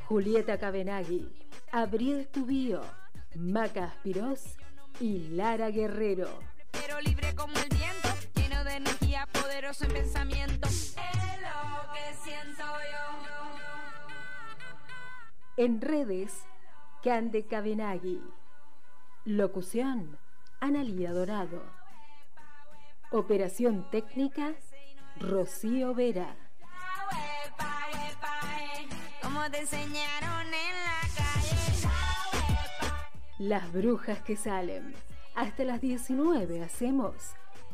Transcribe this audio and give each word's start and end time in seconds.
Julieta 0.08 0.58
Cabenagui, 0.58 1.30
Abriel 1.70 2.26
Tubío, 2.26 2.80
Maca 3.36 3.84
Aspirós 3.84 4.56
y 4.98 5.28
Lara 5.28 5.70
Guerrero. 5.70 6.28
pero 6.72 7.00
libre 7.00 7.32
como 7.36 7.52
el 7.56 7.68
viento, 7.68 8.08
lleno 8.34 8.64
de 8.64 8.76
energía, 8.76 9.28
poderoso 9.32 9.84
en 9.84 9.92
pensamiento. 9.92 10.68
Es 10.68 10.94
lo 11.40 11.92
que 11.92 12.14
siento 12.24 12.64
yo. 12.90 13.04
En 15.56 15.80
redes, 15.80 16.32
Cande 17.02 17.46
Cabenagui. 17.46 18.20
Locución, 19.24 20.18
Analía 20.60 21.12
Dorado. 21.12 21.62
Operación 23.12 23.88
técnica, 23.90 24.54
Rocío 25.20 25.94
Vera. 25.94 26.34
Como 29.34 29.50
te 29.50 29.58
enseñaron 29.58 30.46
en 30.46 30.76
la 30.84 31.00
calle. 31.16 31.56
Las 33.38 33.72
brujas 33.72 34.20
que 34.20 34.36
salen. 34.36 34.94
Hasta 35.34 35.64
las 35.64 35.80
19 35.80 36.62
hacemos 36.62 37.14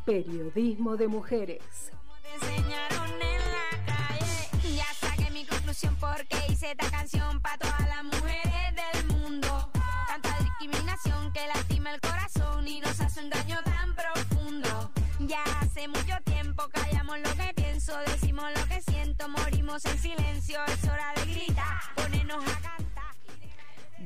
periodismo 0.06 0.96
de 0.96 1.08
mujeres. 1.08 1.92
Te 2.22 2.34
enseñaron 2.34 3.10
en 3.10 3.42
la 3.52 3.68
calle. 3.92 4.74
Ya 4.74 4.86
saqué 4.94 5.30
mi 5.32 5.44
conclusión 5.44 5.94
porque 6.00 6.38
hice 6.48 6.70
esta 6.70 6.90
canción 6.90 7.38
para 7.42 7.58
todas 7.58 7.86
las 7.88 8.04
mujeres 8.04 8.74
del 8.74 9.06
mundo. 9.08 9.70
Tanta 10.08 10.34
discriminación 10.38 11.30
que 11.34 11.46
lastima 11.46 11.92
el 11.92 12.00
corazón 12.00 12.66
y 12.66 12.80
nos 12.80 12.98
hace 13.02 13.20
un 13.20 13.28
daño 13.28 13.58
tan 13.64 13.94
profundo. 13.94 14.92
Ya 15.20 15.44
hace 15.60 15.86
mucho 15.88 16.16
tiempo 16.24 16.66
callamos 16.72 17.18
lo 17.18 17.30
que 17.34 17.52
pienso, 17.54 17.98
decimos 18.06 18.46
lo 18.56 18.66
que 18.66 18.80
siento, 18.80 18.99
morimos 19.28 19.84
en 19.84 19.98
silencio. 19.98 20.58
Es 20.66 20.84
hora 20.84 21.12
de 21.16 21.32
gritar, 21.32 21.80
ponernos 21.94 22.44
a. 22.44 22.70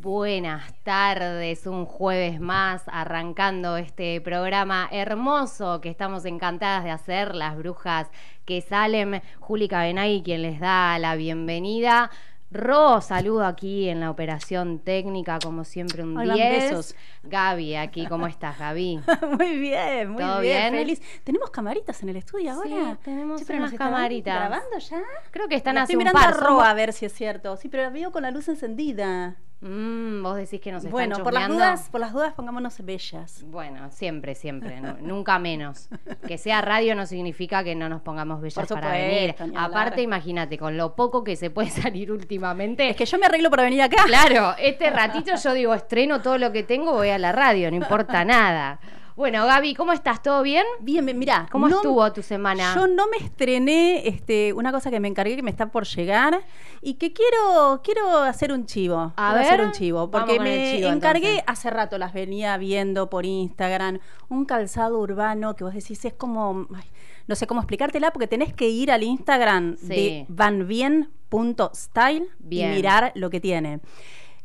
Buenas 0.05 0.75
tardes, 0.83 1.67
un 1.67 1.87
jueves 1.87 2.39
más 2.39 2.83
arrancando 2.89 3.79
este 3.79 4.21
programa 4.21 4.87
hermoso 4.93 5.81
que 5.81 5.89
estamos 5.89 6.27
encantadas 6.27 6.85
de 6.85 6.91
hacer, 6.91 7.35
las 7.35 7.57
brujas 7.57 8.11
que 8.45 8.61
salen, 8.61 9.23
Juli 9.41 9.67
Cabenay 9.67 10.23
quien 10.23 10.43
les 10.43 10.61
da 10.61 10.99
la 10.99 11.17
bienvenida. 11.17 12.11
Ro, 12.55 13.01
saludo 13.01 13.45
aquí 13.45 13.89
en 13.89 13.99
la 13.99 14.11
operación 14.11 14.79
técnica, 14.79 15.41
como 15.43 15.65
siempre, 15.65 16.05
un 16.05 16.17
Ahí 16.17 16.29
van 16.29 16.37
10. 16.37 16.63
besos. 16.71 16.95
Gaby, 17.25 17.75
aquí, 17.75 18.07
¿cómo 18.07 18.29
estás, 18.29 18.57
Gaby? 18.59 19.01
muy 19.39 19.59
bien, 19.59 20.11
muy 20.11 20.23
¿Todo 20.23 20.41
bien, 20.41 20.73
bien? 20.73 20.85
feliz. 20.85 21.03
¿Tenemos 21.25 21.51
camaritas 21.51 22.01
en 22.05 22.11
el 22.11 22.17
estudio 22.17 22.53
ahora? 22.53 22.69
Sí, 22.69 22.99
tenemos 23.05 23.41
Sí, 23.41 23.45
pero 23.49 23.59
unas 23.59 23.73
camaritas. 23.75 24.37
¿Grabando 24.37 24.79
ya? 24.79 25.03
Creo 25.33 25.49
que 25.49 25.57
están 25.57 25.79
hace 25.79 25.93
estoy 25.95 25.97
mirando 25.97 26.21
par. 26.21 26.29
a 26.33 26.37
Ro 26.37 26.47
somos- 26.47 26.65
a 26.69 26.75
ver 26.75 26.93
si 26.93 27.07
es 27.07 27.13
cierto. 27.13 27.57
Sí, 27.57 27.69
pero 27.69 27.83
la 27.83 27.91
veo 27.91 28.13
con 28.13 28.23
la 28.23 28.31
luz 28.31 28.49
encendida. 28.49 29.37
Mm, 29.67 30.23
vos 30.23 30.37
decís 30.37 30.61
que 30.61 30.71
nos 30.71 30.81
están 30.85 30.93
Bueno, 30.93 31.23
por 31.23 31.33
las 31.33 31.49
dudas, 31.49 31.89
por 31.91 31.99
las 32.01 32.13
dudas 32.13 32.35
pongámonos 32.35 32.77
bellas. 32.85 33.43
Bueno, 33.47 33.91
siempre, 33.91 34.35
siempre, 34.35 34.79
nu- 34.81 34.97
nunca 35.01 35.39
menos. 35.39 35.89
Que 36.27 36.37
sea 36.37 36.61
radio 36.61 36.95
no 36.95 37.07
significa 37.07 37.65
que 37.65 37.75
no 37.75 37.89
nos 37.89 38.03
pongamos 38.03 38.43
bellas 38.43 38.67
Por 38.69 38.79
para 38.79 38.93
venir. 38.93 39.35
Aparte, 39.57 40.03
imagínate, 40.03 40.59
con 40.59 40.77
lo 40.77 40.95
poco 40.95 41.25
que 41.25 41.35
se 41.37 41.49
puede 41.49 41.71
salir 41.95 42.13
últimamente. 42.13 42.91
Es 42.91 42.97
que 42.97 43.07
yo 43.07 43.19
me 43.19 43.25
arreglo 43.25 43.49
para 43.49 43.63
venir 43.63 43.81
acá. 43.81 44.05
Claro, 44.05 44.55
este 44.59 44.91
ratito 44.91 45.33
yo 45.43 45.53
digo, 45.55 45.73
estreno 45.73 46.21
todo 46.21 46.37
lo 46.37 46.53
que 46.53 46.63
tengo, 46.63 46.93
voy 46.93 47.09
a 47.09 47.17
la 47.19 47.33
radio, 47.33 47.71
no 47.71 47.77
importa 47.79 48.23
nada. 48.25 48.81
Bueno, 49.17 49.47
Gaby, 49.47 49.77
¿cómo 49.77 49.93
estás? 49.93 50.21
¿Todo 50.23 50.43
bien? 50.43 50.65
Bien, 50.81 51.07
bien, 51.07 51.17
mirá. 51.17 51.47
¿Cómo 51.53 51.69
no- 51.69 51.77
estuvo 51.77 52.13
tu 52.13 52.21
semana? 52.21 52.75
Yo 52.75 52.89
no 52.89 53.07
me 53.07 53.19
estrené 53.25 54.09
este, 54.09 54.53
una 54.53 54.73
cosa 54.73 54.91
que 54.91 54.99
me 54.99 55.07
encargué 55.07 55.37
que 55.37 55.43
me 55.43 55.53
está 55.53 55.71
por 55.71 55.85
llegar 55.87 56.41
y 56.83 56.95
que 56.95 57.13
quiero 57.13 57.81
quiero 57.85 58.19
hacer 58.19 58.53
un 58.53 58.67
chivo. 58.67 59.13
A 59.17 59.31
Quiero 59.31 59.41
hacer 59.47 59.59
ver, 59.59 59.67
un 59.69 59.73
chivo. 59.73 60.11
Porque 60.11 60.41
me 60.41 60.79
chivo, 60.79 60.89
encargué 60.91 61.29
entonces. 61.39 61.45
hace 61.47 61.71
rato, 61.71 61.97
las 61.97 62.13
venía 62.13 62.57
viendo 62.57 63.09
por 63.09 63.25
Instagram, 63.25 64.01
un 64.29 64.45
calzado 64.47 64.99
urbano 64.99 65.55
que 65.55 65.63
vos 65.63 65.75
decís 65.75 66.05
es 66.05 66.13
como. 66.15 66.67
ay, 66.75 66.83
no 67.29 67.37
sé 67.37 67.47
cómo 67.47 67.61
explicártela 67.61 68.11
porque 68.13 68.27
tenés 68.27 68.53
que 68.53 68.69
ir 68.69 68.91
al 68.91 69.05
Instagram 69.05 69.77
Sí. 69.77 69.87
de 69.87 70.27
vanbien.style 70.29 72.27
y 72.51 72.65
mirar 72.65 73.13
lo 73.15 73.31
que 73.31 73.39
tiene. 73.41 73.79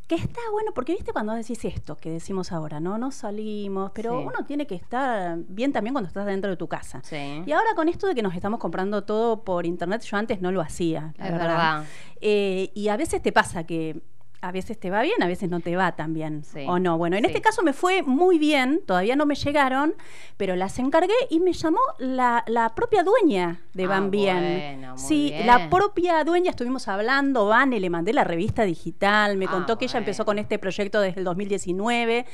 Que 0.09 0.15
está 0.15 0.41
bueno, 0.51 0.71
porque 0.73 0.93
viste 0.93 1.13
cuando 1.13 1.33
decís 1.33 1.63
esto 1.65 1.95
que 1.95 2.09
decimos 2.09 2.51
ahora, 2.51 2.79
¿no? 2.79 2.97
No 2.97 3.11
salimos, 3.11 3.91
pero 3.93 4.19
Sí. 4.19 4.25
uno 4.25 4.43
tiene 4.47 4.65
que 4.65 4.73
estar 4.73 5.37
bien 5.47 5.71
también 5.71 5.93
cuando 5.93 6.07
estás 6.07 6.25
dentro 6.25 6.49
de 6.49 6.57
tu 6.57 6.67
casa. 6.67 6.99
Sí. 7.03 7.43
Y 7.45 7.51
ahora 7.51 7.75
con 7.75 7.87
esto 7.87 8.07
de 8.07 8.15
que 8.15 8.23
nos 8.23 8.33
estamos 8.33 8.59
comprando 8.59 9.03
todo 9.03 9.43
por 9.43 9.67
internet, 9.67 10.01
yo 10.01 10.17
antes 10.17 10.41
no 10.41 10.51
lo 10.51 10.61
hacía, 10.61 11.13
la 11.17 11.25
Es 11.27 11.31
verdad. 11.31 11.47
verdad. 11.47 11.83
Eh, 12.21 12.71
y 12.73 12.87
a 12.87 12.97
veces 12.97 13.21
te 13.21 13.31
pasa 13.31 13.65
que 13.65 14.01
a 14.41 14.51
veces 14.53 14.79
te 14.79 14.89
va 14.89 15.01
bien, 15.01 15.21
a 15.21 15.27
veces 15.27 15.49
no 15.49 15.59
te 15.59 15.75
va 15.75 15.91
tan 15.97 16.13
bien. 16.13 16.43
Sí. 16.45 16.63
O 16.67 16.79
no. 16.79 16.97
Bueno, 16.97 17.17
en 17.17 17.23
Sí. 17.23 17.27
este 17.27 17.41
caso 17.41 17.61
me 17.61 17.73
fue 17.73 18.03
muy 18.03 18.39
bien, 18.39 18.81
todavía 18.85 19.15
no 19.15 19.25
me 19.25 19.35
llegaron, 19.35 19.93
pero 20.37 20.55
las 20.55 20.79
encargué 20.79 21.13
y 21.29 21.39
me 21.41 21.51
llamó 21.53 21.79
la, 21.97 22.43
la 22.47 22.73
propia 22.75 23.03
dueña 23.03 23.59
de 23.73 23.83
Ah, 23.83 23.87
Van 23.87 24.11
Bien. 24.11 24.77
bueno, 24.77 24.97
sí, 24.97 25.29
bien. 25.31 25.45
la 25.45 25.69
propia 25.69 26.23
dueña, 26.23 26.51
estuvimos 26.51 26.87
hablando, 26.87 27.47
Van, 27.47 27.73
y 27.73 27.79
le 27.79 27.89
mandé 27.89 28.13
la 28.13 28.23
revista 28.23 28.63
digital, 28.63 29.35
me 29.37 29.45
Ah, 29.45 29.51
contó 29.51 29.77
que 29.77 29.85
ella 29.85 29.99
empezó 29.99 30.23
con 30.25 30.39
este 30.39 30.57
proyecto 30.57 31.01
desde 31.01 31.19
el 31.19 31.25
2019. 31.25 32.25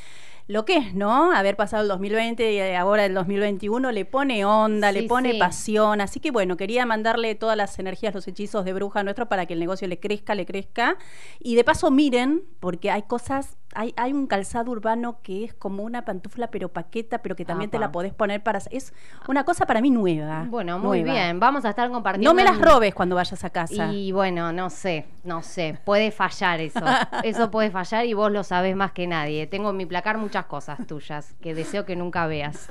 Lo 0.47 0.63
que 0.63 0.77
es, 0.77 0.94
¿no? 0.94 1.31
Haber 1.31 1.56
pasado 1.56 1.81
el 1.81 1.89
2020 1.89 2.53
y 2.53 2.59
ahora 2.75 3.06
el 3.06 3.15
2021 3.15 3.92
le 3.92 4.06
pone 4.06 4.45
onda, 4.45 4.92
le 4.92 5.03
pone 5.03 5.33
sí. 5.33 5.39
pasión. 5.39 6.01
Así 6.01 6.19
que 6.19 6.30
bueno, 6.30 6.56
quería 6.56 6.86
mandarle 6.86 7.33
todas 7.33 7.57
las 7.57 7.80
energías, 7.80 8.13
los 8.13 8.27
hechizos 8.27 8.63
de 8.63 8.74
bruja 8.74 9.01
nuestro 9.03 9.27
para 9.27 9.47
que 9.47 9.53
el 9.53 9.59
negocio 9.59 9.88
le 9.88 10.00
crezca, 10.00 10.36
le 10.36 10.45
crezca. 10.45 10.97
Y 11.39 11.56
de 11.56 11.63
paso 11.63 11.89
miren, 11.89 12.44
porque 12.59 12.92
hay 12.92 13.03
cosas, 13.03 13.57
hay, 13.75 13.94
hay 13.98 14.13
un 14.13 14.27
calzado 14.27 14.72
urbano 14.72 15.19
que 15.22 15.44
es 15.44 15.54
como 15.54 15.83
una 15.83 16.06
pantufla 16.06 16.48
pero 16.48 16.69
paqueta, 16.69 17.19
pero 17.19 17.36
que 17.36 17.45
también 17.45 17.69
te 17.69 17.80
la 17.80 17.92
podés 17.92 18.13
poner 18.13 18.42
para... 18.42 18.60
Es 18.72 18.94
una 19.27 19.44
cosa 19.44 19.66
para 19.66 19.81
mí 19.81 19.92
nueva. 19.92 20.45
Bueno, 20.50 20.80
muy 20.80 21.04
nueva. 21.04 21.13
bien. 21.13 21.39
Vamos 21.39 21.66
a 21.66 21.69
estar 21.69 21.89
compartiendo. 21.92 22.30
No 22.30 22.36
me 22.36 22.44
las 22.44 22.60
robes 22.60 22.95
cuando 22.95 23.16
vayas 23.16 23.44
a 23.44 23.50
casa. 23.50 23.92
Y 23.92 24.12
bueno, 24.12 24.51
no 24.54 24.69
sé, 24.69 25.06
no 25.24 25.42
sé, 25.42 25.77
puede 25.83 26.12
fallar 26.12 26.62
eso. 26.62 26.80
Eso 27.24 27.51
puede 27.51 27.72
fallar 27.72 28.06
y 28.06 28.13
vos 28.13 28.31
lo 28.31 28.44
sabés 28.44 28.75
más 28.75 28.92
que 28.92 29.07
nadie. 29.07 29.48
Tengo 29.48 29.72
en 29.72 29.78
mi 29.78 29.86
placar 29.86 30.18
muchas 30.18 30.45
cosas 30.45 30.86
tuyas 30.88 31.36
que 31.42 31.54
deseo 31.54 31.86
que 31.86 31.95
nunca 31.95 32.28
veas. 32.28 32.68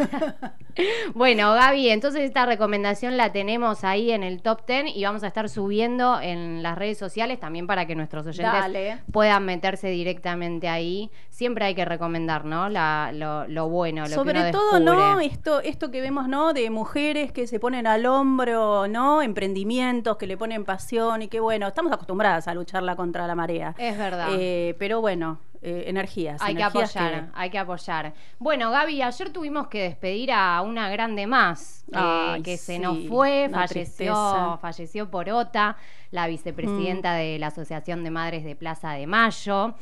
bueno, 1.15 1.53
Gaby, 1.55 1.91
entonces 1.91 2.23
esta 2.23 2.47
recomendación 2.47 3.17
la 3.17 3.33
tenemos 3.33 3.85
ahí 3.85 4.11
en 4.11 4.23
el 4.23 4.43
top 4.43 4.67
10 4.67 4.97
y 4.97 5.05
vamos 5.05 5.23
a 5.23 5.27
estar 5.27 5.49
subiendo 5.49 6.21
en 6.21 6.63
las 6.63 6.77
redes 6.77 6.99
sociales 6.99 7.41
también 7.41 7.67
para 7.67 7.87
que 7.87 7.95
nuestros 7.95 8.27
oyentes 8.27 8.53
Dale. 8.53 8.99
puedan 9.13 9.45
meterse 9.45 9.89
directamente 9.89 10.69
ahí. 10.69 10.94
Siempre 11.31 11.65
hay 11.65 11.75
que 11.75 11.85
recomendar, 11.85 12.45
¿no? 12.45 12.69
La- 12.69 13.11
lo, 13.13 13.47
lo 13.49 13.69
bueno, 13.69 14.03
lo 14.03 14.09
que 14.09 14.15
Sobre 14.15 14.41
uno 14.41 14.51
todo, 14.51 14.81
¿no? 14.81 15.21
Esto, 15.21 15.61
esto 15.61 15.91
que 15.91 16.01
vemos, 16.01 16.29
¿no? 16.29 16.53
De 16.53 16.71
mujeres 16.71 17.33
que 17.33 17.47
se 17.47 17.59
ponen 17.59 17.87
al 17.87 18.07
hombro, 18.07 18.87
¿no? 18.89 19.21
Emprendimientos 19.23 20.17
que 20.17 20.27
le 20.27 20.37
ponen 20.37 20.65
pasión 20.65 21.23
y 21.23 21.29
que 21.29 21.41
bueno, 21.41 21.67
estamos 21.69 21.93
acostumbradas 21.93 22.49
a 22.49 22.55
lucharla 22.55 22.97
contra 22.97 23.27
la 23.27 23.35
marea. 23.35 23.75
Es 23.79 23.97
verdad. 23.99 24.29
Eh, 24.33 24.75
pero 24.79 25.01
bueno, 25.01 25.39
eh, 25.63 25.85
energías. 25.87 26.41
Hay 26.43 26.55
que 26.55 26.61
energías 26.63 26.95
apoyar, 26.97 27.31
hay 27.35 27.51
que 27.51 27.59
apoyar. 27.59 28.13
Bueno, 28.39 28.71
Gaby, 28.71 29.01
ayer 29.03 29.31
tuvimos 29.31 29.69
que 29.69 29.83
despedir 29.83 30.31
a 30.33 30.61
una 30.63 30.89
grande 30.91 31.27
más 31.27 31.85
que, 31.91 31.99
Ay, 31.99 32.43
que 32.43 32.57
se 32.59 32.79
nos 32.79 32.99
fue, 33.09 33.49
falleció, 33.53 34.59
falleció 34.61 35.11
por 35.11 35.29
Ota, 35.31 35.77
la 36.11 36.27
vicepresidenta 36.27 37.15
Mm. 37.15 37.17
de 37.17 37.39
la 37.39 37.47
Asociación 37.49 38.05
de 38.05 38.11
Madres 38.11 38.45
de 38.45 38.55
Plaza 38.57 38.93
de 38.93 39.07
Mayo. 39.07 39.75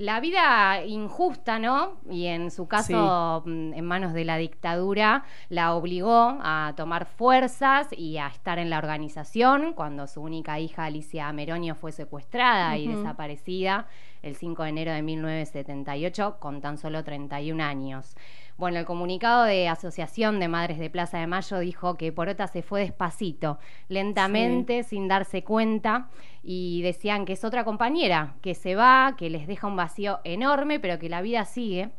La 0.00 0.18
vida 0.18 0.82
injusta, 0.86 1.58
¿no? 1.58 1.98
Y 2.10 2.24
en 2.24 2.50
su 2.50 2.66
caso, 2.66 3.42
mm, 3.44 3.74
en 3.74 3.84
manos 3.84 4.14
de 4.14 4.24
la 4.24 4.38
dictadura, 4.38 5.24
la 5.50 5.74
obligó 5.74 6.38
a 6.40 6.72
tomar 6.74 7.04
fuerzas 7.04 7.86
y 7.94 8.16
a 8.16 8.28
estar 8.28 8.58
en 8.58 8.70
la 8.70 8.78
organización 8.78 9.74
cuando 9.74 10.06
su 10.06 10.22
única 10.22 10.58
hija, 10.58 10.86
Alicia 10.86 11.30
Meronio, 11.34 11.74
fue 11.74 11.92
secuestrada 11.92 12.78
y 12.78 12.88
desaparecida 12.88 13.88
el 14.22 14.36
5 14.36 14.62
de 14.62 14.68
enero 14.70 14.92
de 14.92 15.02
1978 15.02 16.36
con 16.40 16.62
tan 16.62 16.78
solo 16.78 17.04
31 17.04 17.62
años. 17.62 18.16
Bueno, 18.56 18.78
el 18.78 18.84
comunicado 18.84 19.44
de 19.44 19.68
Asociación 19.68 20.38
de 20.38 20.48
Madres 20.48 20.78
de 20.78 20.90
Plaza 20.90 21.18
de 21.18 21.26
Mayo 21.26 21.58
dijo 21.60 21.96
que 21.96 22.12
Porota 22.12 22.46
se 22.46 22.62
fue 22.62 22.80
despacito, 22.80 23.58
lentamente, 23.88 24.82
sin 24.82 25.08
darse 25.08 25.44
cuenta, 25.44 26.08
y 26.42 26.82
decían 26.82 27.24
que 27.24 27.34
es 27.34 27.44
otra 27.44 27.64
compañera, 27.64 28.34
que 28.40 28.54
se 28.54 28.74
va, 28.74 29.14
que 29.16 29.30
les 29.30 29.46
deja 29.46 29.66
un 29.66 29.76
vacío 29.76 30.20
enorme, 30.24 30.80
pero 30.80 30.98
que 30.98 31.08
la 31.08 31.22
vida 31.22 31.44
sigue 31.44 31.90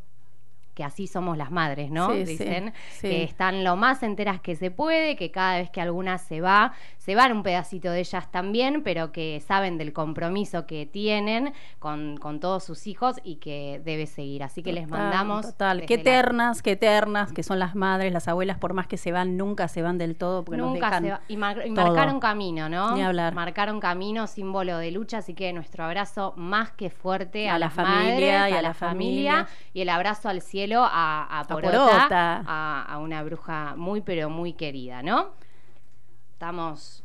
que 0.73 0.83
así 0.83 1.07
somos 1.07 1.37
las 1.37 1.51
madres, 1.51 1.91
¿no? 1.91 2.11
Sí, 2.11 2.25
sí, 2.25 2.31
Dicen 2.31 2.73
sí. 2.91 3.09
que 3.09 3.23
están 3.23 3.63
lo 3.63 3.75
más 3.75 4.03
enteras 4.03 4.39
que 4.39 4.55
se 4.55 4.71
puede, 4.71 5.15
que 5.15 5.31
cada 5.31 5.57
vez 5.57 5.69
que 5.69 5.81
alguna 5.81 6.17
se 6.17 6.41
va, 6.41 6.73
se 7.01 7.15
van 7.15 7.31
un 7.31 7.41
pedacito 7.41 7.89
de 7.89 7.99
ellas 8.01 8.29
también, 8.29 8.83
pero 8.83 9.11
que 9.11 9.39
saben 9.39 9.79
del 9.79 9.91
compromiso 9.91 10.67
que 10.67 10.85
tienen 10.85 11.51
con, 11.79 12.17
con 12.17 12.39
todos 12.39 12.63
sus 12.63 12.85
hijos 12.85 13.15
y 13.23 13.37
que 13.37 13.81
debe 13.83 14.05
seguir. 14.05 14.43
Así 14.43 14.61
que 14.61 14.71
les 14.71 14.87
mandamos. 14.87 15.47
Total, 15.47 15.83
qué 15.87 15.95
la- 15.95 16.01
eternas, 16.01 16.61
qué 16.61 16.73
eternas, 16.73 17.33
que 17.33 17.41
son 17.41 17.57
las 17.57 17.73
madres, 17.73 18.13
las 18.13 18.27
abuelas, 18.27 18.59
por 18.59 18.73
más 18.73 18.85
que 18.85 18.97
se 18.97 19.11
van, 19.11 19.35
nunca 19.35 19.67
se 19.67 19.81
van 19.81 19.97
del 19.97 20.15
todo, 20.15 20.45
porque 20.45 20.57
nos 20.61 20.73
Nunca 20.73 20.85
dejan 20.91 21.03
se 21.03 21.09
va- 21.09 21.21
y, 21.27 21.37
mar- 21.37 21.63
y 21.65 21.73
todo. 21.73 21.87
marcaron 21.87 22.19
camino, 22.19 22.69
¿no? 22.69 22.95
Ni 22.95 23.01
hablar. 23.01 23.33
Marcaron 23.33 23.79
camino, 23.79 24.27
símbolo 24.27 24.77
de 24.77 24.91
lucha, 24.91 25.17
así 25.17 25.33
que 25.33 25.51
nuestro 25.53 25.83
abrazo 25.85 26.33
más 26.37 26.69
que 26.69 26.91
fuerte 26.91 27.49
a, 27.49 27.55
A 27.55 27.57
la 27.57 27.65
las 27.65 27.73
familia 27.73 28.01
madres, 28.03 28.21
y 28.51 28.53
a 28.53 28.61
la 28.61 28.61
la 28.61 28.73
familia, 28.75 29.31
familia. 29.31 29.55
y 29.73 29.81
el 29.81 29.89
abrazo 29.89 30.29
al 30.29 30.41
cielo 30.41 30.83
a, 30.87 31.39
a 31.39 31.43
Porota, 31.45 31.71
Porota. 31.71 32.43
A, 32.45 32.85
a 32.93 32.99
una 32.99 33.23
bruja 33.23 33.73
muy 33.75 34.01
pero 34.01 34.29
muy 34.29 34.53
querida, 34.53 35.01
¿no? 35.01 35.29
Estamos 36.41 37.03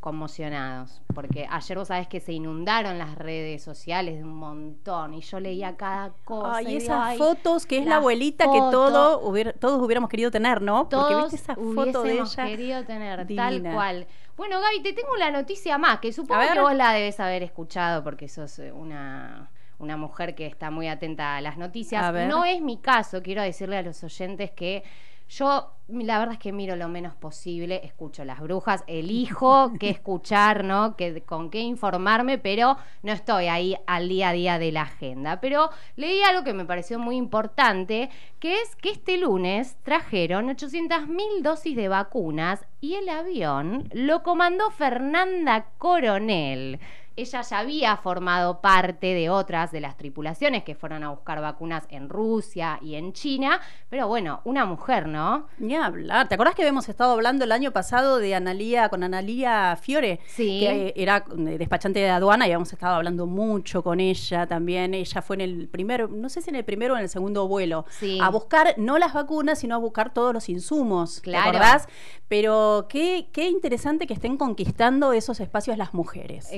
conmocionados, 0.00 1.02
porque 1.14 1.46
ayer 1.50 1.76
vos 1.76 1.88
sabés 1.88 2.08
que 2.08 2.18
se 2.18 2.32
inundaron 2.32 2.96
las 2.96 3.14
redes 3.14 3.62
sociales 3.62 4.16
de 4.16 4.24
un 4.24 4.34
montón 4.36 5.12
y 5.12 5.20
yo 5.20 5.38
leía 5.38 5.76
cada 5.76 6.14
cosa. 6.24 6.56
Ay, 6.56 6.66
y 6.72 6.76
esas 6.76 6.98
"Ay, 6.98 7.18
fotos 7.18 7.66
que 7.66 7.76
es 7.76 7.84
la 7.84 7.96
abuelita 7.96 8.44
que 8.44 8.58
foto". 8.58 8.70
todo 8.70 9.20
hubiera- 9.28 9.52
todos 9.52 9.82
hubiéramos 9.82 10.08
querido 10.08 10.30
tener, 10.30 10.62
¿no? 10.62 10.88
Porque 10.88 11.12
todos 11.12 11.30
viste 11.30 11.36
esa 11.52 11.56
foto 11.56 12.02
de 12.04 12.12
ella. 12.20 12.46
querido 12.46 12.84
tener 12.86 13.26
divina. 13.26 13.50
tal 13.50 13.72
cual. 13.74 14.06
Bueno, 14.38 14.58
Gaby, 14.62 14.82
te 14.82 14.94
tengo 14.94 15.14
la 15.18 15.30
noticia 15.30 15.76
más, 15.76 15.98
que 16.00 16.10
supongo 16.10 16.40
que 16.50 16.58
vos 16.60 16.74
la 16.74 16.94
debes 16.94 17.20
haber 17.20 17.42
escuchado 17.42 18.02
porque 18.02 18.28
sos 18.30 18.58
eh, 18.60 18.72
una, 18.72 19.50
una 19.78 19.98
mujer 19.98 20.34
que 20.34 20.46
está 20.46 20.70
muy 20.70 20.88
atenta 20.88 21.36
a 21.36 21.42
las 21.42 21.58
noticias. 21.58 22.02
A. 22.02 22.12
No 22.24 22.46
es 22.46 22.62
mi 22.62 22.78
caso, 22.78 23.22
quiero 23.22 23.42
decirle 23.42 23.76
a 23.76 23.82
los 23.82 24.02
oyentes 24.02 24.50
que 24.52 24.84
yo 25.30 25.72
la 25.88 26.20
verdad 26.20 26.34
es 26.34 26.38
que 26.38 26.52
miro 26.52 26.76
lo 26.76 26.88
menos 26.88 27.16
posible, 27.16 27.80
escucho 27.84 28.24
las 28.24 28.38
brujas, 28.40 28.84
elijo 28.86 29.72
qué 29.80 29.90
escuchar, 29.90 30.62
¿no? 30.62 30.94
Qué- 30.96 31.22
con 31.22 31.50
qué 31.50 31.60
informarme, 31.60 32.38
pero 32.38 32.76
no 33.02 33.12
estoy 33.12 33.46
ahí 33.48 33.76
al 33.88 34.08
día 34.08 34.28
a 34.28 34.32
día 34.32 34.58
de 34.60 34.70
la 34.70 34.82
agenda. 34.82 35.40
Pero 35.40 35.70
leí 35.96 36.22
algo 36.22 36.44
que 36.44 36.54
me 36.54 36.64
pareció 36.64 37.00
muy 37.00 37.16
importante, 37.16 38.08
que 38.38 38.54
es 38.60 38.76
que 38.76 38.90
este 38.90 39.16
lunes 39.18 39.76
trajeron 39.82 40.48
800.000 40.48 41.42
dosis 41.42 41.74
de 41.74 41.88
vacunas 41.88 42.64
y 42.80 42.94
el 42.94 43.08
avión 43.08 43.88
lo 43.92 44.22
comandó 44.22 44.70
Fernanda 44.70 45.66
Coronel. 45.78 46.78
Ella 47.16 47.42
ya 47.42 47.58
había 47.58 47.96
formado 47.96 48.60
parte 48.60 49.14
de 49.14 49.28
otras 49.30 49.72
de 49.72 49.80
las 49.80 49.96
tripulaciones 49.96 50.62
que 50.62 50.74
fueron 50.74 51.02
a 51.04 51.10
buscar 51.10 51.40
vacunas 51.40 51.84
en 51.90 52.08
Rusia 52.08 52.78
y 52.80 52.94
en 52.94 53.12
China, 53.12 53.60
pero 53.88 54.08
bueno, 54.08 54.40
una 54.44 54.64
mujer, 54.64 55.06
¿no? 55.06 55.46
Ni 55.58 55.74
hablar. 55.76 56.28
¿Te 56.28 56.34
acordás 56.36 56.54
que 56.54 56.62
habíamos 56.62 56.88
estado 56.88 57.12
hablando 57.12 57.44
el 57.44 57.52
año 57.52 57.72
pasado 57.72 58.18
de 58.18 58.34
Analía 58.34 58.88
con 58.88 59.02
Analía 59.02 59.76
Fiore? 59.80 60.20
Sí. 60.26 60.60
Que 60.60 60.86
eh, 60.88 60.92
era 60.96 61.24
eh, 61.36 61.58
despachante 61.58 61.98
de 62.00 62.08
aduana 62.10 62.46
y 62.46 62.50
habíamos 62.50 62.72
estado 62.72 62.94
hablando 62.94 63.26
mucho 63.26 63.82
con 63.82 64.00
ella 64.00 64.46
también. 64.46 64.94
Ella 64.94 65.20
fue 65.20 65.36
en 65.36 65.40
el 65.42 65.68
primero, 65.68 66.08
no 66.08 66.28
sé 66.28 66.40
si 66.42 66.50
en 66.50 66.56
el 66.56 66.64
primero 66.64 66.94
o 66.94 66.96
en 66.96 67.02
el 67.02 67.08
segundo 67.08 67.48
vuelo, 67.48 67.84
Sí. 67.90 68.18
a 68.22 68.28
buscar 68.30 68.74
no 68.78 68.98
las 68.98 69.12
vacunas, 69.12 69.58
sino 69.58 69.74
a 69.74 69.78
buscar 69.78 70.14
todos 70.14 70.32
los 70.32 70.48
insumos. 70.48 71.20
Claro. 71.20 71.50
¿Te 71.50 71.56
acordás? 71.56 71.88
Pero 72.28 72.86
qué, 72.88 73.28
qué 73.32 73.48
interesante 73.48 74.06
que 74.06 74.14
estén 74.14 74.36
conquistando 74.36 75.12
esos 75.12 75.40
espacios 75.40 75.76
las 75.76 75.92
mujeres. 75.94 76.48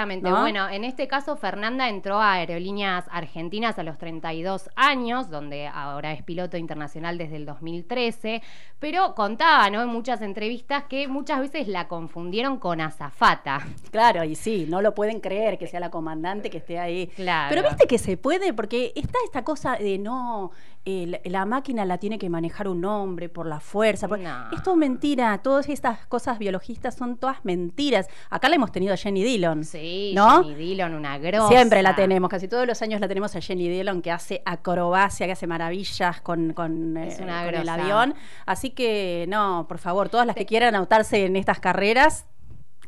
Exactamente. 0.00 0.30
¿No? 0.30 0.40
Bueno, 0.40 0.68
en 0.68 0.84
este 0.84 1.06
caso 1.08 1.36
Fernanda 1.36 1.88
entró 1.88 2.20
a 2.20 2.34
Aerolíneas 2.34 3.04
Argentinas 3.10 3.78
a 3.78 3.82
los 3.82 3.98
32 3.98 4.70
años, 4.76 5.30
donde 5.30 5.66
ahora 5.66 6.12
es 6.12 6.22
piloto 6.22 6.56
internacional 6.56 7.18
desde 7.18 7.36
el 7.36 7.46
2013, 7.46 8.42
pero 8.78 9.14
contaba, 9.14 9.68
¿no? 9.70 9.82
En 9.82 9.88
muchas 9.88 10.22
entrevistas 10.22 10.84
que 10.84 11.06
muchas 11.08 11.40
veces 11.40 11.68
la 11.68 11.88
confundieron 11.88 12.58
con 12.58 12.80
azafata. 12.80 13.66
Claro, 13.90 14.22
y 14.22 14.36
sí, 14.36 14.66
no 14.68 14.82
lo 14.82 14.94
pueden 14.94 15.20
creer 15.20 15.58
que 15.58 15.66
sea 15.66 15.80
la 15.80 15.90
comandante 15.90 16.48
que 16.48 16.58
esté 16.58 16.78
ahí. 16.78 17.08
Claro. 17.08 17.48
Pero 17.50 17.68
viste 17.68 17.88
que 17.88 17.98
se 17.98 18.16
puede, 18.16 18.52
porque 18.52 18.92
está 18.94 19.18
esta 19.24 19.42
cosa 19.42 19.76
de 19.76 19.98
no, 19.98 20.52
eh, 20.86 21.04
la, 21.06 21.20
la 21.24 21.44
máquina 21.44 21.84
la 21.84 21.98
tiene 21.98 22.18
que 22.18 22.30
manejar 22.30 22.66
un 22.66 22.84
hombre 22.84 23.28
por 23.28 23.46
la 23.46 23.60
fuerza. 23.60 24.08
por- 24.08 24.18
No. 24.18 24.50
Es 24.50 24.62
todo 24.62 24.76
mentira, 24.76 25.36
todas 25.38 25.68
estas 25.68 26.06
cosas 26.06 26.38
biologistas 26.38 26.94
son 26.96 27.18
todas 27.18 27.44
mentiras. 27.44 28.08
Acá 28.30 28.48
la 28.48 28.54
hemos 28.56 28.72
tenido 28.72 28.94
a 28.94 28.96
Jenny 28.96 29.22
Dillon. 29.22 29.64
Sí, 29.64 30.12
¿No? 30.16 30.42
Jenny 30.42 30.54
Dillon, 30.54 30.94
una 30.94 31.18
grosa. 31.18 31.48
Siempre 31.48 31.82
la 31.82 31.94
tenemos, 31.94 32.30
casi 32.30 32.48
todos 32.48 32.66
los 32.66 32.80
años 32.82 33.00
la 33.00 33.08
tenemos 33.08 33.36
a 33.36 33.40
Jenny 33.40 33.68
Dillon 33.68 34.00
que 34.00 34.10
hace 34.10 34.42
acrobacia, 34.46 35.26
que 35.26 35.32
hace 35.32 35.46
maravillas 35.46 36.20
con, 36.22 36.52
con, 36.54 36.96
eh, 36.96 37.14
con 37.18 37.54
el 37.54 37.68
avión. 37.68 38.14
Así 38.46 38.70
que, 38.70 39.26
no, 39.28 39.66
por 39.68 39.78
favor, 39.78 40.08
todas 40.08 40.26
las 40.26 40.34
que 40.36 40.46
quieran 40.46 40.74
anotarse 40.74 41.26
en 41.26 41.36
estas 41.36 41.60
carreras, 41.60 42.26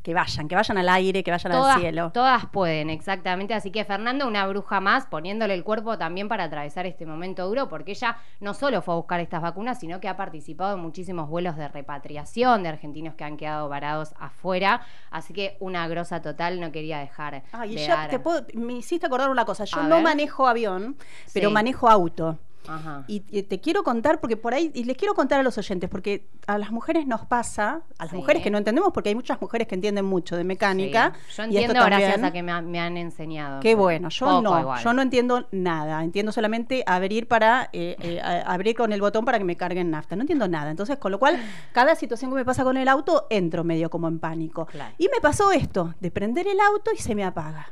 que 0.02 0.14
vayan, 0.14 0.48
que 0.48 0.54
vayan 0.56 0.78
al 0.78 0.88
aire, 0.88 1.22
que 1.22 1.30
vayan 1.30 1.52
Todas, 1.52 1.76
al 1.76 1.80
cielo. 1.80 2.10
todas 2.12 2.46
pueden, 2.46 2.90
exactamente. 2.90 3.54
Así 3.54 3.70
que 3.70 3.84
Fernanda, 3.84 4.26
una 4.26 4.46
bruja 4.46 4.80
más, 4.80 5.06
poniéndole 5.06 5.54
el 5.54 5.62
cuerpo 5.64 5.96
también 5.96 6.28
para 6.28 6.44
atravesar 6.44 6.86
este 6.86 7.06
momento 7.06 7.46
duro, 7.46 7.68
porque 7.68 7.92
ella 7.92 8.16
no 8.40 8.52
solo 8.54 8.82
fue 8.82 8.94
a 8.94 8.96
buscar 8.96 9.20
estas 9.20 9.40
vacunas, 9.42 9.78
sino 9.78 10.00
que 10.00 10.08
ha 10.08 10.16
participado 10.16 10.74
en 10.74 10.80
muchísimos 10.82 11.28
vuelos 11.28 11.56
de 11.56 11.68
repatriación 11.68 12.62
de 12.64 12.70
argentinos 12.70 13.14
que 13.14 13.24
han 13.24 13.36
quedado 13.36 13.68
varados 13.68 14.12
afuera. 14.18 14.82
Así 15.10 15.32
que 15.32 15.56
una 15.60 15.86
grosa 15.86 16.20
total, 16.20 16.60
no 16.60 16.72
quería 16.72 16.98
dejar 16.98 17.44
Ay, 17.52 17.76
de 17.76 17.86
ya 17.86 17.96
dar- 17.96 18.10
te 18.10 18.18
puedo- 18.18 18.44
me 18.54 18.72
hiciste 18.74 19.06
acordar 19.06 19.30
una 19.30 19.44
cosa. 19.44 19.64
Yo 19.64 19.80
A 19.80 19.84
no 19.84 19.96
ver. 19.96 20.04
manejo 20.04 20.48
avión, 20.48 20.96
pero 21.32 21.48
Sí. 21.48 21.54
manejo 21.54 21.88
auto. 21.88 22.38
Ajá. 22.68 23.04
Y, 23.08 23.24
y 23.30 23.42
te 23.42 23.60
quiero 23.60 23.82
contar, 23.82 24.20
porque 24.20 24.36
por 24.36 24.54
ahí, 24.54 24.70
y 24.74 24.84
les 24.84 24.96
quiero 24.96 25.14
contar 25.14 25.40
a 25.40 25.42
los 25.42 25.58
oyentes, 25.58 25.90
porque 25.90 26.28
a 26.46 26.58
las 26.58 26.70
mujeres 26.70 27.06
nos 27.06 27.26
pasa, 27.26 27.82
a 27.98 28.04
las 28.04 28.10
Sí. 28.10 28.16
mujeres 28.16 28.42
que 28.42 28.50
no 28.50 28.58
entendemos, 28.58 28.92
porque 28.92 29.08
hay 29.08 29.14
muchas 29.14 29.40
mujeres 29.40 29.66
que 29.68 29.74
entienden 29.74 30.04
mucho 30.04 30.36
de 30.36 30.44
mecánica. 30.44 31.12
Sí. 31.28 31.36
Yo 31.36 31.44
y 31.44 31.46
esto 31.56 31.72
entiendo 31.72 31.84
gracias 31.86 32.12
también. 32.12 32.24
a 32.24 32.32
que 32.32 32.42
me, 32.42 32.52
han- 32.52 32.70
me 32.70 32.80
han 32.80 32.96
enseñado. 32.96 33.60
Qué 33.60 33.74
bueno, 33.74 34.08
yo 34.10 34.26
Poco 34.26 34.42
no, 34.42 34.60
igual. 34.60 34.82
yo 34.82 34.92
no 34.92 35.02
entiendo 35.02 35.46
nada, 35.52 36.02
entiendo 36.04 36.32
solamente 36.32 36.82
abrir 36.86 37.28
para 37.28 37.68
eh, 37.72 37.96
eh, 38.00 38.20
a- 38.20 38.42
abrir 38.52 38.76
con 38.76 38.92
el 38.92 39.00
botón 39.00 39.24
para 39.24 39.38
que 39.38 39.44
me 39.44 39.56
carguen 39.56 39.90
nafta, 39.90 40.14
no 40.16 40.22
entiendo 40.22 40.46
nada. 40.48 40.70
Entonces, 40.70 40.98
con 40.98 41.10
lo 41.12 41.18
cual, 41.18 41.38
cada 41.72 41.94
situación 41.96 42.30
que 42.30 42.36
me 42.36 42.44
pasa 42.44 42.64
con 42.64 42.76
el 42.76 42.88
auto, 42.88 43.26
entro 43.30 43.64
medio 43.64 43.90
como 43.90 44.08
en 44.08 44.18
pánico. 44.18 44.66
Claro. 44.66 44.94
Y 44.98 45.08
me 45.12 45.20
pasó 45.20 45.52
esto, 45.52 45.94
de 46.00 46.10
prender 46.10 46.46
el 46.46 46.60
auto 46.60 46.90
y 46.94 46.98
se 46.98 47.14
me 47.14 47.24
apaga. 47.24 47.70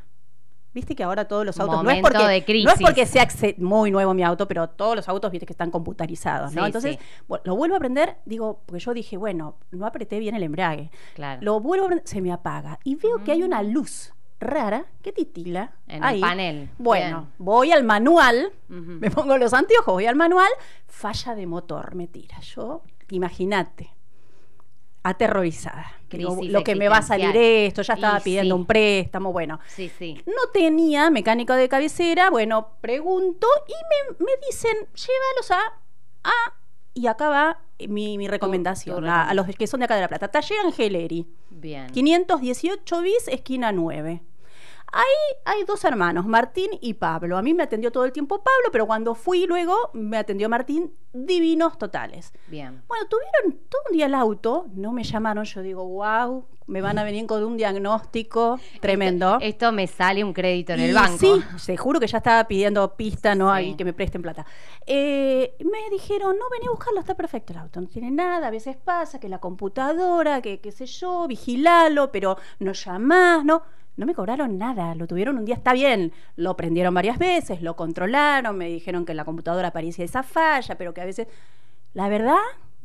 Viste 0.72 0.94
que 0.94 1.02
ahora 1.02 1.26
todos 1.26 1.44
los 1.44 1.58
autos 1.58 1.82
no 1.82 1.90
es 1.90 2.00
porque 2.00 2.24
de 2.26 2.44
crisis. 2.44 2.64
no 2.66 2.72
es 2.72 2.80
porque 2.80 3.04
sea 3.06 3.26
muy 3.58 3.90
nuevo 3.90 4.14
mi 4.14 4.22
auto, 4.22 4.46
pero 4.46 4.68
todos 4.68 4.94
los 4.94 5.08
autos 5.08 5.30
viste 5.32 5.44
que 5.46 5.52
están 5.52 5.70
computarizados, 5.70 6.52
¿no? 6.52 6.62
Sí, 6.62 6.66
Entonces, 6.66 6.96
sí. 6.96 7.04
bueno, 7.26 7.42
lo 7.46 7.56
vuelvo 7.56 7.76
a 7.76 7.78
prender, 7.80 8.18
digo, 8.24 8.60
porque 8.66 8.80
yo 8.80 8.94
dije, 8.94 9.16
bueno, 9.16 9.56
no 9.72 9.86
apreté 9.86 10.18
bien 10.20 10.34
el 10.36 10.42
embrague. 10.44 10.90
Claro. 11.14 11.42
Lo 11.42 11.60
vuelvo 11.60 11.86
a 11.86 11.88
prender, 11.88 12.06
se 12.06 12.20
me 12.20 12.32
apaga 12.32 12.78
y 12.84 12.94
veo 12.94 13.24
que 13.24 13.32
hay 13.32 13.42
una 13.42 13.62
luz 13.62 14.12
rara 14.38 14.86
que 15.02 15.12
titila 15.12 15.72
En 15.86 16.02
el 16.02 16.20
panel. 16.20 16.70
Bueno, 16.78 17.20
Bien. 17.22 17.32
voy 17.38 17.72
al 17.72 17.84
manual, 17.84 18.52
me 18.68 19.10
pongo 19.10 19.36
los 19.36 19.52
anteojos, 19.52 19.92
voy 19.94 20.06
al 20.06 20.16
manual, 20.16 20.48
falla 20.86 21.34
de 21.34 21.46
motor, 21.46 21.94
me 21.94 22.06
tira. 22.06 22.40
Yo, 22.40 22.82
imagínate, 23.10 23.90
aterrorizada. 25.02 25.92
Lo 26.12 26.64
que 26.64 26.74
me 26.74 26.88
va 26.88 26.98
a 26.98 27.02
salir 27.02 27.36
esto, 27.36 27.82
ya 27.82 27.94
estaba 27.94 28.18
Y 28.18 28.22
pidiendo 28.22 28.54
sí. 28.56 28.60
un 28.60 28.66
préstamo, 28.66 29.32
bueno. 29.32 29.60
Sí, 29.68 29.90
sí. 29.96 30.20
No 30.26 30.50
tenía 30.52 31.08
mecánico 31.10 31.52
de 31.54 31.68
cabecera, 31.68 32.30
bueno, 32.30 32.68
pregunto 32.80 33.46
y 33.68 33.72
me, 33.72 34.24
me 34.24 34.32
dicen, 34.48 34.76
llévalos 34.94 35.50
a, 35.52 35.60
a, 36.24 36.54
y 36.94 37.06
acá 37.06 37.28
va 37.28 37.60
mi, 37.88 38.18
mi 38.18 38.26
recomendación, 38.26 39.04
tu 39.04 39.08
a, 39.10 39.28
a 39.28 39.34
los 39.34 39.46
que 39.46 39.66
son 39.68 39.80
de 39.80 39.84
acá 39.84 39.94
de 39.94 40.00
La 40.02 40.08
Plata. 40.08 40.28
Taller 40.28 40.58
Angeleri, 40.64 41.26
Bien. 41.50 41.88
518 41.90 43.00
bis, 43.02 43.28
esquina 43.28 43.70
9. 43.70 44.20
Ahí 44.92 45.36
hay 45.44 45.64
dos 45.64 45.84
hermanos, 45.84 46.26
Martín 46.26 46.70
y 46.80 46.94
Pablo. 46.94 47.36
A 47.38 47.42
mí 47.42 47.54
me 47.54 47.62
atendió 47.62 47.92
todo 47.92 48.04
el 48.04 48.12
tiempo 48.12 48.38
Pablo, 48.38 48.68
pero 48.72 48.86
cuando 48.86 49.14
fui 49.14 49.46
luego 49.46 49.90
me 49.92 50.16
atendió 50.16 50.48
Martín, 50.48 50.92
divinos 51.12 51.78
totales. 51.78 52.32
Bien. 52.48 52.82
Bueno, 52.88 53.06
tuvieron 53.08 53.60
todo 53.68 53.82
un 53.90 53.96
día 53.96 54.06
el 54.06 54.14
auto, 54.14 54.66
no 54.74 54.92
me 54.92 55.04
llamaron, 55.04 55.44
yo 55.44 55.62
digo, 55.62 55.84
wow, 55.86 56.44
me 56.66 56.80
van 56.80 56.98
a 56.98 57.04
venir 57.04 57.26
con 57.26 57.42
un 57.44 57.56
diagnóstico 57.56 58.58
tremendo. 58.80 59.34
Esto, 59.34 59.44
esto 59.44 59.72
me 59.72 59.86
sale 59.86 60.22
un 60.24 60.32
crédito 60.32 60.72
en 60.72 60.80
Y 60.80 60.84
el 60.84 60.94
banco. 60.94 61.18
Sí, 61.18 61.32
se 61.56 61.76
juro 61.76 61.98
que 62.00 62.06
ya 62.06 62.18
estaba 62.18 62.44
pidiendo 62.46 62.94
pista, 62.96 63.34
no 63.34 63.48
Sí. 63.50 63.56
hay 63.56 63.74
que 63.76 63.84
me 63.84 63.92
presten 63.92 64.22
plata. 64.22 64.44
Eh, 64.86 65.56
me 65.60 65.90
dijeron, 65.90 66.36
no, 66.38 66.44
vení 66.50 66.66
a 66.66 66.70
buscarlo, 66.70 67.00
está 67.00 67.14
perfecto 67.16 67.52
el 67.52 67.58
auto, 67.60 67.80
no 67.80 67.86
tiene 67.88 68.10
nada, 68.10 68.48
a 68.48 68.50
veces 68.50 68.76
pasa 68.76 69.18
que 69.20 69.28
la 69.28 69.38
computadora, 69.38 70.40
que 70.42 70.60
qué 70.60 70.72
sé 70.72 70.86
yo, 70.86 71.26
vigilalo, 71.28 72.10
pero 72.12 72.36
no 72.58 72.72
llamás, 72.72 73.44
no. 73.44 73.62
No 73.96 74.06
me 74.06 74.14
cobraron 74.14 74.56
nada, 74.56 74.94
lo 74.94 75.06
tuvieron 75.06 75.36
un 75.36 75.44
día, 75.44 75.56
está 75.56 75.72
bien, 75.72 76.12
lo 76.36 76.56
prendieron 76.56 76.94
varias 76.94 77.18
veces, 77.18 77.60
lo 77.62 77.76
controlaron, 77.76 78.56
me 78.56 78.66
dijeron 78.66 79.04
que 79.04 79.12
en 79.12 79.16
la 79.16 79.24
computadora 79.24 79.68
aparecía 79.68 80.04
esa 80.04 80.22
falla, 80.22 80.76
pero 80.76 80.94
que 80.94 81.00
a 81.02 81.04
veces, 81.04 81.26
la 81.92 82.08
verdad, 82.08 82.38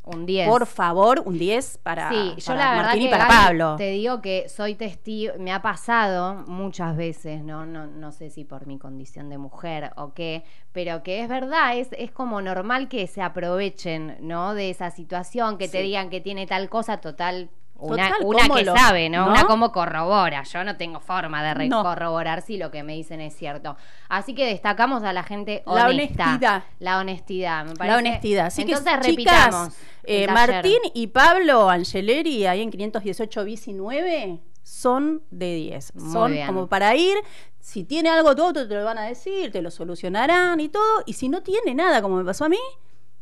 Un 0.03 0.25
10. 0.25 0.49
por 0.49 0.65
favor, 0.65 1.21
un 1.25 1.37
10 1.39 1.79
para, 1.83 2.09
Sí, 2.09 2.33
yo 2.37 2.45
para 2.47 2.59
la 2.59 2.69
verdad 2.71 2.83
Martín 2.87 3.01
que 3.01 3.07
y 3.07 3.11
para 3.11 3.25
Gaby, 3.27 3.35
Pablo. 3.45 3.75
te 3.77 3.89
digo 3.91 4.21
que 4.21 4.49
soy 4.49 4.75
testigo, 4.75 5.33
me 5.39 5.51
ha 5.53 5.61
pasado 5.61 6.43
muchas 6.47 6.95
veces, 6.97 7.43
¿no? 7.43 7.65
No, 7.65 7.87
no 7.87 8.11
sé 8.11 8.29
si 8.29 8.43
por 8.43 8.67
mi 8.67 8.77
condición 8.77 9.29
de 9.29 9.37
mujer 9.37 9.91
o 9.95 10.13
qué, 10.13 10.43
pero 10.73 11.01
que 11.01 11.21
es 11.21 11.29
verdad, 11.29 11.77
es, 11.77 11.89
es 11.97 12.11
como 12.11 12.41
normal 12.41 12.87
que 12.89 13.07
se 13.07 13.21
aprovechen, 13.21 14.17
¿no? 14.19 14.53
De 14.53 14.69
esa 14.69 14.91
situación, 14.91 15.57
que 15.57 15.69
te 15.69 15.81
digan 15.81 16.09
que 16.09 16.19
tiene 16.19 16.45
tal 16.45 16.69
cosa, 16.69 16.97
total. 16.97 17.49
Una, 17.77 18.07
Total, 18.09 18.25
una 18.25 18.41
¿cómo 18.43 18.55
que 18.55 18.63
lo- 18.63 18.75
sabe, 18.75 19.09
¿no? 19.09 19.25
no? 19.25 19.31
Una 19.31 19.45
como 19.45 19.71
corrobora. 19.73 20.43
Yo 20.43 20.63
no 20.63 20.77
tengo 20.77 21.01
forma 21.01 21.43
de 21.43 21.67
No. 21.67 21.83
corroborar 21.83 22.41
si 22.41 22.57
lo 22.57 22.71
que 22.71 22.83
me 22.83 22.93
dicen 22.93 23.19
es 23.19 23.35
cierto. 23.35 23.75
Así 24.07 24.33
que 24.33 24.45
destacamos 24.45 25.03
a 25.03 25.11
la 25.11 25.23
gente 25.23 25.61
La 25.65 25.87
honesta. 25.87 26.23
honestidad. 26.25 26.63
La 26.79 26.99
honestidad, 26.99 27.65
me 27.65 27.75
parece. 27.75 27.91
La 27.93 27.97
honestidad. 27.99 28.45
Así 28.45 28.61
Entonces 28.61 28.93
que, 28.93 28.99
repitamos. 29.09 29.67
chicas, 29.73 29.77
eh. 30.03 30.27
Martín 30.29 30.77
y 30.93 31.07
Pablo 31.07 31.69
Angeleri, 31.69 32.45
ahí 32.45 32.61
en 32.61 32.71
518 32.71 33.43
bici 33.43 33.73
9, 33.73 34.39
son 34.63 35.21
de 35.29 35.55
10. 35.55 35.95
Muy 35.95 36.13
son 36.13 36.31
bien. 36.31 36.47
como 36.47 36.67
para 36.67 36.95
ir. 36.95 37.17
Si 37.59 37.83
tiene 37.83 38.09
algo 38.09 38.35
todo, 38.35 38.53
te 38.67 38.73
lo 38.73 38.85
van 38.85 38.99
a 38.99 39.03
decir, 39.03 39.51
te 39.51 39.61
lo 39.61 39.69
solucionarán 39.71 40.59
y 40.59 40.69
todo. 40.69 41.03
Y 41.05 41.13
si 41.13 41.27
no 41.29 41.41
tiene 41.43 41.73
nada, 41.75 42.01
como 42.01 42.15
me 42.17 42.23
pasó 42.23 42.45
a 42.45 42.49
mí, 42.49 42.59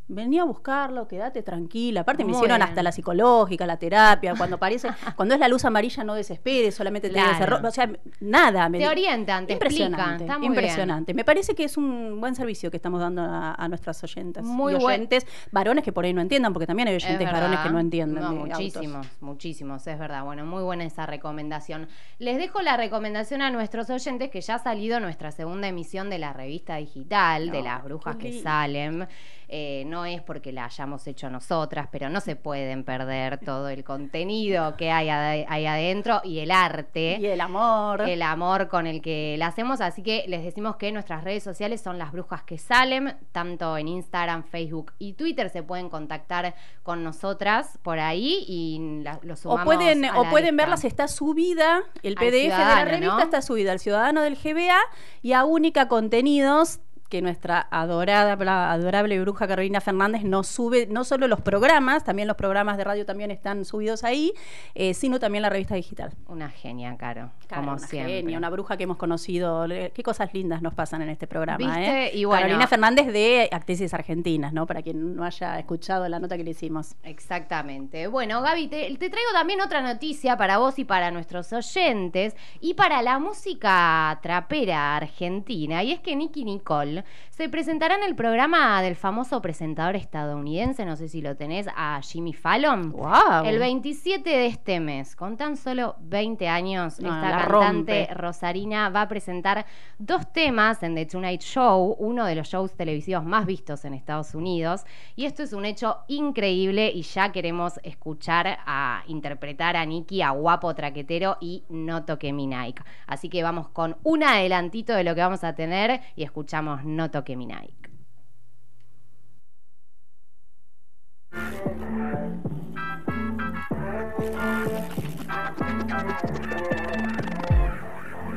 vení 0.07 0.38
a 0.39 0.43
buscarlo, 0.43 1.07
quédate 1.07 1.41
tranquila. 1.43 2.01
Aparte, 2.01 2.24
me 2.25 2.31
hicieron 2.31 2.57
bien. 2.57 2.67
hasta 2.69 2.83
la 2.83 2.91
psicológica, 2.91 3.65
la 3.65 3.77
terapia. 3.77 4.33
Cuando 4.38 4.57
aparece, 4.57 4.89
cuando 5.15 5.33
es 5.33 5.39
la 5.39 5.48
luz 5.48 5.65
amarilla, 5.65 6.03
no 6.03 6.13
desesperes, 6.13 6.75
solamente 6.75 7.07
te 7.10 7.13
Claro. 7.13 7.67
O 7.67 7.72
sea, 7.72 7.89
nada. 8.19 8.69
me 8.69 8.79
Te 8.79 8.88
orientan, 8.88 9.48
te 9.48 9.53
explican. 9.53 9.88
Impresionante, 9.91 10.24
Está 10.25 10.38
muy 10.38 10.48
impresionante. 10.48 11.13
Me 11.13 11.24
parece 11.24 11.55
que 11.55 11.63
es 11.63 11.77
un 11.77 12.19
buen 12.19 12.36
servicio 12.36 12.69
que 12.69 12.77
estamos 12.77 13.00
dando 13.00 13.22
a, 13.24 13.53
a 13.55 13.67
nuestras 13.69 14.03
oyentas. 14.03 14.43
Muy 14.43 14.74
y 14.74 14.75
buen- 14.75 14.86
oyentes, 15.01 15.25
varones 15.51 15.83
que 15.83 15.91
por 15.91 16.05
ahí 16.05 16.13
no 16.13 16.22
entiendan, 16.22 16.53
porque 16.53 16.67
también 16.67 16.88
hay 16.89 16.95
Es 16.95 17.03
oyentes 17.05 17.31
varones 17.31 17.60
que 17.60 17.69
no 17.69 17.79
entienden. 17.79 18.24
No, 18.24 18.31
de 18.33 18.39
autos. 18.39 18.60
muchísimos, 18.60 19.07
muchísimos, 19.22 19.88
es 19.88 19.98
verdad. 19.98 20.24
Bueno, 20.25 20.45
muy 20.45 20.63
buena 20.63 20.83
esa 20.83 21.05
recomendación. 21.05 21.88
Les 22.19 22.38
dejo 22.38 22.62
la 22.62 22.77
recomendación 22.77 23.41
a 23.41 23.50
nuestros 23.50 23.89
oyentes 23.89 24.29
que 24.29 24.41
ya 24.41 24.55
ha 24.55 24.60
salido 24.60 25.00
nuestra 25.00 25.31
segunda 25.31 25.67
emisión 25.67 26.10
de 26.10 26.19
la 26.19 26.33
revista 26.33 26.75
digital 26.75 27.50
de 27.51 27.62
las 27.63 27.83
brujas 27.83 28.17
que 28.17 28.41
salen. 28.41 29.07
Eh, 29.55 29.83
no 29.86 30.03
es 30.05 30.19
porque 30.24 30.51
la 30.51 30.65
hayamos 30.65 31.05
hecho 31.05 31.29
nosotras, 31.29 31.88
pero 31.91 32.10
no 32.10 32.22
se 32.22 32.36
pueden 32.36 32.83
perder 32.83 33.38
todo 33.38 33.69
el 33.69 33.83
contenido 33.83 34.75
que 34.77 34.89
hay 34.91 35.10
ahí 35.10 35.65
adentro 35.67 36.22
y 36.24 36.39
el 36.39 36.50
arte. 36.50 37.17
Y 37.22 37.27
el 37.27 37.39
amor. 37.39 38.01
el 38.10 38.24
amor 38.24 38.67
con 38.67 38.88
el 38.88 39.00
que 39.00 39.36
la 39.38 39.45
hacemos. 39.45 39.79
Así 39.79 40.01
que 40.01 40.25
les 40.27 40.43
decimos 40.43 40.77
que 40.77 40.91
nuestras 40.91 41.24
redes 41.24 41.43
sociales 41.43 41.81
son 41.81 42.00
las 42.00 42.12
brujas 42.12 42.41
que 42.41 42.57
salen, 42.57 43.15
tanto 43.31 43.77
en 43.77 43.89
Instagram, 43.89 44.43
Facebook 44.43 44.91
y 44.98 45.13
Twitter. 45.13 45.51
Se 45.51 45.62
pueden 45.62 45.88
contactar 45.88 46.55
con 46.81 47.03
nosotras 47.03 47.77
por 47.83 48.00
ahí 48.00 48.43
y 48.48 49.01
la- 49.03 49.19
lo 49.22 49.36
o 49.43 49.63
pueden, 49.63 50.05
a 50.05 50.19
o 50.19 50.24
la 50.24 50.29
pueden 50.31 50.55
lista. 50.55 50.63
verlas, 50.63 50.83
está 50.83 51.07
subida, 51.07 51.83
el 52.01 52.15
PDF 52.15 52.31
de 52.31 52.48
la 52.50 52.86
revista 52.86 53.15
¿no? 53.17 53.19
está 53.22 53.43
subida 53.43 53.72
al 53.72 53.79
Ciudadano 53.79 54.24
del 54.24 54.36
GBA 54.36 54.79
y 55.22 55.33
a 55.33 55.45
Única 55.45 55.88
Contenidos 55.88 56.79
que 57.13 57.22
nuestra 57.22 57.67
adorada, 57.70 58.32
adorable 58.72 59.20
bruja 59.22 59.48
Carolina 59.48 59.79
Fernández 59.82 60.24
nos 60.24 60.48
sube 60.48 60.88
no 60.88 61.03
solo 61.03 61.27
los 61.27 61.41
programas, 61.41 62.03
también 62.03 62.27
los 62.27 62.36
programas 62.36 62.75
de 62.75 62.84
radio 62.84 63.05
también 63.05 63.29
están 63.29 63.65
subidos 63.65 64.03
ahí, 64.03 64.34
eh, 64.74 64.96
sino 64.96 65.20
también 65.20 65.43
la 65.43 65.50
revista 65.51 65.75
digital. 65.75 66.12
Una 66.27 66.50
genia, 66.50 66.98
Caro, 66.98 67.29
Claro, 67.48 67.62
como 67.65 67.77
una 67.77 67.88
siempre. 67.88 68.13
genia, 68.15 68.39
una 68.39 68.50
bruja 68.50 68.77
que 68.77 68.86
hemos 68.86 68.98
conocido. 68.98 69.67
Qué 69.67 70.01
cosas 70.03 70.34
lindas 70.34 70.63
nos 70.63 70.74
pasan 70.74 71.03
en 71.03 71.10
este 71.10 71.27
programa. 71.27 71.58
¿Viste? 71.60 72.08
¿eh? 72.08 72.12
Y 72.15 72.25
bueno- 72.25 72.41
Carolina 72.41 72.65
Fernández 72.65 73.05
de 73.13 73.48
Actrices 73.51 73.93
Argentinas, 73.93 74.51
¿no? 74.51 74.65
Para 74.65 74.82
quien 74.82 75.15
no 75.15 75.24
haya 75.24 75.60
escuchado 75.60 76.10
la 76.10 76.17
nota 76.17 76.36
que 76.36 76.43
le 76.43 76.50
hicimos. 76.50 76.96
Exactamente. 77.03 78.08
Bueno, 78.08 78.41
Gaby, 78.41 78.70
te, 78.70 78.88
te 78.98 79.10
traigo 79.12 79.29
también 79.34 79.62
otra 79.62 79.84
noticia 79.84 80.36
para 80.36 80.58
vos 80.58 80.79
y 80.79 80.84
para 80.84 81.12
nuestros 81.12 81.53
oyentes 81.53 82.36
y 82.60 82.74
para 82.74 83.03
la 83.03 83.20
música 83.20 84.17
trapera 84.24 84.96
argentina. 84.96 85.84
Y 85.84 85.91
es 85.91 86.00
que 86.00 86.15
Nicky 86.15 86.43
Nicole 86.43 87.02
se 87.29 87.50
presentará 87.50 87.95
en 87.95 88.03
el 88.03 88.15
programa 88.15 88.81
del 88.81 88.95
famoso 88.95 89.41
presentador 89.41 89.95
estadounidense, 89.95 90.86
no 90.86 90.95
sé 90.95 91.07
si 91.07 91.22
lo 91.22 91.36
tenés, 91.36 91.67
a 91.75 92.00
Jimmy 92.01 92.33
Fallon. 92.33 92.91
¡Wow! 92.91 93.45
El 93.45 93.60
27 93.60 94.29
de 94.29 94.45
este 94.48 94.79
mes, 94.79 95.15
con 95.15 95.38
tan 95.38 95.57
solo 95.57 95.95
20 96.01 96.48
años, 96.48 97.00
No, 97.00 97.07
esta 97.13 97.38
cantante 97.39 98.07
rompe. 98.07 98.13
Rosarina 98.13 98.89
va 98.89 99.01
a 99.01 99.07
presentar 99.07 99.65
dos 99.98 100.31
temas 100.31 100.83
en 100.83 100.95
The 100.95 101.05
Tonight 101.05 101.41
Show, 101.41 101.95
uno 102.00 102.25
de 102.25 102.36
los 102.36 102.48
shows 102.48 102.75
televisivos 102.75 103.24
más 103.24 103.45
vistos 103.45 103.86
en 103.86 103.93
Estados 103.93 104.36
Unidos. 104.36 104.83
Y 105.15 105.25
esto 105.25 105.43
es 105.43 105.53
un 105.53 105.65
hecho 105.65 106.00
increíble 106.07 106.91
y 106.93 107.01
ya 107.01 107.31
queremos 107.31 107.79
escuchar 107.83 108.60
a 108.65 109.03
interpretar 109.07 109.75
a 109.75 109.86
Nicky, 109.86 110.22
a 110.22 110.31
Guapo 110.31 110.74
Traquetero 110.75 111.38
y 111.41 111.63
No 111.69 112.05
Toque 112.05 112.33
Mi 112.33 112.48
Nike. 112.48 112.83
Así 113.07 113.29
que 113.29 113.43
vamos 113.43 113.69
con 113.69 113.98
un 114.03 114.24
adelantito 114.24 114.93
de 114.93 115.03
lo 115.03 115.15
que 115.15 115.22
vamos 115.22 115.43
a 115.43 115.55
tener 115.55 116.01
y 116.15 116.24
escuchamos 116.24 116.83
No 116.84 117.10
Toque 117.10 117.36
Mi 117.36 117.46
Nike. 117.46 117.84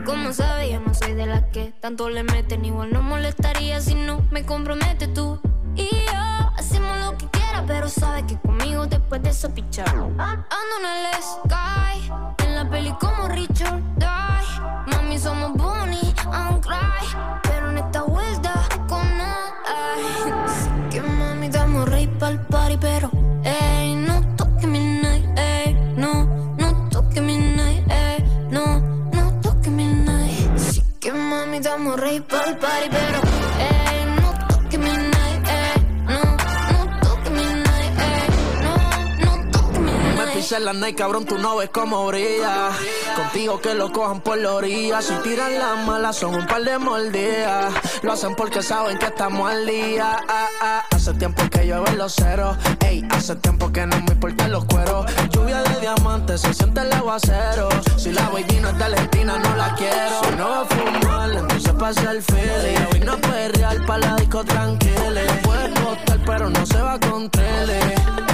Como 0.05 0.33
sabes, 0.33 0.71
yo 0.71 0.81
no 0.81 0.95
soy 0.95 1.15
de 1.15 1.26
las 1.26 1.45
que 1.47 1.73
tanto 1.81 2.09
le 2.09 2.23
meten. 2.23 2.65
Igual 2.65 2.93
no 2.93 3.03
molestaría 3.03 3.81
si 3.81 3.95
no 3.95 4.23
me 4.31 4.45
compromete 4.45 5.09
tú. 5.09 5.41
Y 5.75 5.88
yo 5.88 6.53
hacemos 6.57 6.97
lo 6.99 7.19
que 7.19 7.36
pero 7.67 7.89
sabes 7.89 8.25
que 8.25 8.39
conmigo 8.39 8.87
después 8.87 9.23
de 9.23 9.31
eso 9.31 9.51
pichar. 9.51 9.89
Ando 9.89 10.75
en 10.81 10.87
el 10.87 11.23
sky, 11.23 12.13
en 12.45 12.55
la 12.57 12.69
peli 12.69 12.93
como 13.01 13.29
Richard 13.29 13.81
Die. 13.97 14.95
Mami, 14.95 15.19
somos 15.19 15.53
Bonnie 15.55 16.15
and 16.33 16.61
Clyde, 16.61 17.41
pero 17.43 17.71
en 17.71 17.79
esta 17.79 18.03
vuelta 18.03 18.53
con 18.89 19.19
nada. 19.19 19.47
pa'l 22.19 22.39
party, 22.47 22.77
pero 22.79 23.11
ey, 23.45 23.95
no 23.95 24.21
toque 24.37 24.67
mi 24.67 24.81
night, 24.81 25.25
ey, 25.39 25.75
no, 25.97 26.25
no 26.59 26.89
toque 26.91 27.21
mi 27.21 27.37
night, 27.37 27.85
no, 28.51 28.81
no 29.13 29.41
toque 29.43 29.71
mi 29.71 29.85
night. 29.85 30.51
Así 30.55 30.83
que 31.01 31.13
mami, 31.13 31.61
damos 31.61 32.01
rey 32.01 32.21
pa'l 32.21 32.57
party, 32.57 32.89
pero 32.91 33.36
pisé 40.37 40.61
la 40.61 40.75
night, 40.75 40.99
cabrón, 40.99 41.25
tú 41.25 41.38
no 41.38 41.57
ves 41.57 41.71
cómo 41.71 42.07
brilla. 42.07 42.71
Contigo 43.16 43.59
que 43.61 43.75
lo 43.75 43.90
cojan 43.90 44.21
por 44.21 44.37
la 44.37 44.52
orilla. 44.52 45.00
Si 45.00 45.14
tiran 45.23 45.59
las 45.59 45.87
malas, 45.87 46.16
son 46.16 46.35
un 46.35 46.47
par 46.47 46.62
de 46.62 46.78
mordidas. 46.78 47.73
Lo 48.02 48.12
hacen 48.12 48.35
porque 48.35 48.62
saben 48.62 48.99
que 48.99 49.07
estamos 49.07 49.50
al 49.50 49.66
día. 49.66 50.19
Ah, 50.28 50.49
ah. 50.61 50.83
Hace 50.95 51.14
tiempo 51.14 51.43
que 51.50 51.66
llueve 51.66 51.93
los 51.97 52.14
ceros. 52.14 52.57
Ey, 52.85 53.07
hace 53.11 53.35
tiempo 53.37 53.73
que 53.73 53.87
no 53.87 53.97
me 54.02 54.12
importan 54.12 54.52
los 54.52 54.66
cueros. 54.66 55.07
Lluvia 55.31 55.62
de 55.62 55.81
diamantes, 55.81 56.43
se 56.43 56.52
siente 56.52 56.83
el 56.83 56.93
aguacero. 56.93 57.69
Si 57.97 58.12
la 58.12 58.28
baby 58.28 58.59
no 58.61 58.69
es 58.69 58.78
de 58.78 58.85
Argentina, 58.85 59.38
no 59.38 59.57
la 59.57 59.75
quiero. 59.75 60.21
Si 60.23 60.37
no 60.37 60.49
va 60.50 60.61
a 60.61 60.64
fumar, 60.66 61.31
entonces 61.31 61.73
pasa 61.73 62.11
el 62.11 62.23
feeling. 62.23 62.87
Hoy 62.93 63.00
no 63.00 63.16
puede 63.19 63.49
real 63.49 63.83
para 63.87 64.11
la 64.11 64.16
disco 64.16 64.45
tranquila. 64.45 65.23
Puede 65.43 65.71
costar, 65.83 66.21
pero 66.26 66.50
no 66.50 66.66
se 66.66 66.81
va 66.81 67.00
con 67.00 67.31
tele. 67.31 67.81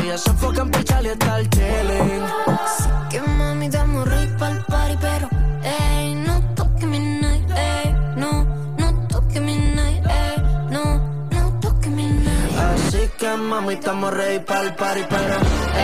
Ella 0.02 0.18
se 0.18 0.30
enfoca 0.30 0.62
en 0.62 0.70
pichar 0.72 1.04
y 1.04 1.08
estar 1.08 1.48
chilling. 1.92 2.22
Así 2.46 2.88
que 3.10 3.20
mami, 3.20 3.68
damos 3.68 4.04
rey 4.08 4.26
pa'l 4.38 4.64
party, 4.66 4.96
pero 5.00 5.28
ey, 5.64 6.14
no 6.14 6.40
toque 6.54 6.86
mi 6.86 6.98
night, 6.98 7.50
ey, 7.50 7.94
no, 8.16 8.44
no 8.78 9.08
toque 9.08 9.40
mi 9.40 9.56
night, 9.56 10.04
ey, 10.06 10.36
no, 10.70 10.82
no 11.30 11.60
toque 11.60 11.88
mi 11.90 12.06
night. 12.06 12.58
Así 12.58 13.08
que 13.18 13.36
mami, 13.36 13.74
estamos 13.74 14.12
ready 14.14 14.38
para 14.40 14.62
el 14.62 14.74
party, 14.74 15.02
pero 15.08 15.34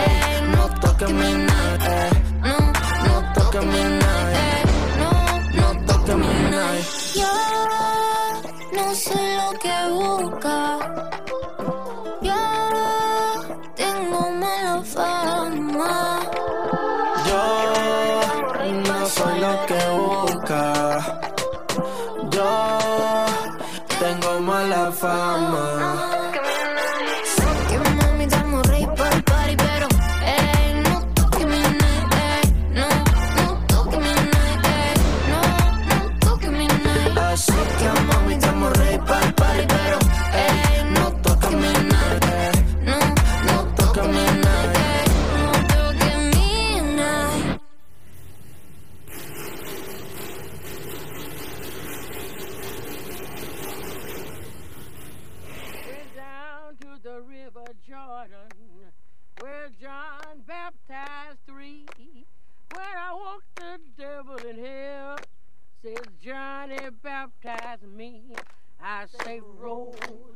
ey, 0.03 0.41
no 0.55 0.63
toques 0.79 1.11
mi 1.11 1.33
night, 1.33 1.81
ey, 1.97 2.11
No, 2.41 2.57
no 3.05 3.33
toques 3.33 3.65
mi 3.65 3.83
night, 4.01 4.35
ey, 4.47 4.63
no, 5.01 5.11
no 5.61 5.85
toques 5.85 6.15
mi 6.15 6.33
night. 6.51 6.85
yo 7.15 7.33
no 8.75 8.95
sé 8.95 9.19
lo 9.37 9.49
que 9.63 9.75
busca. 9.91 11.08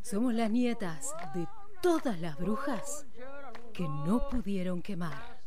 Somos 0.02 0.34
las 0.34 0.50
nietas 0.50 1.14
de 1.34 1.48
todas 1.82 2.20
las 2.20 2.38
brujas 2.38 3.06
que 3.74 3.84
no 3.84 4.28
pudieron 4.30 4.82
quemar. 4.82 5.42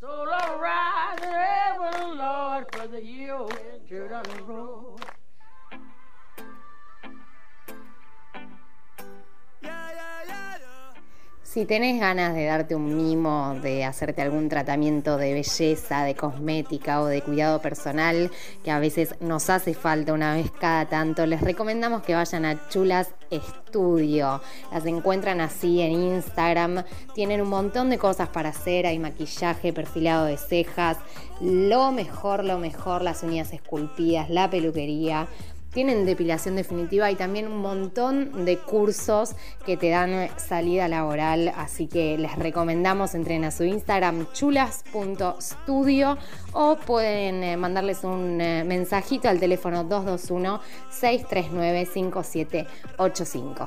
Si 11.56 11.64
tenés 11.64 11.98
ganas 11.98 12.34
de 12.34 12.44
darte 12.44 12.74
un 12.74 12.94
mimo, 12.94 13.56
de 13.62 13.82
hacerte 13.82 14.20
algún 14.20 14.50
tratamiento 14.50 15.16
de 15.16 15.32
belleza, 15.32 16.04
de 16.04 16.14
cosmética 16.14 17.00
o 17.00 17.06
de 17.06 17.22
cuidado 17.22 17.62
personal, 17.62 18.30
que 18.62 18.70
a 18.70 18.78
veces 18.78 19.14
nos 19.20 19.48
hace 19.48 19.72
falta 19.72 20.12
una 20.12 20.34
vez 20.34 20.50
cada 20.50 20.84
tanto, 20.84 21.24
les 21.24 21.40
recomendamos 21.40 22.02
que 22.02 22.14
vayan 22.14 22.44
a 22.44 22.68
Chulas 22.68 23.08
Estudio. 23.30 24.42
Las 24.70 24.84
encuentran 24.84 25.40
así 25.40 25.80
en 25.80 25.92
Instagram. 25.92 26.84
Tienen 27.14 27.40
un 27.40 27.48
montón 27.48 27.88
de 27.88 27.96
cosas 27.96 28.28
para 28.28 28.50
hacer. 28.50 28.86
Hay 28.86 28.98
maquillaje, 28.98 29.72
perfilado 29.72 30.26
de 30.26 30.36
cejas. 30.36 30.98
Lo 31.40 31.90
mejor, 31.90 32.44
lo 32.44 32.58
mejor, 32.58 33.00
las 33.00 33.22
uñas 33.22 33.54
esculpidas, 33.54 34.28
la 34.28 34.50
peluquería. 34.50 35.26
Tienen 35.76 36.06
depilación 36.06 36.56
definitiva 36.56 37.10
y 37.10 37.16
también 37.16 37.48
un 37.48 37.58
montón 37.58 38.46
de 38.46 38.56
cursos 38.56 39.36
que 39.66 39.76
te 39.76 39.90
dan 39.90 40.30
salida 40.38 40.88
laboral, 40.88 41.52
así 41.54 41.86
que 41.86 42.16
les 42.16 42.34
recomendamos 42.38 43.14
entren 43.14 43.44
a 43.44 43.50
su 43.50 43.64
Instagram 43.64 44.26
chulas.studio 44.32 46.16
o 46.54 46.76
pueden 46.76 47.44
eh, 47.44 47.58
mandarles 47.58 48.04
un 48.04 48.40
eh, 48.40 48.64
mensajito 48.64 49.28
al 49.28 49.38
teléfono 49.38 49.84
221 49.84 50.62
639 50.88 51.84
5785. 51.84 53.66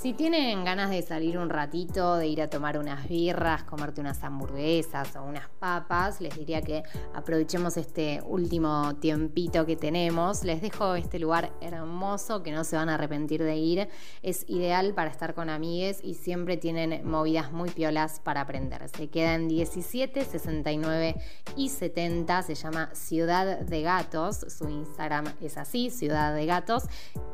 Si 0.00 0.14
tienen 0.14 0.64
ganas 0.64 0.88
de 0.88 1.02
salir 1.02 1.36
un 1.36 1.50
ratito, 1.50 2.16
de 2.16 2.26
ir 2.26 2.40
a 2.40 2.48
tomar 2.48 2.78
unas 2.78 3.06
birras, 3.06 3.64
comerte 3.64 4.00
unas 4.00 4.24
hamburguesas 4.24 5.14
o 5.16 5.24
unas 5.24 5.50
papas, 5.58 6.22
les 6.22 6.34
diría 6.38 6.62
que 6.62 6.84
aprovechemos 7.12 7.76
este 7.76 8.22
último 8.24 8.96
tiempito 8.96 9.66
que 9.66 9.76
tenemos. 9.76 10.42
Les 10.42 10.62
dejo 10.62 10.94
este 10.94 11.18
lugar 11.18 11.52
hermoso 11.60 12.42
que 12.42 12.50
no 12.50 12.64
se 12.64 12.76
van 12.76 12.88
a 12.88 12.94
arrepentir 12.94 13.42
de 13.42 13.56
ir. 13.58 13.88
Es 14.22 14.48
ideal 14.48 14.94
para 14.94 15.10
estar 15.10 15.34
con 15.34 15.50
amigues 15.50 16.00
y 16.02 16.14
siempre 16.14 16.56
tienen 16.56 17.06
movidas 17.06 17.52
muy 17.52 17.68
piolas 17.68 18.20
para 18.20 18.40
aprender. 18.40 18.88
Se 18.88 19.10
queda 19.10 19.34
en 19.34 19.48
17, 19.48 20.24
69 20.24 21.16
y 21.56 21.68
70. 21.68 22.40
Se 22.40 22.54
llama 22.54 22.88
Ciudad 22.94 23.58
de 23.58 23.82
Gatos. 23.82 24.46
Su 24.48 24.66
Instagram 24.70 25.26
es 25.42 25.58
así, 25.58 25.90
Ciudad 25.90 26.34
de 26.34 26.46
Gatos. 26.46 26.84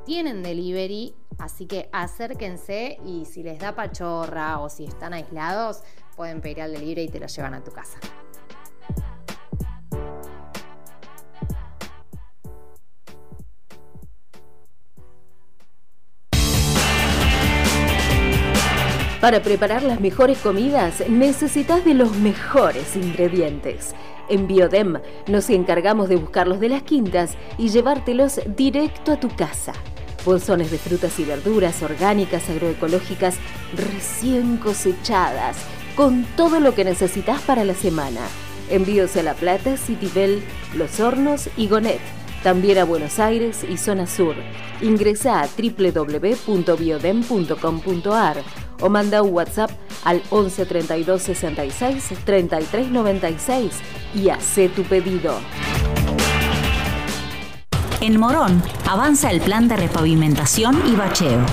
Tienen 0.05 0.42
delivery, 0.42 1.14
así 1.38 1.66
que 1.66 1.88
acérquense 1.92 2.56
y 3.05 3.25
si 3.27 3.42
les 3.42 3.59
da 3.59 3.75
pachorra 3.75 4.59
o 4.61 4.69
si 4.69 4.85
están 4.85 5.12
aislados, 5.12 5.83
pueden 6.16 6.40
pedir 6.40 6.62
al 6.62 6.73
delivery 6.73 7.03
y 7.03 7.09
te 7.09 7.21
lo 7.21 7.27
llevan 7.27 7.55
a 7.55 7.62
tu 7.62 7.71
casa. 7.71 7.99
Para 19.21 19.42
preparar 19.42 19.83
las 19.83 20.01
mejores 20.01 20.38
comidas 20.38 21.03
necesitas 21.09 21.85
de 21.85 21.95
los 21.95 22.16
mejores 22.16 22.95
ingredientes. 22.97 23.95
En 24.29 24.47
Biodem 24.47 25.01
nos 25.27 25.51
encargamos 25.51 26.09
de 26.09 26.16
buscarlos 26.16 26.61
de 26.61 26.69
las 26.69 26.83
quintas 26.83 27.37
y 27.59 27.69
llevártelos 27.71 28.40
directo 28.57 29.12
a 29.12 29.21
tu 29.21 29.29
casa. 29.35 29.73
Bolsones 30.27 30.73
de 30.73 30.79
frutas 30.79 31.19
y 31.21 31.25
verduras 31.25 31.83
orgánicas, 31.83 32.51
agroecológicas, 32.51 33.37
recién 33.75 34.57
cosechadas, 34.57 35.57
con 35.95 36.25
todo 36.37 36.59
lo 36.61 36.75
que 36.75 36.85
necesitas 36.85 37.41
para 37.43 37.65
la 37.65 37.75
semana. 37.75 38.21
Envíos 38.69 39.17
a 39.17 39.23
La 39.23 39.35
Plata, 39.35 39.77
Citibel, 39.77 40.43
Los 40.75 40.99
Hornos 40.99 41.49
y 41.57 41.69
Gonet. 41.69 42.01
También 42.43 42.79
a 42.79 42.85
Buenos 42.85 43.21
Aires 43.21 43.65
y 43.69 43.77
Zona 43.77 44.09
Sur. 44.09 44.35
Ingresa 44.83 45.41
a 45.41 45.47
www.biodem.com.ar 45.47 48.43
o 48.81 48.89
manda 48.89 49.23
un 49.23 49.33
WhatsApp 49.33 49.71
al 50.05 50.21
11 50.31 50.67
32 50.67 51.23
66 51.23 52.11
33 52.25 52.91
96 52.91 53.71
y 54.15 54.29
haz 54.29 54.57
tu 54.75 54.83
pedido. 54.83 55.39
En 58.00 58.20
Morón 58.20 58.62
avanza 58.87 59.30
el 59.30 59.40
plan 59.40 59.68
de 59.68 59.76
repavimentación 59.76 60.87
y 60.87 60.96
bacheo, 60.96 61.44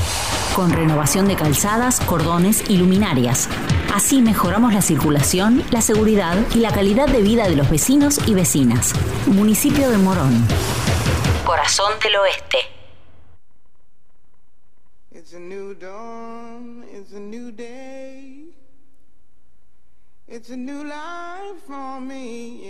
con 0.53 0.71
renovación 0.71 1.27
de 1.27 1.35
calzadas, 1.35 2.01
cordones 2.01 2.69
y 2.69 2.77
luminarias. 2.77 3.47
Así 3.93 4.21
mejoramos 4.21 4.73
la 4.73 4.81
circulación, 4.81 5.63
la 5.71 5.81
seguridad 5.81 6.35
y 6.53 6.59
la 6.59 6.71
calidad 6.71 7.07
de 7.07 7.21
vida 7.21 7.47
de 7.47 7.55
los 7.55 7.69
vecinos 7.69 8.19
y 8.27 8.33
vecinas. 8.33 8.93
Municipio 9.25 9.89
de 9.89 9.97
Morón. 9.97 10.45
Corazón 11.45 11.93
del 12.03 12.15
Oeste. 12.17 12.57
It's 20.25 20.49
a 20.49 20.57
new 20.57 20.83
life 20.83 21.61
for 21.67 22.01
me, 22.01 22.65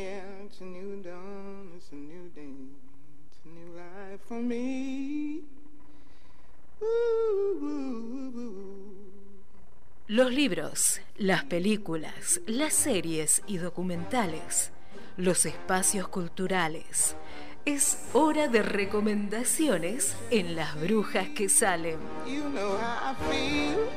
for 4.33 4.41
me. 4.41 5.41
Los 10.07 10.31
libros, 10.31 11.01
las 11.17 11.43
películas, 11.45 12.41
las 12.47 12.73
series 12.73 13.41
y 13.47 13.57
documentales, 13.57 14.71
los 15.17 15.45
espacios 15.45 16.07
culturales. 16.07 17.15
Es 17.65 18.09
hora 18.13 18.47
de 18.47 18.61
recomendaciones 18.61 20.15
en 20.29 20.55
las 20.55 20.79
brujas 20.79 21.29
que 21.29 21.47
salen. 21.47 21.99
You 22.27 22.49
know 22.49 22.77
how 22.77 23.11
I 23.11 23.15
feel. 23.29 23.87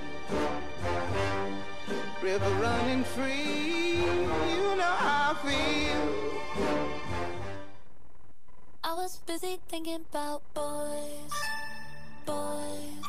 River 2.22 2.51
running 2.61 3.05
free. 3.05 4.05
You 4.05 4.77
know 4.77 4.96
how 4.99 5.33
I 5.33 5.37
feel. 5.42 7.06
I 8.88 8.94
was 8.94 9.20
busy 9.27 9.59
thinking 9.66 10.05
about 10.12 10.42
boys, 10.55 11.33
boys. 12.25 13.03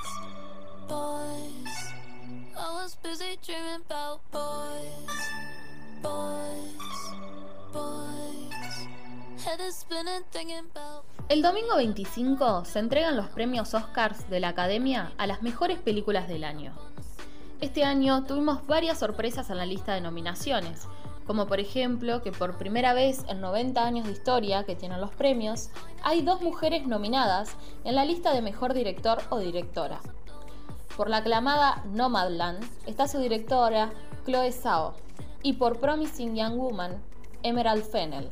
I 2.58 2.74
was 2.74 2.98
busy 3.04 3.38
dreaming 3.46 3.84
about 3.86 4.22
boys, 4.32 5.30
boys, 6.02 7.14
boys. 7.72 8.08
Spinning 9.70 10.24
thinking 10.32 10.66
about. 10.72 11.06
El 11.30 11.44
domingo 11.44 11.76
25 11.76 12.66
se 12.66 12.80
entregan 12.80 13.16
los 13.16 13.28
premios 13.28 13.76
Oscars 13.76 14.28
de 14.32 14.40
la 14.40 14.48
Academia 14.48 15.12
a 15.20 15.28
las 15.28 15.44
mejores 15.44 15.78
películas 15.78 16.28
del 16.28 16.44
año. 16.44 16.74
Este 17.62 17.84
año 17.84 18.24
tuvimos 18.24 18.66
varias 18.66 18.98
sorpresas 18.98 19.52
en 19.52 19.58
la 19.58 19.68
lista 19.68 19.94
de 19.94 20.02
nominaciones, 20.02 20.88
como 21.28 21.46
por 21.46 21.60
ejemplo 21.60 22.22
que 22.24 22.32
por 22.32 22.58
primera 22.58 22.94
vez 22.94 23.26
en 23.28 23.42
90 23.42 23.86
años 23.86 24.06
de 24.06 24.14
historia 24.14 24.64
que 24.64 24.78
tienen 24.78 25.02
los 25.02 25.12
premios, 25.12 25.70
hay 26.02 26.22
dos 26.22 26.42
mujeres 26.42 26.88
nominadas 26.88 27.58
en 27.84 27.96
la 27.96 28.06
lista 28.06 28.34
de 28.34 28.42
mejor 28.42 28.74
director 28.74 29.20
o 29.30 29.40
directora. 29.40 30.00
Por 30.96 31.10
la 31.10 31.18
aclamada 31.18 31.84
Nomadland 31.92 32.64
está 32.88 33.08
su 33.10 33.20
directora 33.20 33.92
Chloe 34.26 34.54
Zhao 34.54 34.96
y 35.44 35.54
por 35.54 35.80
Promising 35.80 36.36
Young 36.36 36.58
Woman 36.58 37.04
Emerald 37.44 37.84
Fennell. 37.84 38.30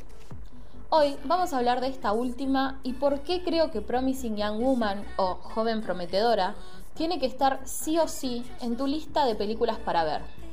Hoy 0.88 1.16
vamos 1.24 1.52
a 1.52 1.58
hablar 1.58 1.82
de 1.82 1.88
esta 1.88 2.12
última 2.12 2.80
y 2.82 2.94
por 2.94 3.20
qué 3.20 3.44
creo 3.44 3.70
que 3.70 3.82
Promising 3.82 4.36
Young 4.36 4.62
Woman 4.62 5.04
o 5.16 5.34
Joven 5.34 5.82
Prometedora 5.82 6.54
tiene 6.94 7.18
que 7.18 7.26
estar 7.26 7.60
sí 7.64 7.98
o 7.98 8.08
sí 8.08 8.42
en 8.62 8.76
tu 8.76 8.86
lista 8.86 9.26
de 9.26 9.34
películas 9.34 9.78
para 9.78 10.04
ver. 10.04 10.45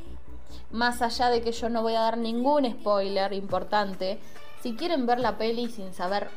Más 0.71 1.01
allá 1.01 1.29
de 1.29 1.41
que 1.41 1.51
yo 1.51 1.69
no 1.69 1.81
voy 1.81 1.95
a 1.95 2.01
dar 2.01 2.17
ningún 2.17 2.65
spoiler 2.71 3.33
importante, 3.33 4.19
si 4.61 4.75
quieren 4.75 5.05
ver 5.05 5.19
la 5.19 5.37
peli 5.37 5.69
sin 5.69 5.93
saber 5.93 6.29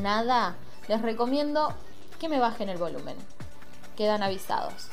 nada, 0.00 0.56
les 0.88 1.02
recomiendo 1.02 1.74
que 2.18 2.28
me 2.28 2.38
bajen 2.38 2.68
el 2.68 2.78
volumen. 2.78 3.16
Quedan 3.96 4.22
avisados. 4.22 4.88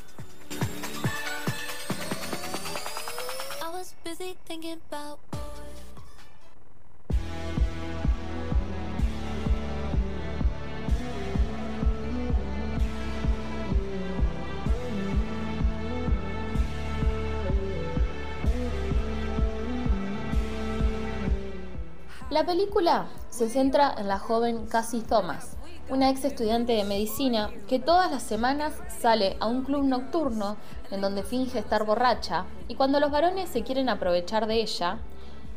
La 22.35 22.45
película 22.45 23.07
se 23.29 23.47
centra 23.47 23.95
en 23.97 24.09
la 24.09 24.19
joven 24.19 24.67
Cassie 24.67 25.03
Thomas, 25.03 25.55
una 25.89 26.09
ex 26.09 26.25
estudiante 26.25 26.73
de 26.73 26.83
medicina 26.83 27.49
que 27.69 27.79
todas 27.79 28.11
las 28.11 28.23
semanas 28.23 28.73
sale 28.99 29.37
a 29.39 29.45
un 29.45 29.63
club 29.63 29.85
nocturno 29.85 30.57
en 30.91 30.99
donde 30.99 31.23
finge 31.23 31.59
estar 31.59 31.85
borracha 31.85 32.43
y 32.67 32.75
cuando 32.75 32.99
los 32.99 33.09
varones 33.09 33.47
se 33.47 33.63
quieren 33.63 33.87
aprovechar 33.87 34.47
de 34.47 34.55
ella, 34.55 34.97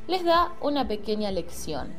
les 0.07 0.25
da 0.25 0.53
una 0.61 0.87
pequeña 0.87 1.33
lección. 1.33 1.93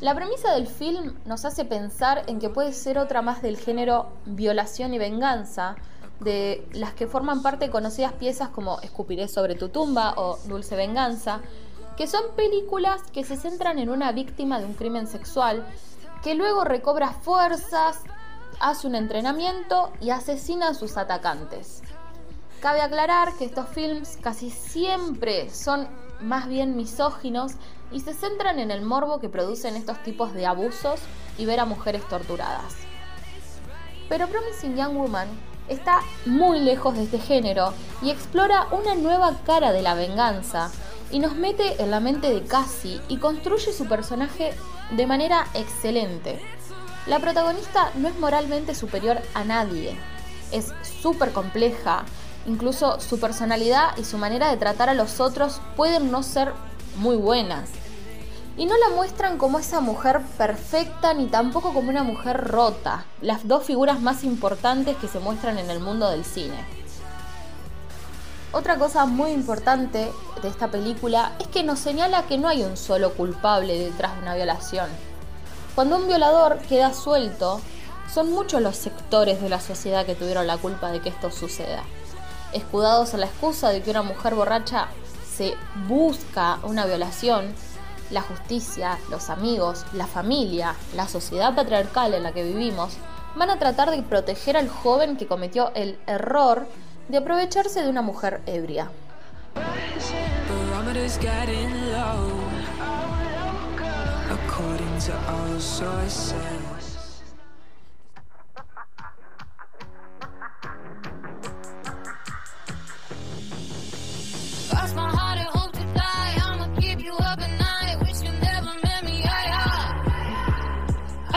La 0.00 0.16
premisa 0.16 0.52
del 0.52 0.66
film 0.66 1.14
nos 1.24 1.44
hace 1.44 1.64
pensar 1.64 2.24
en 2.26 2.40
que 2.40 2.50
puede 2.50 2.72
ser 2.72 2.98
otra 2.98 3.22
más 3.22 3.40
del 3.40 3.56
género 3.56 4.08
violación 4.26 4.94
y 4.94 4.98
venganza, 4.98 5.76
de 6.18 6.66
las 6.72 6.92
que 6.92 7.06
forman 7.06 7.40
parte 7.40 7.70
conocidas 7.70 8.14
piezas 8.14 8.48
como 8.48 8.80
Escupiré 8.80 9.28
sobre 9.28 9.54
tu 9.54 9.68
tumba 9.68 10.14
o 10.16 10.38
Dulce 10.46 10.74
Venganza, 10.74 11.40
que 12.00 12.06
son 12.06 12.34
películas 12.34 13.02
que 13.12 13.24
se 13.24 13.36
centran 13.36 13.78
en 13.78 13.90
una 13.90 14.10
víctima 14.12 14.58
de 14.58 14.64
un 14.64 14.72
crimen 14.72 15.06
sexual 15.06 15.66
que 16.22 16.34
luego 16.34 16.64
recobra 16.64 17.10
fuerzas, 17.10 17.98
hace 18.58 18.86
un 18.86 18.94
entrenamiento 18.94 19.92
y 20.00 20.08
asesina 20.08 20.68
a 20.68 20.74
sus 20.74 20.96
atacantes. 20.96 21.82
Cabe 22.60 22.80
aclarar 22.80 23.34
que 23.36 23.44
estos 23.44 23.68
films 23.68 24.16
casi 24.22 24.48
siempre 24.48 25.50
son 25.50 25.88
más 26.22 26.48
bien 26.48 26.74
misóginos 26.74 27.52
y 27.92 28.00
se 28.00 28.14
centran 28.14 28.60
en 28.60 28.70
el 28.70 28.80
morbo 28.80 29.20
que 29.20 29.28
producen 29.28 29.76
estos 29.76 30.02
tipos 30.02 30.32
de 30.32 30.46
abusos 30.46 31.00
y 31.36 31.44
ver 31.44 31.60
a 31.60 31.66
mujeres 31.66 32.08
torturadas. 32.08 32.76
Pero 34.08 34.26
Promising 34.26 34.74
Young 34.74 34.96
Woman 34.96 35.28
está 35.70 36.00
muy 36.26 36.60
lejos 36.60 36.94
de 36.96 37.04
este 37.04 37.18
género 37.18 37.72
y 38.02 38.10
explora 38.10 38.66
una 38.72 38.94
nueva 38.96 39.36
cara 39.46 39.72
de 39.72 39.82
la 39.82 39.94
venganza 39.94 40.70
y 41.10 41.20
nos 41.20 41.34
mete 41.36 41.82
en 41.82 41.90
la 41.90 42.00
mente 42.00 42.28
de 42.32 42.42
Cassie 42.42 43.00
y 43.08 43.16
construye 43.16 43.72
su 43.72 43.86
personaje 43.86 44.52
de 44.90 45.06
manera 45.06 45.46
excelente. 45.54 46.40
La 47.06 47.18
protagonista 47.18 47.90
no 47.96 48.08
es 48.08 48.18
moralmente 48.18 48.74
superior 48.74 49.18
a 49.32 49.44
nadie, 49.44 49.96
es 50.52 50.72
súper 51.02 51.32
compleja, 51.32 52.04
incluso 52.46 53.00
su 53.00 53.18
personalidad 53.18 53.96
y 53.96 54.04
su 54.04 54.18
manera 54.18 54.50
de 54.50 54.56
tratar 54.56 54.88
a 54.88 54.94
los 54.94 55.20
otros 55.20 55.60
pueden 55.76 56.10
no 56.10 56.22
ser 56.22 56.52
muy 56.96 57.16
buenas. 57.16 57.70
Y 58.56 58.66
no 58.66 58.76
la 58.76 58.94
muestran 58.94 59.38
como 59.38 59.58
esa 59.58 59.80
mujer 59.80 60.20
perfecta 60.36 61.14
ni 61.14 61.26
tampoco 61.26 61.72
como 61.72 61.88
una 61.88 62.02
mujer 62.02 62.48
rota, 62.48 63.04
las 63.22 63.46
dos 63.46 63.64
figuras 63.64 64.00
más 64.00 64.24
importantes 64.24 64.96
que 64.96 65.08
se 65.08 65.18
muestran 65.18 65.58
en 65.58 65.70
el 65.70 65.80
mundo 65.80 66.10
del 66.10 66.24
cine. 66.24 66.64
Otra 68.52 68.76
cosa 68.78 69.06
muy 69.06 69.30
importante 69.30 70.10
de 70.42 70.48
esta 70.48 70.68
película 70.68 71.32
es 71.38 71.46
que 71.46 71.62
nos 71.62 71.78
señala 71.78 72.26
que 72.26 72.36
no 72.36 72.48
hay 72.48 72.64
un 72.64 72.76
solo 72.76 73.14
culpable 73.14 73.78
detrás 73.78 74.16
de 74.16 74.22
una 74.22 74.34
violación. 74.34 74.88
Cuando 75.76 75.96
un 75.96 76.08
violador 76.08 76.58
queda 76.58 76.92
suelto, 76.92 77.60
son 78.12 78.32
muchos 78.32 78.60
los 78.60 78.74
sectores 78.76 79.40
de 79.40 79.48
la 79.48 79.60
sociedad 79.60 80.04
que 80.04 80.16
tuvieron 80.16 80.48
la 80.48 80.58
culpa 80.58 80.90
de 80.90 81.00
que 81.00 81.10
esto 81.10 81.30
suceda. 81.30 81.84
Escudados 82.52 83.14
en 83.14 83.20
la 83.20 83.26
excusa 83.26 83.68
de 83.68 83.82
que 83.82 83.92
una 83.92 84.02
mujer 84.02 84.34
borracha 84.34 84.88
se 85.32 85.54
busca 85.86 86.58
una 86.64 86.86
violación, 86.86 87.54
la 88.10 88.22
justicia, 88.22 88.98
los 89.10 89.30
amigos, 89.30 89.84
la 89.92 90.06
familia, 90.06 90.74
la 90.94 91.08
sociedad 91.08 91.54
patriarcal 91.54 92.14
en 92.14 92.22
la 92.22 92.32
que 92.32 92.44
vivimos, 92.44 92.96
van 93.36 93.50
a 93.50 93.58
tratar 93.58 93.90
de 93.90 94.02
proteger 94.02 94.56
al 94.56 94.68
joven 94.68 95.16
que 95.16 95.26
cometió 95.26 95.70
el 95.74 95.98
error 96.06 96.66
de 97.08 97.18
aprovecharse 97.18 97.82
de 97.82 97.88
una 97.88 98.02
mujer 98.02 98.40
ebria. 98.46 98.90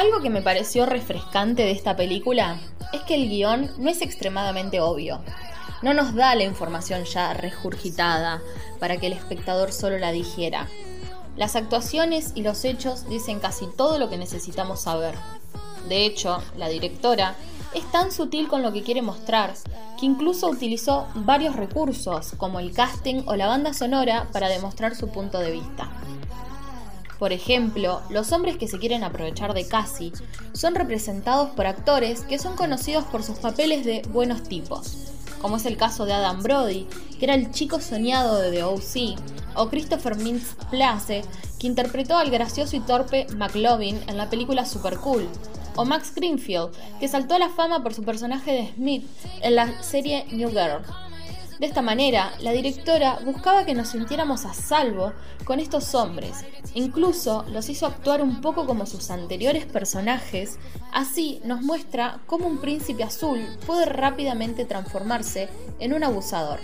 Algo 0.03 0.19
que 0.19 0.29
me 0.29 0.41
pareció 0.41 0.85
refrescante 0.85 1.63
de 1.63 1.71
esta 1.71 1.95
película 1.95 2.59
es 2.91 2.99
que 3.03 3.15
el 3.15 3.29
guion 3.29 3.71
no 3.77 3.89
es 3.89 4.01
extremadamente 4.01 4.81
obvio. 4.81 5.21
No 5.81 5.93
nos 5.93 6.13
da 6.13 6.35
la 6.35 6.43
información 6.43 7.05
ya 7.05 7.33
regurgitada 7.33 8.41
para 8.81 8.97
que 8.97 9.07
el 9.07 9.13
espectador 9.13 9.71
solo 9.71 9.97
la 9.99 10.11
digiera. 10.11 10.67
Las 11.37 11.55
actuaciones 11.55 12.33
y 12.35 12.41
los 12.41 12.65
hechos 12.65 13.07
dicen 13.07 13.39
casi 13.39 13.65
todo 13.77 13.97
lo 13.97 14.09
que 14.09 14.17
necesitamos 14.17 14.81
saber. 14.81 15.15
De 15.87 16.05
hecho, 16.05 16.43
la 16.57 16.67
directora 16.67 17.35
es 17.73 17.89
tan 17.89 18.11
sutil 18.11 18.49
con 18.49 18.61
lo 18.61 18.73
que 18.73 18.83
quiere 18.83 19.01
mostrar 19.01 19.53
que 19.97 20.05
incluso 20.05 20.49
utilizó 20.49 21.07
varios 21.15 21.55
recursos, 21.55 22.33
como 22.35 22.59
el 22.59 22.73
casting 22.73 23.23
o 23.25 23.37
la 23.37 23.47
banda 23.47 23.73
sonora, 23.73 24.27
para 24.33 24.49
demostrar 24.49 24.97
su 24.97 25.07
punto 25.07 25.39
de 25.39 25.51
vista. 25.51 25.89
Por 27.23 27.31
ejemplo, 27.31 28.01
los 28.09 28.33
hombres 28.33 28.57
que 28.57 28.67
se 28.67 28.79
quieren 28.79 29.05
aprovechar 29.05 29.53
de 29.53 29.65
Cassie 29.65 30.11
son 30.51 30.75
representados 30.75 31.51
por 31.51 31.65
actores 31.65 32.23
que 32.23 32.37
son 32.37 32.57
conocidos 32.57 33.05
por 33.05 33.23
sus 33.23 33.37
papeles 33.37 33.85
de 33.85 34.01
buenos 34.09 34.43
tipos, 34.43 35.13
como 35.41 35.55
es 35.55 35.65
el 35.65 35.77
caso 35.77 36.05
de 36.05 36.11
Adam 36.11 36.43
Brody, 36.43 36.85
que 37.17 37.23
era 37.23 37.35
el 37.35 37.49
chico 37.51 37.79
soñado 37.79 38.41
de 38.41 38.51
The 38.51 38.63
O.C., 38.63 39.15
o 39.55 39.69
Christopher 39.69 40.17
Mintz 40.17 40.55
Place, 40.69 41.23
que 41.59 41.67
interpretó 41.67 42.17
al 42.17 42.29
gracioso 42.29 42.75
y 42.75 42.81
torpe 42.81 43.25
McLovin 43.37 44.01
en 44.07 44.17
la 44.17 44.29
película 44.29 44.65
Super 44.65 44.97
Cool, 44.97 45.25
o 45.77 45.85
Max 45.85 46.11
Greenfield, 46.13 46.71
que 46.99 47.07
saltó 47.07 47.35
a 47.35 47.39
la 47.39 47.47
fama 47.47 47.81
por 47.83 47.93
su 47.93 48.03
personaje 48.03 48.51
de 48.51 48.73
Smith 48.73 49.07
en 49.41 49.55
la 49.55 49.81
serie 49.81 50.25
New 50.29 50.49
Girl. 50.49 50.81
De 51.59 51.67
esta 51.67 51.81
manera, 51.81 52.33
la 52.39 52.51
directora 52.51 53.19
buscaba 53.23 53.65
que 53.65 53.73
nos 53.73 53.89
sintiéramos 53.89 54.45
a 54.45 54.53
salvo 54.53 55.13
con 55.45 55.59
estos 55.59 55.93
hombres, 55.93 56.43
incluso 56.73 57.45
los 57.51 57.69
hizo 57.69 57.85
actuar 57.85 58.21
un 58.21 58.41
poco 58.41 58.65
como 58.65 58.85
sus 58.85 59.11
anteriores 59.11 59.65
personajes, 59.65 60.57
así 60.91 61.41
nos 61.45 61.61
muestra 61.61 62.19
cómo 62.25 62.47
un 62.47 62.57
príncipe 62.59 63.03
azul 63.03 63.45
puede 63.65 63.85
rápidamente 63.85 64.65
transformarse 64.65 65.49
en 65.79 65.93
un 65.93 66.03
abusador. 66.03 66.59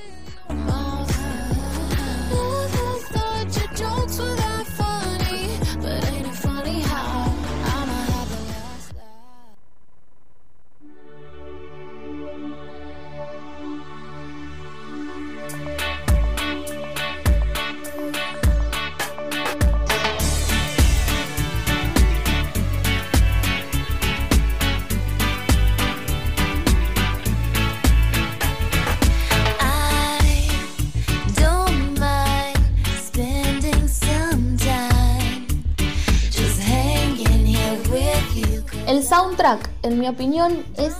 Soundtrack, 39.39 39.69
en 39.83 39.99
mi 39.99 40.07
opinión, 40.07 40.65
es 40.77 40.93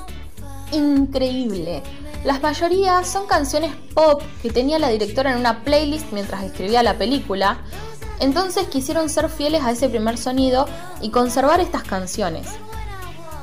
increíble. 0.72 1.84
Las 2.24 2.42
mayorías 2.42 3.08
son 3.08 3.28
canciones 3.28 3.74
pop 3.94 4.22
que 4.42 4.50
tenía 4.50 4.80
la 4.80 4.90
directora 4.90 5.32
en 5.32 5.40
una 5.40 5.64
playlist 5.64 6.12
mientras 6.12 6.44
escribía 6.44 6.84
la 6.84 6.98
película, 6.98 7.60
entonces 8.20 8.68
quisieron 8.68 9.10
ser 9.10 9.30
fieles 9.30 9.64
a 9.64 9.72
ese 9.72 9.90
primer 9.90 10.18
sonido 10.18 10.68
y 11.02 11.12
conservar 11.12 11.60
estas 11.60 11.84
canciones. 11.84 12.48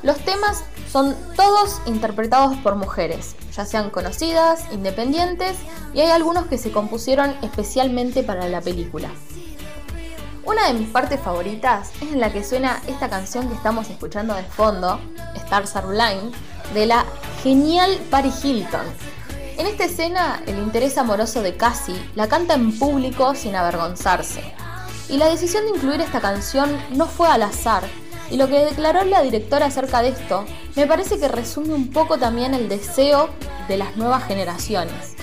Los 0.03 0.19
temas 0.19 0.63
son 0.91 1.15
todos 1.37 1.81
interpretados 1.87 2.57
por 2.59 2.77
mujeres, 2.77 3.35
ya 3.55 3.65
sean 3.65 3.91
conocidas, 3.91 4.65
independientes 4.73 5.57
y 5.95 6.01
hay 6.01 6.11
algunos 6.11 6.47
que 6.47 6.59
se 6.59 6.71
compusieron 6.71 7.35
especialmente 7.43 8.23
para 8.23 8.49
la 8.49 8.61
película. 8.61 9.11
Una 10.47 10.69
de 10.69 10.75
mis 10.75 10.89
partes 10.89 11.19
favoritas 11.21 11.91
es 12.01 12.13
en 12.13 12.21
la 12.21 12.33
que 12.33 12.45
suena 12.45 12.81
esta 12.87 13.11
canción 13.11 13.49
que 13.49 13.57
estamos 13.57 13.91
escuchando 13.91 14.33
de 14.33 14.45
fondo, 14.45 15.01
Stars 15.35 15.75
Are 15.75 15.89
Blind, 15.89 16.33
de 16.73 16.87
la 16.87 17.05
genial 17.43 17.99
Paris 18.11 18.45
Hilton. 18.45 18.87
En 19.59 19.67
esta 19.67 19.87
escena, 19.87 20.41
el 20.47 20.57
interés 20.59 20.99
amoroso 20.99 21.43
de 21.43 21.57
Cassie 21.57 22.01
la 22.15 22.29
canta 22.29 22.55
en 22.55 22.79
público 22.79 23.35
sin 23.35 23.57
avergonzarse. 23.57 24.55
Y 25.09 25.17
la 25.17 25.29
decisión 25.29 25.65
de 25.65 25.71
incluir 25.71 26.01
esta 26.01 26.21
canción 26.21 26.71
no 26.91 27.07
fue 27.07 27.29
al 27.29 27.43
azar, 27.43 27.83
y 28.31 28.37
lo 28.37 28.47
que 28.47 28.65
declaró 28.65 29.03
la 29.05 29.23
directora 29.23 29.67
acerca 29.67 30.01
de 30.01 30.11
esto 30.11 30.45
me 30.77 30.87
parece 30.87 31.19
que 31.19 31.27
resume 31.27 31.75
un 31.75 31.91
poco 31.91 32.19
también 32.19 32.55
el 32.55 32.69
deseo 32.69 33.31
de 33.67 33.79
las 33.79 33.97
nuevas 33.97 34.23
generaciones. 34.25 35.16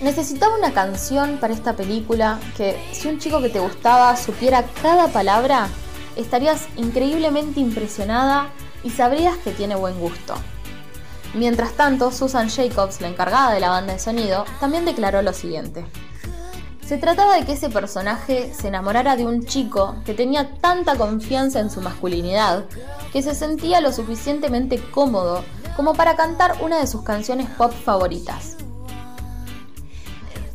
Necesitaba 0.00 0.56
una 0.58 0.74
canción 0.74 1.38
para 1.38 1.54
esta 1.54 1.74
película 1.74 2.38
que 2.56 2.78
si 2.92 3.08
un 3.08 3.18
chico 3.18 3.40
que 3.40 3.48
te 3.48 3.60
gustaba 3.60 4.14
supiera 4.16 4.64
cada 4.82 5.08
palabra, 5.08 5.68
estarías 6.16 6.68
increíblemente 6.76 7.60
impresionada 7.60 8.50
y 8.84 8.90
sabrías 8.90 9.38
que 9.38 9.52
tiene 9.52 9.74
buen 9.74 9.98
gusto. 9.98 10.34
Mientras 11.32 11.72
tanto, 11.72 12.12
Susan 12.12 12.50
Jacobs, 12.50 13.00
la 13.00 13.08
encargada 13.08 13.52
de 13.52 13.60
la 13.60 13.70
banda 13.70 13.94
de 13.94 13.98
sonido, 13.98 14.44
también 14.60 14.84
declaró 14.84 15.22
lo 15.22 15.32
siguiente. 15.32 15.86
Se 16.86 16.98
trataba 16.98 17.36
de 17.36 17.46
que 17.46 17.52
ese 17.52 17.70
personaje 17.70 18.52
se 18.54 18.68
enamorara 18.68 19.16
de 19.16 19.26
un 19.26 19.44
chico 19.44 19.96
que 20.04 20.14
tenía 20.14 20.54
tanta 20.60 20.96
confianza 20.96 21.58
en 21.58 21.70
su 21.70 21.80
masculinidad 21.80 22.66
que 23.12 23.22
se 23.22 23.34
sentía 23.34 23.80
lo 23.80 23.92
suficientemente 23.92 24.78
cómodo 24.90 25.42
como 25.74 25.94
para 25.94 26.16
cantar 26.16 26.58
una 26.62 26.78
de 26.78 26.86
sus 26.86 27.02
canciones 27.02 27.48
pop 27.50 27.72
favoritas. 27.72 28.56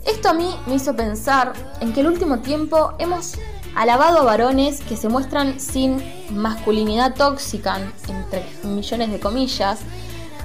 Esto 0.05 0.29
a 0.29 0.33
mí 0.33 0.55
me 0.65 0.75
hizo 0.75 0.95
pensar 0.95 1.53
en 1.79 1.93
que 1.93 2.01
el 2.01 2.07
último 2.07 2.39
tiempo 2.39 2.93
hemos 2.97 3.35
alabado 3.75 4.19
a 4.19 4.23
varones 4.23 4.81
que 4.81 4.97
se 4.97 5.09
muestran 5.09 5.59
sin 5.59 6.03
masculinidad 6.31 7.13
tóxica, 7.15 7.79
entre 8.07 8.45
millones 8.63 9.11
de 9.11 9.19
comillas, 9.19 9.79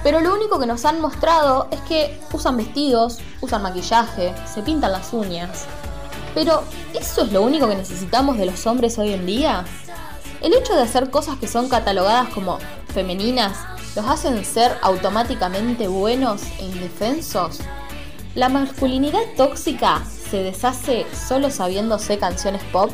pero 0.03 0.19
lo 0.21 0.33
único 0.33 0.59
que 0.59 0.67
nos 0.67 0.85
han 0.85 1.01
mostrado 1.01 1.67
es 1.71 1.81
que 1.81 2.19
usan 2.31 2.57
vestidos, 2.57 3.19
usan 3.41 3.63
maquillaje, 3.63 4.33
se 4.53 4.61
pintan 4.61 4.91
las 4.91 5.11
uñas. 5.11 5.65
Pero, 6.33 6.63
¿eso 6.93 7.23
es 7.23 7.31
lo 7.31 7.41
único 7.41 7.67
que 7.67 7.75
necesitamos 7.75 8.37
de 8.37 8.45
los 8.45 8.65
hombres 8.67 8.97
hoy 8.99 9.13
en 9.13 9.25
día? 9.25 9.65
El 10.41 10.53
hecho 10.53 10.75
de 10.75 10.83
hacer 10.83 11.09
cosas 11.09 11.37
que 11.37 11.47
son 11.47 11.67
catalogadas 11.67 12.29
como 12.29 12.59
femeninas 12.93 13.57
los 13.95 14.05
hacen 14.05 14.45
ser 14.45 14.77
automáticamente 14.83 15.87
buenos 15.87 16.43
e 16.59 16.65
indefensos. 16.65 17.59
¿La 18.37 18.49
masculinidad 18.49 19.23
tóxica 19.35 20.05
se 20.05 20.43
deshace 20.43 21.07
solo 21.11 21.49
sabiéndose 21.49 22.19
canciones 22.19 22.61
pop? 22.65 22.91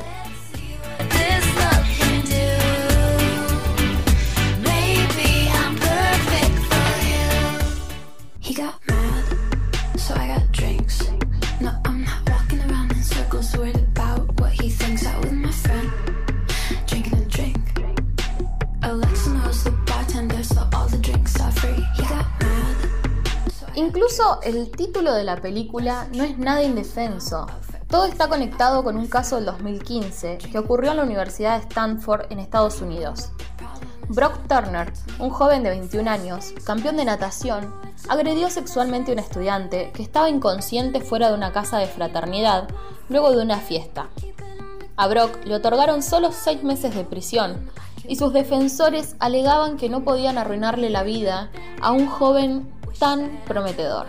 Incluso 23.75 24.39
el 24.43 24.69
título 24.69 25.13
de 25.13 25.23
la 25.23 25.37
película 25.37 26.07
no 26.13 26.23
es 26.23 26.37
nada 26.37 26.61
indefenso. 26.61 27.47
Todo 27.87 28.05
está 28.05 28.29
conectado 28.29 28.83
con 28.83 28.97
un 28.97 29.07
caso 29.07 29.37
del 29.37 29.45
2015 29.45 30.37
que 30.37 30.59
ocurrió 30.59 30.91
en 30.91 30.97
la 30.97 31.03
Universidad 31.03 31.57
de 31.57 31.67
Stanford 31.67 32.31
en 32.31 32.37
Estados 32.37 32.81
Unidos. 32.81 33.31
Brock 34.09 34.47
Turner, 34.47 34.93
un 35.17 35.31
joven 35.31 35.63
de 35.63 35.71
21 35.71 36.09
años, 36.09 36.53
campeón 36.63 36.97
de 36.97 37.05
natación, 37.05 37.73
agredió 38.09 38.51
sexualmente 38.51 39.11
a 39.11 39.13
un 39.13 39.19
estudiante 39.19 39.91
que 39.91 40.03
estaba 40.03 40.29
inconsciente 40.29 41.01
fuera 41.01 41.29
de 41.29 41.33
una 41.33 41.51
casa 41.51 41.79
de 41.79 41.87
fraternidad 41.87 42.67
luego 43.09 43.31
de 43.31 43.41
una 43.41 43.57
fiesta. 43.57 44.09
A 44.97 45.07
Brock 45.07 45.45
le 45.45 45.55
otorgaron 45.55 46.03
solo 46.03 46.31
seis 46.31 46.61
meses 46.63 46.93
de 46.93 47.05
prisión 47.05 47.71
y 48.07 48.17
sus 48.17 48.33
defensores 48.33 49.15
alegaban 49.17 49.77
que 49.77 49.89
no 49.89 50.03
podían 50.03 50.37
arruinarle 50.37 50.91
la 50.91 51.01
vida 51.01 51.49
a 51.81 51.91
un 51.91 52.05
joven 52.05 52.71
tan 52.99 53.41
prometedor. 53.45 54.07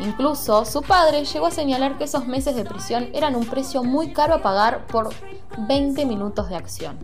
Incluso 0.00 0.64
su 0.64 0.82
padre 0.82 1.24
llegó 1.24 1.46
a 1.46 1.50
señalar 1.50 1.98
que 1.98 2.04
esos 2.04 2.26
meses 2.26 2.56
de 2.56 2.64
prisión 2.64 3.10
eran 3.12 3.34
un 3.34 3.44
precio 3.44 3.84
muy 3.84 4.12
caro 4.12 4.34
a 4.34 4.42
pagar 4.42 4.86
por 4.86 5.10
20 5.58 6.06
minutos 6.06 6.48
de 6.48 6.56
acción. 6.56 6.98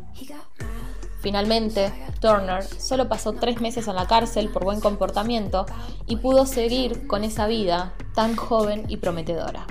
Finalmente, 1.20 1.92
Turner 2.20 2.64
solo 2.64 3.08
pasó 3.08 3.32
tres 3.32 3.60
meses 3.60 3.88
en 3.88 3.96
la 3.96 4.06
cárcel 4.06 4.48
por 4.48 4.64
buen 4.64 4.80
comportamiento 4.80 5.66
y 6.06 6.16
pudo 6.16 6.46
seguir 6.46 7.06
con 7.06 7.24
esa 7.24 7.46
vida 7.46 7.94
tan 8.14 8.36
joven 8.36 8.84
y 8.88 8.98
prometedora. 8.98 9.66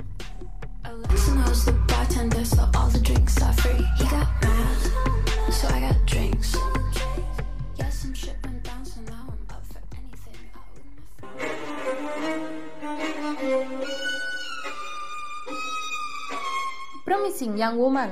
Promising 17.04 17.56
Young 17.56 17.76
Woman 17.76 18.10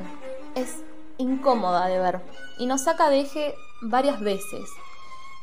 es 0.55 0.83
incómoda 1.19 1.87
de 1.87 1.99
ver 1.99 2.21
y 2.59 2.67
nos 2.67 2.85
saca 2.85 3.11
de 3.11 3.21
eje 3.21 3.55
varias 3.83 4.21
veces, 4.21 4.71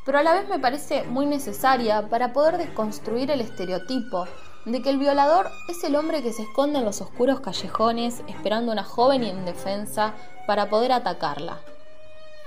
pero 0.05 0.19
a 0.19 0.23
la 0.23 0.33
vez 0.33 0.47
me 0.47 0.59
parece 0.59 1.03
muy 1.03 1.25
necesaria 1.25 2.07
para 2.09 2.33
poder 2.33 2.57
desconstruir 2.57 3.29
el 3.29 3.41
estereotipo 3.41 4.25
de 4.65 4.81
que 4.81 4.89
el 4.89 4.97
violador 4.97 5.49
es 5.67 5.83
el 5.83 5.95
hombre 5.95 6.21
que 6.21 6.33
se 6.33 6.43
esconde 6.43 6.79
en 6.79 6.85
los 6.85 7.01
oscuros 7.01 7.39
callejones 7.39 8.21
esperando 8.27 8.71
a 8.71 8.73
una 8.73 8.83
joven 8.83 9.23
indefensa 9.23 10.13
para 10.47 10.69
poder 10.69 10.91
atacarla. 10.91 11.59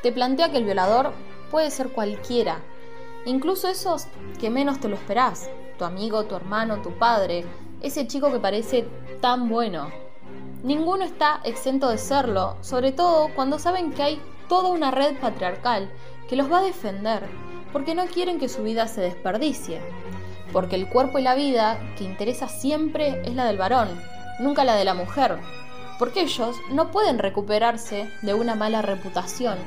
Te 0.02 0.12
plantea 0.12 0.50
que 0.50 0.58
el 0.58 0.64
violador 0.64 1.12
puede 1.50 1.70
ser 1.70 1.90
cualquiera, 1.90 2.60
incluso 3.24 3.68
esos 3.68 4.06
que 4.40 4.50
menos 4.50 4.80
te 4.80 4.88
lo 4.88 4.96
esperás, 4.96 5.48
tu 5.78 5.84
amigo, 5.84 6.24
tu 6.24 6.34
hermano, 6.34 6.82
tu 6.82 6.92
padre, 6.92 7.44
ese 7.80 8.06
chico 8.06 8.30
que 8.30 8.38
parece 8.38 8.86
tan 9.20 9.48
bueno. 9.48 9.88
Ninguno 10.62 11.04
está 11.04 11.40
exento 11.44 11.88
de 11.90 11.98
serlo, 11.98 12.56
sobre 12.62 12.92
todo 12.92 13.28
cuando 13.34 13.58
saben 13.58 13.92
que 13.92 14.02
hay 14.02 14.22
toda 14.48 14.70
una 14.70 14.90
red 14.90 15.18
patriarcal 15.18 15.90
que 16.28 16.36
los 16.36 16.50
va 16.50 16.60
a 16.60 16.64
defender, 16.64 17.28
porque 17.72 17.94
no 17.94 18.06
quieren 18.06 18.38
que 18.38 18.48
su 18.48 18.62
vida 18.62 18.88
se 18.88 19.00
desperdicie, 19.02 19.80
porque 20.52 20.76
el 20.76 20.88
cuerpo 20.88 21.18
y 21.18 21.22
la 21.22 21.34
vida 21.34 21.78
que 21.98 22.04
interesa 22.04 22.48
siempre 22.48 23.20
es 23.24 23.34
la 23.34 23.44
del 23.44 23.58
varón, 23.58 23.88
nunca 24.40 24.64
la 24.64 24.76
de 24.76 24.84
la 24.84 24.94
mujer, 24.94 25.38
porque 25.98 26.22
ellos 26.22 26.56
no 26.70 26.90
pueden 26.90 27.18
recuperarse 27.18 28.10
de 28.22 28.34
una 28.34 28.54
mala 28.54 28.80
reputación, 28.80 29.58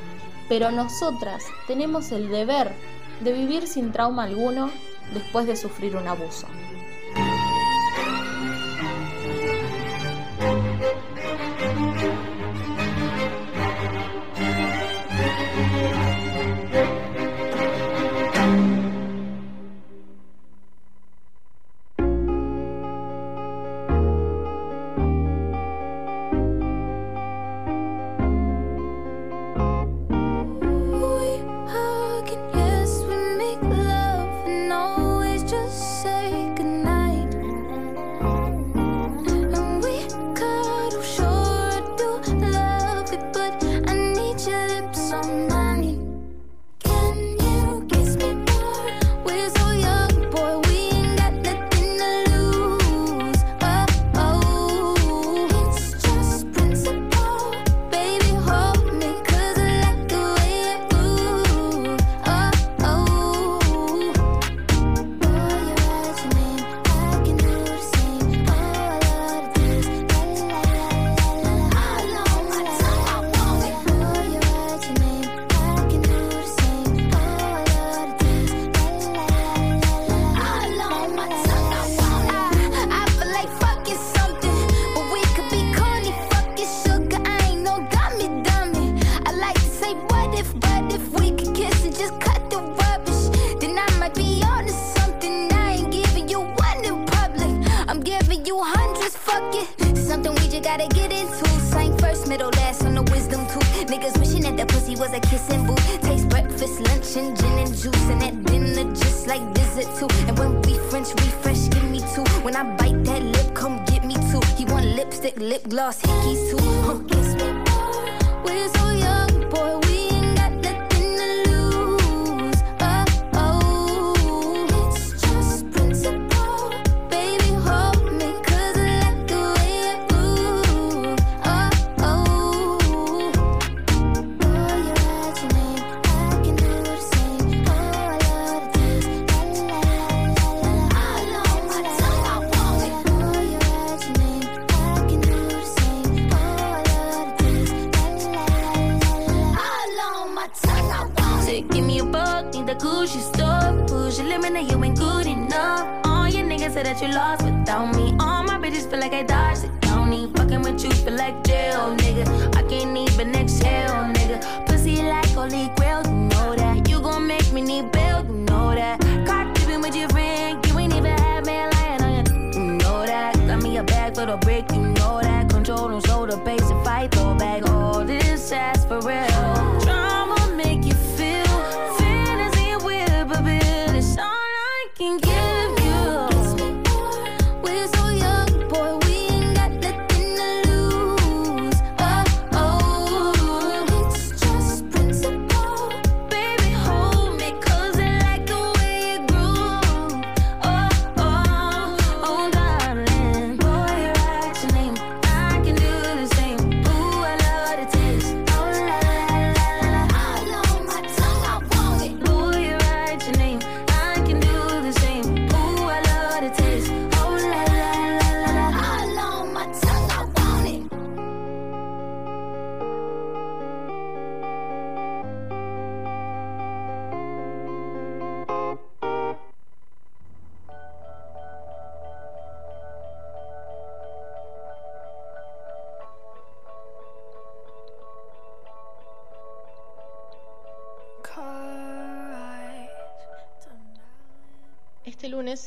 pero 0.49 0.71
nosotras 0.71 1.43
tenemos 1.67 2.11
el 2.11 2.29
deber 2.29 2.71
de 3.19 3.33
vivir 3.33 3.67
sin 3.67 3.91
trauma 3.91 4.23
alguno 4.23 4.71
después 5.13 5.47
de 5.47 5.55
sufrir 5.55 5.95
un 5.95 6.07
abuso. 6.07 6.47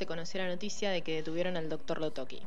se 0.01 0.07
conoció 0.07 0.41
la 0.41 0.49
noticia 0.49 0.91
de 0.91 1.03
que 1.03 1.17
detuvieron 1.17 1.59
al 1.59 1.69
doctor 1.69 2.01
Lotoki. 2.01 2.41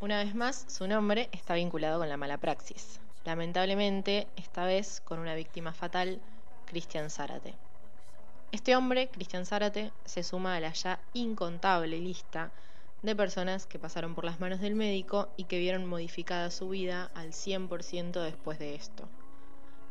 Una 0.00 0.24
vez 0.24 0.34
más, 0.34 0.64
su 0.66 0.88
nombre 0.88 1.28
está 1.30 1.54
vinculado 1.54 2.00
con 2.00 2.08
la 2.08 2.16
mala 2.16 2.36
praxis. 2.36 2.98
Lamentablemente, 3.24 4.26
esta 4.34 4.64
vez 4.64 5.00
con 5.04 5.20
una 5.20 5.36
víctima 5.36 5.72
fatal, 5.72 6.18
Cristian 6.66 7.08
Zárate. 7.08 7.54
Este 8.50 8.74
hombre, 8.74 9.06
Cristian 9.06 9.46
Zárate, 9.46 9.92
se 10.04 10.24
suma 10.24 10.56
a 10.56 10.60
la 10.60 10.72
ya 10.72 10.98
incontable 11.14 11.96
lista 11.96 12.50
de 13.02 13.14
personas 13.14 13.66
que 13.66 13.78
pasaron 13.78 14.16
por 14.16 14.24
las 14.24 14.40
manos 14.40 14.60
del 14.60 14.74
médico 14.74 15.28
y 15.36 15.44
que 15.44 15.60
vieron 15.60 15.86
modificada 15.86 16.50
su 16.50 16.70
vida 16.70 17.12
al 17.14 17.28
100% 17.28 18.20
después 18.20 18.58
de 18.58 18.74
esto. 18.74 19.08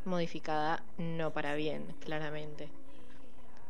Modificada 0.03 0.83
no 0.97 1.31
para 1.31 1.55
bien, 1.55 1.95
claramente. 2.01 2.67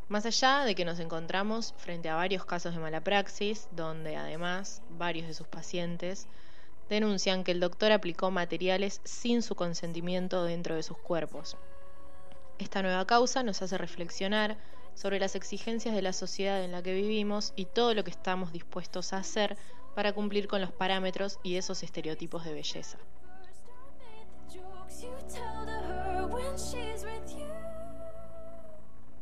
Más 0.10 0.26
allá 0.26 0.66
de 0.66 0.74
que 0.74 0.86
nos 0.86 0.99
encontramos 0.99 1.76
frente 1.78 2.10
a 2.10 2.16
varios 2.16 2.43
casos 2.43 2.74
de 2.74 2.82
mala 2.82 2.99
praxis, 3.01 3.68
donde 3.72 4.18
además 4.18 4.82
varios 4.89 5.28
de 5.28 5.36
sus 5.36 5.47
pacientes 5.47 6.28
denuncian 6.89 7.43
que 7.43 7.51
el 7.51 7.60
doctor 7.60 7.91
aplicó 7.91 8.32
materiales 8.32 9.01
sin 9.03 9.43
su 9.43 9.53
consentimiento 9.53 10.45
dentro 10.45 10.74
de 10.74 10.82
sus 10.82 10.97
cuerpos. 10.97 11.57
Esta 12.57 12.82
nueva 12.82 13.05
causa 13.05 13.43
nos 13.43 13.62
hace 13.62 13.78
reflexionar 13.78 14.57
sobre 14.95 15.20
las 15.20 15.36
exigencias 15.36 15.93
de 15.93 16.01
la 16.01 16.12
sociedad 16.12 16.64
en 16.64 16.72
la 16.72 16.82
que 16.82 16.95
vivimos 16.95 17.53
y 17.55 17.66
todo 17.66 17.93
lo 17.93 18.03
que 18.03 18.10
estamos 18.10 18.51
dispuestos 18.51 19.14
a 19.14 19.18
hacer 19.18 19.57
para 19.93 20.14
cumplir 20.14 20.47
con 20.47 20.60
los 20.60 20.72
parámetros 20.72 21.38
y 21.43 21.57
esos 21.57 21.84
estereotipos 21.84 22.43
de 22.45 22.53
belleza. 22.55 22.97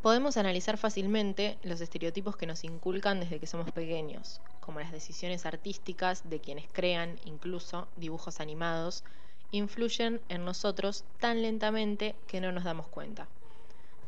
Podemos 0.01 0.37
analizar 0.37 0.77
fácilmente 0.77 1.57
los 1.63 1.81
estereotipos 1.81 2.37
que 2.37 2.45
nos 2.45 2.63
inculcan 2.63 3.19
desde 3.19 3.39
que 3.39 3.47
somos 3.47 3.71
pequeños, 3.71 4.41
como 4.59 4.79
las 4.79 4.91
decisiones 4.91 5.45
artísticas 5.45 6.29
de 6.29 6.39
quienes 6.39 6.67
crean 6.71 7.19
incluso 7.25 7.87
dibujos 7.95 8.39
animados, 8.39 9.03
influyen 9.51 10.21
en 10.29 10.45
nosotros 10.45 11.03
tan 11.19 11.41
lentamente 11.41 12.15
que 12.27 12.39
no 12.41 12.51
nos 12.51 12.63
damos 12.63 12.87
cuenta. 12.87 13.27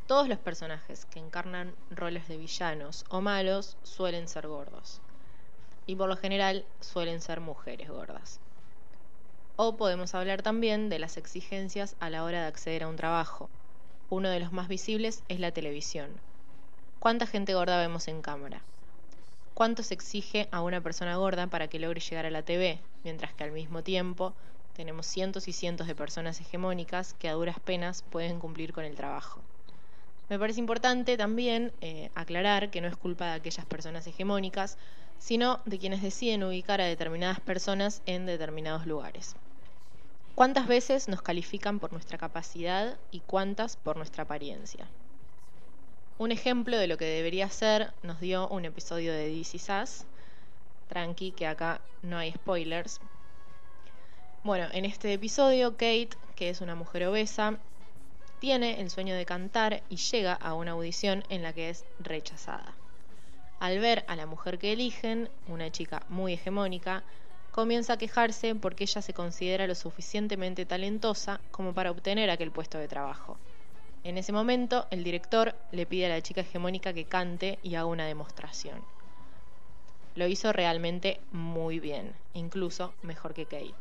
Todos 0.06 0.28
los 0.28 0.38
personajes 0.38 1.06
que 1.06 1.20
encarnan 1.20 1.74
roles 1.90 2.28
de 2.28 2.38
villanos 2.38 3.04
o 3.10 3.22
malos 3.22 3.76
suelen 3.84 4.28
ser 4.28 4.48
gordos. 4.48 5.02
Y 5.88 5.96
por 5.96 6.08
lo 6.08 6.18
general 6.18 6.66
suelen 6.82 7.20
ser 7.20 7.40
mujeres 7.42 7.90
gordas. 7.90 8.40
O 9.56 9.76
podemos 9.76 10.14
hablar 10.14 10.44
también 10.44 10.90
de 10.90 11.00
las 11.00 11.18
exigencias 11.18 11.96
a 12.00 12.10
la 12.10 12.24
hora 12.24 12.42
de 12.42 12.48
acceder 12.48 12.84
a 12.84 12.88
un 12.88 12.96
trabajo. 12.96 13.50
Uno 14.12 14.30
de 14.30 14.40
los 14.40 14.52
más 14.52 14.68
visibles 14.68 15.22
es 15.30 15.40
la 15.40 15.52
televisión. 15.52 16.10
¿Cuánta 17.00 17.28
gente 17.28 17.54
gorda 17.54 17.78
vemos 17.78 18.08
en 18.08 18.24
cámara? 18.24 18.60
¿Cuánto 19.54 19.84
se 19.84 19.94
exige 19.94 20.48
a 20.52 20.62
una 20.62 20.82
persona 20.82 21.16
gorda 21.18 21.46
para 21.46 21.68
que 21.68 21.78
logre 21.78 22.02
llegar 22.02 22.26
a 22.26 22.32
la 22.32 22.42
TV? 22.42 22.80
Mientras 23.04 23.36
que 23.36 23.44
al 23.44 23.52
mismo 23.52 23.84
tiempo 23.84 24.34
tenemos 24.76 25.06
cientos 25.06 25.48
y 25.48 25.54
cientos 25.54 25.86
de 25.86 25.94
personas 25.94 26.42
hegemónicas 26.42 27.14
que 27.20 27.30
a 27.30 27.34
duras 27.34 27.60
penas 27.60 28.02
pueden 28.10 28.40
cumplir 28.40 28.74
con 28.74 28.84
el 28.84 28.96
trabajo. 28.96 29.42
Me 30.28 30.40
parece 30.40 30.60
importante 30.60 31.16
también 31.16 31.72
eh, 31.82 32.10
aclarar 32.16 32.72
que 32.72 32.82
no 32.82 32.88
es 32.88 32.96
culpa 32.98 33.26
de 33.26 33.34
aquellas 33.34 33.66
personas 33.68 34.08
hegemónicas, 34.08 34.80
sino 35.20 35.60
de 35.66 35.78
quienes 35.78 36.02
deciden 36.02 36.44
ubicar 36.44 36.82
a 36.82 36.86
determinadas 36.86 37.42
personas 37.42 38.02
en 38.08 38.26
determinados 38.26 38.88
lugares. 38.88 39.36
¿Cuántas 40.36 40.68
veces 40.68 41.08
nos 41.08 41.22
califican 41.22 41.80
por 41.80 41.92
nuestra 41.92 42.18
capacidad 42.18 42.98
y 43.12 43.20
cuántas 43.20 43.76
por 43.76 43.98
nuestra 43.98 44.24
apariencia? 44.24 44.88
Un 46.18 46.32
ejemplo 46.32 46.78
de 46.78 46.88
lo 46.88 46.98
que 46.98 47.06
debería 47.06 47.50
ser 47.50 47.94
nos 48.04 48.20
dio 48.20 48.48
un 48.50 48.66
episodio 48.66 49.14
de 49.14 49.30
DC 49.30 49.60
Sass. 49.60 50.06
Tranqui, 50.88 51.32
que 51.32 51.48
acá 51.48 51.82
no 52.02 52.18
hay 52.18 52.32
spoilers. 52.34 53.00
Bueno, 54.44 54.68
en 54.72 54.86
este 54.86 55.14
episodio, 55.14 55.74
Kate, 55.74 56.10
que 56.36 56.50
es 56.50 56.62
una 56.62 56.76
mujer 56.76 57.06
obesa, 57.06 57.58
tiene 58.40 58.80
el 58.80 58.90
sueño 58.90 59.16
de 59.16 59.26
cantar 59.26 59.84
y 59.90 59.98
llega 59.98 60.34
a 60.34 60.54
una 60.54 60.72
audición 60.72 61.24
en 61.30 61.44
la 61.44 61.52
que 61.54 61.70
es 61.70 61.86
rechazada. 62.00 62.74
Al 63.60 63.80
ver 63.80 64.06
a 64.08 64.16
la 64.16 64.26
mujer 64.26 64.58
que 64.58 64.72
eligen, 64.72 65.30
una 65.48 65.70
chica 65.72 66.04
muy 66.08 66.34
hegemónica, 66.34 67.04
comienza 67.52 67.94
a 67.94 67.98
quejarse 67.98 68.56
porque 68.56 68.84
ella 68.84 69.02
se 69.02 69.14
considera 69.14 69.68
lo 69.68 69.76
suficientemente 69.76 70.66
talentosa 70.66 71.40
como 71.52 71.74
para 71.74 71.92
obtener 71.92 72.30
aquel 72.30 72.52
puesto 72.52 72.78
de 72.78 72.88
trabajo. 72.88 73.38
En 74.04 74.18
ese 74.18 74.32
momento, 74.32 74.88
el 74.92 75.04
director 75.04 75.56
le 75.72 75.86
pide 75.86 76.06
a 76.06 76.10
la 76.10 76.22
chica 76.22 76.42
hegemónica 76.42 76.94
que 76.94 77.06
cante 77.06 77.60
y 77.64 77.76
haga 77.76 77.86
una 77.86 78.06
demostración. 78.06 78.82
Lo 80.16 80.28
hizo 80.28 80.54
realmente 80.54 81.20
muy 81.32 81.80
bien, 81.80 82.14
incluso 82.34 82.94
mejor 83.02 83.34
que 83.34 83.46
Kate. 83.46 83.76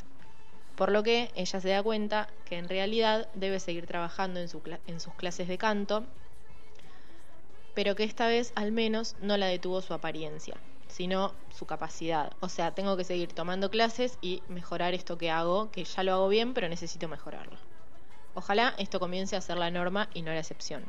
Por 0.76 0.90
lo 0.90 1.02
que 1.02 1.30
ella 1.34 1.60
se 1.60 1.68
da 1.68 1.82
cuenta 1.82 2.28
que 2.44 2.58
en 2.58 2.68
realidad 2.68 3.28
debe 3.34 3.60
seguir 3.60 3.86
trabajando 3.86 4.40
en, 4.40 4.48
en 4.86 5.00
sus 5.00 5.14
clases 5.14 5.48
de 5.48 5.58
canto, 5.58 6.04
pero 7.74 7.94
que 7.94 8.04
esta 8.04 8.26
vez 8.26 8.52
al 8.56 8.72
menos 8.72 9.16
no 9.20 9.36
la 9.36 9.46
detuvo 9.46 9.80
su 9.80 9.94
apariencia, 9.94 10.56
sino 10.88 11.32
su 11.50 11.66
capacidad. 11.66 12.32
O 12.40 12.48
sea, 12.48 12.74
tengo 12.74 12.96
que 12.96 13.04
seguir 13.04 13.32
tomando 13.32 13.70
clases 13.70 14.18
y 14.20 14.42
mejorar 14.48 14.94
esto 14.94 15.18
que 15.18 15.30
hago, 15.30 15.70
que 15.70 15.84
ya 15.84 16.02
lo 16.02 16.12
hago 16.12 16.28
bien, 16.28 16.54
pero 16.54 16.68
necesito 16.68 17.08
mejorarlo. 17.08 17.56
Ojalá 18.34 18.74
esto 18.78 19.00
comience 19.00 19.36
a 19.36 19.40
ser 19.40 19.56
la 19.56 19.70
norma 19.70 20.08
y 20.14 20.22
no 20.22 20.32
la 20.32 20.40
excepción. 20.40 20.84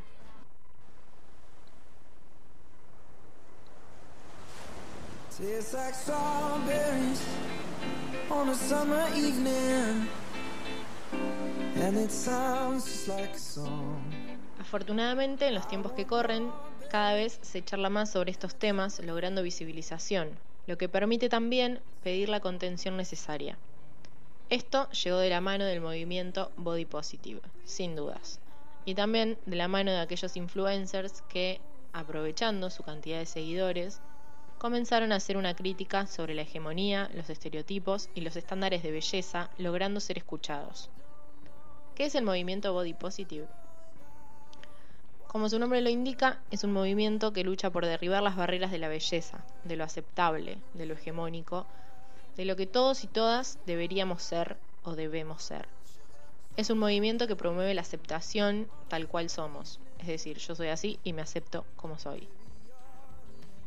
Afortunadamente, 14.60 15.48
en 15.48 15.54
los 15.54 15.66
tiempos 15.66 15.92
que 15.92 16.06
corren, 16.06 16.52
cada 16.90 17.14
vez 17.14 17.38
se 17.40 17.64
charla 17.64 17.88
más 17.88 18.10
sobre 18.10 18.32
estos 18.32 18.56
temas, 18.56 18.98
logrando 18.98 19.44
visibilización, 19.44 20.36
lo 20.66 20.76
que 20.76 20.88
permite 20.88 21.28
también 21.28 21.80
pedir 22.02 22.28
la 22.28 22.40
contención 22.40 22.96
necesaria. 22.96 23.56
Esto 24.50 24.90
llegó 24.90 25.18
de 25.18 25.30
la 25.30 25.40
mano 25.40 25.64
del 25.64 25.80
movimiento 25.80 26.50
Body 26.56 26.84
Positive, 26.84 27.40
sin 27.64 27.94
dudas, 27.94 28.40
y 28.84 28.96
también 28.96 29.38
de 29.46 29.54
la 29.54 29.68
mano 29.68 29.92
de 29.92 30.00
aquellos 30.00 30.36
influencers 30.36 31.22
que, 31.28 31.60
aprovechando 31.92 32.68
su 32.70 32.82
cantidad 32.82 33.20
de 33.20 33.26
seguidores, 33.26 34.00
comenzaron 34.58 35.12
a 35.12 35.16
hacer 35.16 35.36
una 35.36 35.54
crítica 35.54 36.08
sobre 36.08 36.34
la 36.34 36.42
hegemonía, 36.42 37.08
los 37.14 37.30
estereotipos 37.30 38.10
y 38.16 38.22
los 38.22 38.34
estándares 38.34 38.82
de 38.82 38.90
belleza, 38.90 39.50
logrando 39.58 40.00
ser 40.00 40.18
escuchados. 40.18 40.90
¿Qué 41.94 42.06
es 42.06 42.16
el 42.16 42.24
movimiento 42.24 42.72
Body 42.72 42.94
Positive? 42.94 43.46
Como 45.30 45.48
su 45.48 45.60
nombre 45.60 45.80
lo 45.80 45.90
indica, 45.90 46.40
es 46.50 46.64
un 46.64 46.72
movimiento 46.72 47.32
que 47.32 47.44
lucha 47.44 47.70
por 47.70 47.86
derribar 47.86 48.20
las 48.20 48.34
barreras 48.34 48.72
de 48.72 48.78
la 48.78 48.88
belleza, 48.88 49.44
de 49.62 49.76
lo 49.76 49.84
aceptable, 49.84 50.58
de 50.74 50.86
lo 50.86 50.94
hegemónico, 50.94 51.68
de 52.36 52.44
lo 52.44 52.56
que 52.56 52.66
todos 52.66 53.04
y 53.04 53.06
todas 53.06 53.60
deberíamos 53.64 54.24
ser 54.24 54.56
o 54.82 54.96
debemos 54.96 55.40
ser. 55.44 55.68
Es 56.56 56.68
un 56.68 56.80
movimiento 56.80 57.28
que 57.28 57.36
promueve 57.36 57.74
la 57.74 57.82
aceptación 57.82 58.68
tal 58.88 59.06
cual 59.06 59.30
somos, 59.30 59.78
es 60.00 60.08
decir, 60.08 60.38
yo 60.38 60.56
soy 60.56 60.66
así 60.66 60.98
y 61.04 61.12
me 61.12 61.22
acepto 61.22 61.64
como 61.76 61.96
soy. 61.96 62.26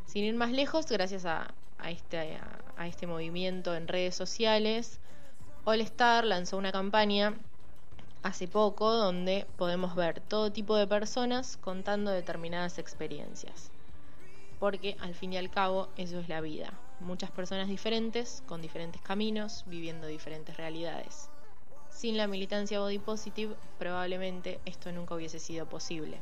Sin 0.05 0.25
ir 0.25 0.35
más 0.35 0.51
lejos, 0.51 0.87
gracias 0.87 1.23
a, 1.23 1.53
este, 1.85 2.41
a 2.75 2.87
este 2.87 3.07
movimiento 3.07 3.73
en 3.73 3.87
redes 3.87 4.15
sociales, 4.15 4.99
All 5.63 5.79
Star 5.79 6.25
lanzó 6.25 6.57
una 6.57 6.73
campaña 6.73 7.37
hace 8.23 8.47
poco 8.47 8.91
donde 8.93 9.45
podemos 9.57 9.95
ver 9.95 10.21
todo 10.21 10.51
tipo 10.51 10.77
de 10.77 10.87
personas 10.87 11.57
contando 11.57 12.09
determinadas 12.09 12.79
experiencias. 12.79 13.69
Porque 14.59 14.95
al 15.01 15.13
fin 15.13 15.33
y 15.33 15.37
al 15.37 15.49
cabo 15.49 15.89
eso 15.97 16.19
es 16.19 16.29
la 16.29 16.39
vida. 16.39 16.71
Muchas 17.01 17.31
personas 17.31 17.67
diferentes, 17.67 18.41
con 18.47 18.61
diferentes 18.61 19.01
caminos, 19.01 19.65
viviendo 19.67 20.07
diferentes 20.07 20.55
realidades. 20.55 21.29
Sin 21.89 22.15
la 22.15 22.27
militancia 22.27 22.79
body 22.79 22.97
positive 22.97 23.55
probablemente 23.77 24.61
esto 24.65 24.91
nunca 24.93 25.15
hubiese 25.15 25.39
sido 25.39 25.67
posible. 25.67 26.21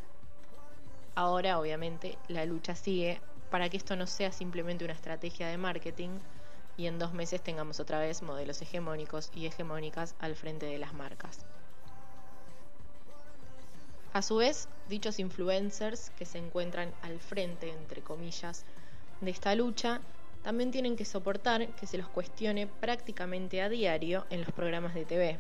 Ahora 1.14 1.60
obviamente 1.60 2.18
la 2.28 2.46
lucha 2.46 2.76
sigue 2.76 3.22
para 3.52 3.70
que 3.70 3.78
esto 3.78 3.96
no 3.96 4.08
sea 4.08 4.32
simplemente 4.32 4.86
una 4.86 4.94
estrategia 4.94 5.48
de 5.48 5.58
marketing 5.58 6.18
y 6.78 6.88
en 6.88 6.98
dos 6.98 7.14
meses 7.14 7.44
tengamos 7.44 7.80
otra 7.80 8.00
vez 8.00 8.24
modelos 8.24 8.62
hegemónicos 8.62 9.30
y 9.36 9.46
hegemónicas 9.46 10.16
al 10.20 10.36
frente 10.36 10.66
de 10.66 10.80
las 10.80 10.94
marcas. 10.94 11.46
A 14.14 14.22
su 14.22 14.36
vez, 14.36 14.68
dichos 14.90 15.20
influencers 15.20 16.10
que 16.18 16.26
se 16.26 16.38
encuentran 16.38 16.94
al 17.02 17.20
frente, 17.20 17.70
entre 17.70 18.02
comillas, 18.02 18.66
de 19.22 19.32
esta 19.32 19.56
lucha, 19.56 20.02
también 20.44 20.72
tienen 20.72 20.98
que 20.98 21.06
soportar 21.06 21.68
que 21.76 21.88
se 21.88 21.98
los 21.98 22.10
cuestione 22.10 22.68
prácticamente 22.68 23.62
a 23.62 23.70
diario 23.70 24.26
en 24.30 24.42
los 24.42 24.52
programas 24.52 24.94
de 24.96 25.06
TV. 25.06 25.40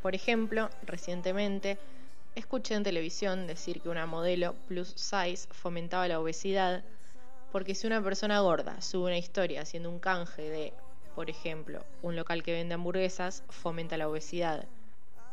Por 0.00 0.14
ejemplo, 0.14 0.70
recientemente 0.86 1.78
escuché 2.34 2.74
en 2.74 2.84
televisión 2.84 3.46
decir 3.46 3.82
que 3.82 3.90
una 3.90 4.06
modelo 4.06 4.54
plus 4.66 4.94
size 4.96 5.48
fomentaba 5.50 6.08
la 6.08 6.18
obesidad 6.18 6.84
porque 7.52 7.74
si 7.74 7.86
una 7.86 8.02
persona 8.02 8.40
gorda 8.40 8.80
sube 8.80 9.06
una 9.06 9.18
historia 9.18 9.60
haciendo 9.60 9.90
un 9.90 9.98
canje 9.98 10.42
de, 10.42 10.72
por 11.14 11.28
ejemplo, 11.28 11.84
un 12.02 12.16
local 12.16 12.42
que 12.42 12.52
vende 12.52 12.74
hamburguesas, 12.74 13.42
fomenta 13.50 13.96
la 13.98 14.08
obesidad 14.08 14.66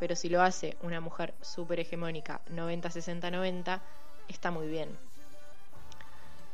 pero 0.03 0.17
si 0.17 0.27
lo 0.27 0.41
hace 0.41 0.75
una 0.81 0.99
mujer 0.99 1.33
súper 1.39 1.79
hegemónica 1.79 2.41
90-60-90, 2.49 3.79
está 4.27 4.51
muy 4.51 4.67
bien. 4.67 4.89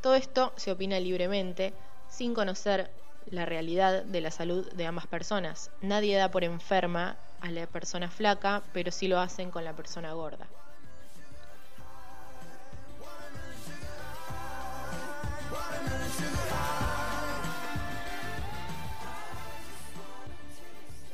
Todo 0.02 0.14
esto 0.14 0.54
se 0.56 0.72
opina 0.72 1.00
libremente, 1.00 1.74
sin 2.10 2.36
conocer 2.36 2.92
la 3.32 3.46
realidad 3.46 4.04
de 4.04 4.22
la 4.22 4.30
salud 4.30 4.72
de 4.74 4.86
ambas 4.86 5.08
personas. 5.08 5.72
Nadie 5.82 6.16
da 6.16 6.30
por 6.30 6.44
enferma 6.44 7.18
a 7.42 7.50
la 7.50 7.66
persona 7.66 8.12
flaca, 8.12 8.62
pero 8.72 8.92
sí 8.92 9.08
lo 9.08 9.20
hacen 9.20 9.50
con 9.50 9.66
la 9.66 9.74
persona 9.74 10.14
gorda. 10.14 10.46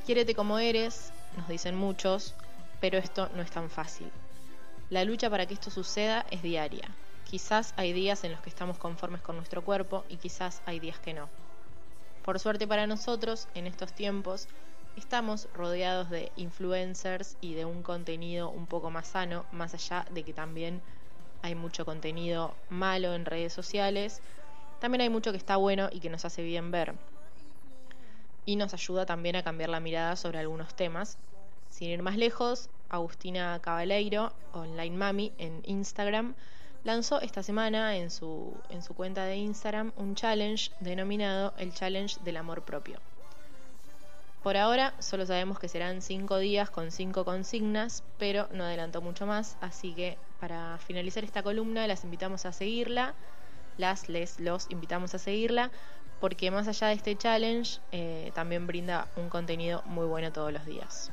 Quiérete 0.05 0.35
como 0.35 0.59
eres, 0.59 1.13
nos 1.35 1.47
dicen 1.47 1.75
muchos, 1.75 2.35
pero 2.79 2.97
esto 2.97 3.29
no 3.35 3.41
es 3.41 3.51
tan 3.51 3.69
fácil. 3.69 4.11
La 4.89 5.03
lucha 5.03 5.29
para 5.29 5.45
que 5.45 5.53
esto 5.53 5.71
suceda 5.71 6.25
es 6.29 6.41
diaria. 6.41 6.89
Quizás 7.23 7.73
hay 7.75 7.91
días 7.93 8.23
en 8.23 8.31
los 8.31 8.41
que 8.41 8.49
estamos 8.49 8.77
conformes 8.77 9.21
con 9.21 9.35
nuestro 9.35 9.63
cuerpo 9.63 10.05
y 10.09 10.17
quizás 10.17 10.61
hay 10.65 10.79
días 10.79 10.99
que 10.99 11.13
no. 11.13 11.27
Por 12.23 12.39
suerte 12.39 12.67
para 12.67 12.87
nosotros, 12.87 13.47
en 13.55 13.67
estos 13.67 13.93
tiempos, 13.93 14.47
estamos 14.95 15.47
rodeados 15.53 16.09
de 16.09 16.31
influencers 16.35 17.37
y 17.41 17.53
de 17.55 17.65
un 17.65 17.83
contenido 17.83 18.49
un 18.49 18.67
poco 18.67 18.91
más 18.91 19.07
sano, 19.07 19.45
más 19.51 19.73
allá 19.73 20.05
de 20.11 20.23
que 20.23 20.33
también 20.33 20.81
hay 21.41 21.55
mucho 21.55 21.85
contenido 21.85 22.55
malo 22.69 23.13
en 23.13 23.25
redes 23.25 23.53
sociales. 23.53 24.21
También 24.79 25.01
hay 25.01 25.09
mucho 25.09 25.31
que 25.31 25.37
está 25.37 25.57
bueno 25.57 25.89
y 25.91 25.99
que 25.99 26.09
nos 26.09 26.25
hace 26.25 26.43
bien 26.43 26.71
ver 26.71 26.95
y 28.45 28.55
nos 28.55 28.73
ayuda 28.73 29.05
también 29.05 29.35
a 29.35 29.43
cambiar 29.43 29.69
la 29.69 29.79
mirada 29.79 30.15
sobre 30.15 30.39
algunos 30.39 30.75
temas. 30.75 31.17
Sin 31.69 31.89
ir 31.89 32.01
más 32.01 32.17
lejos, 32.17 32.69
Agustina 32.89 33.59
Cabaleiro, 33.61 34.31
Online 34.53 34.95
Mami, 34.95 35.33
en 35.37 35.61
Instagram, 35.65 36.35
lanzó 36.83 37.19
esta 37.19 37.43
semana 37.43 37.97
en 37.97 38.11
su, 38.11 38.55
en 38.69 38.83
su 38.83 38.93
cuenta 38.93 39.25
de 39.25 39.37
Instagram 39.37 39.91
un 39.97 40.15
challenge 40.15 40.71
denominado 40.79 41.53
el 41.57 41.73
Challenge 41.73 42.17
del 42.23 42.37
Amor 42.37 42.63
Propio. 42.63 42.99
Por 44.43 44.57
ahora 44.57 44.93
solo 44.99 45.25
sabemos 45.25 45.57
que 45.57 45.67
serán 45.67 46.03
cinco 46.03 46.37
días 46.37 46.69
con 46.69 46.91
cinco 46.91 47.25
consignas, 47.25 48.03
pero 48.19 48.47
no 48.51 48.63
adelantó 48.63 49.01
mucho 49.01 49.25
más, 49.25 49.57
así 49.59 49.95
que 49.95 50.19
para 50.39 50.77
finalizar 50.77 51.23
esta 51.23 51.41
columna 51.41 51.87
las 51.87 52.03
invitamos 52.03 52.45
a 52.45 52.53
seguirla, 52.53 53.15
las, 53.77 54.07
les, 54.07 54.39
los 54.39 54.69
invitamos 54.69 55.15
a 55.15 55.17
seguirla 55.17 55.71
porque 56.19 56.51
más 56.51 56.67
allá 56.67 56.87
de 56.87 56.93
este 56.95 57.17
challenge 57.17 57.81
eh, 57.91 58.31
también 58.33 58.67
brinda 58.67 59.11
un 59.15 59.29
contenido 59.29 59.81
muy 59.85 60.05
bueno 60.05 60.31
todos 60.31 60.51
los 60.53 60.65
días. 60.65 61.11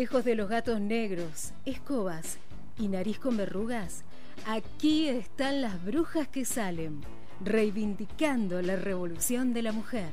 Lejos 0.00 0.24
de 0.24 0.34
los 0.34 0.48
gatos 0.48 0.80
negros, 0.80 1.52
escobas 1.66 2.38
y 2.78 2.88
nariz 2.88 3.18
con 3.18 3.36
verrugas, 3.36 4.02
aquí 4.46 5.08
están 5.08 5.60
las 5.60 5.84
brujas 5.84 6.26
que 6.26 6.46
salen, 6.46 7.02
reivindicando 7.44 8.62
la 8.62 8.76
revolución 8.76 9.52
de 9.52 9.60
la 9.60 9.72
mujer. 9.72 10.08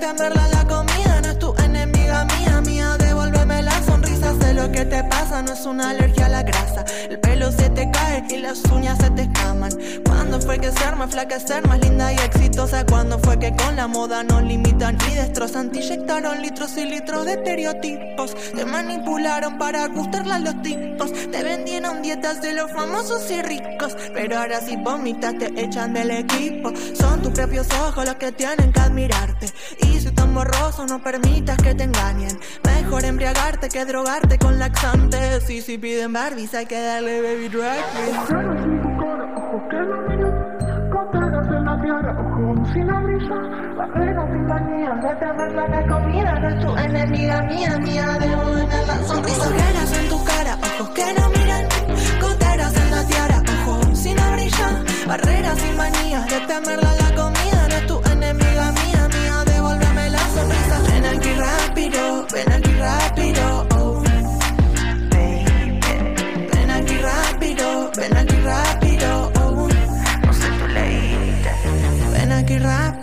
Temerla 0.00 0.48
la 0.48 0.59
lo 4.60 4.70
que 4.70 4.84
te 4.84 5.02
pasa, 5.04 5.40
no 5.42 5.54
es 5.54 5.64
una 5.64 5.88
alergia 5.90 6.26
a 6.26 6.28
la 6.28 6.42
grasa, 6.42 6.84
el 7.08 7.18
pelo 7.18 7.50
se 7.50 7.70
te 7.70 7.90
cae 7.90 8.26
y 8.28 8.36
las 8.36 8.62
uñas 8.64 8.98
se 8.98 9.08
te 9.10 9.22
escaman, 9.22 9.72
cuando 10.04 10.38
fue 10.38 10.58
que 10.58 10.70
ser 10.70 10.96
más 10.96 11.10
flaca, 11.10 11.40
ser 11.40 11.66
más 11.66 11.78
linda 11.78 12.12
y 12.12 12.16
exitosa, 12.16 12.84
cuando 12.84 13.18
fue 13.20 13.38
que 13.38 13.56
con 13.56 13.74
la 13.76 13.86
moda 13.86 14.22
nos 14.22 14.42
limitan 14.42 14.98
y 15.10 15.14
destrozan, 15.14 15.70
te 15.70 15.80
inyectaron 15.82 16.42
litros 16.42 16.76
y 16.76 16.84
litros 16.84 17.24
de 17.24 17.32
estereotipos, 17.32 18.34
te 18.54 18.66
manipularon 18.66 19.56
para 19.56 19.86
gustarle 19.88 20.34
a 20.34 20.38
los 20.40 20.60
tipos, 20.60 21.10
te 21.10 21.42
vendieron 21.42 22.02
dietas 22.02 22.42
de 22.42 22.52
los 22.52 22.70
famosos 22.70 23.30
y 23.30 23.40
ricos, 23.40 23.96
pero 24.12 24.40
ahora 24.40 24.60
si 24.60 24.76
vomitas 24.76 25.38
te 25.38 25.46
echan 25.58 25.94
del 25.94 26.10
equipo, 26.10 26.70
son 26.92 27.22
tus 27.22 27.32
propios 27.32 27.66
ojos 27.88 28.04
los 28.04 28.16
que 28.16 28.30
tienen 28.32 28.72
que 28.72 28.80
admirarte, 28.80 29.46
y 29.80 30.00
si 30.00 30.10
tan 30.10 30.34
borroso 30.34 30.84
no 30.86 31.02
permitas 31.02 31.56
que 31.56 31.74
te 31.74 31.84
engañen, 31.84 32.38
mejor 32.90 33.04
embriagarte 33.04 33.68
que 33.68 33.84
drogarte 33.84 34.36
con 34.36 34.58
laxantes, 34.58 35.48
y 35.48 35.60
si 35.60 35.78
piden 35.78 36.12
Barbies 36.12 36.52
hay 36.54 36.66
que 36.66 36.80
darle 36.80 37.22
baby 37.22 37.48
drag 37.48 37.78
ojos 39.36 39.62
que 39.70 39.76
no 39.76 40.00
miran, 40.08 40.90
goteras 40.90 41.46
en 41.46 41.64
la 41.66 41.80
tierra, 41.80 42.16
ojos 42.18 42.68
sin 42.72 42.86
la 42.88 43.00
brisa, 43.00 43.34
barreras 43.76 44.30
sin 44.32 44.44
manías 44.44 45.02
de 45.02 45.14
temerla 45.24 45.68
la 45.68 45.86
comida, 45.86 46.48
es 46.48 46.66
tu 46.66 46.76
enemiga 46.76 47.42
mía, 47.42 47.78
mía, 47.78 48.18
devuelve 48.18 48.86
la 48.88 48.96
sonrisa. 49.04 49.48
Ojeras 49.48 49.98
en 49.98 50.08
tu 50.08 50.24
cara, 50.24 50.58
ojos 50.60 50.90
que 50.90 51.14
no 51.14 51.28
miran, 51.28 51.68
goteras 52.20 52.76
en 52.76 52.90
la 52.90 53.06
tiara, 53.06 53.42
ojos 53.66 53.98
sin 54.00 54.16
la 54.16 54.30
brilla, 54.32 54.84
barreras 55.06 55.58
sin 55.60 55.76
manías 55.76 56.28
de 56.28 56.40
temerla 56.40 56.92
la 56.96 57.09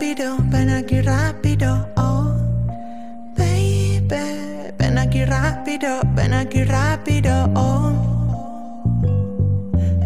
rápido, 0.08 0.38
ven 0.44 0.70
aquí 0.70 1.02
rápido, 1.02 1.90
oh. 1.98 2.34
Baby, 3.36 4.08
ven 4.78 4.98
aquí 4.98 5.26
rápido, 5.26 6.00
ven 6.16 6.34
aquí 6.34 6.64
rápido, 6.64 7.50
oh. 7.56 7.92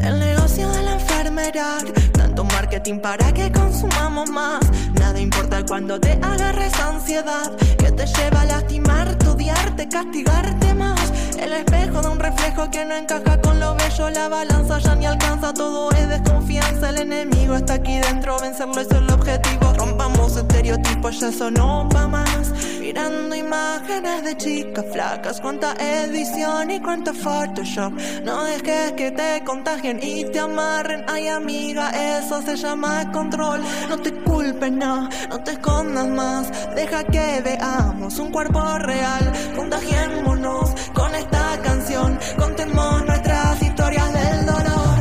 El 0.02 0.20
negocio 0.20 0.72
de 0.72 0.82
la 0.82 0.94
enfermedad, 0.94 1.84
tanto 2.14 2.44
marketing 2.44 3.00
para 3.00 3.32
que 3.32 3.52
consumamos 3.52 4.30
más. 4.32 4.62
Nada 5.00 5.20
importa 5.20 5.64
cuando 5.68 6.00
te 6.00 6.14
agarres 6.14 6.74
ansiedad, 6.80 7.56
que 7.78 7.92
te 7.92 8.06
lleva 8.08 8.42
a 8.42 8.46
lastimarte, 8.46 9.28
odiarte, 9.28 9.88
castigarte 9.88 10.74
más. 10.74 11.01
El 11.42 11.54
espejo 11.54 12.02
da 12.02 12.10
un 12.12 12.20
reflejo 12.20 12.70
que 12.70 12.86
no 12.86 12.96
encaja 12.96 13.42
con 13.42 13.60
lo 13.60 13.74
bello, 13.74 14.12
la 14.12 14.30
balanza 14.30 14.78
ya 14.78 14.96
ni 14.96 15.08
alcanza, 15.08 15.52
todo 15.52 15.92
es 15.92 16.08
desconfianza. 16.08 16.90
El 16.90 17.00
enemigo 17.00 17.56
está 17.56 17.74
aquí 17.74 17.98
dentro, 17.98 18.40
vencerlo 18.40 18.80
es 18.80 18.92
el 18.92 19.10
objetivo. 19.12 19.74
Rompamos 19.76 20.38
estereotipos, 20.38 21.20
ya 21.20 21.30
eso 21.30 21.50
no 21.50 21.90
va 21.90 22.08
más. 22.08 22.54
Mirando 22.92 23.34
imágenes 23.34 24.22
de 24.26 24.36
chicas 24.36 24.84
flacas, 24.92 25.40
cuánta 25.40 25.72
edición 25.80 26.72
y 26.72 26.80
cuánto 26.82 27.14
Photoshop. 27.14 27.94
No 28.26 28.44
dejes 28.44 28.92
que 28.98 29.12
te 29.12 29.42
contagien 29.46 29.98
y 30.04 30.26
te 30.26 30.40
amarren. 30.40 31.06
Ay, 31.08 31.30
amiga, 31.30 31.90
eso 31.92 32.42
se 32.42 32.58
llama 32.58 33.10
control. 33.14 33.62
No 33.88 33.98
te 33.98 34.12
culpes, 34.24 34.74
no, 34.74 35.08
no 35.30 35.42
te 35.42 35.52
escondas 35.52 36.06
más. 36.10 36.76
Deja 36.76 37.06
que 37.06 37.42
veamos 37.42 38.20
un 38.20 38.30
cuerpo 38.30 38.62
real. 38.80 39.32
Contagiémonos 39.56 40.76
con 40.94 41.16
esta 41.16 41.62
canción. 41.62 42.20
Contemos 42.38 43.06
nuestras 43.06 43.62
historias 43.62 44.14
del 44.14 44.46
dolor. 44.48 44.92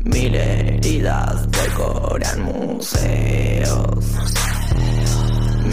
Mil 0.00 0.34
decoran 0.84 2.42
museos. 2.42 4.04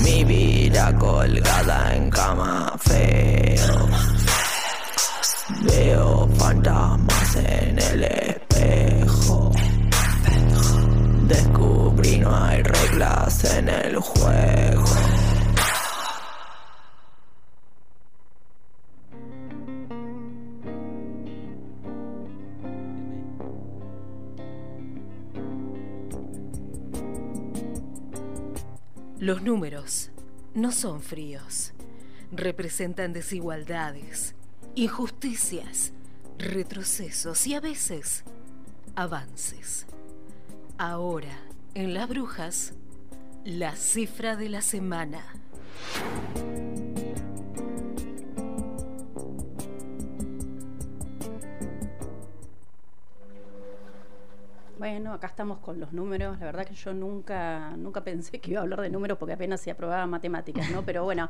Mi 0.04 0.24
vida 0.24 0.98
colgada 0.98 1.96
en 1.96 2.10
cama 2.10 2.74
feo. 2.80 3.90
Veo 5.64 6.30
fantasmas 6.38 7.36
en 7.36 7.80
el 7.80 8.04
espejo. 8.04 9.52
Descubrí 11.28 12.18
no 12.20 12.34
hay 12.46 12.64
reglas 12.64 13.44
en 13.44 13.68
el 13.68 13.98
juego. 13.98 14.86
Los 29.32 29.44
números 29.44 30.10
no 30.54 30.74
son 30.74 31.02
fríos. 31.02 31.72
Representan 32.34 33.14
desigualdades, 33.14 34.36
injusticias, 34.76 35.94
retrocesos 36.38 37.48
y 37.48 37.54
a 37.54 37.62
veces 37.62 38.26
avances. 38.94 39.86
Ahora, 40.78 41.40
en 41.76 41.94
las 41.94 42.10
brujas, 42.10 42.74
la 43.46 43.78
cifra 43.78 44.36
de 44.36 44.50
la 44.50 44.62
semana. 44.62 45.24
Bueno, 54.82 55.14
acá 55.14 55.28
estamos 55.28 55.60
con 55.60 55.80
los 55.80 55.94
números. 55.94 56.40
La 56.40 56.48
verdad 56.48 56.66
que 56.66 56.74
yo 56.74 56.92
nunca, 56.92 57.70
nunca 57.78 58.04
pensé 58.04 58.40
que 58.40 58.50
iba 58.50 58.62
a 58.62 58.64
hablar 58.64 58.82
de 58.82 58.90
números 58.90 59.20
porque 59.20 59.34
apenas 59.34 59.62
se 59.62 59.70
aprobaba 59.70 60.08
matemáticas, 60.08 60.72
¿no? 60.72 60.82
Pero 60.84 61.04
bueno, 61.04 61.30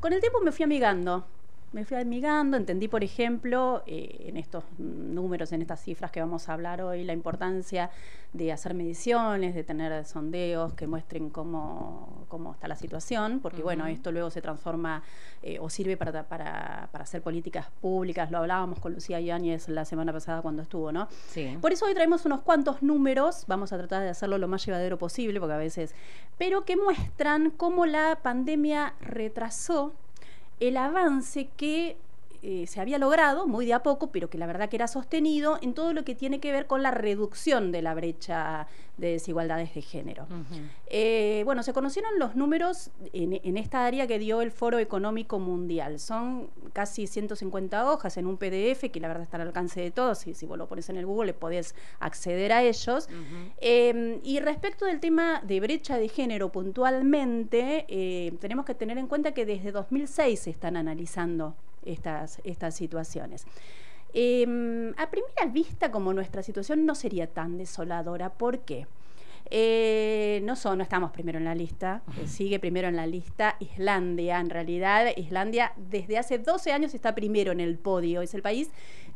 con 0.00 0.12
el 0.12 0.20
tiempo 0.20 0.38
me 0.42 0.52
fui 0.52 0.64
amigando. 0.64 1.26
Me 1.72 1.84
fui 1.84 1.96
amigando, 1.96 2.56
entendí, 2.56 2.88
por 2.88 3.04
ejemplo, 3.04 3.84
eh, 3.86 4.24
en 4.26 4.36
estos 4.36 4.64
números, 4.78 5.52
en 5.52 5.62
estas 5.62 5.80
cifras 5.80 6.10
que 6.10 6.18
vamos 6.18 6.48
a 6.48 6.54
hablar 6.54 6.82
hoy, 6.82 7.04
la 7.04 7.12
importancia 7.12 7.90
de 8.32 8.50
hacer 8.50 8.74
mediciones, 8.74 9.54
de 9.54 9.62
tener 9.62 10.04
sondeos 10.04 10.72
que 10.74 10.88
muestren 10.88 11.30
cómo, 11.30 12.26
cómo 12.28 12.54
está 12.54 12.66
la 12.66 12.74
situación, 12.74 13.38
porque 13.40 13.62
bueno, 13.62 13.86
esto 13.86 14.10
luego 14.10 14.30
se 14.30 14.42
transforma 14.42 15.04
eh, 15.42 15.58
o 15.60 15.70
sirve 15.70 15.96
para, 15.96 16.24
para, 16.24 16.88
para 16.90 17.04
hacer 17.04 17.22
políticas 17.22 17.68
públicas. 17.80 18.32
Lo 18.32 18.38
hablábamos 18.38 18.80
con 18.80 18.92
Lucía 18.92 19.20
Yáñez 19.20 19.68
la 19.68 19.84
semana 19.84 20.12
pasada 20.12 20.42
cuando 20.42 20.62
estuvo, 20.62 20.90
¿no? 20.90 21.06
Sí. 21.28 21.56
Por 21.60 21.72
eso 21.72 21.86
hoy 21.86 21.94
traemos 21.94 22.26
unos 22.26 22.40
cuantos 22.40 22.82
números, 22.82 23.44
vamos 23.46 23.72
a 23.72 23.78
tratar 23.78 24.02
de 24.02 24.08
hacerlo 24.08 24.38
lo 24.38 24.48
más 24.48 24.66
llevadero 24.66 24.98
posible, 24.98 25.38
porque 25.38 25.54
a 25.54 25.58
veces, 25.58 25.94
pero 26.36 26.64
que 26.64 26.76
muestran 26.76 27.50
cómo 27.50 27.86
la 27.86 28.18
pandemia 28.22 28.94
retrasó 29.00 29.94
el 30.60 30.76
avance 30.76 31.48
que 31.56 31.96
eh, 32.42 32.66
se 32.66 32.80
había 32.80 32.98
logrado, 32.98 33.46
muy 33.46 33.66
de 33.66 33.74
a 33.74 33.82
poco, 33.82 34.10
pero 34.10 34.30
que 34.30 34.38
la 34.38 34.46
verdad 34.46 34.68
que 34.68 34.76
era 34.76 34.88
sostenido 34.88 35.58
en 35.62 35.74
todo 35.74 35.92
lo 35.92 36.04
que 36.04 36.14
tiene 36.14 36.40
que 36.40 36.52
ver 36.52 36.66
con 36.66 36.82
la 36.82 36.90
reducción 36.90 37.72
de 37.72 37.82
la 37.82 37.94
brecha 37.94 38.66
de 38.96 39.12
desigualdades 39.12 39.74
de 39.74 39.82
género. 39.82 40.26
Eh, 40.86 41.42
bueno, 41.46 41.62
se 41.62 41.72
conocieron 41.72 42.18
los 42.18 42.36
números 42.36 42.90
en, 43.12 43.40
en 43.42 43.56
esta 43.56 43.86
área 43.86 44.06
que 44.06 44.18
dio 44.18 44.42
el 44.42 44.50
Foro 44.50 44.78
Económico 44.78 45.38
Mundial. 45.38 45.98
Son 45.98 46.50
casi 46.72 47.06
150 47.06 47.90
hojas 47.90 48.16
en 48.18 48.26
un 48.26 48.36
PDF 48.36 48.90
que 48.92 49.00
la 49.00 49.08
verdad 49.08 49.22
está 49.22 49.38
al 49.38 49.48
alcance 49.48 49.80
de 49.80 49.90
todos. 49.90 50.18
Si, 50.18 50.34
si 50.34 50.46
vos 50.46 50.58
lo 50.58 50.68
pones 50.68 50.88
en 50.90 50.96
el 50.96 51.06
Google, 51.06 51.28
le 51.28 51.34
podés 51.34 51.74
acceder 51.98 52.52
a 52.52 52.62
ellos. 52.62 53.08
Eh, 53.58 54.20
y 54.22 54.40
respecto 54.40 54.84
del 54.84 55.00
tema 55.00 55.40
de 55.44 55.60
brecha 55.60 55.98
de 55.98 56.08
género 56.08 56.52
puntualmente, 56.52 57.86
eh, 57.88 58.32
tenemos 58.40 58.66
que 58.66 58.74
tener 58.74 58.98
en 58.98 59.06
cuenta 59.06 59.32
que 59.32 59.46
desde 59.46 59.72
2006 59.72 60.40
se 60.40 60.50
están 60.50 60.76
analizando 60.76 61.54
estas, 61.84 62.40
estas 62.44 62.74
situaciones. 62.74 63.46
Eh, 64.12 64.92
a 64.96 65.10
primera 65.10 65.46
vista, 65.52 65.90
como 65.90 66.12
nuestra 66.12 66.42
situación 66.42 66.84
no 66.86 66.94
sería 66.94 67.26
tan 67.28 67.58
desoladora, 67.58 68.30
¿por 68.30 68.60
qué? 68.60 68.86
Eh, 69.52 70.40
no, 70.44 70.54
son, 70.54 70.78
no 70.78 70.84
estamos 70.84 71.10
primero 71.10 71.38
en 71.38 71.44
la 71.44 71.54
lista, 71.54 72.02
eh, 72.22 72.26
sigue 72.28 72.58
primero 72.60 72.88
en 72.88 72.94
la 72.96 73.06
lista 73.06 73.56
Islandia. 73.58 74.38
En 74.38 74.50
realidad, 74.50 75.06
Islandia 75.16 75.72
desde 75.76 76.18
hace 76.18 76.38
12 76.38 76.72
años 76.72 76.94
está 76.94 77.14
primero 77.14 77.50
en 77.50 77.60
el 77.60 77.76
podio. 77.78 78.22
Es 78.22 78.34
el 78.34 78.42
país 78.42 78.70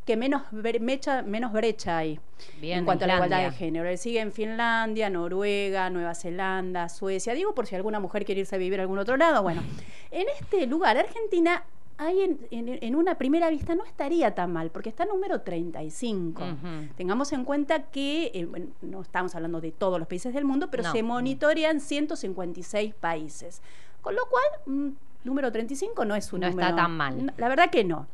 que 0.04 0.16
menos, 0.16 0.42
bre- 0.50 0.80
mecha- 0.80 1.22
menos 1.22 1.52
brecha 1.52 1.98
hay 1.98 2.18
Bien, 2.60 2.80
en 2.80 2.84
cuanto 2.84 3.04
a 3.04 3.08
la 3.08 3.14
igualdad 3.14 3.38
de 3.44 3.52
género. 3.52 3.84
Le 3.84 3.96
siguen 3.96 4.32
Finlandia, 4.32 5.08
Noruega, 5.08 5.88
Nueva 5.90 6.14
Zelanda, 6.14 6.88
Suecia. 6.88 7.32
Digo 7.34 7.54
por 7.54 7.66
si 7.66 7.74
alguna 7.76 8.00
mujer 8.00 8.24
quiere 8.24 8.40
irse 8.40 8.56
a 8.56 8.58
vivir 8.58 8.80
a 8.80 8.82
algún 8.82 8.98
otro 8.98 9.16
lado. 9.16 9.42
Bueno, 9.42 9.62
en 10.10 10.26
este 10.40 10.66
lugar, 10.66 10.96
Argentina, 10.98 11.64
ahí 11.98 12.20
en, 12.22 12.38
en- 12.50 12.78
en 12.82 12.94
una 12.96 13.16
primera 13.16 13.48
vista 13.50 13.74
no 13.74 13.84
estaría 13.84 14.34
tan 14.34 14.52
mal, 14.52 14.70
porque 14.70 14.88
está 14.88 15.04
número 15.04 15.40
35. 15.42 16.42
Ujú. 16.42 16.88
Tengamos 16.96 17.32
en 17.32 17.44
cuenta 17.44 17.84
que, 17.84 18.30
eh, 18.34 18.44
bueno, 18.46 18.66
no 18.82 19.02
estamos 19.02 19.34
hablando 19.34 19.60
de 19.60 19.72
todos 19.72 19.98
los 19.98 20.08
países 20.08 20.34
del 20.34 20.44
mundo, 20.44 20.68
pero 20.70 20.82
No. 20.82 20.92
se 20.92 21.02
monitorean 21.02 21.80
156 21.80 22.94
países. 22.94 23.62
Con 24.02 24.14
lo 24.14 24.22
cual, 24.28 24.44
mm, 24.66 24.88
número 25.24 25.50
35 25.52 26.04
no 26.04 26.14
es 26.14 26.32
un 26.32 26.40
No 26.40 26.46
está 26.48 26.60
número... 26.70 26.76
tan 26.76 26.90
mal. 26.96 27.26
No, 27.26 27.32
La 27.36 27.48
verdad 27.48 27.70
que 27.70 27.84
no. 27.84 28.06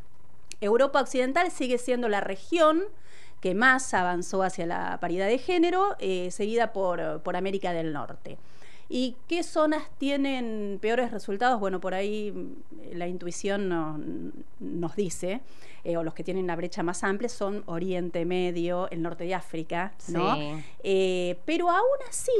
Europa 0.60 1.00
Occidental 1.00 1.50
sigue 1.50 1.78
siendo 1.78 2.08
la 2.08 2.20
región 2.20 2.82
que 3.40 3.54
más 3.54 3.94
avanzó 3.94 4.42
hacia 4.42 4.66
la 4.66 4.98
paridad 5.00 5.26
de 5.26 5.38
género, 5.38 5.96
eh, 5.98 6.30
seguida 6.30 6.74
por, 6.74 7.22
por 7.22 7.34
América 7.36 7.72
del 7.72 7.94
Norte. 7.94 8.36
¿Y 8.92 9.14
qué 9.28 9.44
zonas 9.44 9.84
tienen 9.98 10.78
peores 10.82 11.12
resultados? 11.12 11.60
Bueno, 11.60 11.80
por 11.80 11.94
ahí 11.94 12.32
mm, 12.32 12.96
la 12.98 13.06
intuición 13.06 13.68
no- 13.68 14.00
nos 14.58 14.96
dice, 14.96 15.40
eh, 15.84 15.96
o 15.96 16.02
los 16.02 16.12
que 16.12 16.24
tienen 16.24 16.48
la 16.48 16.56
brecha 16.56 16.82
más 16.82 17.04
amplia 17.04 17.28
son 17.28 17.62
Oriente 17.66 18.24
Medio, 18.24 18.90
el 18.90 19.00
norte 19.00 19.22
de 19.24 19.34
África, 19.36 19.94
¿no? 20.08 20.34
Sí. 20.34 20.40
Eh, 20.82 21.38
pero 21.44 21.70
aún 21.70 21.98
así, 22.08 22.32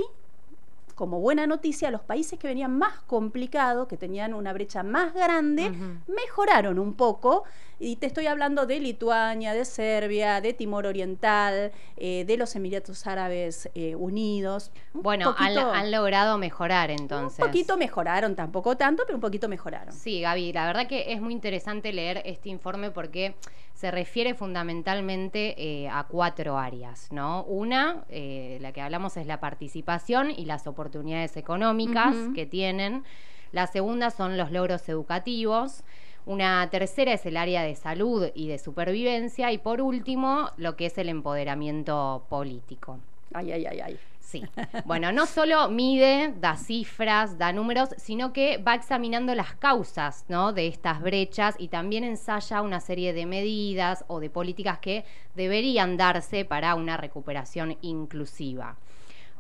como 1.01 1.19
buena 1.19 1.47
noticia, 1.47 1.91
los 1.91 2.03
países 2.03 2.39
que 2.39 2.47
venían 2.47 2.77
más 2.77 3.01
complicados, 3.07 3.89
que 3.89 3.97
tenían 3.97 4.35
una 4.35 4.53
brecha 4.53 4.83
más 4.83 5.15
grande, 5.15 5.73
mejoraron 6.07 6.79
un 6.79 6.93
poco. 6.93 7.45
Y 7.79 7.97
te 7.97 8.07
estoy 8.07 8.27
hablando 8.27 8.67
de 8.67 8.81
Lituania, 8.81 9.55
de 9.55 9.65
Serbia, 9.65 10.43
de 10.43 10.53
Timor 10.53 10.85
Oriental, 10.85 11.73
eh, 11.97 12.27
de 12.27 12.37
los 12.37 12.55
Emiratos 12.55 13.07
Árabes 13.07 13.71
eh, 13.75 13.95
Unidos. 13.95 14.73
Un 14.93 15.03
Bueno, 15.03 15.35
han 15.39 15.91
logrado 15.91 16.37
mejorar 16.37 16.91
entonces. 16.91 17.39
un 17.39 17.47
poquito 17.47 17.79
mejoraron, 17.79 18.37
tampoco 18.37 18.77
tanto, 18.77 19.05
pero 19.07 19.17
un 19.17 19.23
poquito 19.23 19.49
mejoraron. 19.49 19.95
Sí, 19.95 20.21
Gaby, 20.21 20.53
la 20.53 20.67
verdad 20.67 20.87
que 20.87 21.15
es 21.15 21.23
muy 21.23 21.33
interesante 21.33 21.95
leer 21.95 22.21
este 22.27 22.51
informe 22.51 22.91
porque 22.91 23.37
se 23.81 23.91
refiere 23.91 24.35
fundamentalmente 24.35 25.55
eh, 25.57 25.89
a 25.89 26.05
cuatro 26.05 26.59
áreas, 26.59 27.11
¿no? 27.13 27.45
Una, 27.45 28.05
eh, 28.11 28.59
la 28.61 28.73
que 28.73 28.83
hablamos 28.83 29.17
es 29.17 29.27
la 29.27 29.41
participación 29.41 30.31
y 30.31 30.45
las 30.45 30.67
oportunidades 30.67 31.39
económicas 31.39 32.15
que 32.35 32.45
tienen. 32.45 33.05
La 33.53 33.67
segunda 33.67 34.11
son 34.11 34.37
los 34.37 34.53
logros 34.53 34.87
educativos. 34.91 35.83
Una 36.27 36.69
tercera 36.69 37.15
es 37.15 37.25
el 37.25 37.39
área 37.39 37.63
de 37.63 37.75
salud 37.75 38.29
y 38.35 38.49
de 38.49 38.59
supervivencia. 38.59 39.51
Y 39.51 39.57
por 39.57 39.81
último, 39.81 40.51
lo 40.59 40.77
que 40.77 40.85
es 40.85 40.99
el 40.99 41.09
empoderamiento 41.09 42.27
político. 42.29 42.99
Ay, 43.33 43.51
ay, 43.51 43.65
ay, 43.65 43.81
ay. 43.81 43.99
Sí. 44.31 44.45
Bueno, 44.85 45.11
no 45.11 45.27
solo 45.27 45.69
mide, 45.69 46.33
da 46.39 46.57
cifras, 46.57 47.37
da 47.37 47.53
números, 47.53 47.89
sino 47.97 48.33
que 48.33 48.59
va 48.59 48.77
examinando 48.77 49.35
las 49.35 49.55
causas 49.55 50.25
¿no? 50.29 50.53
de 50.53 50.69
estas 50.69 51.01
brechas 51.01 51.57
y 51.59 51.67
también 51.67 52.05
ensaya 52.05 52.63
una 52.63 52.79
serie 52.79 53.13
de 53.13 53.27
medidas 53.27 54.05
o 54.07 54.21
de 54.21 54.31
políticas 54.31 54.79
que 54.79 55.05
deberían 55.35 55.97
darse 55.97 56.45
para 56.45 56.77
una 56.77 56.97
recuperación 56.97 57.77
inclusiva. 57.83 58.77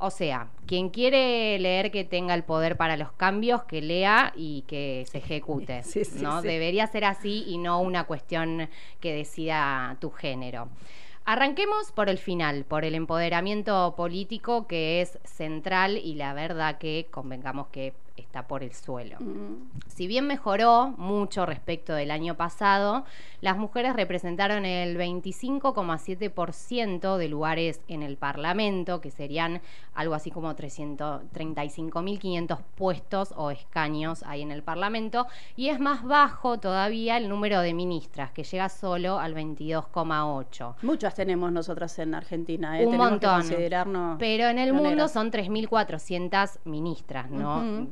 O 0.03 0.11
sea, 0.11 0.49
quien 0.67 0.89
quiere 0.89 1.59
leer 1.59 1.93
que 1.93 2.05
tenga 2.05 2.35
el 2.35 2.43
poder 2.43 2.77
para 2.77 2.97
los 2.97 3.13
cambios, 3.13 3.63
que 3.65 3.83
lea 3.83 4.33
y 4.35 4.63
que 4.67 5.07
se 5.09 5.19
ejecute. 5.19 5.83
Sí, 5.85 6.05
sí, 6.05 6.21
¿no? 6.21 6.41
sí. 6.41 6.49
Debería 6.49 6.87
ser 6.89 7.05
así 7.05 7.45
y 7.47 7.59
no 7.59 7.81
una 7.81 8.05
cuestión 8.05 8.69
que 8.99 9.15
decida 9.15 9.97
tu 10.01 10.11
género. 10.11 10.69
Arranquemos 11.25 11.93
por 11.93 12.09
el 12.09 12.19
final, 12.19 12.65
por 12.65 12.85
el 12.85 12.95
empoderamiento 12.95 13.95
político 13.97 14.67
que 14.67 15.01
es 15.01 15.19
central 15.25 15.97
y 15.97 16.15
la 16.15 16.35
verdad 16.35 16.79
que 16.79 17.09
convengamos 17.11 17.69
que 17.69 17.95
está 18.21 18.47
por 18.47 18.63
el 18.63 18.73
suelo. 18.73 19.19
Si 19.89 20.07
bien 20.07 20.27
mejoró 20.27 20.95
mucho 20.97 21.47
respecto 21.47 21.95
del 21.95 22.11
año 22.11 22.37
pasado, 22.37 23.05
las 23.41 23.57
mujeres 23.57 23.97
representaron 23.97 24.65
el 24.65 24.97
25,7% 24.97 27.17
de 27.17 27.29
lugares 27.29 27.81
en 27.89 28.03
el 28.03 28.17
Parlamento, 28.17 29.01
que 29.01 29.11
serían 29.11 29.61
algo 29.95 30.15
así 30.15 30.31
como 30.31 30.55
300 30.55 31.23
35.500 31.33 32.59
puestos 32.75 33.33
o 33.37 33.51
escaños 33.51 34.23
ahí 34.25 34.43
en 34.43 34.51
el 34.51 34.63
Parlamento, 34.63 35.27
y 35.57 35.69
es 35.69 35.81
más 35.81 36.05
bajo 36.05 36.59
todavía 36.59 37.17
el 37.17 37.29
número 37.29 37.61
de 37.61 37.75
ministras, 37.75 38.31
que 38.33 38.45
llega 38.45 38.69
solo 38.69 39.19
al 39.19 39.35
22,8%. 39.35 40.75
Muchas 40.83 41.15
tenemos 41.15 41.53
nosotras 41.53 41.99
en 41.99 42.15
Argentina, 42.15 42.79
¿eh? 42.79 42.85
Un 42.85 42.93
Tenemos 42.93 43.07
que 43.09 43.13
montón. 43.13 43.35
considerarnos 43.41 44.17
Pero 44.19 44.49
en 44.49 44.59
el 44.59 44.73
mundo 44.73 45.09
son 45.09 45.31
3.400 45.31 46.59
ministras, 46.65 47.31
¿no? 47.31 47.87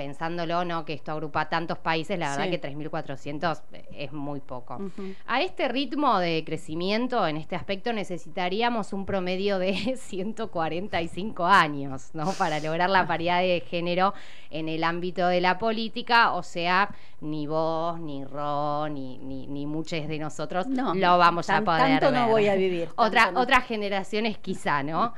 Pensándolo, 0.00 0.64
¿no? 0.64 0.86
Que 0.86 0.94
esto 0.94 1.12
agrupa 1.12 1.50
tantos 1.50 1.76
países, 1.76 2.18
la 2.18 2.30
verdad 2.30 2.44
Sí. 2.46 2.50
que 2.52 2.58
3.400 2.58 3.60
es 3.92 4.10
muy 4.14 4.40
poco. 4.40 4.80
A 5.26 5.42
este 5.42 5.68
ritmo 5.68 6.18
de 6.18 6.42
crecimiento, 6.42 7.26
en 7.26 7.36
este 7.36 7.54
aspecto, 7.54 7.92
necesitaríamos 7.92 8.94
un 8.94 9.04
promedio 9.04 9.58
de 9.58 9.74
145 9.98 11.44
años, 11.44 12.10
¿no? 12.14 12.32
Para 12.32 12.60
lograr 12.60 12.88
la 12.88 13.06
paridad 13.06 13.40
de 13.40 13.62
género 13.68 14.14
en 14.48 14.70
el 14.70 14.84
ámbito 14.84 15.26
de 15.26 15.42
la 15.42 15.58
política, 15.58 16.32
o 16.32 16.42
sea, 16.42 16.88
ni 17.20 17.46
vos, 17.46 18.00
ni 18.00 18.24
Ro, 18.24 18.88
ni, 18.88 19.18
ni, 19.18 19.46
ni 19.48 19.66
muchos 19.66 20.08
de 20.08 20.18
nosotros 20.18 20.66
No, 20.66 20.94
lo 20.94 21.18
vamos 21.18 21.50
a 21.50 21.60
poder 21.60 22.00
tanto 22.00 22.10
no 22.10 22.22
ver. 22.22 22.30
voy 22.30 22.48
a 22.48 22.54
vivir, 22.54 22.88
Otra, 22.96 23.32
no. 23.32 23.40
Otras 23.40 23.66
generaciones 23.66 24.38
quizá, 24.38 24.82
¿no? 24.82 25.12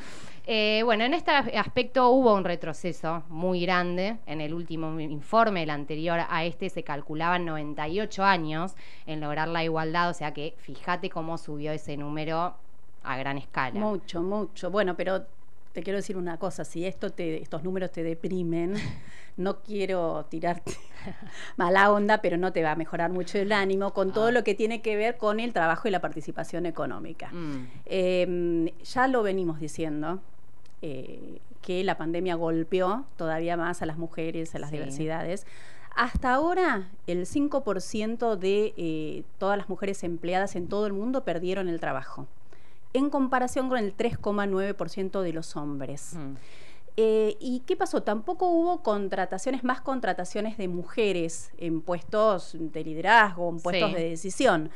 Eh, 0.47 0.83
bueno, 0.85 1.05
en 1.05 1.15
este 1.15 1.31
aspecto 1.31 2.09
hubo 2.11 2.35
un 2.35 2.45
retroceso 2.45 3.23
muy 3.29 3.63
grande. 3.63 4.19
En 4.27 4.41
el 4.41 4.55
último 4.55 4.99
informe, 4.99 5.63
el 5.63 5.71
anterior 5.71 6.21
a 6.29 6.45
este, 6.45 6.69
se 6.69 6.83
calculaban 6.83 7.45
98 7.45 8.25
años 8.25 8.75
en 9.07 9.21
lograr 9.21 9.49
la 9.49 9.63
igualdad. 9.63 10.11
O 10.11 10.15
sea 10.15 10.35
que 10.35 10.55
fíjate 10.59 11.11
cómo 11.11 11.39
subió 11.39 11.73
ese 11.73 11.97
número 11.97 12.55
a 13.05 13.17
gran 13.17 13.39
escala. 13.39 13.79
Mucho, 13.79 14.23
mucho. 14.23 14.71
Bueno, 14.71 14.97
pero 14.97 15.27
te 15.73 15.83
quiero 15.83 15.99
decir 15.99 16.17
una 16.17 16.39
cosa, 16.39 16.65
si 16.65 16.85
esto 16.85 17.11
te, 17.11 17.41
estos 17.41 17.63
números 17.63 17.91
te 17.93 18.03
deprimen, 18.03 18.75
no 19.37 19.61
quiero 19.63 20.27
tirarte 20.29 20.73
mala 21.57 21.91
onda, 21.91 22.21
pero 22.21 22.37
no 22.37 22.53
te 22.53 22.63
va 22.63 22.73
a 22.73 22.77
mejorar 22.77 23.11
mucho 23.11 23.39
el 23.39 23.53
ánimo 23.53 23.93
con 23.95 24.13
todo 24.13 24.31
lo 24.31 24.45
que 24.45 24.55
tiene 24.55 24.83
que 24.83 24.97
ver 24.97 25.17
con 25.17 25.41
el 25.41 25.53
trabajo 25.53 25.89
y 25.89 25.91
la 25.91 26.01
participación 26.01 26.67
económica. 26.67 27.31
Mm. 27.33 27.69
Eh, 27.87 28.75
ya 28.85 29.09
lo 29.09 29.23
venimos 29.23 29.61
diciendo. 29.61 30.21
Eh, 30.83 31.41
que 31.63 31.83
la 31.85 31.97
pandemia 31.97 32.35
golpeó 32.35 33.07
todavía 33.17 33.57
más 33.57 33.83
a 33.83 33.87
las 33.87 33.97
mujeres, 33.99 34.55
a 34.55 34.59
las 34.59 34.71
Sí. 34.71 34.77
diversidades. 34.77 35.47
Hasta 35.95 36.33
ahora, 36.35 36.89
el 37.07 37.27
5% 37.27 38.37
de 38.37 38.75
eh, 38.77 39.25
todas 39.39 39.57
las 39.59 39.69
mujeres 39.69 40.03
empleadas 40.05 40.57
en 40.57 40.67
todo 40.69 40.87
el 40.87 40.93
mundo 40.93 41.23
perdieron 41.25 41.69
el 41.69 41.81
trabajo, 41.81 42.27
en 42.95 43.11
comparación 43.11 43.69
con 43.69 43.79
el 43.79 43.95
3,9% 43.95 45.23
de 45.23 45.33
los 45.33 45.57
hombres. 45.57 46.15
Mm. 46.15 46.35
Eh, 46.99 47.37
¿Y 47.41 47.61
qué 47.61 47.75
pasó? 47.77 48.03
Tampoco 48.03 48.49
hubo 48.51 48.83
contrataciones, 48.83 49.65
más 49.65 49.81
contrataciones 49.81 50.59
de 50.59 50.69
mujeres 50.69 51.51
en 51.59 51.81
puestos 51.81 52.55
de 52.59 52.85
liderazgo, 52.85 53.49
en 53.49 53.61
puestos 53.61 53.91
Sí. 53.91 53.97
de 53.97 54.09
decisión. 54.11 54.71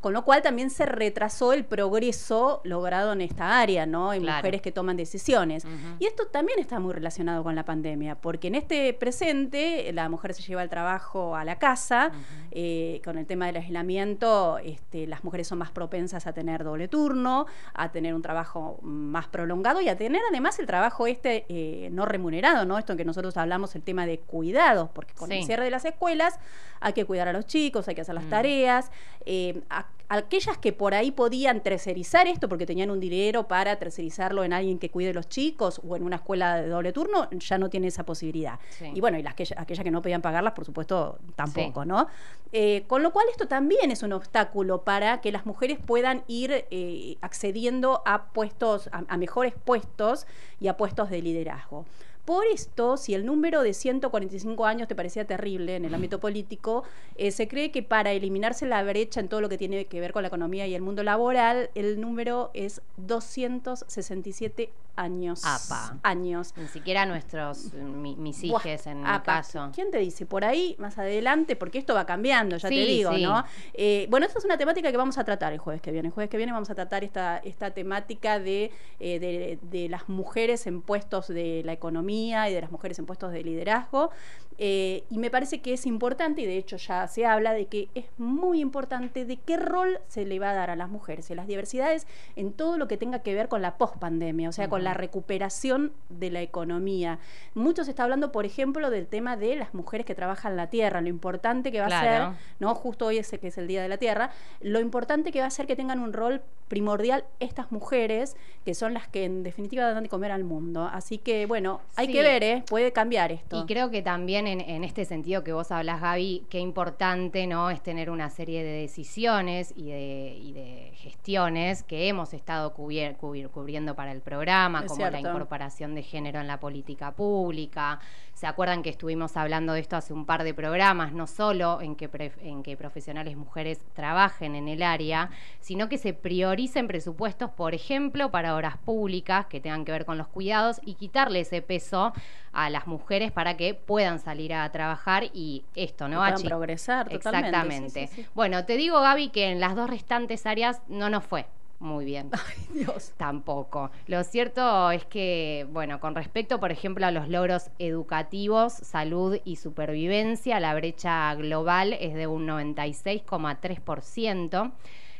Con 0.00 0.12
lo 0.12 0.24
cual 0.24 0.40
también 0.42 0.70
se 0.70 0.86
retrasó 0.86 1.52
el 1.52 1.64
progreso 1.64 2.60
logrado 2.64 3.12
en 3.12 3.20
esta 3.22 3.58
área, 3.58 3.86
¿no? 3.86 4.12
En 4.12 4.22
Claro. 4.22 4.38
mujeres 4.38 4.62
que 4.62 4.70
toman 4.70 4.96
decisiones. 4.96 5.64
Y 5.98 6.06
esto 6.06 6.26
también 6.26 6.58
está 6.60 6.78
muy 6.78 6.92
relacionado 6.94 7.42
con 7.42 7.54
la 7.56 7.64
pandemia, 7.64 8.14
porque 8.16 8.48
en 8.48 8.54
este 8.56 8.92
presente 8.92 9.90
la 9.92 10.08
mujer 10.08 10.34
se 10.34 10.42
lleva 10.42 10.62
el 10.62 10.68
trabajo 10.68 11.34
a 11.34 11.44
la 11.44 11.58
casa, 11.58 12.12
eh, 12.52 13.00
con 13.04 13.18
el 13.18 13.26
tema 13.26 13.46
del 13.46 13.56
aislamiento, 13.56 14.58
este, 14.58 15.06
las 15.06 15.24
mujeres 15.24 15.48
son 15.48 15.58
más 15.58 15.70
propensas 15.70 16.26
a 16.26 16.32
tener 16.32 16.62
doble 16.62 16.88
turno, 16.88 17.46
a 17.74 17.90
tener 17.90 18.14
un 18.14 18.22
trabajo 18.22 18.78
más 18.82 19.26
prolongado 19.28 19.80
y 19.80 19.88
a 19.88 19.96
tener 19.96 20.20
además 20.28 20.58
el 20.58 20.66
trabajo 20.66 21.06
este 21.06 21.46
eh, 21.48 21.88
no 21.90 22.04
remunerado, 22.04 22.64
¿no? 22.64 22.78
Esto 22.78 22.92
en 22.92 22.98
que 22.98 23.04
nosotros 23.04 23.36
hablamos, 23.36 23.74
el 23.74 23.82
tema 23.82 24.06
de 24.06 24.18
cuidados, 24.20 24.90
porque 24.90 25.14
con 25.14 25.32
el 25.32 25.44
cierre 25.44 25.64
de 25.64 25.70
las 25.70 25.84
escuelas 25.84 26.38
hay 26.80 26.92
que 26.92 27.04
cuidar 27.04 27.28
a 27.28 27.32
los 27.32 27.46
chicos, 27.46 27.88
hay 27.88 27.94
que 27.94 28.02
hacer 28.02 28.14
las 28.14 28.28
tareas. 28.28 28.90
eh, 29.28 29.60
a- 29.70 29.86
aquellas 30.08 30.58
que 30.58 30.72
por 30.72 30.94
ahí 30.94 31.10
podían 31.10 31.62
tercerizar 31.62 32.26
esto 32.28 32.48
porque 32.48 32.66
tenían 32.66 32.90
un 32.90 33.00
dinero 33.00 33.48
para 33.48 33.76
tercerizarlo 33.76 34.44
en 34.44 34.52
alguien 34.52 34.78
que 34.78 34.90
cuide 34.90 35.12
los 35.12 35.28
chicos 35.28 35.80
o 35.86 35.96
en 35.96 36.02
una 36.02 36.16
escuela 36.16 36.60
de 36.62 36.68
doble 36.68 36.92
turno, 36.92 37.28
ya 37.30 37.58
no 37.58 37.68
tiene 37.68 37.88
esa 37.88 38.04
posibilidad. 38.04 38.58
Sí. 38.70 38.90
Y 38.94 39.00
bueno, 39.00 39.18
y 39.18 39.22
las 39.22 39.34
que, 39.34 39.46
aquellas 39.56 39.84
que 39.84 39.90
no 39.90 40.02
podían 40.02 40.22
pagarlas, 40.22 40.52
por 40.52 40.64
supuesto, 40.64 41.18
tampoco, 41.34 41.84
¿no? 41.84 42.06
Eh, 42.52 42.84
con 42.86 43.02
lo 43.02 43.12
cual 43.12 43.26
esto 43.30 43.48
también 43.48 43.90
es 43.90 44.02
un 44.02 44.12
obstáculo 44.12 44.82
para 44.82 45.20
que 45.20 45.32
las 45.32 45.44
mujeres 45.44 45.78
puedan 45.84 46.22
ir 46.28 46.66
eh, 46.70 47.16
accediendo 47.20 48.02
a 48.06 48.26
puestos, 48.26 48.88
a, 48.92 49.04
a 49.08 49.16
mejores 49.16 49.54
puestos 49.64 50.26
y 50.60 50.68
a 50.68 50.76
puestos 50.76 51.10
de 51.10 51.22
liderazgo. 51.22 51.84
Por 52.26 52.44
esto, 52.52 52.96
si 52.96 53.14
el 53.14 53.24
número 53.24 53.62
de 53.62 53.72
145 53.72 54.66
años 54.66 54.88
te 54.88 54.96
parecía 54.96 55.28
terrible 55.28 55.76
en 55.76 55.84
el 55.84 55.94
ámbito 55.94 56.18
político, 56.18 56.82
eh, 57.14 57.30
se 57.30 57.46
cree 57.46 57.70
que 57.70 57.84
para 57.84 58.10
eliminarse 58.10 58.66
la 58.66 58.82
brecha 58.82 59.20
en 59.20 59.28
todo 59.28 59.40
lo 59.40 59.48
que 59.48 59.56
tiene 59.56 59.84
que 59.84 60.00
ver 60.00 60.12
con 60.12 60.22
la 60.22 60.28
economía 60.28 60.66
y 60.66 60.74
el 60.74 60.82
mundo 60.82 61.04
laboral, 61.04 61.70
el 61.76 62.00
número 62.00 62.50
es 62.52 62.82
267 62.96 64.70
años. 64.96 65.42
Apa. 65.44 65.98
Años. 66.02 66.54
Ni 66.56 66.68
siquiera 66.68 67.06
nuestros, 67.06 67.72
mi- 67.74 68.16
mis 68.16 68.42
en 68.42 69.02
mi 69.02 69.20
caso. 69.24 69.70
¿Quién 69.74 69.90
te 69.90 69.98
dice? 69.98 70.26
Por 70.26 70.44
ahí, 70.44 70.74
más 70.78 70.98
adelante, 70.98 71.56
porque 71.56 71.78
esto 71.78 71.94
va 71.94 72.06
cambiando, 72.06 72.56
ya 72.56 72.68
te 72.68 72.74
digo, 72.74 73.12
sí. 73.14 73.22
¿no? 73.22 73.44
Eh, 73.74 74.06
bueno, 74.10 74.26
esta 74.26 74.38
es 74.38 74.44
una 74.44 74.56
temática 74.58 74.90
que 74.90 74.96
vamos 74.96 75.18
a 75.18 75.24
tratar 75.24 75.52
el 75.52 75.58
jueves 75.58 75.80
que 75.82 75.92
viene. 75.92 76.08
El 76.08 76.14
jueves 76.14 76.30
que 76.30 76.36
viene 76.36 76.52
vamos 76.52 76.70
a 76.70 76.74
tratar 76.74 77.04
esta, 77.04 77.38
esta 77.38 77.70
temática 77.72 78.38
de, 78.38 78.72
eh, 79.00 79.18
de, 79.18 79.58
de 79.62 79.88
las 79.88 80.08
mujeres 80.08 80.66
en 80.66 80.82
puestos 80.82 81.28
de 81.28 81.62
la 81.64 81.72
economía 81.72 82.48
y 82.50 82.54
de 82.54 82.60
las 82.60 82.70
mujeres 82.70 82.98
en 82.98 83.06
puestos 83.06 83.32
de 83.32 83.42
liderazgo. 83.42 84.10
Eh, 84.58 85.04
y 85.10 85.18
me 85.18 85.30
parece 85.30 85.60
que 85.60 85.72
es 85.74 85.86
importante, 85.86 86.42
y 86.42 86.46
de 86.46 86.56
hecho 86.56 86.76
ya 86.76 87.06
se 87.08 87.26
habla 87.26 87.52
de 87.52 87.66
que 87.66 87.88
es 87.94 88.06
muy 88.18 88.60
importante 88.60 89.24
de 89.24 89.36
qué 89.36 89.56
rol 89.56 90.00
se 90.08 90.24
le 90.24 90.38
va 90.38 90.50
a 90.50 90.54
dar 90.54 90.70
a 90.70 90.76
las 90.76 90.88
mujeres 90.88 91.28
y 91.28 91.34
a 91.34 91.36
las 91.36 91.46
diversidades 91.46 92.06
en 92.36 92.52
todo 92.52 92.78
lo 92.78 92.88
que 92.88 92.96
tenga 92.96 93.18
que 93.20 93.34
ver 93.34 93.48
con 93.48 93.60
la 93.62 93.76
pospandemia, 93.76 94.48
o 94.48 94.52
sea, 94.52 94.68
con 94.68 94.82
la 94.84 94.94
recuperación 94.94 95.92
de 96.08 96.30
la 96.30 96.40
economía. 96.40 97.18
Mucho 97.54 97.84
se 97.84 97.90
está 97.90 98.04
hablando, 98.04 98.32
por 98.32 98.46
ejemplo, 98.46 98.90
del 98.90 99.06
tema 99.06 99.36
de 99.36 99.56
las 99.56 99.74
mujeres 99.74 100.06
que 100.06 100.14
trabajan 100.14 100.56
la 100.56 100.68
tierra, 100.68 101.00
lo 101.00 101.08
importante 101.08 101.70
que 101.72 101.80
va 101.80 101.86
a 101.86 102.00
ser, 102.00 102.22
¿no? 102.58 102.74
Justo 102.74 103.06
hoy 103.06 103.18
ese 103.18 103.38
que 103.38 103.48
es 103.48 103.58
el 103.58 103.66
Día 103.66 103.82
de 103.82 103.88
la 103.88 103.98
Tierra, 103.98 104.30
lo 104.60 104.80
importante 104.80 105.32
que 105.32 105.40
va 105.40 105.46
a 105.46 105.50
ser 105.50 105.66
que 105.66 105.76
tengan 105.76 106.00
un 106.00 106.12
rol 106.12 106.40
primordial 106.68 107.24
estas 107.40 107.70
mujeres, 107.70 108.36
que 108.64 108.74
son 108.74 108.94
las 108.94 109.06
que 109.08 109.24
en 109.24 109.42
definitiva 109.42 109.90
dan 109.92 110.02
de 110.02 110.08
comer 110.08 110.32
al 110.32 110.44
mundo. 110.44 110.88
Así 110.92 111.18
que, 111.18 111.46
bueno, 111.46 111.80
hay 111.94 112.06
Sí. 112.06 112.12
que 112.12 112.22
ver, 112.22 112.42
¿eh? 112.42 112.64
Puede 112.68 112.92
cambiar 112.92 113.30
esto. 113.32 113.62
Y 113.62 113.66
creo 113.66 113.90
que 113.90 114.02
también 114.02 114.45
en, 114.46 114.60
en 114.60 114.84
este 114.84 115.04
sentido 115.04 115.42
que 115.44 115.52
vos 115.52 115.70
hablas, 115.70 116.00
Gaby, 116.00 116.44
qué 116.48 116.58
importante 116.60 117.46
no 117.46 117.70
es 117.70 117.82
tener 117.82 118.10
una 118.10 118.30
serie 118.30 118.62
de 118.64 118.70
decisiones 118.80 119.72
y 119.76 119.90
de, 119.90 120.38
y 120.40 120.52
de 120.52 120.92
gestiones 120.94 121.82
que 121.82 122.08
hemos 122.08 122.32
estado 122.34 122.74
cubier- 122.74 123.16
cubriendo 123.16 123.94
para 123.94 124.12
el 124.12 124.20
programa, 124.20 124.80
Es 124.80 124.86
como 124.86 125.00
la 125.02 125.20
incorporación 125.30 125.94
de 125.94 126.02
género 126.02 126.40
en 126.40 126.46
la 126.46 126.60
política 126.60 127.12
pública. 127.12 128.00
¿Se 128.36 128.46
acuerdan 128.46 128.82
que 128.82 128.90
estuvimos 128.90 129.38
hablando 129.38 129.72
de 129.72 129.80
esto 129.80 129.96
hace 129.96 130.12
un 130.12 130.26
par 130.26 130.44
de 130.44 130.52
programas? 130.52 131.10
No 131.14 131.26
solo 131.26 131.80
en 131.80 131.96
que, 131.96 132.10
en 132.42 132.62
que 132.62 132.76
profesionales 132.76 133.34
mujeres 133.34 133.80
trabajen 133.94 134.54
en 134.54 134.68
el 134.68 134.82
área, 134.82 135.30
sino 135.58 135.88
que 135.88 135.96
se 135.96 136.12
prioricen 136.12 136.86
presupuestos, 136.86 137.48
por 137.52 137.72
ejemplo, 137.74 138.30
para 138.30 138.54
obras 138.54 138.76
públicas 138.76 139.46
que 139.46 139.58
tengan 139.58 139.86
que 139.86 139.92
ver 139.92 140.04
con 140.04 140.18
los 140.18 140.28
cuidados 140.28 140.82
y 140.84 140.96
quitarle 140.96 141.40
ese 141.40 141.62
peso 141.62 142.12
a 142.52 142.68
las 142.68 142.86
mujeres 142.86 143.32
para 143.32 143.56
que 143.56 143.72
puedan 143.72 144.18
salir 144.18 144.52
a 144.52 144.70
trabajar 144.70 145.24
y 145.32 145.64
esto, 145.74 146.06
¿no? 146.06 146.22
Achi- 146.22 146.46
progresar 146.46 147.08
totalmente, 147.08 147.46
Exactamente. 147.56 148.06
sí, 148.08 148.16
sí, 148.16 148.22
sí. 148.22 148.28
Bueno, 148.34 148.66
te 148.66 148.76
digo, 148.76 149.00
Gaby, 149.00 149.30
que 149.30 149.46
en 149.50 149.60
las 149.60 149.74
dos 149.74 149.88
restantes 149.88 150.44
áreas 150.44 150.82
no 150.88 151.08
nos 151.08 151.24
fue 151.24 151.46
muy 151.78 152.04
bien. 152.04 152.30
Dios. 152.72 153.12
Tampoco. 153.16 153.90
Lo 154.06 154.22
cierto 154.24 154.90
es 154.90 155.04
que, 155.04 155.66
bueno, 155.70 156.00
con 156.00 156.14
respecto, 156.14 156.58
por 156.60 156.72
ejemplo, 156.72 157.06
a 157.06 157.10
los 157.10 157.28
logros 157.28 157.70
educativos, 157.78 158.72
salud 158.72 159.38
y 159.44 159.56
supervivencia, 159.56 160.60
la 160.60 160.74
brecha 160.74 161.34
global 161.34 161.92
es 161.94 162.14
de 162.14 162.26
un 162.26 162.46
96,3%. 162.46 164.72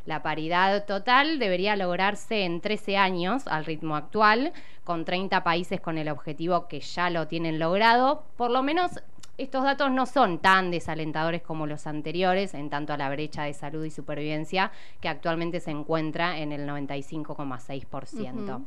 La 0.07 0.23
paridad 0.23 0.87
total 0.87 1.41
debería 1.41 1.75
lograrse 1.75 2.45
en 2.45 2.61
13 2.61 2.97
años 2.97 3.49
al 3.49 3.65
ritmo 3.65 3.97
actual, 3.97 4.53
con 4.85 5.05
30 5.05 5.43
países 5.43 5.81
con 5.81 5.99
el 5.99 6.09
objetivo 6.09 6.69
que 6.69 6.79
ya 6.79 7.11
lo 7.11 7.27
tienen 7.27 7.59
logrado. 7.59 8.23
Por 8.37 8.53
lo 8.53 8.63
menos 8.63 8.93
estos 9.39 9.65
datos 9.65 9.91
no 9.91 10.07
son 10.07 10.39
tan 10.39 10.71
desalentadores 10.71 11.43
como 11.43 11.67
los 11.67 11.87
anteriores, 11.87 12.55
en 12.55 12.71
tanto 12.71 12.93
a 12.93 12.97
la 12.97 13.11
brecha 13.11 13.45
de 13.45 13.55
salud 13.55 13.85
y 13.85 13.91
supervivencia, 13.91 14.73
que 15.01 15.09
actualmente 15.09 15.61
se 15.61 15.71
encuentra 15.71 16.39
en 16.39 16.53
el 16.53 16.67
95,6%. 16.67 18.57
Ujú. 18.57 18.65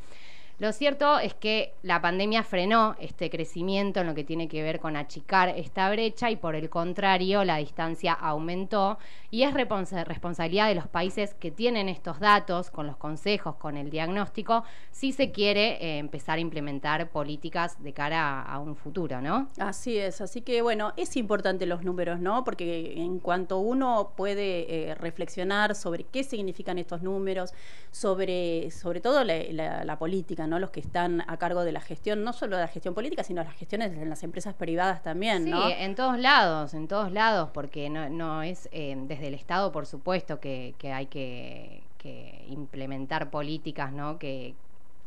Lo 0.60 0.74
cierto 0.74 1.20
es 1.20 1.34
que 1.34 1.74
la 1.84 2.01
pandemia 2.01 2.43
frenó 2.43 2.97
este 2.99 3.30
crecimiento 3.30 4.01
en 4.01 4.07
lo 4.07 4.14
que 4.14 4.26
tiene 4.26 4.49
que 4.49 4.62
ver 4.62 4.82
con 4.82 4.97
achicar 4.97 5.47
esta 5.47 5.89
brecha 5.89 6.30
y 6.32 6.36
por 6.36 6.53
el 6.53 6.70
contrario 6.70 7.45
la 7.45 7.55
distancia 7.57 8.12
aumentó 8.12 8.97
y 9.32 9.43
es 9.43 9.53
responsa- 9.53 10.03
responsabilidad 10.03 10.68
de 10.68 10.76
los 10.76 10.88
países 10.88 11.34
que 11.34 11.49
tienen 11.49 11.88
estos 11.88 12.20
datos 12.20 12.72
con 12.72 12.88
los 12.88 12.97
consejos, 12.97 13.55
con 13.55 13.78
el 13.78 13.89
diagnóstico, 13.89 14.66
si 14.91 15.14
se 15.14 15.32
quiere 15.32 15.78
eh, 15.82 15.97
empezar 15.99 16.39
a 16.39 16.41
implementar 16.41 17.10
políticas 17.10 17.82
de 17.82 17.93
cara 17.93 18.41
a, 18.41 18.60
un 18.60 18.76
futuro, 18.76 19.22
¿no? 19.22 19.47
Así 19.60 19.97
es, 19.97 20.20
así 20.20 20.41
que 20.41 20.62
bueno, 20.62 20.91
es 20.97 21.16
importante 21.16 21.66
los 21.68 21.84
números, 21.86 22.20
¿no? 22.20 22.43
Porque 22.43 22.95
en 22.97 23.20
cuanto 23.20 23.60
uno 23.60 24.12
puede 24.18 24.89
eh, 24.89 24.95
reflexionar 24.95 25.74
sobre 25.76 26.03
qué 26.03 26.26
significan 26.26 26.78
estos 26.80 27.01
números, 27.01 27.53
sobre, 27.91 28.72
sobre 28.72 28.99
todo 28.99 29.24
la- 29.24 29.86
la 29.86 29.97
política, 29.97 30.47
¿no? 30.49 30.59
Los 30.59 30.71
que 30.71 30.79
están 30.79 31.23
a 31.27 31.37
cargo 31.37 31.63
de 31.63 31.71
la 31.71 31.81
gestión, 31.81 32.23
no 32.23 32.33
solo 32.33 32.55
de 32.57 32.63
la 32.63 32.67
gestión 32.67 32.93
política, 32.93 33.23
sino 33.23 33.43
las 33.43 33.55
gestiones 33.55 33.91
en 33.93 34.09
las 34.09 34.23
empresas 34.23 34.53
privadas 34.53 35.03
también, 35.03 35.43
Sí, 35.45 35.51
¿no? 35.51 35.69
en 35.69 35.95
todos 35.95 36.17
lados, 36.19 36.73
en 36.73 36.87
todos 36.87 37.11
lados, 37.11 37.49
porque 37.53 37.89
no, 37.89 38.09
no 38.09 38.41
es 38.43 38.67
eh, 38.71 38.95
desde 39.07 39.27
el 39.27 39.33
Estado, 39.33 39.71
por 39.71 39.85
supuesto, 39.85 40.39
que, 40.39 40.73
que 40.77 40.91
hay 40.91 41.05
que, 41.05 41.83
que 41.97 42.45
implementar 42.49 43.29
políticas, 43.29 43.91
¿no? 43.91 44.17
Que, 44.19 44.55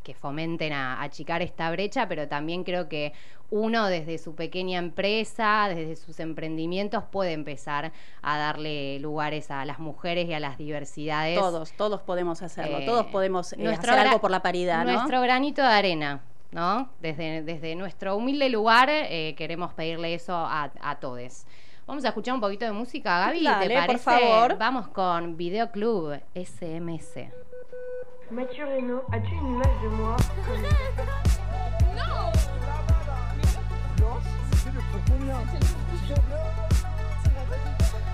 que 0.03 0.15
fomenten 0.15 0.73
a, 0.73 1.01
a 1.01 1.03
achicar 1.03 1.43
esta 1.43 1.71
brecha, 1.71 2.09
pero 2.09 2.29
también 2.29 2.65
creo 2.65 2.89
que 2.89 3.13
uno 3.51 3.87
desde 3.87 4.17
su 4.17 4.35
pequeña 4.35 4.79
empresa, 4.79 5.67
desde 5.69 5.95
sus 5.97 6.19
emprendimientos, 6.21 7.05
puede 7.05 7.33
empezar 7.33 7.93
a 8.23 8.39
darle 8.39 8.99
lugares 9.01 9.51
a 9.51 9.65
las 9.67 9.79
mujeres 9.79 10.27
y 10.27 10.33
a 10.33 10.41
las 10.41 10.57
diversidades. 10.57 11.39
Todos, 11.39 11.73
todos 11.73 12.01
podemos 12.01 12.41
hacerlo, 12.43 12.79
Eh, 12.79 12.87
todos 12.87 13.07
podemos 13.07 13.53
eh, 13.53 13.57
nuestro 13.59 13.93
hacer 13.93 14.07
algo 14.07 14.21
por 14.21 14.31
la 14.31 14.41
paridad, 14.41 14.87
¿no? 14.87 14.93
Nuestro 14.93 15.21
granito 15.21 15.61
de 15.61 15.69
arena, 15.69 16.23
¿no? 16.51 16.89
Desde, 17.01 17.43
desde 17.43 17.75
nuestro 17.75 18.17
humilde 18.17 18.49
lugar 18.49 18.89
eh, 18.91 19.35
queremos 19.37 19.75
pedirle 19.75 20.15
eso 20.15 20.35
a, 20.35 20.73
a 20.81 20.97
todos. 20.99 21.45
Vamos 21.87 22.05
a 22.05 22.09
escuchar 22.09 22.35
un 22.35 22.41
poquito 22.41 22.65
de 22.65 22.73
música, 22.73 23.27
Gaby, 23.27 23.45
Dale, 23.45 23.69
¿te 23.69 23.75
por 23.75 23.87
parece? 23.87 24.05
favor. 24.05 24.57
Vamos 24.59 24.89
con 24.89 25.37
Videoclub 25.37 26.21
SMS. 26.35 27.29
Mathieu 28.31 28.65
Reynaud, 28.67 29.03
as-tu 29.13 29.35
une 29.35 29.49
image 29.57 29.83
de 29.83 29.89
moi 29.89 30.17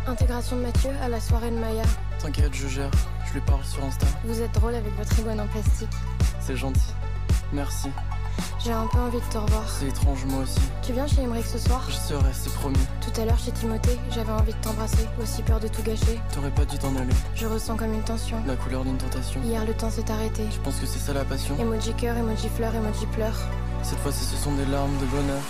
Intégration 0.06 0.56
de 0.56 0.62
Mathieu 0.62 0.90
à 1.02 1.08
la 1.08 1.20
soirée 1.20 1.50
de 1.50 1.56
Maya. 1.56 1.82
T'inquiète, 2.18 2.54
je 2.54 2.66
gère. 2.68 2.90
Je 3.26 3.34
lui 3.34 3.40
parle 3.42 3.62
sur 3.64 3.84
Insta. 3.84 4.06
Vous 4.24 4.40
êtes 4.40 4.52
drôle 4.52 4.74
avec 4.74 4.92
votre 4.96 5.18
iguane 5.18 5.40
en 5.40 5.46
plastique. 5.46 5.88
C'est 6.40 6.56
gentil. 6.56 6.94
Merci. 7.52 7.88
J'ai 8.58 8.72
un 8.72 8.86
peu 8.86 8.98
envie 8.98 9.18
de 9.18 9.32
te 9.32 9.38
revoir. 9.38 9.68
C'est 9.68 9.86
étrange, 9.86 10.24
moi 10.26 10.42
aussi. 10.42 10.60
Tu 10.82 10.92
viens 10.92 11.06
chez 11.06 11.22
Emmerich 11.22 11.46
ce 11.46 11.58
soir? 11.58 11.84
Je 11.88 11.94
serai, 11.94 12.32
c'est 12.32 12.52
promis. 12.54 12.78
Tout 13.00 13.20
à 13.20 13.24
l'heure 13.24 13.38
chez 13.38 13.52
Timothée, 13.52 13.98
j'avais 14.10 14.32
envie 14.32 14.52
de 14.52 14.58
t'embrasser, 14.58 15.06
aussi 15.22 15.42
peur 15.42 15.60
de 15.60 15.68
tout 15.68 15.82
gâcher. 15.82 16.20
T'aurais 16.34 16.50
pas 16.50 16.64
dû 16.64 16.78
t'en 16.78 16.94
aller. 16.96 17.14
Je 17.34 17.46
ressens 17.46 17.76
comme 17.76 17.94
une 17.94 18.02
tension. 18.02 18.36
La 18.46 18.56
couleur 18.56 18.84
d'une 18.84 18.98
tentation. 18.98 19.40
Hier 19.42 19.64
le 19.64 19.74
temps 19.74 19.90
s'est 19.90 20.10
arrêté. 20.10 20.44
Je 20.50 20.58
pense 20.60 20.76
que 20.76 20.86
c'est 20.86 20.98
ça 20.98 21.12
la 21.12 21.24
passion. 21.24 21.56
Emoji 21.58 21.94
cœur, 21.94 22.16
emoji 22.16 22.48
fleur, 22.48 22.74
emoji 22.74 23.06
pleure. 23.06 23.38
Cette 23.82 23.98
fois-ci, 24.00 24.24
ce 24.24 24.36
sont 24.36 24.52
des 24.52 24.66
larmes 24.66 24.96
de 24.98 25.06
bonheur. 25.06 25.42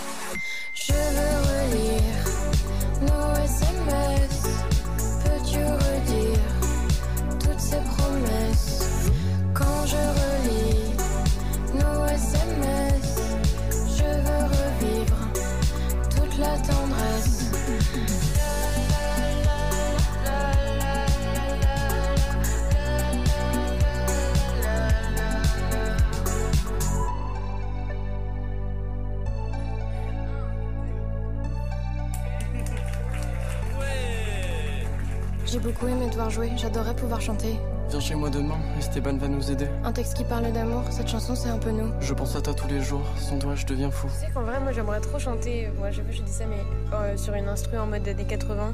Beaucoup 35.79 35.91
aimé 35.91 36.09
te 36.09 36.15
voir 36.15 36.29
jouer, 36.29 36.51
j'adorais 36.57 36.95
pouvoir 36.95 37.21
chanter. 37.21 37.57
Viens 37.89 37.99
chez 37.99 38.15
moi 38.15 38.29
demain, 38.29 38.57
Esteban 38.77 39.17
va 39.17 39.27
nous 39.27 39.49
aider. 39.49 39.67
Un 39.83 39.91
texte 39.91 40.15
qui 40.15 40.23
parle 40.23 40.51
d'amour, 40.51 40.83
cette 40.89 41.07
chanson 41.07 41.35
c'est 41.35 41.49
un 41.49 41.57
peu 41.57 41.71
nous. 41.71 41.91
Je 42.01 42.13
pense 42.13 42.35
à 42.35 42.41
toi 42.41 42.53
tous 42.53 42.67
les 42.67 42.81
jours. 42.81 43.05
Sans 43.17 43.39
toi, 43.39 43.55
je 43.55 43.65
deviens 43.65 43.89
fou. 43.89 44.07
Tu 44.07 44.25
sais 44.25 44.31
qu'en 44.31 44.41
vrai, 44.43 44.59
moi 44.59 44.71
j'aimerais 44.71 44.99
trop 44.99 45.19
chanter, 45.19 45.69
moi 45.77 45.89
je, 45.91 46.01
je 46.11 46.21
dis 46.21 46.31
ça, 46.31 46.45
mais 46.45 46.57
euh, 46.93 47.17
sur 47.17 47.33
une 47.33 47.47
instru 47.47 47.77
en 47.77 47.87
mode 47.87 48.07
années 48.07 48.25
80, 48.25 48.73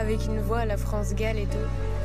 avec 0.00 0.24
une 0.26 0.40
voix 0.40 0.58
à 0.60 0.64
la 0.64 0.76
France 0.76 1.14
Gall 1.14 1.38
et 1.38 1.44
tout. 1.46 1.97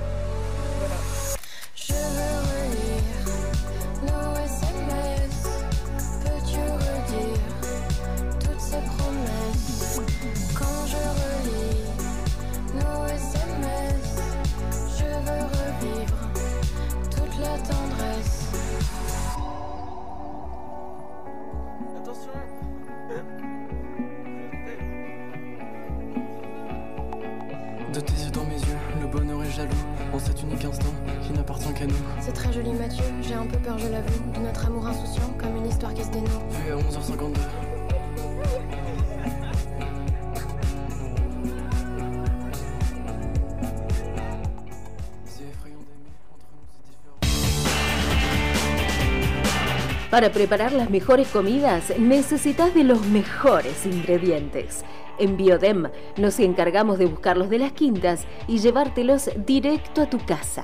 Para 50.23 50.35
preparar 50.35 50.71
las 50.71 50.89
mejores 50.89 51.27
comidas 51.27 51.99
necesitas 51.99 52.73
de 52.73 52.85
los 52.85 53.05
mejores 53.07 53.85
ingredientes. 53.85 54.85
En 55.19 55.35
Biodem 55.35 55.89
nos 56.15 56.39
encargamos 56.39 56.97
de 56.97 57.07
buscarlos 57.07 57.49
de 57.49 57.59
las 57.59 57.73
quintas 57.73 58.23
y 58.47 58.59
llevártelos 58.59 59.29
directo 59.45 60.01
a 60.01 60.09
tu 60.09 60.25
casa. 60.25 60.63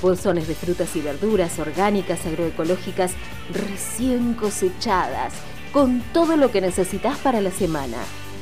Bolsones 0.00 0.46
de 0.46 0.54
frutas 0.54 0.94
y 0.94 1.00
verduras 1.00 1.58
orgánicas, 1.58 2.24
agroecológicas, 2.24 3.14
recién 3.52 4.34
cosechadas, 4.34 5.32
con 5.72 6.02
todo 6.12 6.36
lo 6.36 6.52
que 6.52 6.60
necesitas 6.60 7.18
para 7.18 7.40
la 7.40 7.50
semana. 7.50 7.96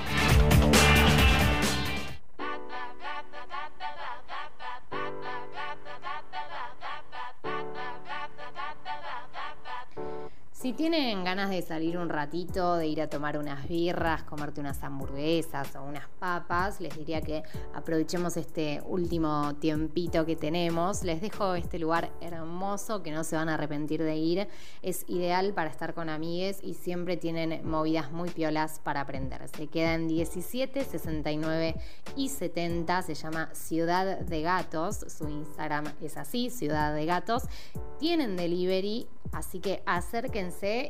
Si 10.60 10.72
tienen 10.72 11.22
ganas 11.22 11.50
de 11.50 11.62
salir 11.62 11.96
un 11.98 12.08
ratito, 12.08 12.74
de 12.74 12.88
ir 12.88 13.00
a 13.00 13.08
tomar 13.08 13.38
unas 13.38 13.68
birras, 13.68 14.24
comerte 14.24 14.60
unas 14.60 14.82
hamburguesas 14.82 15.76
o 15.76 15.84
unas 15.84 16.08
papas, 16.18 16.80
les 16.80 16.96
diría 16.98 17.20
que 17.20 17.44
aprovechemos 17.74 18.36
este 18.36 18.82
último 18.84 19.54
tiempito 19.60 20.26
que 20.26 20.34
tenemos. 20.34 21.04
Les 21.04 21.20
dejo 21.20 21.54
este 21.54 21.78
lugar 21.78 22.10
hermoso 22.20 23.04
que 23.04 23.12
no 23.12 23.22
se 23.22 23.36
van 23.36 23.48
a 23.48 23.54
arrepentir 23.54 24.02
de 24.02 24.16
ir. 24.16 24.48
Es 24.82 25.04
ideal 25.06 25.54
para 25.54 25.70
estar 25.70 25.94
con 25.94 26.08
amigues 26.08 26.58
y 26.60 26.74
siempre 26.74 27.16
tienen 27.16 27.60
movidas 27.62 28.10
muy 28.10 28.28
piolas 28.28 28.80
para 28.80 29.02
aprender. 29.02 29.46
Se 29.56 29.68
quedan 29.68 30.08
17, 30.08 30.84
69 30.84 31.76
y 32.16 32.30
70. 32.30 33.02
Se 33.02 33.14
llama 33.14 33.48
Ciudad 33.52 34.18
de 34.18 34.42
Gatos. 34.42 35.04
Su 35.06 35.28
Instagram 35.28 35.84
es 36.02 36.16
así, 36.16 36.50
Ciudad 36.50 36.92
de 36.96 37.06
Gatos. 37.06 37.44
Tienen 38.00 38.36
delivery 38.36 39.06
Así 39.32 39.60
que 39.60 39.82
acérquense 39.86 40.47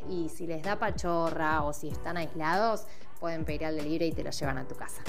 y 0.09 0.29
si 0.29 0.47
les 0.47 0.63
da 0.63 0.79
pachorra 0.79 1.63
o 1.63 1.73
si 1.73 1.89
están 1.89 2.17
aislados, 2.17 2.85
pueden 3.21 3.45
pedir 3.45 3.65
al 3.65 3.77
delivery 3.77 4.07
y 4.07 4.13
te 4.13 4.23
lo 4.23 4.31
llevan 4.31 4.59
a 4.59 4.67
tu 4.67 4.75
casa. 4.75 5.03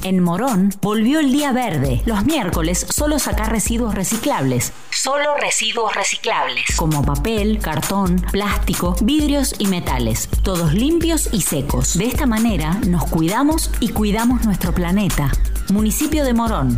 En 0.03 0.21
Morón 0.21 0.73
volvió 0.81 1.21
el 1.21 1.31
día 1.31 1.53
verde. 1.53 2.01
Los 2.05 2.25
miércoles 2.25 2.85
solo 2.89 3.19
sacar 3.19 3.51
residuos 3.51 3.95
reciclables. 3.95 4.73
Solo 4.91 5.37
residuos 5.37 5.95
reciclables. 5.95 6.75
Como 6.75 7.05
papel, 7.05 7.59
cartón, 7.59 8.17
plástico, 8.31 8.97
vidrios 9.01 9.55
y 9.59 9.67
metales. 9.67 10.27
Todos 10.43 10.73
limpios 10.73 11.29
y 11.31 11.41
secos. 11.41 11.97
De 11.97 12.05
esta 12.05 12.25
manera 12.25 12.73
nos 12.85 13.05
cuidamos 13.05 13.71
y 13.79 13.89
cuidamos 13.89 14.43
nuestro 14.43 14.73
planeta. 14.73 15.31
Municipio 15.71 16.25
de 16.25 16.33
Morón. 16.33 16.77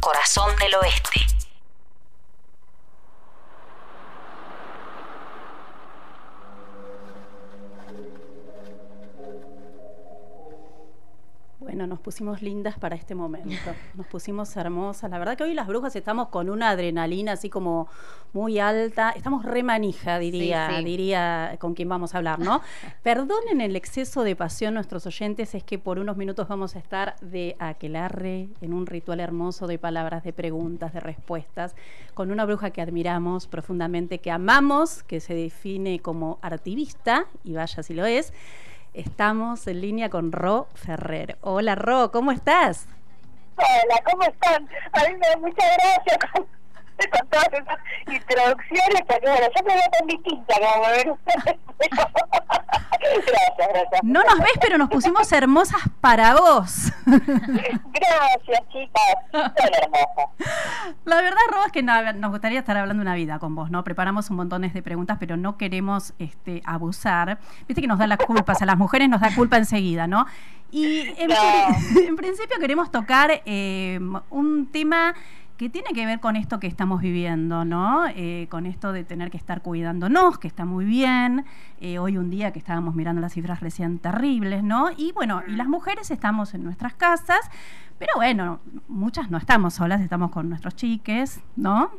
Corazón 0.00 0.50
del 0.58 0.74
Oeste. 0.76 1.35
Bueno, 11.76 11.88
nos 11.88 12.00
pusimos 12.00 12.40
lindas 12.40 12.78
para 12.78 12.96
este 12.96 13.14
momento, 13.14 13.70
nos 13.96 14.06
pusimos 14.06 14.56
hermosas. 14.56 15.10
La 15.10 15.18
verdad 15.18 15.36
que 15.36 15.44
hoy 15.44 15.52
las 15.52 15.66
brujas 15.66 15.94
estamos 15.94 16.28
con 16.28 16.48
una 16.48 16.70
adrenalina 16.70 17.32
así 17.32 17.50
como 17.50 17.86
muy 18.32 18.58
alta. 18.58 19.10
Estamos 19.10 19.44
re 19.44 19.62
manija, 19.62 20.18
diría, 20.18 20.70
Sí, 20.70 20.76
sí. 20.78 20.84
diría 20.84 21.56
con 21.58 21.74
quien 21.74 21.90
vamos 21.90 22.14
a 22.14 22.16
hablar, 22.16 22.38
¿no? 22.38 22.62
Perdonen 23.02 23.60
el 23.60 23.76
exceso 23.76 24.22
de 24.24 24.34
pasión 24.34 24.72
nuestros 24.72 25.04
oyentes, 25.04 25.54
es 25.54 25.64
que 25.64 25.78
por 25.78 25.98
unos 25.98 26.16
minutos 26.16 26.48
vamos 26.48 26.76
a 26.76 26.78
estar 26.78 27.14
de 27.20 27.56
aquelarre 27.58 28.48
en 28.62 28.72
un 28.72 28.86
ritual 28.86 29.20
hermoso 29.20 29.66
de 29.66 29.78
palabras, 29.78 30.24
de 30.24 30.32
preguntas, 30.32 30.94
de 30.94 31.00
respuestas, 31.00 31.76
con 32.14 32.30
una 32.30 32.46
bruja 32.46 32.70
que 32.70 32.80
admiramos 32.80 33.48
profundamente, 33.48 34.18
que 34.20 34.30
amamos, 34.30 35.02
que 35.02 35.20
se 35.20 35.34
define 35.34 35.98
como 36.00 36.38
artivista, 36.40 37.26
y 37.44 37.52
vaya 37.52 37.82
si 37.82 37.92
lo 37.92 38.06
es. 38.06 38.32
Estamos 38.96 39.66
en 39.66 39.82
línea 39.82 40.08
con 40.08 40.32
Ro 40.32 40.68
Ferrer. 40.72 41.36
Hola 41.42 41.74
Ro, 41.74 42.10
¿cómo 42.10 42.32
estás? 42.32 42.86
Hola, 43.56 44.02
¿cómo 44.10 44.22
están? 44.22 44.66
A 44.92 45.06
mí 45.06 45.14
me 45.18 45.28
da 45.28 45.36
con, 47.10 47.28
todas 47.28 47.48
esas 47.52 47.78
introducciones, 48.06 49.02
porque 49.06 49.28
bueno, 49.28 49.46
yo 49.54 49.64
me 49.64 49.74
veo 49.74 49.90
tan 49.98 50.06
distinta 50.06 50.54
como 50.54 50.88
ven 50.88 51.10
ustedes. 51.10 51.58
gracias, 53.00 53.68
gracias. 53.68 54.00
No 54.02 54.22
nos 54.24 54.38
ves, 54.38 54.58
pero 54.60 54.78
nos 54.78 54.88
pusimos 54.88 55.30
hermosas 55.32 55.80
para 56.00 56.34
vos. 56.34 56.92
Gracias, 57.06 58.68
chicas. 58.72 59.16
Son 59.32 59.70
hermosas. 59.82 60.96
La 61.04 61.22
verdad, 61.22 61.40
Ro, 61.50 61.64
es 61.66 61.72
que 61.72 61.82
nos 61.82 62.30
gustaría 62.30 62.58
estar 62.58 62.76
hablando 62.76 63.02
una 63.02 63.14
vida 63.14 63.38
con 63.38 63.54
vos, 63.54 63.70
¿no? 63.70 63.84
Preparamos 63.84 64.30
un 64.30 64.36
montón 64.36 64.62
de 64.62 64.82
preguntas, 64.82 65.16
pero 65.20 65.36
no 65.36 65.56
queremos 65.56 66.14
este, 66.18 66.62
abusar. 66.64 67.38
Viste 67.66 67.80
que 67.80 67.88
nos 67.88 67.98
da 67.98 68.06
las 68.06 68.18
culpas, 68.18 68.62
a 68.62 68.66
las 68.66 68.76
mujeres 68.76 69.08
nos 69.08 69.20
da 69.20 69.34
culpa 69.34 69.56
enseguida, 69.56 70.06
¿no? 70.06 70.26
Y 70.70 71.14
en 71.18 72.16
principio 72.16 72.58
queremos 72.58 72.90
tocar 72.90 73.42
eh, 73.44 74.00
un 74.30 74.66
tema 74.66 75.14
que 75.56 75.70
tiene 75.70 75.88
que 75.94 76.04
ver 76.04 76.20
con 76.20 76.36
esto 76.36 76.60
que 76.60 76.66
estamos 76.66 77.00
viviendo, 77.00 77.64
¿no? 77.64 78.06
Eh, 78.08 78.46
con 78.50 78.66
esto 78.66 78.92
de 78.92 79.04
tener 79.04 79.30
que 79.30 79.38
estar 79.38 79.62
cuidándonos, 79.62 80.38
que 80.38 80.48
está 80.48 80.64
muy 80.64 80.84
bien. 80.84 81.44
Eh, 81.80 81.98
hoy 81.98 82.18
un 82.18 82.30
día 82.30 82.52
que 82.52 82.58
estábamos 82.58 82.94
mirando 82.94 83.20
las 83.20 83.32
cifras 83.32 83.60
recién 83.60 83.98
terribles, 83.98 84.62
¿no? 84.62 84.90
Y 84.96 85.12
bueno, 85.12 85.42
y 85.46 85.52
las 85.52 85.68
mujeres 85.68 86.10
estamos 86.10 86.54
en 86.54 86.62
nuestras 86.62 86.94
casas, 86.94 87.40
pero 87.98 88.12
bueno, 88.16 88.60
muchas 88.88 89.30
no 89.30 89.38
estamos 89.38 89.74
solas, 89.74 90.00
estamos 90.02 90.30
con 90.30 90.48
nuestros 90.48 90.76
chiques, 90.76 91.40
¿no? 91.56 91.90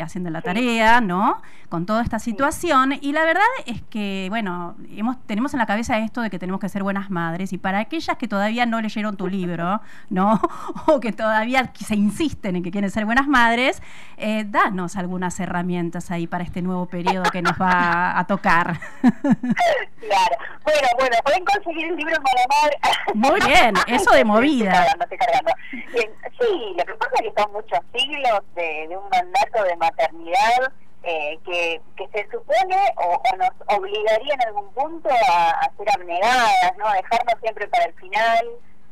Haciendo 0.00 0.30
la 0.30 0.42
tarea, 0.42 1.00
¿no? 1.00 1.40
Con 1.68 1.86
toda 1.86 2.02
esta 2.02 2.18
situación. 2.18 2.94
Y 3.00 3.12
la 3.12 3.24
verdad 3.24 3.42
es 3.66 3.82
que, 3.82 4.26
bueno, 4.30 4.76
hemos, 4.94 5.16
tenemos 5.26 5.54
en 5.54 5.58
la 5.58 5.66
cabeza 5.66 5.98
esto 5.98 6.20
de 6.20 6.30
que 6.30 6.38
tenemos 6.38 6.60
que 6.60 6.68
ser 6.68 6.82
buenas 6.82 7.10
madres. 7.10 7.52
Y 7.52 7.58
para 7.58 7.80
aquellas 7.80 8.16
que 8.16 8.28
todavía 8.28 8.66
no 8.66 8.80
leyeron 8.80 9.16
tu 9.16 9.26
libro, 9.28 9.80
¿no? 10.10 10.40
O 10.86 11.00
que 11.00 11.12
todavía 11.12 11.72
se 11.74 11.94
insisten 11.94 12.56
en 12.56 12.62
que 12.62 12.70
quieren 12.70 12.90
ser 12.90 13.04
buenas 13.04 13.26
madres, 13.26 13.82
eh, 14.16 14.44
danos 14.46 14.96
algunas 14.96 15.38
herramientas 15.40 16.10
ahí 16.10 16.26
para 16.26 16.44
este 16.44 16.62
nuevo 16.62 16.86
periodo 16.86 17.24
que 17.30 17.42
nos 17.42 17.54
va 17.60 18.18
a 18.18 18.26
tocar. 18.26 18.78
Claro. 20.06 20.36
Bueno, 20.62 20.88
bueno, 20.98 21.16
pueden 21.24 21.44
conseguir 21.44 21.86
el 21.88 21.96
libro 21.96 22.14
en 22.14 22.22
Malamar. 22.22 22.76
Muy 23.14 23.40
bien, 23.40 23.74
eso 23.88 24.12
de 24.12 24.24
movida. 24.24 24.72
Estoy 24.72 24.84
cargando, 24.84 25.04
estoy 25.04 25.18
cargando. 25.18 25.52
Bien, 25.70 26.10
sí, 26.38 26.74
lo 26.78 26.84
que 26.84 26.94
pasa 26.94 27.12
es 27.14 27.22
que 27.22 27.42
son 27.42 27.52
muchos 27.52 27.78
siglos 27.92 28.40
de, 28.54 28.86
de 28.88 28.96
un 28.96 29.08
mandato 29.08 29.64
de 29.64 29.76
maternidad 29.90 30.72
eh, 31.02 31.38
que, 31.44 31.80
que 31.96 32.06
se 32.14 32.30
supone 32.30 32.76
o, 32.96 33.14
o 33.14 33.36
nos 33.36 33.54
obligaría 33.78 34.34
en 34.34 34.42
algún 34.48 34.68
punto 34.74 35.08
a, 35.10 35.50
a 35.50 35.70
ser 35.76 35.88
abnegadas, 35.94 36.72
¿no? 36.78 36.86
A 36.86 36.94
dejarnos 36.94 37.40
siempre 37.42 37.66
para 37.68 37.84
el 37.84 37.94
final. 37.94 38.46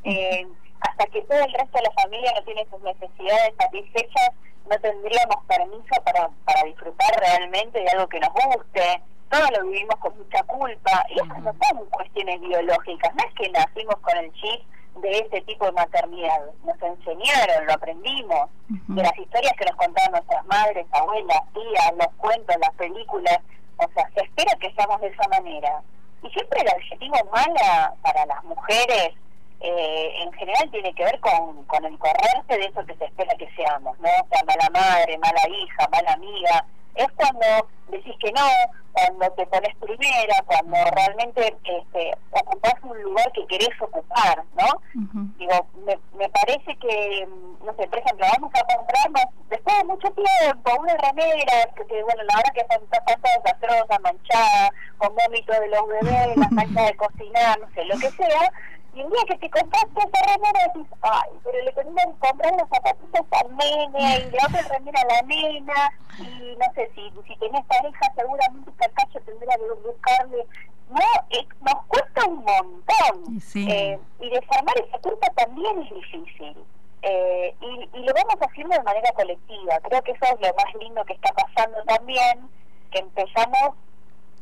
eh, 0.05 0.47
hasta 0.81 1.07
que 1.07 1.23
todo 1.23 1.39
el 1.39 1.53
resto 1.53 1.79
de 1.79 1.83
la 1.85 2.03
familia 2.03 2.33
no 2.37 2.45
tiene 2.45 2.67
sus 2.71 2.81
necesidades 2.83 3.55
satisfechas, 3.59 4.31
no 4.69 4.79
tendríamos 4.81 5.39
permiso 5.49 5.95
para, 6.05 6.29
para 6.45 6.63
disfrutar 6.65 7.11
realmente 7.21 7.81
de 7.81 7.89
algo 7.89 8.07
que 8.09 8.21
nos 8.21 8.31
guste. 8.35 9.03
Todo 9.31 9.47
lo 9.57 9.65
vivimos 9.69 9.97
con 9.97 10.13
mucha 10.19 10.43
culpa. 10.45 11.07
Y 11.09 11.15
esas 11.15 11.41
no 11.41 11.53
son 11.55 11.87
cuestiones 11.91 12.39
biológicas, 12.41 13.15
no 13.15 13.25
es 13.27 13.35
que 13.35 13.49
nacimos 13.51 13.97
con 14.01 14.17
el 14.19 14.31
chip 14.35 14.61
de 14.97 15.19
este 15.19 15.41
tipo 15.43 15.67
de 15.67 15.73
maternidad. 15.73 16.41
Nos 16.65 16.81
enseñaron, 16.83 17.67
lo 17.67 17.73
aprendimos, 17.73 18.51
de 18.69 19.03
las 19.03 19.17
historias 19.19 19.53
que 19.59 19.65
nos 19.65 19.77
contaban 19.77 20.13
nuestras 20.13 20.45
madres, 20.47 20.87
abuelas, 20.93 21.43
tías, 21.53 21.93
los 21.97 22.15
cuentos, 22.17 22.57
las 22.61 22.75
películas. 22.75 23.39
O 23.77 23.89
sea, 23.95 24.09
se 24.15 24.23
espera 24.23 24.55
que 24.61 24.73
seamos 24.73 25.01
de 25.01 25.09
esa 25.09 25.29
manera. 25.29 25.83
Y 26.23 26.31
siempre 26.31 26.61
el 26.61 26.69
adjetivo 26.69 27.17
mala 27.33 27.95
para 28.03 28.25
las 28.27 28.43
mujeres 28.45 29.13
eh, 29.61 30.23
en 30.23 30.33
general 30.33 30.71
tiene 30.71 30.95
que 30.95 31.05
ver 31.05 31.19
con, 31.21 31.65
con 31.65 31.85
el 31.85 31.99
correrse 31.99 32.59
de 32.59 32.67
eso 32.67 32.85
que 32.85 32.95
se 32.97 33.05
espera 33.07 33.35
que 33.37 33.51
seamos, 33.57 33.99
¿no? 33.99 34.09
O 34.09 34.29
sea, 34.29 34.45
mala 34.45 34.69
madre, 34.71 35.19
mala 35.19 35.49
hija, 35.49 35.89
mala 35.91 36.13
amiga. 36.13 36.67
Es 36.95 37.09
cuando 37.17 37.69
decís 37.89 38.15
que 38.21 38.33
no, 38.33 38.47
cuando 38.93 39.31
te 39.33 39.47
pones 39.47 39.75
primera, 39.77 40.35
cuando 40.47 40.77
realmente 40.93 41.57
este, 41.65 42.13
ocupás 42.31 42.75
un 42.83 43.03
lugar 43.03 43.31
que 43.33 43.47
querés 43.47 43.71
ocupar, 43.81 44.43
¿no? 44.57 44.81
Digo, 45.37 45.67
me, 45.85 45.99
me 46.17 46.29
parece 46.29 46.77
que, 46.77 47.29
no 47.65 47.75
sé, 47.75 47.89
por 47.89 47.99
ejemplo, 47.99 48.27
vamos 48.33 48.53
a 48.55 48.77
comprarnos, 48.77 49.25
después 49.49 49.77
de 49.79 49.85
mucho 49.85 50.09
tiempo, 50.13 50.71
una 50.79 50.95
remera, 50.97 51.69
que, 51.77 51.87
que, 51.87 52.03
bueno, 52.05 52.23
la 52.23 52.37
verdad 52.37 52.53
que 52.55 52.61
está, 52.61 52.77
está, 53.13 53.29
desastrosa, 53.43 53.99
manchada, 53.99 54.71
con 54.99 55.15
vómito 55.15 55.53
de 55.53 55.69
los 55.69 55.89
bebés, 55.89 56.37
las 56.37 56.53
manchas 56.53 56.87
de 56.87 56.97
cocinar, 56.97 57.59
no 57.59 57.69
sé, 57.75 57.85
lo 57.85 57.99
que 57.99 58.11
sea, 58.11 58.53
y 58.95 59.03
un 59.03 59.11
día 59.11 59.23
que 59.29 59.37
te 59.39 59.51
compraste 59.51 60.01
esa 60.01 60.33
remera 60.35 60.73
decís, 60.75 60.87
ay, 61.03 61.31
pero 61.43 61.63
le 61.65 61.73
tendrían 61.73 62.13
que 62.13 62.29
comprar 62.29 62.53
los 62.53 62.69
zapatitos 62.69 63.27
al 63.33 63.57
nene, 63.57 64.19
y 64.19 64.31
la 64.31 64.47
otra 64.47 64.63
remera 64.63 65.01
a 65.01 65.15
la 65.15 65.23
nena, 65.23 65.91
y 66.19 66.57
no 66.57 66.67
sé, 66.75 66.91
si, 66.95 67.13
si 67.27 67.37
tenés 67.39 67.65
pareja 67.67 68.13
seguramente 68.15 68.71
Cacacho 68.77 69.21
tendría 69.21 69.55
que 69.57 69.87
buscarle, 69.89 70.47
no, 70.91 71.01
eh, 71.31 71.47
nos 71.63 71.85
cuesta 71.87 72.25
un 72.29 72.45
montón, 72.45 73.41
Sí. 73.41 73.67
eh, 73.71 73.99
y 74.21 74.31
desarmar 74.31 74.75
esa 74.79 74.99
culpa 74.99 75.27
también 75.37 75.83
es 75.83 75.91
difícil. 75.95 76.57
Eh, 77.07 77.55
y, 77.61 77.99
y 77.99 78.03
lo 78.03 78.15
vamos 78.15 78.37
haciendo 78.41 78.75
de 78.75 78.83
manera 78.83 79.13
colectiva. 79.13 79.79
Creo 79.81 80.01
que 80.03 80.13
eso 80.13 80.25
es 80.25 80.41
lo 80.41 80.55
más 80.55 80.75
lindo 80.81 81.05
que 81.05 81.13
está 81.13 81.35
pasando 81.35 81.83
también, 81.85 82.49
que 82.91 82.99
empezamos 83.01 83.75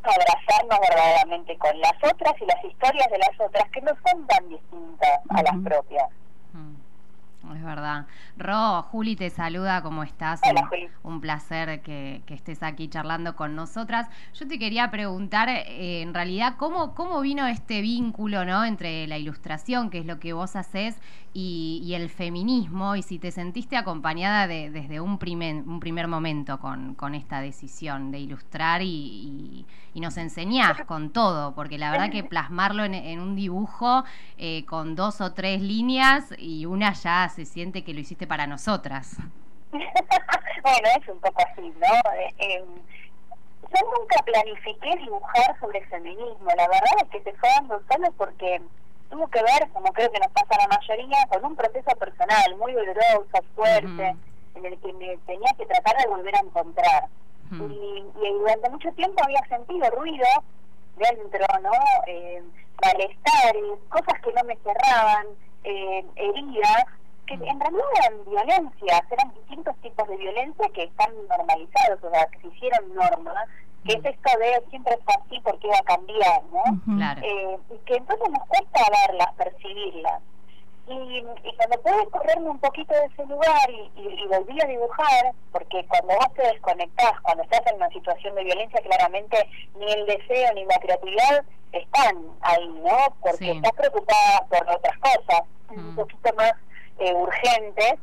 abrazarnos 0.03 0.78
verdaderamente 0.80 1.57
con 1.59 1.78
las 1.80 1.94
otras 2.03 2.34
y 2.40 2.46
las 2.46 2.64
historias 2.64 3.07
de 3.11 3.18
las 3.18 3.40
otras, 3.40 3.70
que 3.70 3.80
no 3.82 3.92
son 4.07 4.26
tan 4.26 4.48
distintas 4.48 5.20
a 5.30 5.42
las 5.42 5.57
propias. 5.64 6.09
Es 7.57 7.62
verdad. 7.64 8.07
Ro, 8.36 8.82
Juli 8.84 9.16
te 9.16 9.28
saluda, 9.28 9.82
¿cómo 9.82 10.05
estás? 10.05 10.40
un, 11.03 11.12
un 11.14 11.20
placer 11.20 11.82
que, 11.82 12.22
que 12.24 12.34
estés 12.34 12.62
aquí 12.62 12.86
charlando 12.88 13.34
con 13.34 13.57
nosotras. 13.57 14.07
Yo 14.34 14.47
te 14.47 14.61
quería 14.61 14.93
preguntar, 14.93 15.49
eh, 15.49 16.03
en 16.03 16.14
realidad, 16.14 16.55
¿cómo, 16.57 16.95
¿cómo 16.95 17.20
vino 17.20 17.47
este 17.49 17.80
vínculo 17.80 18.45
¿no? 18.45 18.64
entre 18.64 19.09
la 19.09 19.18
ilustración, 19.18 19.90
que 19.90 19.99
es 19.99 20.07
lo 20.07 20.20
que 20.20 20.32
vos 20.32 20.55
haces, 20.55 21.01
y, 21.34 21.80
y 21.84 21.95
el 21.95 22.11
feminismo? 22.11 22.95
Y 22.95 23.03
si 23.03 23.18
te 23.18 23.32
sentiste 23.32 23.76
acompañada 23.76 24.47
de- 24.47 24.70
desde 24.70 25.01
un 25.01 25.18
primer, 25.18 25.57
un 25.66 25.80
primer 25.80 26.07
momento 26.07 26.61
con, 26.61 26.95
con 26.95 27.14
esta 27.16 27.40
decisión 27.40 28.12
de 28.12 28.20
ilustrar 28.20 28.82
y, 28.82 28.86
y- 28.86 29.66
y 29.95 30.01
nos 30.01 30.16
enseñás 30.16 30.82
con 30.86 31.11
todo, 31.11 31.55
porque 31.55 31.76
la 31.76 31.90
verdad 31.90 32.09
que 32.11 32.22
plasmarlo 32.24 32.84
en, 32.84 32.95
en 32.95 33.18
un 33.20 33.34
dibujo 33.34 34.05
eh, 34.38 34.64
con 34.64 34.95
dos 34.95 35.20
o 35.20 35.32
tres 35.32 35.61
líneas 35.61 36.32
y 36.38 36.66
una 36.66 36.93
ya 36.93 37.28
se 37.33 37.45
siente 37.45 37.85
que 37.85 37.95
lo 37.95 38.01
hiciste 38.01 38.26
para 38.26 38.47
nosotras. 38.47 39.16
bueno, 39.72 40.89
es 41.01 41.09
un 41.09 41.18
poco 41.20 41.43
así, 41.51 41.72
¿no? 41.80 42.11
Eh, 42.14 42.35
eh, 42.39 42.64
yo 43.62 43.99
nunca 43.99 44.22
planifiqué 44.24 44.97
dibujar 44.99 45.59
sobre 45.61 45.85
feminismo, 45.87 46.51
la 46.57 46.68
verdad 46.68 46.93
es 47.03 47.09
que 47.09 47.22
se 47.22 47.33
fue 47.39 47.49
dando 47.49 47.80
solo 47.91 48.12
porque 48.18 48.61
tuvo 49.11 49.26
que 49.28 49.43
ver, 49.43 49.68
como 49.72 49.93
creo 49.93 50.11
que 50.11 50.18
nos 50.18 50.33
pasa 50.33 50.55
a 50.55 50.68
la 50.68 50.78
mayoría, 50.78 51.18
con 51.28 51.45
un 51.45 51.57
proceso 51.57 51.97
personal 51.99 52.57
muy 52.59 52.72
doloroso, 52.72 53.45
fuerte, 53.55 54.16
en 54.55 54.66
el 54.66 54.78
que 54.78 54.93
me 54.93 55.16
tenía 55.26 55.53
que 55.57 55.66
tratar 55.66 55.97
de 55.97 56.09
volver 56.09 56.35
a 56.37 56.41
encontrar. 56.41 57.09
y, 57.51 58.05
y 58.22 58.33
durante 58.39 58.70
mucho 58.70 58.91
tiempo 58.93 59.22
había 59.22 59.45
sentido 59.49 59.91
ruido 59.91 60.26
dentro, 60.97 61.47
¿no? 61.62 61.70
Eh, 62.07 62.43
malestares, 62.83 63.78
cosas 63.89 64.20
que 64.22 64.33
no 64.33 64.45
me 64.45 64.57
cerraban, 64.57 65.26
eh, 65.64 66.05
heridas, 66.16 66.85
que 67.26 67.34
en 67.34 67.60
realidad 67.60 67.84
eran 68.00 68.24
violencias, 68.24 69.02
eran 69.10 69.34
distintos 69.34 69.76
tipos 69.82 70.08
de 70.08 70.16
violencia 70.16 70.68
que 70.74 70.84
están 70.84 71.10
normalizados, 71.28 72.02
o 72.02 72.10
sea, 72.10 72.26
que 72.26 72.40
se 72.40 72.46
hicieron 72.48 72.94
normas, 72.94 73.48
que 73.84 73.92
es 73.94 74.04
esto 74.04 74.38
de 74.38 74.62
siempre 74.70 74.94
es 74.94 75.16
así 75.16 75.40
porque 75.40 75.68
va 75.68 75.78
a 75.78 75.82
cambiar, 75.82 76.42
¿no? 76.52 76.96
Claro. 76.96 77.20
Eh, 77.24 77.58
y 77.70 77.78
que 77.86 77.94
entonces 77.96 78.28
nos 78.30 78.46
cuesta 78.48 78.80
verlas, 79.08 79.32
percibirlas. 79.36 80.22
Y, 80.88 80.92
y 81.44 81.56
cuando 81.56 81.80
pude 81.80 82.06
correrme 82.10 82.50
un 82.50 82.58
poquito 82.58 82.92
de 82.92 83.06
ese 83.06 83.24
lugar 83.26 83.70
y, 83.70 83.90
y, 84.00 84.22
y 84.24 84.26
volví 84.26 84.60
a 84.60 84.66
dibujar, 84.66 85.32
porque 85.52 85.86
cuando 85.86 86.14
vos 86.16 86.34
te 86.34 86.42
desconectás, 86.42 87.20
cuando 87.22 87.44
estás 87.44 87.60
en 87.68 87.76
una 87.76 87.88
situación 87.90 88.34
de 88.34 88.44
violencia, 88.44 88.80
claramente 88.82 89.48
ni 89.78 89.90
el 89.92 90.06
deseo 90.06 90.52
ni 90.54 90.64
la 90.64 90.78
creatividad 90.80 91.44
están 91.70 92.16
ahí, 92.42 92.68
¿no? 92.68 93.14
Porque 93.20 93.36
Sí. 93.38 93.50
estás 93.50 93.72
preocupada 93.72 94.44
por 94.48 94.68
otras 94.70 94.98
cosas, 94.98 95.42
un 95.70 95.94
poquito 95.94 96.34
más 96.34 96.52
eh, 96.99 97.14
urgentes. 97.14 97.95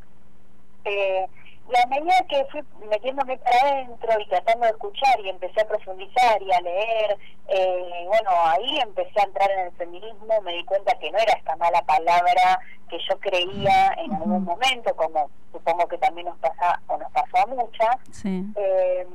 Eh, 0.86 1.28
y 1.72 1.80
a 1.80 1.86
medida 1.86 2.16
que 2.28 2.46
fui 2.52 2.62
metiéndome 2.90 3.38
para 3.38 3.60
adentro 3.62 4.20
y 4.20 4.28
tratando 4.28 4.66
de 4.66 4.72
escuchar 4.72 5.20
y 5.20 5.30
empecé 5.30 5.62
a 5.62 5.68
profundizar 5.68 6.42
y 6.42 6.52
a 6.52 6.62
leer, 6.62 7.18
eh, 7.48 8.06
bueno, 8.08 8.30
ahí 8.46 8.80
empecé 8.80 9.20
a 9.20 9.24
entrar 9.26 9.52
en 9.52 9.60
el 9.68 9.72
feminismo, 9.74 10.42
me 10.42 10.54
di 10.54 10.66
cuenta 10.66 10.98
que 10.98 11.12
no 11.12 11.20
era 11.20 11.34
esta 11.34 11.56
mala 11.58 11.82
palabra 11.84 12.60
que 12.90 12.98
yo 13.08 13.20
creía 13.20 13.94
en 13.98 14.14
algún 14.14 14.46
momento, 14.46 14.96
como 14.96 15.30
supongo 15.52 15.88
que 15.88 16.00
también 16.00 16.26
nos 16.26 16.40
pasa 16.40 16.82
o 16.88 16.98
nos 16.98 17.12
pasó 17.12 17.38
a 17.38 17.46
muchas, 17.46 17.98
Sí. 18.12 18.44
eh, 18.56 19.06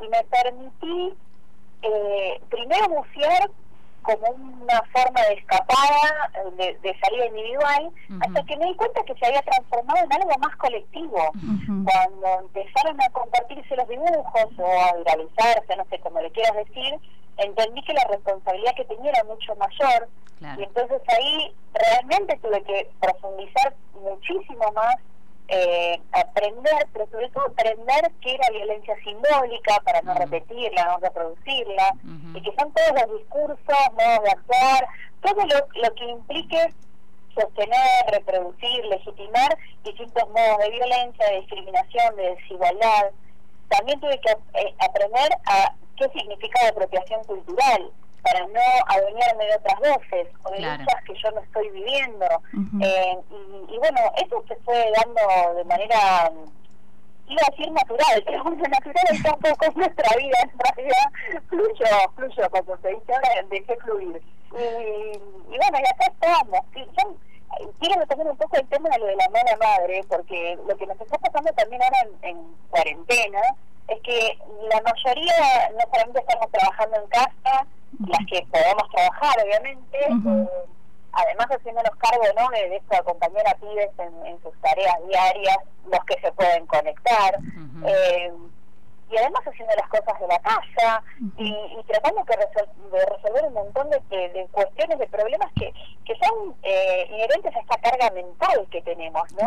y 0.00 0.08
me 0.08 0.22
permití 0.24 1.14
eh, 1.82 2.40
primero 2.48 2.88
bucear 2.90 3.50
como 4.04 4.28
una 4.28 4.82
forma 4.92 5.20
de 5.22 5.34
escapada, 5.34 6.30
eh, 6.34 6.50
de, 6.56 6.78
de 6.88 6.98
salida 7.00 7.26
individual, 7.26 7.90
hasta 8.20 8.44
que 8.44 8.56
me 8.56 8.66
di 8.66 8.76
cuenta 8.76 9.02
que 9.02 9.14
se 9.14 9.26
había 9.26 9.42
transformado 9.42 10.04
en 10.04 10.12
algo 10.12 10.38
más 10.38 10.54
colectivo. 10.56 11.32
Cuando 11.32 12.40
empezaron 12.40 13.00
a 13.00 13.10
compartirse 13.10 13.76
los 13.76 13.88
dibujos 13.88 14.46
o 14.58 14.66
a 14.66 14.92
viralizarse, 14.96 15.76
no 15.76 15.84
sé 15.90 15.98
cómo 16.00 16.20
le 16.20 16.30
quieras 16.30 16.54
decir, 16.56 16.94
entendí 17.38 17.82
que 17.82 17.94
la 17.94 18.04
responsabilidad 18.04 18.74
que 18.76 18.84
tenía 18.84 19.10
era 19.10 19.24
mucho 19.24 19.56
mayor. 19.56 20.08
Claro. 20.38 20.60
Y 20.60 20.64
entonces 20.64 21.02
ahí 21.08 21.54
realmente 21.72 22.38
tuve 22.38 22.62
que 22.62 22.90
profundizar 23.00 23.74
muchísimo 23.94 24.70
más 24.74 24.96
eh, 25.48 26.00
aprender, 26.12 26.86
pero 26.92 27.06
sobre 27.10 27.28
todo 27.30 27.44
aprender 27.46 28.10
qué 28.22 28.34
era 28.34 28.50
violencia 28.50 28.96
simbólica 29.04 29.80
para 29.84 30.00
no 30.02 30.14
repetirla, 30.14 30.84
no 30.86 30.98
reproducirla, 30.98 31.92
y 32.34 32.42
que 32.42 32.54
son 32.58 32.72
todos 32.72 33.02
los 33.02 33.18
discursos, 33.18 33.78
modos 33.92 34.24
de 34.24 34.30
actuar, 34.30 34.88
todo 35.22 35.46
lo, 35.46 35.82
lo 35.82 35.94
que 35.94 36.04
implique 36.04 36.74
sostener, 37.34 38.06
reproducir, 38.10 38.84
legitimar 38.86 39.58
distintos 39.82 40.28
modos 40.30 40.58
de 40.58 40.70
violencia, 40.70 41.26
de 41.26 41.40
discriminación, 41.40 42.16
de 42.16 42.34
desigualdad. 42.36 43.10
También 43.68 44.00
tuve 44.00 44.18
que 44.20 44.32
eh, 44.60 44.74
aprender 44.78 45.30
a 45.46 45.74
qué 45.96 46.08
significa 46.10 46.62
la 46.62 46.68
apropiación 46.70 47.24
cultural 47.24 47.90
para 48.24 48.40
no 48.46 48.60
adueñarme 48.88 49.44
de 49.46 49.56
otras 49.56 49.78
voces 49.78 50.28
o 50.44 50.50
de 50.50 50.56
Claro. 50.56 50.82
luchas 50.82 51.04
que 51.04 51.14
yo 51.22 51.30
no 51.32 51.40
estoy 51.40 51.70
viviendo. 51.70 52.26
Eh, 52.82 53.18
y, 53.30 53.74
y 53.74 53.78
bueno, 53.78 54.00
eso 54.16 54.42
se 54.48 54.56
fue 54.64 54.90
dando 54.96 55.54
de 55.54 55.64
manera, 55.64 56.32
iba 57.28 57.40
a 57.46 57.50
decir 57.50 57.70
natural, 57.72 58.22
pero 58.26 58.44
natural 58.44 59.04
es 59.12 59.22
tampoco 59.22 59.64
es 59.66 59.76
nuestra 59.76 60.16
vida, 60.16 60.38
en 60.42 60.58
realidad 60.58 61.40
fluyó, 61.48 61.86
fluyó, 62.16 62.50
como 62.50 62.76
se 62.78 62.88
dice 62.88 63.14
ahora, 63.14 63.28
dejé 63.50 63.76
fluir. 63.76 64.22
Y, 64.52 65.16
y 65.54 65.56
bueno, 65.58 65.78
y 65.78 65.86
acá 65.92 66.06
estamos. 66.10 66.60
Sí, 66.72 66.86
yo, 66.96 67.10
eh, 67.60 67.68
quiero 67.80 68.00
retomar 68.00 68.26
un 68.28 68.36
poco 68.36 68.56
el 68.56 68.66
tema 68.68 68.88
de 68.90 68.98
lo 68.98 69.06
de 69.06 69.16
la 69.16 69.28
mala 69.30 69.56
madre, 69.60 70.02
porque 70.08 70.58
lo 70.66 70.76
que 70.76 70.86
nos 70.86 71.00
está 71.00 71.18
pasando 71.18 71.52
también 71.52 71.82
ahora 71.82 71.98
en, 72.22 72.28
en 72.36 72.56
cuarentena 72.70 73.40
es 73.88 74.00
que 74.00 74.38
la 74.70 74.80
mayoría 74.80 75.70
no 75.72 75.80
solamente 75.92 76.20
estamos 76.20 76.50
trabajando 76.52 76.96
en 76.96 77.06
casa, 77.08 77.66
las 78.06 78.20
que 78.30 78.46
podemos 78.50 78.88
trabajar, 78.90 79.34
obviamente, 79.44 79.98
eh, 79.98 80.48
además 81.12 81.46
haciéndonos 81.48 81.94
cargo 81.96 82.24
¿no? 82.36 82.48
de, 82.50 82.76
esto 82.76 82.88
de 82.90 82.96
acompañar 82.96 83.46
a 83.48 83.54
pibes 83.54 83.90
en, 83.98 84.26
en 84.26 84.42
sus 84.42 84.52
tareas 84.60 84.96
diarias, 85.06 85.58
los 85.90 86.04
que 86.04 86.20
se 86.20 86.32
pueden 86.32 86.66
conectar, 86.66 87.38
eh, 87.86 88.32
y 89.10 89.16
además 89.18 89.42
haciendo 89.46 89.72
las 89.76 89.88
cosas 89.88 90.18
de 90.18 90.26
la 90.26 90.38
casa 90.40 91.02
y, 91.36 91.48
y 91.78 91.84
tratando 91.86 92.24
que 92.24 92.32
resol- 92.34 92.90
de 92.90 93.06
resolver 93.06 93.44
un 93.44 93.52
montón 93.52 93.90
de, 93.90 94.00
de- 94.08 94.28
de 94.30 94.46
cuestiones, 94.50 94.98
de 94.98 95.06
problemas 95.06 95.52
que, 95.54 95.72
que 96.04 96.14
son 96.16 96.54
eh, 96.62 97.06
inherentes 97.10 97.54
a 97.54 97.60
esta 97.60 97.76
carga 97.78 98.10
mental 98.10 98.66
que 98.72 98.80
tenemos, 98.82 99.22
¿no? 99.32 99.38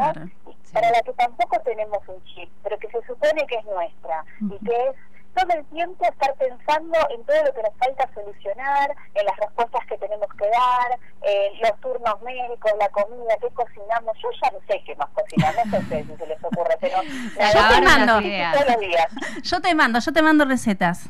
Para 0.74 0.92
la 0.92 1.02
que 1.02 1.12
tampoco 1.14 1.60
tenemos 1.62 2.00
un 2.08 2.24
chip, 2.26 2.50
pero 2.64 2.78
que 2.78 2.88
se 2.92 3.02
supone 3.08 3.46
que 3.48 3.56
es 3.56 3.66
nuestra 3.66 4.24
y 4.42 4.66
que 4.66 4.90
es 4.90 4.96
todo 5.38 5.54
el 5.58 5.66
tiempo 5.68 6.04
estar 6.06 6.34
pensando 6.36 6.98
en 7.12 7.24
todo 7.26 7.44
lo 7.46 7.54
que 7.54 7.64
nos 7.64 7.74
falta 7.78 8.10
solucionar, 8.14 8.96
en 9.14 9.26
las 9.26 9.38
respuestas 9.38 9.86
que 9.88 9.98
tenemos 9.98 10.28
que 10.38 10.46
dar, 10.50 11.00
en 11.22 11.60
los 11.62 11.80
turnos 11.82 12.22
médicos, 12.22 12.72
la 12.80 12.90
comida, 12.90 13.36
qué 13.40 13.48
cocinamos. 13.54 14.18
Yo 14.22 14.30
ya 14.42 14.52
no 14.52 14.60
sé 14.68 14.82
qué 14.86 14.96
más 14.96 15.10
cocinamos, 15.14 15.66
no 15.68 15.80
sé 15.90 16.04
si 16.06 16.16
se 16.18 16.28
les 16.28 16.44
ocurre, 16.44 16.76
pero 16.82 17.02
Yo 17.04 17.76
te 17.76 17.82
mando. 17.82 18.14
todos 18.14 18.68
los 18.68 18.80
días. 18.80 19.08
Yo 19.44 19.62
te 19.62 19.76
mando, 19.76 20.00
yo 20.00 20.12
te 20.12 20.22
mando 20.22 20.46
recetas. 20.46 21.08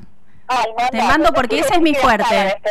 Ay, 0.49 0.71
Te 0.91 1.01
mando 1.01 1.34
porque 1.34 1.59
ese 1.59 1.73
es 1.75 1.82
mi 1.82 1.93
fuerte. 1.93 2.61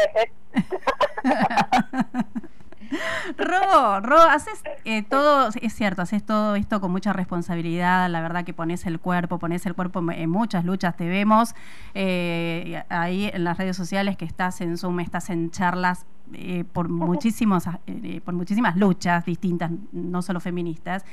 Ro, 3.38 4.00
Ro, 4.00 4.20
haces 4.20 4.62
eh, 4.84 5.02
todo, 5.02 5.50
es 5.60 5.74
cierto, 5.74 6.02
haces 6.02 6.24
todo 6.24 6.56
esto 6.56 6.80
con 6.80 6.92
mucha 6.92 7.12
responsabilidad, 7.12 8.08
la 8.10 8.20
verdad 8.20 8.44
que 8.44 8.52
pones 8.52 8.86
el 8.86 9.00
cuerpo, 9.00 9.38
pones 9.38 9.66
el 9.66 9.74
cuerpo 9.74 10.04
en 10.10 10.30
muchas 10.30 10.64
luchas, 10.64 10.96
te 10.96 11.08
vemos 11.08 11.54
eh, 11.94 12.82
ahí 12.88 13.30
en 13.32 13.44
las 13.44 13.58
redes 13.58 13.76
sociales 13.76 14.16
que 14.16 14.24
estás 14.24 14.60
en 14.60 14.76
Zoom, 14.76 15.00
estás 15.00 15.30
en 15.30 15.50
charlas 15.50 16.06
eh, 16.32 16.64
por, 16.72 16.88
muchísimos, 16.88 17.64
eh, 17.86 18.20
por 18.24 18.34
muchísimas 18.34 18.76
luchas 18.76 19.24
distintas, 19.24 19.70
no 19.92 20.22
solo 20.22 20.40
feministas, 20.40 21.04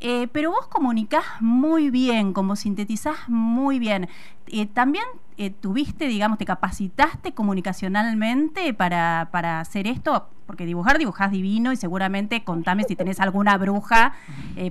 Eh, 0.00 0.28
pero 0.32 0.50
vos 0.50 0.66
comunicás 0.68 1.24
muy 1.40 1.90
bien, 1.90 2.32
como 2.32 2.56
sintetizás 2.56 3.28
muy 3.28 3.78
bien. 3.78 4.08
Eh, 4.46 4.66
también 4.66 5.04
eh, 5.36 5.50
tuviste, 5.50 6.06
digamos, 6.06 6.38
te 6.38 6.44
capacitaste 6.44 7.32
comunicacionalmente 7.32 8.72
para, 8.74 9.28
para 9.32 9.60
hacer 9.60 9.86
esto, 9.88 10.28
porque 10.46 10.66
dibujar, 10.66 10.98
dibujás 10.98 11.32
divino 11.32 11.72
y 11.72 11.76
seguramente 11.76 12.44
contame 12.44 12.84
si 12.84 12.96
tenés 12.96 13.20
alguna 13.20 13.58
bruja, 13.58 14.14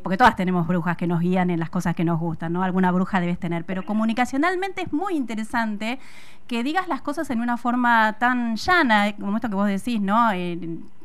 porque 0.02 0.18
todas 0.18 0.36
tenemos 0.36 0.66
brujas 0.66 0.98
que 0.98 1.06
nos 1.06 1.20
guían 1.20 1.52
en 1.52 1.60
las 1.60 1.70
cosas 1.70 1.94
que 1.94 2.04
nos 2.04 2.20
gustan, 2.20 2.52
¿no? 2.54 2.64
Alguna 2.64 2.92
bruja 2.92 3.20
debes 3.20 3.40
tener, 3.40 3.64
pero 3.64 3.86
comunicacionalmente 3.86 4.82
es 4.82 4.92
muy 4.92 5.16
interesante 5.16 6.00
que 6.48 6.64
digas 6.64 6.88
las 6.88 7.02
cosas 7.02 7.30
en 7.30 7.42
una 7.42 7.58
forma 7.58 8.14
tan 8.14 8.56
llana, 8.56 9.14
como 9.18 9.36
esto 9.36 9.50
que 9.50 9.56
vos 9.56 9.68
decís, 9.68 10.02
¿no? 10.02 10.30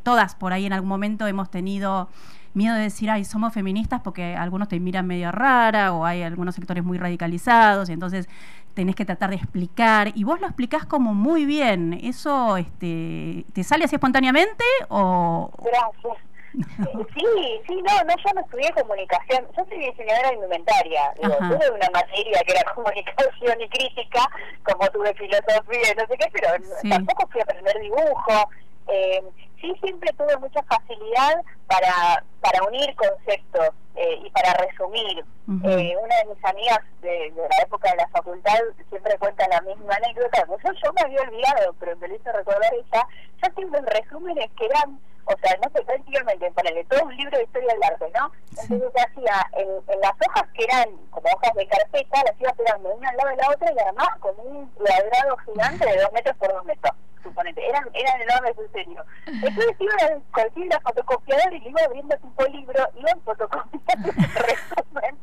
Todas 0.02 0.34
por 0.34 0.54
ahí 0.54 0.64
en 0.64 0.72
algún 0.72 0.88
momento 0.88 1.26
hemos 1.26 1.50
tenido 1.50 2.08
miedo 2.54 2.74
de 2.74 2.82
decir, 2.82 3.10
ay, 3.10 3.24
somos 3.24 3.52
feministas 3.52 4.00
porque 4.02 4.34
algunos 4.36 4.68
te 4.68 4.78
miran 4.80 5.06
medio 5.06 5.32
rara 5.32 5.92
o 5.94 6.04
hay 6.04 6.22
algunos 6.22 6.54
sectores 6.54 6.84
muy 6.84 6.98
radicalizados 6.98 7.88
y 7.88 7.92
entonces 7.92 8.28
tenés 8.74 8.94
que 8.96 9.04
tratar 9.04 9.30
de 9.30 9.36
explicar 9.36 10.12
y 10.14 10.24
vos 10.24 10.40
lo 10.40 10.46
explicás 10.46 10.84
como 10.86 11.14
muy 11.14 11.44
bien. 11.44 11.92
¿Eso 12.02 12.56
este, 12.56 13.44
te 13.52 13.64
sale 13.64 13.84
así 13.84 13.96
espontáneamente 13.96 14.64
o...? 14.88 15.50
Gracias. 15.62 16.16
Eh, 16.54 17.06
Sí, 17.14 17.24
sí, 17.66 17.74
no, 17.76 18.04
no, 18.04 18.14
yo 18.22 18.30
no 18.34 18.40
estudié 18.42 18.70
comunicación, 18.72 19.46
yo 19.56 19.64
soy 19.66 19.78
diseñadora 19.78 20.28
de 20.28 20.34
indumentaria, 20.34 21.00
digo, 21.22 21.34
Ajá. 21.40 21.48
tuve 21.48 21.70
una 21.70 21.88
materia 21.94 22.42
que 22.46 22.52
era 22.52 22.70
comunicación 22.74 23.60
y 23.60 23.68
crítica, 23.70 24.28
como 24.62 24.86
tuve 24.90 25.14
filosofía 25.14 25.92
y 25.92 25.96
no 25.96 26.06
sé 26.06 26.16
qué, 26.18 26.26
pero 26.30 26.48
Sí. 26.82 26.90
tampoco 26.90 27.26
fui 27.32 27.40
a 27.40 27.44
aprender 27.44 27.74
dibujo. 27.80 28.50
Eh, 28.88 29.22
sí 29.62 29.72
siempre 29.80 30.12
tuve 30.12 30.36
mucha 30.38 30.62
facilidad 30.64 31.42
para, 31.66 32.22
para 32.42 32.62
unir 32.64 32.94
conceptos 32.96 33.70
eh, 33.96 34.20
y 34.24 34.30
para 34.30 34.54
resumir. 34.54 35.24
Eh, 35.64 35.96
una 36.02 36.16
de 36.16 36.34
mis 36.34 36.44
amigas 36.44 36.78
de, 37.02 37.30
de 37.32 37.42
la 37.42 37.62
época 37.62 37.90
de 37.90 37.96
la 37.96 38.08
facultad 38.08 38.58
siempre 38.88 39.18
cuenta 39.18 39.46
la 39.48 39.60
misma 39.62 39.94
anécdota, 39.96 40.44
pues 40.46 40.62
yo, 40.64 40.72
yo 40.72 40.92
me 40.92 41.02
había 41.02 41.22
olvidado, 41.22 41.74
pero 41.80 41.96
me 41.96 42.08
lo 42.08 42.14
hizo 42.14 42.32
recordar 42.32 42.72
ella, 42.74 43.06
yo 43.42 43.48
siempre 43.54 43.80
en 43.80 43.86
resúmenes 43.86 44.50
que 44.56 44.66
eran, 44.66 45.00
o 45.24 45.34
sea, 45.42 45.56
no 45.62 45.70
sé, 45.74 45.82
prácticamente 45.84 46.52
ponerle 46.52 46.84
todo 46.84 47.04
un 47.04 47.16
libro 47.16 47.36
de 47.36 47.44
historia 47.44 47.72
del 47.72 47.82
arte, 47.82 48.12
¿no? 48.18 48.32
Entonces 48.50 48.80
yo 48.80 48.88
hacía 48.94 49.46
en, 49.52 49.68
en 49.88 50.00
las 50.00 50.12
hojas 50.12 50.48
que 50.54 50.64
eran 50.64 50.88
como 51.10 51.26
hojas 51.34 51.54
de 51.54 51.66
carpeta, 51.66 52.22
las 52.24 52.40
iba 52.40 52.52
pegando 52.52 52.94
una 52.94 53.08
al 53.08 53.16
lado 53.16 53.30
de 53.30 53.36
la 53.36 53.50
otra 53.50 53.72
y 53.72 53.78
además 53.78 54.08
con 54.20 54.34
un 54.38 54.66
cuadrado 54.70 55.36
gigante 55.38 55.86
de 55.86 56.00
dos 56.00 56.12
metros 56.12 56.36
por 56.36 56.52
dos 56.52 56.64
metros. 56.64 56.92
Suponete, 57.22 57.64
eran, 57.68 57.88
eran 57.94 58.20
enormes 58.20 58.58
en 58.58 58.72
serio. 58.72 59.04
Entonces 59.26 59.76
iba 59.78 59.94
a 59.94 60.20
cualquier 60.32 60.66
la 60.66 60.80
fotocopiadora 60.80 61.54
y 61.54 61.60
le 61.60 61.70
iba 61.70 61.82
abriendo 61.84 62.16
tipo 62.16 62.44
libro, 62.46 62.88
iba 62.96 63.10
en 63.10 63.20
fotocopiando 63.22 63.81
resumen. 63.86 65.16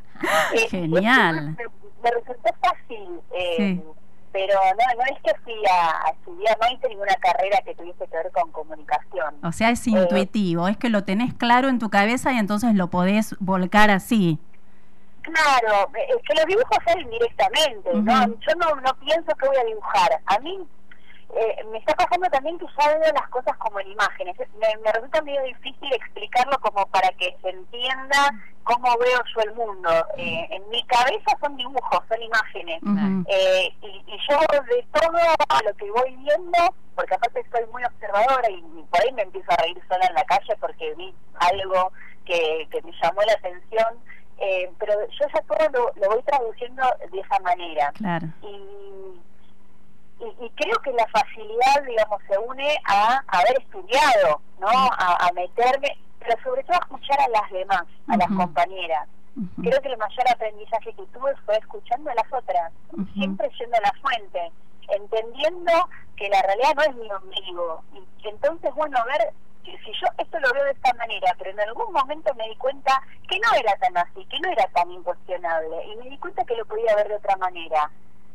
Eh, 0.53 0.67
Genial. 0.69 1.55
Me, 1.57 1.65
me 2.03 2.11
resultó 2.11 2.49
fácil, 2.61 3.21
eh, 3.31 3.55
Sí. 3.57 3.83
pero 4.31 4.53
no, 4.53 4.95
no 5.03 5.15
es 5.15 5.21
que 5.23 5.39
fui 5.43 5.53
a, 5.71 6.07
a 6.07 6.09
estudiar, 6.11 6.57
no 6.61 6.67
hice 6.75 6.89
ninguna 6.89 7.15
carrera 7.15 7.59
que 7.65 7.73
tuviese 7.75 8.05
que 8.07 8.17
ver 8.17 8.31
con 8.31 8.51
comunicación. 8.51 9.35
O 9.43 9.51
sea, 9.51 9.69
es 9.69 9.85
Eh, 9.87 9.91
intuitivo, 9.91 10.67
es 10.67 10.77
que 10.77 10.89
lo 10.89 11.03
tenés 11.03 11.33
claro 11.33 11.67
en 11.69 11.79
tu 11.79 11.89
cabeza 11.89 12.31
y 12.33 12.37
entonces 12.37 12.73
lo 12.75 12.89
podés 12.89 13.35
volcar 13.39 13.89
así. 13.91 14.39
Claro, 15.21 15.89
es 15.93 16.17
que 16.27 16.33
los 16.35 16.45
dibujos 16.45 16.77
salen 16.85 17.09
directamente, 17.09 17.89
¿no? 17.93 18.23
Ujú. 18.23 18.39
Yo 18.47 18.55
no, 18.55 18.81
no 18.81 18.93
pienso 18.99 19.35
que 19.35 19.47
voy 19.47 19.57
a 19.57 19.63
dibujar. 19.65 20.19
A 20.25 20.39
mí 20.39 20.59
eh, 21.35 21.63
me 21.71 21.77
está 21.77 21.93
pasando 21.95 22.27
también 22.29 22.57
que 22.57 22.65
ya 22.77 22.97
veo 22.97 23.13
las 23.13 23.29
cosas 23.29 23.55
como 23.57 23.79
en 23.79 23.91
imágenes. 23.91 24.35
Me, 24.37 24.77
me 24.83 24.91
resulta 24.91 25.21
medio 25.21 25.43
difícil 25.43 25.93
explicarlo 25.93 26.57
como 26.59 26.85
para 26.87 27.09
que 27.11 27.35
se 27.41 27.49
entienda 27.49 28.31
cómo 28.63 28.97
veo 28.97 29.19
yo 29.35 29.41
el 29.41 29.53
mundo. 29.53 29.89
Eh, 30.17 30.47
en 30.49 30.69
mi 30.69 30.83
cabeza 30.85 31.37
son 31.39 31.55
dibujos, 31.57 31.99
son 32.07 32.21
imágenes. 32.21 32.81
Eh, 33.27 33.73
y, 33.81 34.03
y 34.07 34.17
yo 34.27 34.39
de 34.39 34.85
todo 34.91 35.11
lo 35.65 35.73
que 35.75 35.91
voy 35.91 36.15
viendo, 36.17 36.57
porque 36.95 37.15
aparte 37.15 37.45
soy 37.51 37.65
muy 37.71 37.83
observadora 37.83 38.49
y, 38.49 38.55
y 38.55 38.83
por 38.89 39.01
ahí 39.01 39.11
me 39.13 39.23
empiezo 39.23 39.51
a 39.51 39.57
reír 39.57 39.79
sola 39.87 40.05
en 40.07 40.15
la 40.15 40.23
calle 40.23 40.55
porque 40.59 40.93
vi 40.95 41.13
algo 41.35 41.91
que, 42.25 42.67
que 42.71 42.81
me 42.81 42.91
llamó 43.01 43.21
la 43.21 43.33
atención, 43.33 43.87
eh, 44.39 44.71
pero 44.79 44.93
yo 45.07 45.27
ya 45.33 45.41
todo 45.41 45.69
lo, 45.69 45.91
lo 46.01 46.09
voy 46.15 46.23
traduciendo 46.23 46.83
de 47.11 47.19
esa 47.19 47.39
manera. 47.39 47.91
Claro. 47.93 48.27
Y, 48.41 49.19
y, 50.19 50.45
y 50.45 50.49
creo 50.51 50.77
que 50.79 50.91
la 50.93 51.07
facilidad, 51.07 51.83
digamos, 51.85 52.21
se 52.27 52.37
une 52.37 52.77
a 52.85 53.21
haber 53.27 53.59
estudiado, 53.59 54.41
¿no? 54.59 54.67
A, 54.67 55.27
a 55.27 55.31
meterme, 55.33 55.97
pero 56.19 56.35
sobre 56.43 56.63
todo 56.63 56.75
a 56.75 56.79
escuchar 56.79 57.19
a 57.21 57.29
las 57.29 57.51
demás, 57.51 57.83
a 58.07 58.17
las 58.17 58.27
compañeras. 58.27 59.07
Creo 59.61 59.81
que 59.81 59.87
el 59.87 59.97
mayor 59.97 60.29
aprendizaje 60.29 60.93
que 60.93 61.05
tuve 61.13 61.33
fue 61.45 61.55
escuchando 61.57 62.11
a 62.11 62.15
las 62.15 62.33
otras, 62.33 62.73
siempre 63.13 63.49
yendo 63.57 63.77
a 63.77 63.81
la 63.81 63.93
fuente, 64.01 64.51
entendiendo 64.89 65.71
que 66.17 66.27
la 66.27 66.41
realidad 66.41 66.75
no 66.75 66.81
es 66.83 66.95
mi 66.95 67.11
ombligo. 67.11 67.83
Y 68.21 68.27
entonces, 68.27 68.73
bueno, 68.75 68.97
ver 69.05 69.31
si 69.63 69.91
yo 69.93 70.07
esto 70.17 70.39
lo 70.39 70.51
veo 70.51 70.63
de 70.65 70.71
esta 70.71 70.93
manera, 70.95 71.33
pero 71.37 71.51
en 71.51 71.59
algún 71.61 71.93
momento 71.93 72.33
me 72.35 72.49
di 72.49 72.55
cuenta 72.57 73.01
que 73.29 73.39
no 73.39 73.53
era 73.57 73.73
tan 73.77 73.95
así, 73.97 74.25
que 74.25 74.39
no 74.39 74.49
era 74.49 74.67
tan 74.73 74.91
incuestionable, 74.91 75.85
y 75.85 75.95
me 75.97 76.09
di 76.09 76.17
cuenta 76.17 76.43
que 76.43 76.57
lo 76.57 76.65
podía 76.65 76.95
ver 76.95 77.07
de 77.07 77.15
otra 77.15 77.37
manera. 77.37 77.89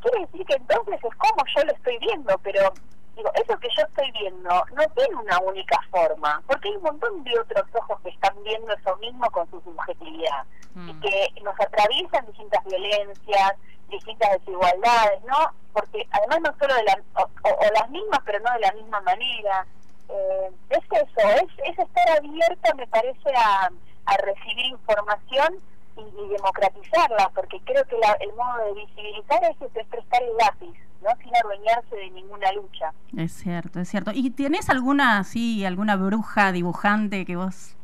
Quiere 0.04 0.26
decir 0.26 0.46
que 0.46 0.54
entonces 0.54 0.94
es 1.02 1.14
como 1.16 1.44
yo 1.56 1.64
lo 1.64 1.72
estoy 1.72 1.98
viendo, 1.98 2.38
pero 2.38 2.72
digo, 3.16 3.30
eso 3.34 3.58
que 3.58 3.68
yo 3.76 3.82
estoy 3.86 4.10
viendo 4.12 4.48
no 4.50 4.82
tiene 4.94 5.16
una 5.16 5.38
única 5.40 5.78
forma, 5.90 6.42
porque 6.46 6.68
hay 6.68 6.76
un 6.76 6.82
montón 6.82 7.24
de 7.24 7.38
otros 7.40 7.64
ojos 7.74 7.98
que 8.02 8.10
están 8.10 8.34
viendo 8.44 8.72
eso 8.72 8.96
mismo 8.98 9.30
con 9.30 9.48
su 9.50 9.60
subjetividad 9.62 10.44
y 10.90 11.00
que 11.00 11.40
nos 11.42 11.58
atraviesan 11.58 12.26
distintas 12.26 12.62
violencias, 12.64 13.52
distintas 13.88 14.30
desigualdades, 14.32 15.22
¿no? 15.24 15.52
Porque 15.72 16.06
además 16.10 16.40
no 16.42 16.54
solo 16.58 16.74
de 16.74 16.82
la, 16.84 16.98
o, 17.14 17.22
o- 17.22 17.54
o 17.66 17.72
las 17.72 17.88
mismas, 17.90 18.20
pero 18.26 18.40
no 18.40 18.52
de 18.52 18.60
la 18.60 18.72
misma 18.72 19.00
manera. 19.02 19.66
Eh, 20.08 20.50
es 20.70 20.84
eso, 20.90 21.28
es, 21.30 21.44
es 21.70 21.78
estar 21.78 22.08
abierta, 22.18 22.74
me 22.74 22.86
parece, 22.88 23.30
a, 23.36 23.70
a 24.06 24.16
recibir 24.18 24.66
información 24.66 25.60
y, 25.96 26.00
y 26.00 26.28
democratizarla, 26.28 27.30
porque 27.34 27.60
creo 27.64 27.84
que 27.86 27.96
la- 27.98 28.16
el 28.20 28.32
modo 28.34 28.64
de 28.66 28.74
visibilizar 28.84 29.42
es, 29.44 29.56
es 29.74 29.86
prestar 29.86 30.22
el 30.22 30.36
lápiz, 30.36 30.72
¿no? 31.02 31.10
Sin 31.22 31.36
adueñarse 31.36 31.94
de 31.96 32.10
ninguna 32.10 32.50
lucha. 32.52 32.92
Es 33.16 33.32
cierto, 33.32 33.80
es 33.80 33.88
cierto. 33.88 34.10
¿Y 34.14 34.30
tenés 34.30 34.68
alguna, 34.70 35.22
sí, 35.24 35.64
alguna 35.64 35.96
bruja 35.96 36.52
dibujante 36.52 37.24
que 37.24 37.36
vos, 37.36 37.76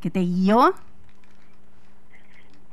que 0.00 0.10
te 0.10 0.20
guió? 0.20 0.74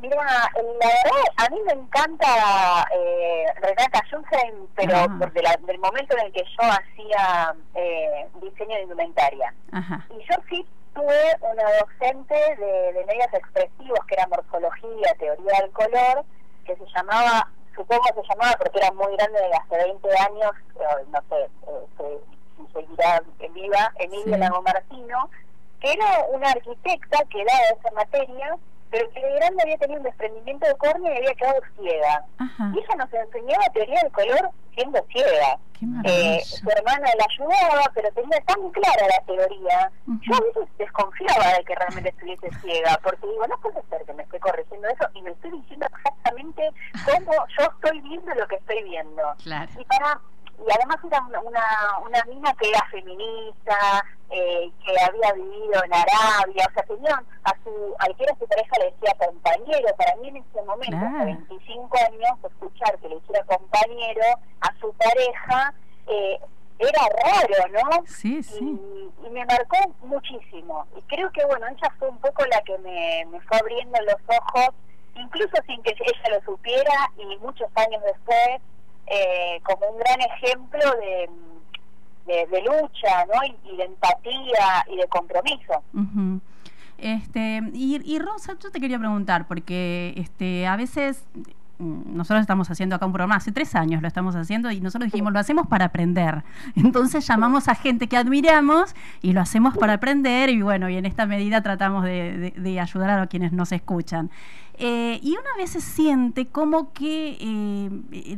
Mira, 0.01 0.15
la 0.15 0.49
verdad, 0.55 1.23
a 1.35 1.49
mí 1.49 1.57
me 1.65 1.73
encanta 1.73 2.87
eh, 2.95 3.43
Renata 3.61 4.01
Junsen, 4.09 4.67
pero 4.73 4.95
Ah. 4.95 5.15
por 5.19 5.33
de 5.33 5.41
la- 5.41 5.57
del 5.67 5.77
momento 5.79 6.15
en 6.17 6.27
el 6.27 6.31
que 6.31 6.43
yo 6.45 6.63
hacía 6.63 7.53
eh, 7.75 8.27
diseño 8.41 8.75
de 8.77 8.83
indumentaria. 8.83 9.53
Ajá. 9.73 10.05
Y 10.11 10.19
yo 10.19 10.35
sí 10.49 10.65
tuve 10.93 11.37
una 11.41 11.63
docente 11.79 12.35
de, 12.57 12.93
de 12.93 13.05
medios 13.05 13.33
expresivos, 13.33 13.99
que 14.07 14.15
era 14.15 14.27
morfología, 14.27 15.13
teoría 15.17 15.61
del 15.61 15.71
color, 15.71 16.25
que 16.65 16.75
se 16.75 16.85
llamaba, 16.95 17.47
supongo 17.75 18.03
se 18.15 18.27
llamaba 18.29 18.55
porque 18.59 18.79
era 18.79 18.91
muy 18.91 19.15
grande 19.15 19.39
de 19.39 19.53
hace 19.53 19.77
20 19.77 20.09
años, 20.17 20.51
no 21.09 21.21
sé, 21.29 21.43
eh, 21.43 21.85
se- 21.97 22.19
si 22.65 22.73
seguirá 22.73 23.21
en 23.39 23.53
viva, 23.53 23.91
Emilia 23.99 24.35
Sí. 24.35 24.39
Lago 24.41 24.61
Martino, 24.61 25.29
que 25.79 25.93
era 25.93 26.25
una 26.31 26.51
arquitecta 26.51 27.19
que 27.29 27.45
daba 27.45 27.79
esa 27.79 27.91
materia, 27.95 28.57
pero 28.89 29.09
que 29.11 29.21
de 29.21 29.35
grande 29.35 29.63
había 29.63 29.77
tenido 29.77 29.99
un 29.99 30.05
desprendimiento 30.05 30.67
de 30.67 30.75
córnea 30.75 31.13
y 31.13 31.17
había 31.17 31.35
quedado 31.35 31.61
ciega. 31.77 32.25
Y 32.73 32.79
ella 32.79 32.95
nos 32.97 33.13
enseñaba 33.13 33.69
teoría 33.73 34.01
del 34.01 34.11
color 34.11 34.51
siendo 34.73 35.05
ciega. 35.11 35.59
Eh, 36.03 36.41
su 36.43 36.69
hermana 36.69 37.07
la 37.17 37.25
ayudaba, 37.29 37.91
pero 37.93 38.11
tenía 38.11 38.39
tan 38.41 38.69
clara 38.71 39.07
la 39.07 39.25
teoría. 39.25 39.91
Yo 40.21 40.35
a 40.35 40.41
veces 40.41 40.77
desconfiaba 40.77 41.53
de 41.57 41.63
que 41.63 41.75
realmente 41.75 42.09
estuviese 42.09 42.49
ciega, 42.61 42.99
porque 43.03 43.27
digo, 43.27 43.47
no 43.47 43.57
puede 43.61 43.81
ser 43.89 44.05
que 44.05 44.13
me 44.13 44.23
esté 44.23 44.39
corrigiendo 44.39 44.87
eso 44.89 45.07
y 45.13 45.21
me 45.21 45.31
estoy 45.31 45.51
diciendo 45.51 45.87
exactamente 45.95 46.69
cómo 47.05 47.31
yo 47.57 47.65
estoy 47.75 48.01
viendo 48.01 48.33
lo 48.35 48.47
que 48.47 48.55
estoy 48.55 48.83
viendo. 48.83 49.21
Claro. 49.43 49.71
Y 49.79 49.85
para 49.85 50.19
y 50.65 50.71
además 50.71 50.97
era 51.05 51.21
una, 51.21 51.39
una, 51.41 51.63
una 52.05 52.23
mina 52.25 52.53
que 52.55 52.69
era 52.69 52.85
feminista, 52.91 54.05
eh, 54.29 54.71
que 54.85 54.91
había 55.01 55.33
vivido 55.33 55.83
en 55.83 55.93
Arabia, 55.93 56.67
o 56.69 56.73
sea, 56.73 56.83
tenía 56.83 57.23
a 57.43 57.53
su, 57.63 57.95
al 57.99 58.15
que 58.15 58.23
era 58.23 58.35
su 58.35 58.47
pareja 58.47 58.75
le 58.79 58.91
decía 58.91 59.25
compañero, 59.25 59.95
para 59.97 60.15
mí 60.17 60.27
en 60.27 60.37
ese 60.37 60.61
momento, 60.63 60.97
hace 60.97 61.25
25 61.25 61.97
años, 61.97 62.31
escuchar 62.43 62.97
que 62.99 63.09
le 63.09 63.15
hiciera 63.15 63.43
compañero 63.45 64.25
a 64.61 64.79
su 64.79 64.93
pareja, 64.93 65.73
eh, 66.07 66.39
era 66.79 67.01
raro, 67.23 67.73
¿no? 67.73 68.05
Sí, 68.05 68.41
sí. 68.41 68.63
Y, 68.63 69.25
y 69.25 69.29
me 69.31 69.45
marcó 69.45 69.77
muchísimo. 70.01 70.87
Y 70.97 71.01
creo 71.03 71.29
que, 71.31 71.43
bueno, 71.45 71.67
ella 71.67 71.93
fue 71.99 72.07
un 72.09 72.17
poco 72.19 72.45
la 72.45 72.61
que 72.61 72.77
me, 72.77 73.25
me 73.31 73.41
fue 73.41 73.57
abriendo 73.57 73.99
los 74.01 74.37
ojos, 74.37 74.69
incluso 75.15 75.57
sin 75.65 75.81
que 75.83 75.91
ella 75.91 76.37
lo 76.37 76.41
supiera, 76.45 77.11
y 77.17 77.37
muchos 77.39 77.69
años 77.75 78.01
después, 78.03 78.61
eh, 79.09 79.59
como 79.63 79.89
un 79.91 79.97
gran 79.99 80.19
ejemplo 80.21 80.79
de, 80.99 81.29
de, 82.33 82.45
de 82.47 82.61
lucha, 82.61 83.25
¿no? 83.25 83.43
Y, 83.45 83.73
y 83.73 83.77
de 83.77 83.83
empatía 83.85 84.85
y 84.91 84.97
de 84.97 85.07
compromiso. 85.07 85.83
Este, 86.97 87.61
y, 87.73 88.01
y 88.03 88.19
Rosa, 88.19 88.55
yo 88.61 88.71
te 88.71 88.79
quería 88.79 88.99
preguntar, 88.99 89.47
porque 89.47 90.13
este, 90.17 90.67
a 90.67 90.75
veces 90.75 91.23
mm, 91.77 92.15
nosotros 92.17 92.41
estamos 92.41 92.69
haciendo 92.69 92.97
acá 92.97 93.05
un 93.05 93.13
programa, 93.13 93.35
hace 93.37 93.53
tres 93.53 93.73
años 93.73 94.01
lo 94.01 94.07
estamos 94.09 94.35
haciendo 94.35 94.69
y 94.69 94.81
nosotros 94.81 95.09
dijimos, 95.09 95.31
lo 95.31 95.39
hacemos 95.39 95.65
para 95.67 95.85
aprender. 95.85 96.43
Entonces 96.75 97.25
llamamos 97.25 97.69
a 97.69 97.75
gente 97.75 98.07
que 98.07 98.17
admiramos 98.17 98.95
y 99.21 99.31
lo 99.31 99.39
hacemos 99.39 99.77
para 99.77 99.93
aprender 99.93 100.49
y 100.49 100.61
bueno, 100.61 100.89
y 100.89 100.97
en 100.97 101.05
esta 101.05 101.25
medida 101.25 101.61
tratamos 101.63 102.03
de, 102.03 102.37
de- 102.37 102.51
de 102.51 102.79
ayudar 102.81 103.17
a 103.17 103.27
quienes 103.27 103.53
nos 103.53 103.71
escuchan. 103.71 104.29
Eh, 104.81 105.19
y 105.21 105.31
una 105.31 105.49
vez 105.57 105.71
se 105.71 105.81
siente 105.81 106.47
como 106.47 106.93
que 106.93 107.37
eh, 107.41 107.89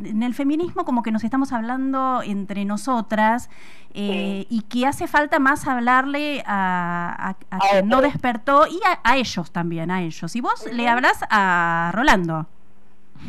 en 0.10 0.24
el 0.24 0.34
feminismo 0.34 0.86
como 0.86 1.04
que 1.04 1.12
nos 1.12 1.24
estamos 1.24 1.52
hablando 1.52 2.24
entre 2.24 2.66
nosotras 2.66 3.50
eh, 3.94 4.48
y 4.50 4.62
que 4.64 4.88
hace 4.88 5.06
falta 5.08 5.38
más 5.38 5.68
hablarle 5.68 6.44
a, 6.48 7.36
a- 7.50 7.56
a 7.56 7.60
quien 7.60 7.88
no 7.88 8.02
despertó 8.02 8.66
y 8.66 8.80
a, 9.04 9.16
ellos 9.18 9.52
también, 9.52 9.92
a 9.92 10.02
ellos. 10.02 10.36
Y 10.36 10.42
vos 10.42 10.66
le 10.74 10.88
hablas 10.90 11.20
a 11.30 11.92
Rolando. 11.94 12.48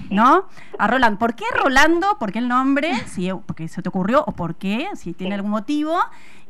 ¿No? 0.09 0.47
A 0.79 0.87
Roland. 0.87 1.19
¿Por 1.19 1.35
qué 1.35 1.45
Rolando? 1.55 2.17
¿Por 2.19 2.33
qué 2.33 2.39
el 2.39 2.49
nombre? 2.49 2.95
Si, 3.09 3.29
porque 3.45 3.69
se 3.69 3.83
te 3.83 3.91
ocurrió 3.91 4.25
o 4.27 4.33
por 4.33 4.55
qué, 4.55 4.89
si 4.95 5.13
tiene 5.13 5.35
algún 5.35 5.51
motivo. 5.51 5.99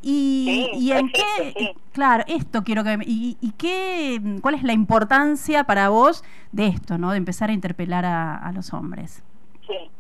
Y, 0.03 0.69
Sí, 0.75 0.79
y 0.81 0.93
en 0.93 1.09
existe, 1.09 1.53
qué, 1.55 1.55
sí. 1.59 1.75
claro, 1.93 2.25
esto 2.27 2.63
quiero 2.65 2.83
que 2.85 2.99
y, 3.07 3.37
y 3.41 3.53
qué, 3.53 4.21
cuál 4.43 4.55
es 4.57 4.63
la 4.65 4.73
importancia 4.73 5.65
para 5.65 5.89
vos 5.91 6.25
de 6.51 6.67
esto, 6.67 6.99
¿no? 6.99 7.13
De 7.13 7.19
empezar 7.19 7.51
a 7.51 7.53
interpelar 7.53 8.05
a, 8.05 8.35
a 8.37 8.53
los 8.53 8.73
hombres. 8.75 9.23
Sí. 9.67 9.91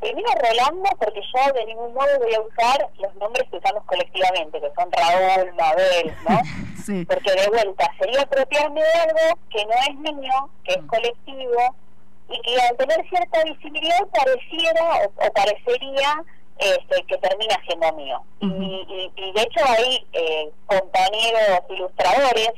Primero 0.00 0.28
Rolando, 0.40 0.88
porque 1.00 1.20
yo 1.22 1.52
de 1.54 1.64
ningún 1.66 1.92
modo 1.94 2.06
voy 2.20 2.32
a 2.34 2.40
usar 2.40 2.88
los 3.00 3.14
nombres 3.16 3.48
que 3.50 3.56
usamos 3.56 3.82
colectivamente, 3.84 4.60
que 4.60 4.70
son 4.76 4.88
Raúl, 4.92 5.52
Mabel, 5.54 6.14
¿no? 6.28 6.40
Sí. 6.88 7.04
Porque 7.04 7.30
de 7.32 7.48
vuelta 7.48 7.90
sería 7.98 8.22
apropiarme 8.22 8.80
de 8.80 8.92
algo 9.00 9.38
que 9.50 9.62
no 9.66 9.72
es 9.90 10.12
mío, 10.14 10.50
que 10.64 10.72
es 10.72 10.82
colectivo, 10.86 11.74
y 12.30 12.40
que 12.40 12.60
al 12.62 12.76
tener 12.78 13.06
cierta 13.10 13.44
visibilidad 13.44 14.06
pareciera 14.10 14.84
o, 15.04 15.26
o 15.26 15.32
parecería 15.32 16.22
este, 16.58 17.02
que 17.04 17.16
termina 17.18 17.54
siendo 17.66 17.92
mío. 17.94 18.22
y, 18.40 18.46
y- 18.46 19.12
y 19.16 19.32
de 19.32 19.42
hecho 19.42 19.60
hay 19.66 20.06
eh, 20.12 20.50
compañeros 20.66 21.60
ilustradores 21.70 22.52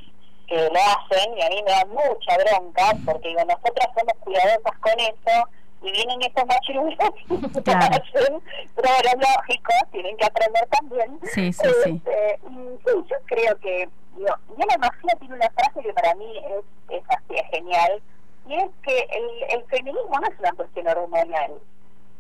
que 0.47 0.56
lo 0.56 0.81
hacen 0.81 1.36
y 1.39 1.43
a 1.43 1.48
mí 1.51 1.62
me 1.62 1.70
da 1.70 1.85
mucha 1.86 2.36
bronca 2.39 2.93
porque 3.05 3.28
digo, 3.28 3.40
nosotras 3.44 3.89
somos 3.97 4.14
cuidadosas 4.24 4.78
con 4.81 4.93
eso 4.98 5.48
y 5.82 5.93
vienen 5.93 6.20
estos 6.22 6.44
machirulos 6.47 6.97
y 7.28 7.62
Claro. 7.62 7.86
hacen 7.97 8.43
pruebas 8.74 9.14
lógicos, 9.16 9.74
tienen 9.93 10.16
que 10.16 10.27
aprender 10.27 10.66
también. 10.68 11.18
Sí, 11.32 11.52
sí, 11.52 11.68
sí. 11.85 11.90
Este, 12.05 12.40
y 12.51 12.55
sí, 12.85 13.05
yo 13.09 13.16
creo 13.27 13.56
que 13.60 13.89
digo, 14.16 14.35
Diana 14.56 14.77
Macía 14.78 15.14
tiene 15.20 15.35
una 15.36 15.51
frase 15.51 15.81
que 15.82 15.93
para 15.94 16.14
mí 16.16 16.36
es, 16.39 16.97
es 16.98 17.02
así, 17.10 17.35
es 17.36 17.47
genial, 17.51 18.02
y 18.47 18.55
es 18.56 18.68
que 18.82 18.98
el, 19.12 19.60
el 19.60 19.64
feminismo 19.66 20.18
no 20.20 20.27
es 20.28 20.39
una 20.40 20.52
cuestión 20.52 20.89
hormonal. 20.89 21.52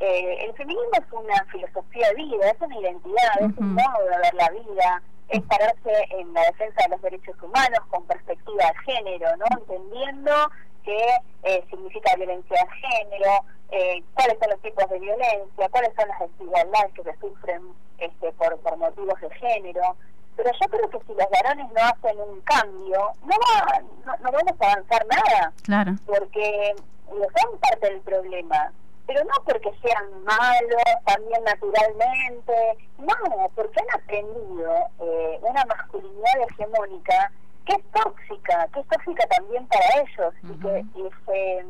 Eh, 0.00 0.44
el 0.46 0.54
feminismo 0.54 0.90
es 0.94 1.12
una 1.12 1.44
filosofía 1.52 2.08
de 2.08 2.14
vida, 2.14 2.50
es 2.50 2.60
una 2.60 2.78
identidad, 2.78 3.32
es 3.40 3.56
un 3.58 3.74
modo 3.74 4.04
de 4.10 4.18
ver 4.18 4.34
la 4.34 4.48
vida, 4.50 5.02
es 5.28 5.42
pararse 5.42 5.92
en 6.10 6.32
la 6.32 6.40
defensa 6.46 6.82
de 6.84 6.88
los 6.90 7.02
derechos 7.02 7.36
humanos 7.42 7.80
con 7.90 8.04
perspectiva 8.06 8.64
de 8.64 8.92
género, 8.92 9.36
¿no? 9.36 9.44
Entendiendo 9.58 10.32
qué 10.84 11.06
eh, 11.42 11.62
significa 11.70 12.16
violencia 12.16 12.56
de 12.64 12.88
género, 12.88 13.30
eh, 13.70 14.02
cuáles 14.14 14.38
son 14.40 14.50
los 14.50 14.60
tipos 14.62 14.88
de 14.88 14.98
violencia, 14.98 15.68
cuáles 15.70 15.92
son 15.94 16.08
las 16.08 16.18
desigualdades 16.20 16.92
que 16.94 17.02
se 17.04 17.16
sufren 17.18 17.62
este, 17.98 18.32
por, 18.32 18.58
por 18.60 18.76
motivos 18.78 19.20
de 19.20 19.30
género. 19.34 19.96
Pero 20.36 20.50
yo 20.52 20.68
creo 20.70 20.88
que 20.90 20.98
si 21.06 21.12
los 21.14 21.26
varones 21.30 21.66
no 21.72 21.80
hacen 21.82 22.18
un 22.20 22.40
cambio, 22.40 23.12
no, 23.22 23.34
va, 23.36 23.80
no, 24.06 24.16
no 24.16 24.32
vamos 24.32 24.54
a 24.60 24.72
avanzar 24.72 25.06
nada 25.06 25.52
Claro. 25.62 25.92
porque 26.06 26.74
digo, 27.12 27.26
son 27.38 27.58
parte 27.58 27.90
del 27.90 28.00
problema, 28.00 28.72
pero 29.06 29.24
no 29.24 29.44
porque 29.44 29.70
sean 29.82 30.24
malos 30.24 30.82
también 31.04 31.42
naturalmente, 31.44 32.52
no, 32.98 33.50
porque 33.54 33.80
han 33.80 34.00
aprendido 34.00 34.74
eh, 35.00 35.38
una 35.42 35.64
masculinidad 35.64 36.40
hegemónica 36.48 37.32
que 37.66 37.74
es 37.74 37.82
tóxica, 37.92 38.68
que 38.72 38.80
es 38.80 38.86
tóxica 38.88 39.26
también 39.26 39.66
para 39.66 39.84
ellos 40.02 40.34
y 40.42 40.60
que 40.60 40.84
y 40.98 41.10
se, 41.26 41.64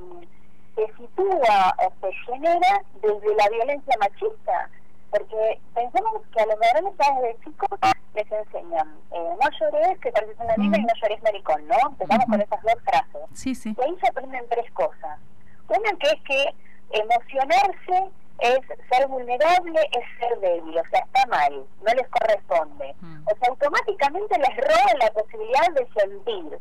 se 0.77 0.97
sitúa 0.97 1.75
o 1.79 1.93
se 2.01 2.13
genera 2.27 2.83
desde 3.03 3.35
la 3.35 3.49
violencia 3.49 3.97
machista. 4.01 4.71
Porque 5.11 5.61
pensemos 5.75 6.23
que 6.33 6.41
a 6.41 6.47
los 6.47 6.59
varones 6.61 6.95
ya 6.97 7.21
desde 7.21 7.45
chicos 7.45 7.81
les 8.15 8.31
enseñan, 8.31 8.97
eh, 9.11 9.35
no 9.43 9.51
llores 9.59 9.99
que 9.99 10.13
pareces 10.13 10.37
una 10.39 10.57
niña 10.57 10.79
y 10.79 10.83
no 10.83 10.95
llores 11.03 11.23
maricón, 11.23 11.67
¿no? 11.67 11.77
Empezamos 11.89 12.27
con 12.27 12.41
esas 12.41 12.63
dos 12.63 12.83
frases. 12.85 13.23
Sí, 13.35 13.55
sí. 13.57 13.75
Y 13.77 13.83
ahí 13.83 13.97
se 14.01 14.07
aprenden 14.07 14.47
tres 14.49 14.71
cosas. 14.71 15.19
Una 15.69 15.99
que 15.99 16.09
es 16.09 16.23
que 16.23 16.55
emocionarse 16.91 18.11
es 18.39 18.59
ser 18.91 19.07
vulnerable, 19.09 19.81
es 19.93 20.19
ser 20.19 20.39
débil, 20.41 20.79
o 20.79 20.85
sea, 20.91 21.01
está 21.01 21.27
mal, 21.27 21.65
no 21.87 21.95
les 21.95 22.09
corresponde. 22.09 22.95
O 23.27 23.37
sea, 23.37 23.49
automáticamente 23.49 24.39
les 24.39 24.57
roban 24.57 24.99
la 24.99 25.11
posibilidad 25.11 25.69
de 25.75 25.87
sentir. 26.01 26.59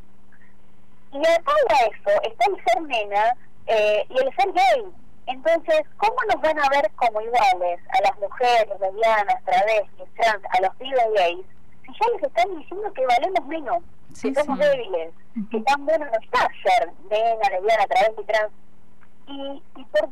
Y 1.12 1.18
atado 1.20 1.66
a 1.70 1.86
eso 1.86 2.22
está 2.24 2.46
el 2.50 2.64
ser 2.66 2.82
nena 2.84 3.34
eh, 3.68 4.06
y 4.10 4.18
el 4.18 4.36
ser 4.36 4.52
gay. 4.54 4.86
Entonces, 5.28 5.82
¿cómo 5.98 6.16
nos 6.32 6.42
van 6.42 6.60
a 6.60 6.70
ver 6.70 6.92
como 6.96 7.22
iguales 7.22 7.80
a 7.90 8.02
las 8.02 8.20
mujeres, 8.20 8.68
lesbianas, 8.80 9.44
travestis, 9.46 10.14
trans, 10.20 10.44
a 10.58 10.62
los 10.62 10.76
pibes 10.76 11.06
gays, 11.16 11.46
si 11.86 11.92
ya 11.94 12.10
les 12.14 12.24
están 12.24 12.58
diciendo 12.58 12.92
que 12.94 13.06
valemos 13.06 13.46
menos, 13.46 13.84
Sí, 14.14 14.34
que 14.34 14.44
somos 14.44 14.60
sí. 14.60 14.66
débiles, 14.66 15.14
que 15.52 15.62
tan 15.62 15.86
bueno 15.86 16.06
no 16.06 16.18
está 16.20 16.48
ser 16.64 16.92
nena, 17.10 17.50
lesbiana, 17.52 17.86
travesti, 17.88 18.24
trans? 18.26 18.52
Y, 19.30 19.62
y 19.80 19.84
por 19.86 20.10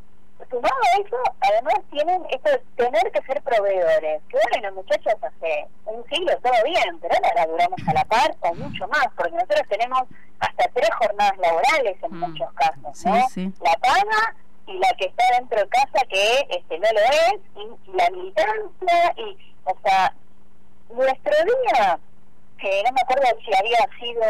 sumado 0.50 0.76
a 0.94 1.02
eso, 1.02 1.18
además 1.42 1.76
tienen 1.92 2.24
esto 2.30 2.52
de 2.52 2.60
tener 2.78 3.12
que 3.12 3.22
ser 3.24 3.42
proveedores. 3.42 4.22
Que 4.30 4.38
bueno, 4.52 4.72
muchachos, 4.82 5.14
hace 5.22 5.68
un 5.86 6.04
siglo 6.10 6.38
todo 6.44 6.54
bien, 6.64 7.00
pero 7.02 7.16
ahora 7.16 7.32
laburamos 7.36 7.80
a 7.88 7.94
la 7.94 8.06
par 8.06 8.36
o 8.42 8.54
mucho 8.54 8.88
más, 8.88 9.08
porque 9.16 9.32
nosotros 9.32 9.62
tenemos 9.70 10.04
hasta 10.40 10.68
tres 10.74 10.90
jornadas 11.00 11.38
laborales 11.40 11.98
en 12.04 12.20
muchos 12.20 12.54
casos, 12.54 12.98
Sí, 12.98 13.10
¿no? 13.10 13.28
sí. 13.30 13.52
La 13.62 13.74
paga 13.78 14.36
y 14.68 14.78
la 14.78 14.90
que 14.98 15.06
está 15.06 15.24
dentro 15.40 15.60
de 15.60 15.68
casa 15.70 16.06
que 16.10 16.48
este 16.50 16.78
no 16.78 16.88
lo 16.94 17.00
es, 17.00 17.40
y, 17.56 17.90
y 17.90 17.94
la 17.94 18.10
militancia, 18.12 19.14
y, 19.18 19.56
o 19.64 19.76
sea, 19.84 20.14
nuestro 20.90 21.34
día, 21.44 22.00
que 22.60 22.84
no 22.86 22.92
me 22.92 23.02
acuerdo 23.02 23.40
si 23.44 23.54
había 23.56 23.80
sido, 24.00 24.24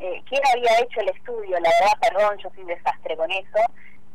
eh, 0.00 0.22
quién 0.28 0.42
había 0.52 0.78
hecho 0.80 1.00
el 1.00 1.08
estudio, 1.10 1.60
la 1.60 1.70
verdad, 1.70 1.98
perdón, 2.00 2.38
yo 2.38 2.48
soy 2.50 2.60
un 2.62 2.68
desastre 2.68 3.16
con 3.16 3.30
eso, 3.30 3.58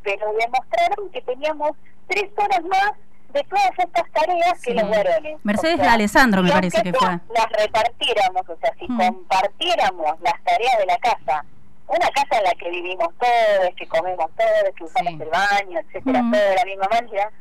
pero 0.07 0.31
demostraron 0.39 1.09
que 1.11 1.21
teníamos 1.21 1.71
tres 2.07 2.29
horas 2.38 2.63
más 2.63 2.91
de 3.34 3.43
todas 3.43 3.71
estas 3.77 4.09
tareas 4.13 4.53
que 4.61 4.71
Sí. 4.71 4.73
los 4.73 4.89
varones. 4.89 5.38
Mercedes 5.43 5.79
O 5.79 5.84
sea, 5.84 5.93
Alessandro 5.93 6.41
me 6.43 6.49
parece 6.51 6.81
que 6.81 6.93
fue. 6.93 7.07
no 7.09 7.21
las 7.35 7.49
repartiéramos, 7.51 8.47
o 8.47 8.55
sea, 8.61 8.73
si 8.79 8.85
Mm. 8.88 8.97
compartiéramos 8.97 10.21
las 10.21 10.41
tareas 10.45 10.77
de 10.77 10.85
la 10.85 10.97
casa, 10.99 11.43
una 11.88 12.07
casa 12.11 12.38
en 12.38 12.43
la 12.45 12.51
que 12.51 12.69
vivimos 12.69 13.09
todos, 13.19 13.75
que 13.75 13.85
comemos 13.88 14.31
todos, 14.38 14.75
que 14.77 14.84
usamos 14.85 15.13
el 15.21 15.29
baño, 15.29 15.79
etcétera, 15.79 16.21
Mm. 16.23 16.31
todo 16.31 16.41
de 16.41 16.55
la 16.55 16.65
misma 16.65 16.88
manera, 16.89 17.31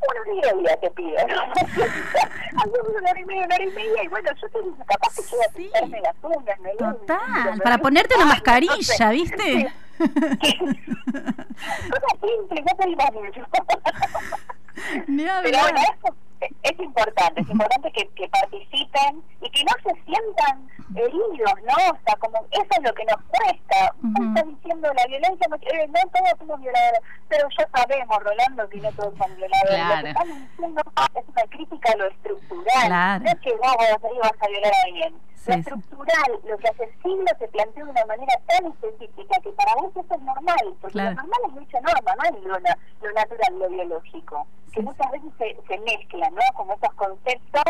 una 0.00 0.20
hora 0.20 0.30
y 0.52 0.54
media 0.56 0.76
te 0.80 0.90
pido, 0.92 1.26
¿no? 1.28 1.42
Una 2.98 3.10
hora 3.10 3.20
y 3.20 3.24
media, 3.24 3.44
una 3.44 3.54
hora 3.54 3.64
y 3.64 3.70
media, 3.70 4.02
y 4.04 4.08
bueno, 4.08 4.30
yo 4.40 4.48
tengo 4.48 4.76
capaz 4.86 5.14
que 5.14 5.22
voy 5.36 5.44
a 5.44 5.52
pintarme 5.54 6.00
las 6.00 6.14
uñas, 6.22 6.60
me 6.60 6.70
Total, 6.72 7.60
para 7.62 7.78
ponerte 7.78 8.14
una 8.16 8.24
mascarilla, 8.26 9.08
¿viste? 9.10 9.36
Cosas 9.36 9.46
simples, 9.52 9.72
no 9.72 9.87
pedimos 12.78 13.12
mucho. 13.14 13.42
Ni 15.08 15.24
Pero 15.24 15.58
bueno, 15.58 15.78
eso 15.80 16.14
es, 16.40 16.78
importante, 16.80 17.40
es 17.40 17.48
importante 17.50 17.90
que, 17.92 18.08
que 18.10 18.28
participen 18.28 19.22
y 19.40 19.50
que 19.50 19.64
no 19.64 19.72
se 19.82 20.02
sientan 20.04 20.68
heridos, 20.94 21.52
¿no? 21.64 21.74
O 21.92 21.98
sea, 22.04 22.14
como 22.18 22.38
eso 22.50 22.66
es 22.70 22.82
lo 22.82 22.94
que 22.94 23.04
nos 23.04 23.16
cuesta. 23.28 23.92
Vos 24.00 24.26
estás 24.28 24.46
diciendo 24.48 24.92
la 24.94 25.06
violencia, 25.06 25.46
no, 25.48 25.56
eh, 25.56 25.86
no 25.88 26.00
todos 26.10 26.38
somos 26.38 26.60
violadores, 26.60 27.00
pero 27.28 27.48
ya 27.58 27.68
sabemos, 27.74 28.18
Rolando, 28.22 28.68
que 28.68 28.78
no 28.80 28.92
todos 28.92 29.14
son 29.18 29.36
violadores. 29.36 29.70
Lo 29.70 29.86
Claro. 29.86 30.02
que 30.02 30.08
estamos 30.10 30.38
diciendo 30.50 30.82
es 31.14 31.24
una 31.28 31.42
crítica 31.50 31.92
a 31.92 31.96
lo 31.96 32.06
estructural. 32.06 32.86
Claro. 32.86 33.24
No 33.24 33.30
es 33.30 33.40
que 33.40 33.52
vos 33.52 33.60
vas 33.78 33.88
a, 33.88 34.14
ir, 34.14 34.20
vas 34.20 34.32
a 34.40 34.48
violar 34.48 34.72
a 34.72 34.82
alguien. 34.86 35.14
Sí, 35.34 35.44
lo 35.50 35.54
sí. 35.54 35.60
estructural, 35.60 36.30
lo 36.44 36.58
que 36.58 36.68
hace 36.68 36.92
siglos 37.02 37.32
se 37.38 37.48
plantea 37.48 37.84
de 37.84 37.90
una 37.90 38.04
manera 38.06 38.32
tan 38.48 38.66
específica 38.66 39.40
que 39.40 39.50
para 39.50 39.74
vos 39.76 39.90
eso 39.96 40.14
es 40.14 40.20
normal, 40.22 40.74
porque 40.80 40.92
Claro. 40.94 41.10
lo 41.10 41.16
normal 41.22 41.40
es 41.48 41.60
dicha 41.60 41.80
norma, 41.80 42.12
no 42.16 42.24
es 42.36 42.44
lo, 42.44 42.60
na- 42.60 42.78
lo 43.02 43.12
natural, 43.12 43.58
lo 43.58 43.68
biológico, 43.68 44.46
que 44.72 44.82
muchas 44.82 45.10
veces 45.12 45.30
se, 45.38 45.56
se 45.68 45.78
¿no? 46.30 46.40
Como 46.54 46.72
estos 46.74 46.92
conceptos 46.94 47.62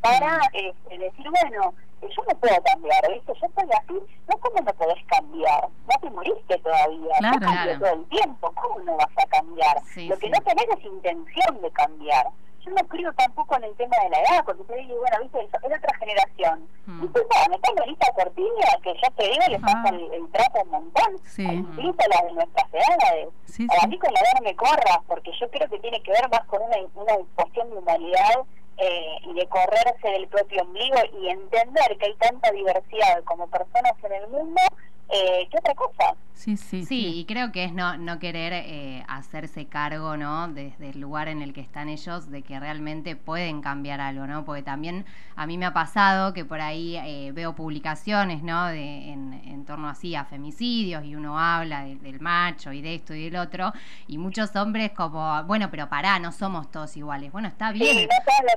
para 0.00 0.40
este, 0.52 0.98
decir, 0.98 1.26
bueno, 1.30 1.74
eh, 2.02 2.08
yo 2.14 2.22
no 2.28 2.38
puedo 2.38 2.56
cambiar, 2.62 3.12
¿viste? 3.12 3.32
Yo 3.40 3.46
estoy 3.46 3.68
así, 3.72 3.94
no, 4.28 4.38
¿cómo 4.38 4.60
no 4.60 4.72
podés 4.74 5.04
cambiar? 5.06 5.62
No 5.62 6.00
te 6.00 6.10
moriste 6.10 6.58
todavía, 6.58 7.14
Claro. 7.18 7.34
yo 7.34 7.40
cambio 7.40 7.64
Claro. 7.64 7.78
todo 7.80 7.92
el 7.94 8.04
tiempo, 8.08 8.52
¿cómo 8.54 8.78
no 8.80 8.96
vas 8.96 9.08
a 9.16 9.26
cambiar? 9.28 9.82
Sí, 9.94 10.06
lo 10.08 10.16
que 10.18 10.26
sí. 10.26 10.32
no 10.32 10.40
tenés 10.44 10.66
es 10.78 10.84
intención 10.84 11.60
de 11.62 11.70
cambiar. 11.72 12.26
Yo 12.66 12.72
no 12.72 12.88
creo 12.88 13.12
tampoco 13.12 13.56
en 13.56 13.64
el 13.64 13.74
tema 13.76 13.96
de 14.02 14.10
la 14.10 14.18
edad, 14.20 14.44
porque 14.44 14.64
te 14.64 14.74
digo, 14.76 14.98
bueno, 14.98 15.16
viste, 15.22 15.40
es 15.40 15.64
otra 15.64 15.98
generación. 15.98 16.68
Mm. 16.86 17.02
Disculpa, 17.02 17.36
me 17.48 17.58
pongo 17.58 17.86
lista 17.86 18.12
Cortiña, 18.12 18.66
que 18.82 18.92
ya 19.00 19.10
te 19.10 19.22
digo, 19.22 19.44
le 19.48 19.58
pasa 19.60 19.88
el, 19.90 20.12
el 20.12 20.30
trapo 20.32 20.62
un 20.62 20.70
montón. 20.70 21.18
Sí. 21.24 21.44
Incluso 21.44 21.98
la 22.10 22.26
de 22.26 22.32
nuestras 22.32 22.66
edades. 22.74 23.28
Sí, 23.44 23.66
A 23.70 23.80
sí. 23.82 23.88
mí 23.88 23.98
con 23.98 24.12
la 24.12 24.20
edad 24.20 24.32
no 24.40 24.44
me 24.44 24.56
corras, 24.56 24.98
porque 25.06 25.30
yo 25.40 25.48
creo 25.50 25.68
que 25.68 25.78
tiene 25.78 26.02
que 26.02 26.10
ver 26.10 26.28
más 26.28 26.44
con 26.46 26.60
una, 26.62 26.76
una 26.94 27.14
cuestión 27.36 27.70
de 27.70 27.76
humanidad 27.76 28.34
eh, 28.78 29.16
y 29.22 29.32
de 29.34 29.46
correrse 29.48 30.08
del 30.08 30.26
propio 30.28 30.62
ombligo 30.62 30.98
y 31.20 31.28
entender 31.30 31.96
que 31.98 32.06
hay 32.06 32.14
tanta 32.16 32.50
diversidad 32.50 33.22
como 33.24 33.46
personas 33.48 33.92
en 34.02 34.12
el 34.12 34.28
mundo, 34.28 34.60
eh, 35.08 35.48
¿qué 35.50 35.58
otra 35.58 35.74
cosa? 35.74 36.14
Sí, 36.34 36.58
sí. 36.58 36.84
Sí, 36.84 37.06
y 37.20 37.24
creo 37.24 37.50
que 37.50 37.64
es 37.64 37.72
no, 37.72 37.96
no 37.96 38.18
querer 38.18 38.52
eh, 38.52 39.02
hacerse 39.08 39.64
cargo, 39.66 40.18
¿no? 40.18 40.48
Desde 40.48 40.90
el 40.90 41.00
lugar 41.00 41.28
en 41.28 41.40
el 41.40 41.54
que 41.54 41.62
están 41.62 41.88
ellos, 41.88 42.30
de 42.30 42.42
que 42.42 42.60
realmente 42.60 43.16
pueden 43.16 43.62
cambiar 43.62 44.02
algo, 44.02 44.26
¿no? 44.26 44.44
Porque 44.44 44.62
también 44.62 45.06
a 45.34 45.46
mí 45.46 45.56
me 45.56 45.64
ha 45.64 45.72
pasado 45.72 46.34
que 46.34 46.44
por 46.44 46.60
ahí 46.60 46.96
eh, 46.98 47.32
veo 47.32 47.54
publicaciones, 47.54 48.42
¿no? 48.42 48.66
De, 48.66 49.12
en, 49.12 49.32
en 49.32 49.64
torno 49.64 49.88
así 49.88 50.14
a 50.14 50.26
femicidios 50.26 51.04
y 51.04 51.14
uno 51.16 51.38
habla 51.40 51.84
de- 51.84 51.96
del 51.96 52.20
macho 52.20 52.70
y 52.70 52.82
de 52.82 52.96
esto 52.96 53.14
y 53.14 53.24
del 53.24 53.36
otro, 53.36 53.72
y 54.06 54.18
muchos 54.18 54.54
hombres 54.56 54.90
como, 54.92 55.42
bueno, 55.44 55.70
pero 55.70 55.88
pará, 55.88 56.18
no 56.18 56.32
somos 56.32 56.70
todos 56.70 56.94
iguales. 56.98 57.32
Bueno, 57.32 57.48
está 57.48 57.72
bien. 57.72 57.96
Sí, 57.96 58.06
no 58.06 58.16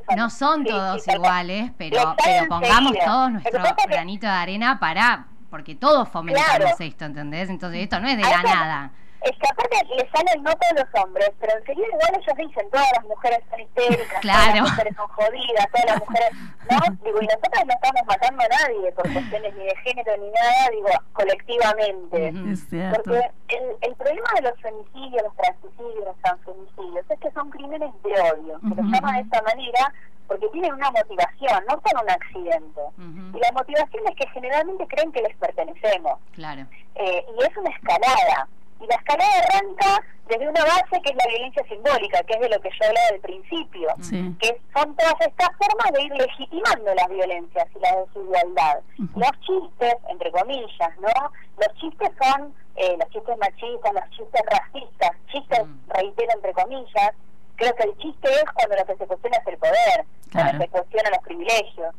son. 0.10 0.18
No 0.18 0.30
son 0.30 0.64
Sí, 0.64 0.70
todos 0.70 1.08
iguales, 1.08 1.72
pero, 1.78 2.14
pero 2.24 2.48
pongamos 2.50 2.94
todos 3.06 3.28
que 3.28 3.34
nuestro 3.34 3.64
que- 3.64 3.88
granito 3.88 4.28
de 4.28 4.34
arena 4.34 4.80
para, 4.82 5.28
porque 5.50 5.76
todos 5.76 6.08
fomentamos 6.10 6.58
Claro. 6.58 6.76
esto, 6.80 7.06
¿entendés? 7.06 7.50
Entonces 7.50 7.82
esto 7.84 8.00
no 8.00 8.08
es 8.08 8.18
de 8.18 8.24
la 8.24 8.42
nada. 8.44 8.92
Es 9.22 9.32
que 9.32 9.48
aparte 9.52 9.76
le 9.98 10.10
salen 10.12 10.42
no 10.44 10.52
todos 10.56 10.86
los 10.88 11.04
hombres, 11.04 11.30
pero 11.42 11.52
enseguida 11.60 11.88
igual 11.88 12.22
ellos 12.24 12.38
dicen, 12.38 12.70
todas 12.72 12.88
las 12.96 13.04
mujeres 13.04 13.40
son 13.50 13.60
histéricas, 13.60 14.22
todas 14.22 14.56
las 14.56 14.62
mujeres 14.62 14.96
son 14.96 15.08
jodidas, 15.10 15.68
todas 15.74 15.86
las 15.88 16.00
mujeres, 16.00 16.32
¿no? 16.72 16.78
Digo, 17.04 17.22
y 17.22 17.26
nosotros 17.28 17.64
no 17.68 17.74
estamos 17.74 18.02
matando 18.08 18.44
a 18.44 18.48
nadie 18.48 18.92
por 18.94 19.12
cuestiones 19.12 19.54
ni 19.58 19.64
de 19.66 19.76
género 19.84 20.12
ni 20.24 20.30
nada, 20.32 20.70
digo, 20.72 20.88
colectivamente. 21.12 22.34
Es 22.52 22.70
cierto. 22.70 23.02
Porque 23.04 23.32
el, 23.50 23.64
el 23.90 23.96
problema 23.96 24.30
de 24.36 24.42
los 24.42 24.62
femicidios, 24.62 25.24
los 25.24 25.36
transfemicidios, 25.36 26.06
los 26.06 26.18
transfemicidios, 26.22 27.06
es 27.10 27.20
que 27.20 27.32
son 27.32 27.50
crímenes 27.50 27.92
de 28.04 28.12
odio. 28.22 28.60
Se 28.60 28.68
los 28.70 28.78
Ujú. 28.80 28.88
llama 28.90 29.14
de 29.14 29.20
esta 29.22 29.42
manera 29.42 29.94
porque 30.30 30.48
tienen 30.50 30.72
una 30.74 30.92
motivación, 30.92 31.64
no 31.68 31.82
son 31.84 32.04
un 32.04 32.10
accidente. 32.10 32.82
Y 33.34 33.40
la 33.40 33.52
motivación 33.52 34.04
es 34.08 34.16
que 34.16 34.28
generalmente 34.30 34.88
creen 34.88 35.12
que 35.12 35.22
les 35.24 35.36
pertenecemos. 35.38 36.20
Claro. 36.34 36.62
Eh, 36.96 37.26
y 37.38 37.44
es 37.44 37.58
una 37.58 37.70
escalada. 37.72 38.48
Y 38.80 38.86
la 38.88 38.96
escalada 38.96 39.30
arranca 39.50 40.02
desde 40.28 40.48
una 40.48 40.64
base 40.64 41.02
que 41.04 41.10
es 41.10 41.16
la 41.18 41.28
violencia 41.30 41.64
simbólica, 41.68 42.24
que 42.24 42.34
es 42.36 42.40
de 42.40 42.50
lo 42.50 42.62
que 42.62 42.70
yo 42.70 42.88
hablaba 42.88 43.08
al 43.12 43.20
principio, 43.20 43.90
Sí. 44.02 44.36
que 44.40 44.62
son 44.74 44.96
todas 44.96 45.16
estas 45.20 45.50
formas 45.58 45.92
de 45.94 46.04
ir 46.04 46.12
legitimando 46.16 46.94
las 46.96 47.10
violencias 47.10 47.68
y 47.76 47.80
la 47.80 47.96
desigualdad. 48.06 48.80
Los 49.16 49.32
chistes, 49.42 49.96
entre 50.10 50.32
comillas, 50.32 50.98
¿no? 51.02 51.10
Los 51.58 51.74
chistes 51.80 52.10
son 52.22 52.54
eh, 52.76 52.96
los 52.98 53.10
chistes 53.10 53.38
machistas, 53.40 53.94
los 53.94 54.10
chistes 54.12 54.42
racistas, 54.46 55.12
chistes, 55.28 55.60
reitero, 55.90 56.32
entre 56.36 56.54
comillas. 56.54 57.12
Creo 57.60 57.76
que 57.76 57.84
el 57.84 57.98
chiste 57.98 58.32
es 58.32 58.46
cuando 58.54 58.76
lo 58.78 58.86
que 58.86 58.96
se 58.96 59.06
cuestiona 59.06 59.38
es 59.38 59.48
el 59.48 59.58
poder, 59.58 60.06
cuando 60.32 60.64
se 60.64 60.70
cuestionan 60.70 61.12
los 61.12 61.24
privilegios. 61.24 61.94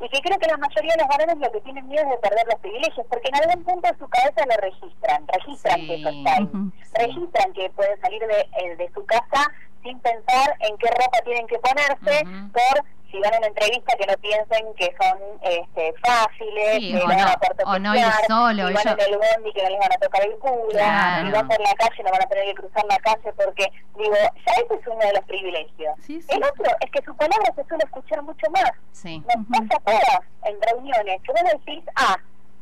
Y 0.00 0.08
que 0.08 0.20
creo 0.20 0.38
que 0.38 0.48
la 0.48 0.56
mayoría 0.56 0.92
de 0.92 0.98
los 0.98 1.08
varones 1.08 1.38
lo 1.38 1.52
que 1.52 1.60
tienen 1.60 1.86
miedo 1.88 2.02
es 2.02 2.10
de 2.10 2.18
perder 2.18 2.46
los 2.50 2.60
privilegios, 2.60 3.06
porque 3.08 3.28
en 3.28 3.36
algún 3.36 3.64
punto 3.64 3.88
su 3.98 4.08
cabeza 4.08 4.44
lo 4.44 4.56
registran, 4.60 5.26
registran 5.28 5.86
que 5.86 5.94
eso 5.94 6.08
está 6.08 6.34
ahí, 6.34 6.48
registran 6.94 7.52
que 7.52 7.70
pueden 7.70 8.00
salir 8.00 8.20
de, 8.26 8.40
eh, 8.40 8.76
de 8.76 8.90
su 8.92 9.06
casa 9.06 9.50
sin 9.84 10.00
pensar 10.00 10.56
en 10.60 10.76
qué 10.78 10.88
ropa 10.88 11.18
tienen 11.24 11.46
que 11.46 11.58
ponerse, 11.60 12.24
por 12.52 12.84
si 13.10 13.20
van 13.20 13.32
a 13.34 13.38
una 13.38 13.46
entrevista 13.46 13.96
que 13.96 14.06
no 14.06 14.14
piensen 14.18 14.74
que 14.74 14.92
son 15.00 15.18
este, 15.42 15.94
fáciles, 16.04 16.78
Sí, 16.80 16.90
que 16.92 16.98
o 17.00 17.06
van 17.06 17.18
no- 17.18 17.24
a 17.28 17.36
o 17.66 17.78
no 17.78 17.94
ir 17.94 18.02
toquetear, 18.02 18.26
solo, 18.26 18.66
si 18.68 18.74
van 18.74 18.88
ellos- 18.88 19.06
en 19.06 19.12
el 19.14 19.18
bondi 19.20 19.52
que 19.52 19.62
no 19.62 19.68
les 19.70 19.78
van 19.78 19.92
a 19.92 19.96
tocar 20.02 20.22
el 20.24 20.38
culo, 20.38 20.68
Claro. 20.70 21.26
si 21.26 21.30
van 21.32 21.46
por 21.48 21.60
la 21.60 21.74
calle 21.74 22.02
no 22.02 22.10
van 22.10 22.22
a 22.22 22.26
tener 22.26 22.44
que 22.46 22.54
cruzar 22.54 22.84
la 22.86 22.98
calle 22.98 23.32
porque, 23.36 23.66
digo, 23.96 24.14
ya 24.16 24.52
ese 24.54 24.74
es 24.74 24.86
uno 24.88 24.98
de 24.98 25.12
los 25.12 25.24
privilegios. 25.26 25.94
El 26.08 26.42
otro 26.42 26.64
es 26.80 26.90
que 26.90 27.02
su 27.04 27.14
palabra 27.16 27.52
se 27.54 27.64
suele 27.64 27.84
escuchar 27.84 28.22
mucho 28.22 28.50
más. 28.50 28.72
Nos 29.04 29.46
pasa 29.46 29.76
a 29.76 29.84
todas 29.84 30.20
en 30.46 30.60
reuniones 30.60 31.22
que 31.22 31.32
vos 31.32 31.42
decís 31.52 31.84
A 31.94 32.16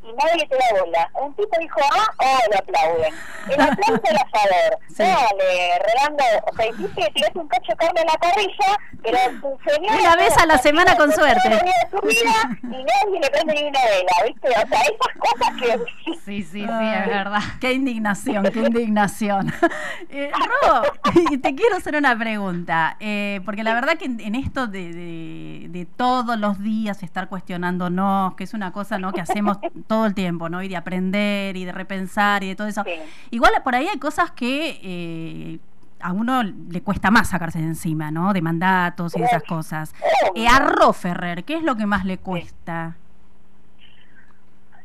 y 0.04 0.12
nadie 0.12 0.46
te 0.48 0.54
da 0.56 0.80
bola. 0.84 1.10
Un 1.22 1.34
tipo 1.34 1.56
dijo 1.60 1.80
A, 1.80 2.14
oh, 2.18 2.38
le 2.50 2.56
aplauden. 2.58 3.14
El 3.48 3.60
aplauso 3.60 4.02
del 4.02 4.16
asador. 4.16 4.78
Dale, 4.98 5.78
Rolando, 5.78 6.24
o 6.50 6.56
sea, 6.56 6.66
hiciste 6.68 7.02
que 7.02 7.10
tiraste 7.12 7.38
un 7.38 7.48
cacho 7.48 7.72
de 7.72 7.76
carne 7.76 8.00
en 8.00 8.06
la 8.06 8.14
parrilla, 8.14 8.78
pero 9.02 9.18
tu 9.40 9.70
señora... 9.70 9.98
Una 10.00 10.16
vez 10.16 10.36
a 10.38 10.46
la 10.46 10.58
semana 10.58 10.96
con 10.96 11.12
suerte. 11.12 11.48
Y 11.50 12.66
nadie 12.66 13.20
le 13.20 13.30
prende 13.30 13.54
ni 13.54 13.62
una 13.68 13.80
vela, 13.84 14.12
¿viste? 14.26 14.48
O 14.48 14.68
sea, 14.68 14.80
esas 14.82 15.14
cosas 15.18 15.54
que... 15.60 16.12
Sí, 16.24 16.42
sí, 16.42 16.42
sí, 16.44 16.66
Ay, 16.70 17.00
es 17.02 17.06
verdad. 17.08 17.40
Qué 17.60 17.72
indignación, 17.72 18.44
qué 18.52 18.60
indignación. 18.60 19.52
Eh, 20.14 20.30
Ro, 20.30 20.82
y 21.30 21.38
te 21.38 21.54
quiero 21.54 21.76
hacer 21.76 21.96
una 21.96 22.16
pregunta, 22.18 22.96
eh, 23.00 23.40
porque 23.46 23.62
la 23.62 23.72
verdad 23.72 23.96
que 23.96 24.04
en, 24.04 24.20
en 24.20 24.34
esto 24.34 24.66
de, 24.66 24.92
de- 24.92 25.66
de 25.70 25.86
todos 25.86 26.38
los 26.38 26.62
días 26.62 27.02
estar 27.02 27.28
cuestionándonos, 27.28 28.34
que 28.34 28.44
es 28.44 28.52
una 28.52 28.72
cosa 28.72 28.98
¿no? 28.98 29.12
que 29.12 29.20
hacemos 29.22 29.56
todo 29.93 30.06
el 30.06 30.14
tiempo, 30.14 30.48
¿no? 30.48 30.62
Y 30.62 30.69
de 30.69 30.77
aprender 30.77 31.55
y 31.55 31.66
de 31.66 31.73
repensar 31.73 32.43
y 32.43 32.48
de 32.48 32.56
todo 32.56 32.66
eso. 32.66 32.82
Igual 33.31 33.52
por 33.62 33.74
ahí 33.74 33.89
hay 33.89 33.98
cosas 33.98 34.31
que 34.31 34.81
eh, 34.82 35.59
a 36.01 36.12
uno 36.12 36.43
le 36.43 36.81
cuesta 36.81 37.10
más 37.10 37.28
sacarse 37.28 37.59
de 37.59 37.66
encima, 37.66 38.10
¿no? 38.10 38.32
De 38.32 38.40
mandatos 38.40 39.14
y 39.14 39.20
de 39.20 39.27
esas 39.27 39.43
cosas. 39.43 39.94
Eh, 40.35 40.48
a 40.48 40.60
Ro 40.60 40.94
Ferrer, 40.94 41.44
¿qué 41.44 41.56
es 41.56 41.62
lo 41.62 41.77
que 41.77 41.85
más 41.85 42.06
le 42.06 42.16
cuesta? 42.16 42.97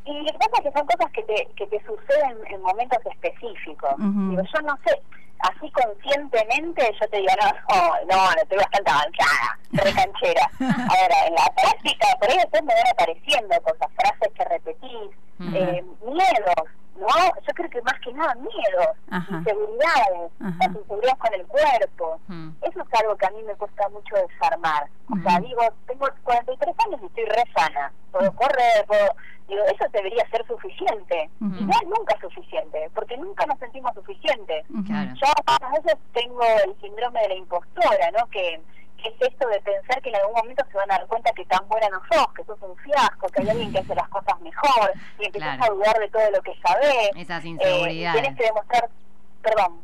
Y 0.04 0.12
lo 0.12 0.26
que 0.26 0.34
pasa 0.34 0.52
es 0.58 0.64
que 0.64 0.72
son 0.78 0.88
cosas 0.88 1.12
que 1.14 1.24
te, 1.24 1.48
que 1.56 1.68
te 1.68 1.80
suceden 1.86 2.38
en 2.50 2.62
momentos 2.62 3.00
específicos. 3.06 3.96
Digo, 3.98 4.42
yo 4.42 4.62
no 4.64 4.78
sé, 4.86 5.02
así 5.39 5.72
conscientemente 5.72 6.95
yo 6.99 7.07
te 7.09 7.18
digo, 7.18 7.34
no, 7.41 7.76
no, 7.76 8.15
no, 8.15 8.31
no 8.35 8.41
estoy 8.41 8.57
bastante 8.57 8.91
avanzada, 8.91 9.59
recanchera. 9.72 10.49
Ahora, 10.59 11.27
en 11.27 11.34
la 11.35 11.49
práctica, 11.55 12.07
por 12.19 12.30
ahí 12.30 12.38
después 12.38 12.64
me 12.64 12.73
van 12.73 12.88
apareciendo 12.91 13.61
cosas, 13.61 13.88
frases 13.95 14.34
que 14.34 14.45
repetís, 14.45 15.11
eh, 15.53 15.84
miedos, 16.05 16.69
¿no? 16.97 17.07
Yo 17.07 17.53
creo 17.53 17.69
que 17.69 17.81
más 17.84 17.93
que 18.03 18.11
nada 18.14 18.34
miedos, 18.35 18.97
Ajá. 19.11 19.38
inseguridades, 19.38 20.31
Ajá. 20.41 20.55
las 20.59 20.76
inseguridades 20.76 21.19
con 21.19 21.34
el 21.34 21.45
cuerpo. 21.45 22.19
Eso 22.61 22.81
es 22.81 22.99
algo 23.01 23.15
que 23.18 23.26
a 23.27 23.31
mí 23.31 23.43
me 23.43 23.53
cuesta 23.55 23.88
mucho 23.89 24.15
desarmar. 24.15 24.88
O 25.11 25.22
sea, 25.23 25.39
digo, 25.39 25.61
tengo 25.88 26.07
43 26.23 26.76
años 26.88 26.99
y 27.03 27.05
estoy 27.05 27.26
re 27.26 27.43
sana. 27.55 27.91
Puedo 28.11 28.31
correr, 28.34 28.85
puedo... 28.88 29.07
Digo, 29.48 29.64
eso 29.65 29.86
debería 29.94 30.28
ser 30.30 30.45
suficiente. 30.45 31.30
Y 31.40 31.64
no 31.64 31.72
es 31.72 31.88
nunca 31.88 32.19
suficiente, 32.19 32.90
porque 32.94 33.15
nunca 33.18 33.45
nos 33.45 33.57
sentimos 33.60 33.94
suficientes. 33.94 34.65
Claro. 34.86 35.11
Yo 35.15 35.28
a 35.45 35.69
veces 35.72 35.95
tengo 36.14 36.41
el 36.65 36.76
síndrome 36.82 37.22
de 37.22 37.28
la 37.30 37.36
impostora, 37.36 38.11
¿no? 38.11 38.28
Que, 38.28 38.60
que 39.02 39.07
es 39.10 39.22
esto 39.22 39.48
de 39.48 39.61
pensar 39.61 40.02
que 40.02 40.10
en 40.10 40.15
algún 40.18 40.34
momento 40.34 40.65
se 40.69 40.78
van 40.78 40.91
a 40.91 40.98
dar 40.98 41.07
cuenta 41.07 41.32
que 41.32 41.45
tan 41.45 41.65
buena 41.69 41.88
no 41.90 42.02
sos, 42.11 42.28
que 42.34 42.44
sos 42.44 42.61
un 42.61 42.76
fiasco, 42.78 43.28
que 43.30 43.41
hay 43.41 43.49
alguien 43.49 43.72
que 43.72 43.80
hace 43.80 43.95
las 43.95 44.10
cosas 44.10 44.40
mejor, 44.41 44.91
y 45.19 45.30
Claro. 45.32 45.64
a 45.64 45.68
dudar 45.69 45.98
de 45.99 46.10
todo 46.10 46.32
lo 46.32 46.41
que 46.41 46.53
sabés. 46.61 47.10
Esas 47.15 47.45
Eh, 47.45 47.48
inseguridades. 47.49 48.22
tienes 48.22 48.38
que 48.40 48.45
demostrar... 48.45 48.90
Perdón. 49.41 49.82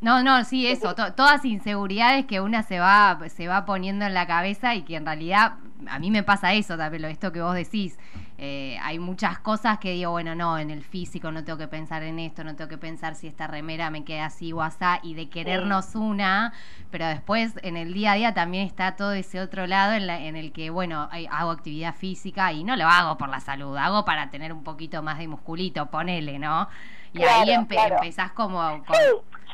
No, 0.00 0.22
no, 0.22 0.44
sí, 0.44 0.66
eso, 0.66 0.94
to- 0.94 1.14
todas 1.14 1.44
inseguridades 1.46 2.26
que 2.26 2.40
una 2.40 2.62
se 2.62 2.78
va, 2.78 3.18
se 3.28 3.48
va 3.48 3.64
poniendo 3.64 4.04
en 4.04 4.12
la 4.12 4.26
cabeza 4.26 4.74
y 4.74 4.82
que 4.82 4.96
en 4.96 5.06
realidad 5.06 5.54
a 5.88 5.98
mí 5.98 6.10
me 6.10 6.22
pasa 6.22 6.52
eso 6.52 6.76
también, 6.76 7.02
lo 7.02 7.08
esto 7.08 7.32
que 7.32 7.40
vos 7.40 7.54
decís. 7.54 7.98
Eh, 8.36 8.76
hay 8.82 8.98
muchas 8.98 9.38
cosas 9.38 9.78
que 9.78 9.92
digo, 9.92 10.10
bueno, 10.10 10.34
no, 10.34 10.58
en 10.58 10.70
el 10.70 10.82
físico 10.82 11.30
no 11.30 11.44
tengo 11.44 11.56
que 11.56 11.68
pensar 11.68 12.02
en 12.02 12.18
esto, 12.18 12.44
no 12.44 12.54
tengo 12.56 12.68
que 12.68 12.76
pensar 12.76 13.14
si 13.14 13.28
esta 13.28 13.46
remera 13.46 13.88
me 13.90 14.04
queda 14.04 14.26
así 14.26 14.52
o 14.52 14.60
asá, 14.60 14.98
y 15.02 15.14
de 15.14 15.30
querernos 15.30 15.94
una, 15.94 16.52
pero 16.90 17.06
después 17.06 17.54
en 17.62 17.76
el 17.78 17.94
día 17.94 18.12
a 18.12 18.14
día 18.16 18.34
también 18.34 18.66
está 18.66 18.96
todo 18.96 19.12
ese 19.12 19.40
otro 19.40 19.66
lado 19.66 19.92
en, 19.94 20.06
la- 20.06 20.20
en 20.20 20.36
el 20.36 20.52
que, 20.52 20.68
bueno, 20.68 21.08
hay- 21.12 21.28
hago 21.30 21.50
actividad 21.52 21.94
física 21.94 22.52
y 22.52 22.64
no 22.64 22.76
lo 22.76 22.86
hago 22.88 23.16
por 23.16 23.28
la 23.30 23.40
salud, 23.40 23.74
hago 23.78 24.04
para 24.04 24.28
tener 24.30 24.52
un 24.52 24.64
poquito 24.64 25.02
más 25.02 25.16
de 25.18 25.28
musculito, 25.28 25.86
ponele, 25.86 26.38
¿no? 26.38 26.68
Y 27.14 27.22
ahí 27.22 27.50
empe- 27.50 27.68
claro. 27.76 27.94
empezás 27.96 28.32
como 28.32 28.82
Sí, 28.88 28.92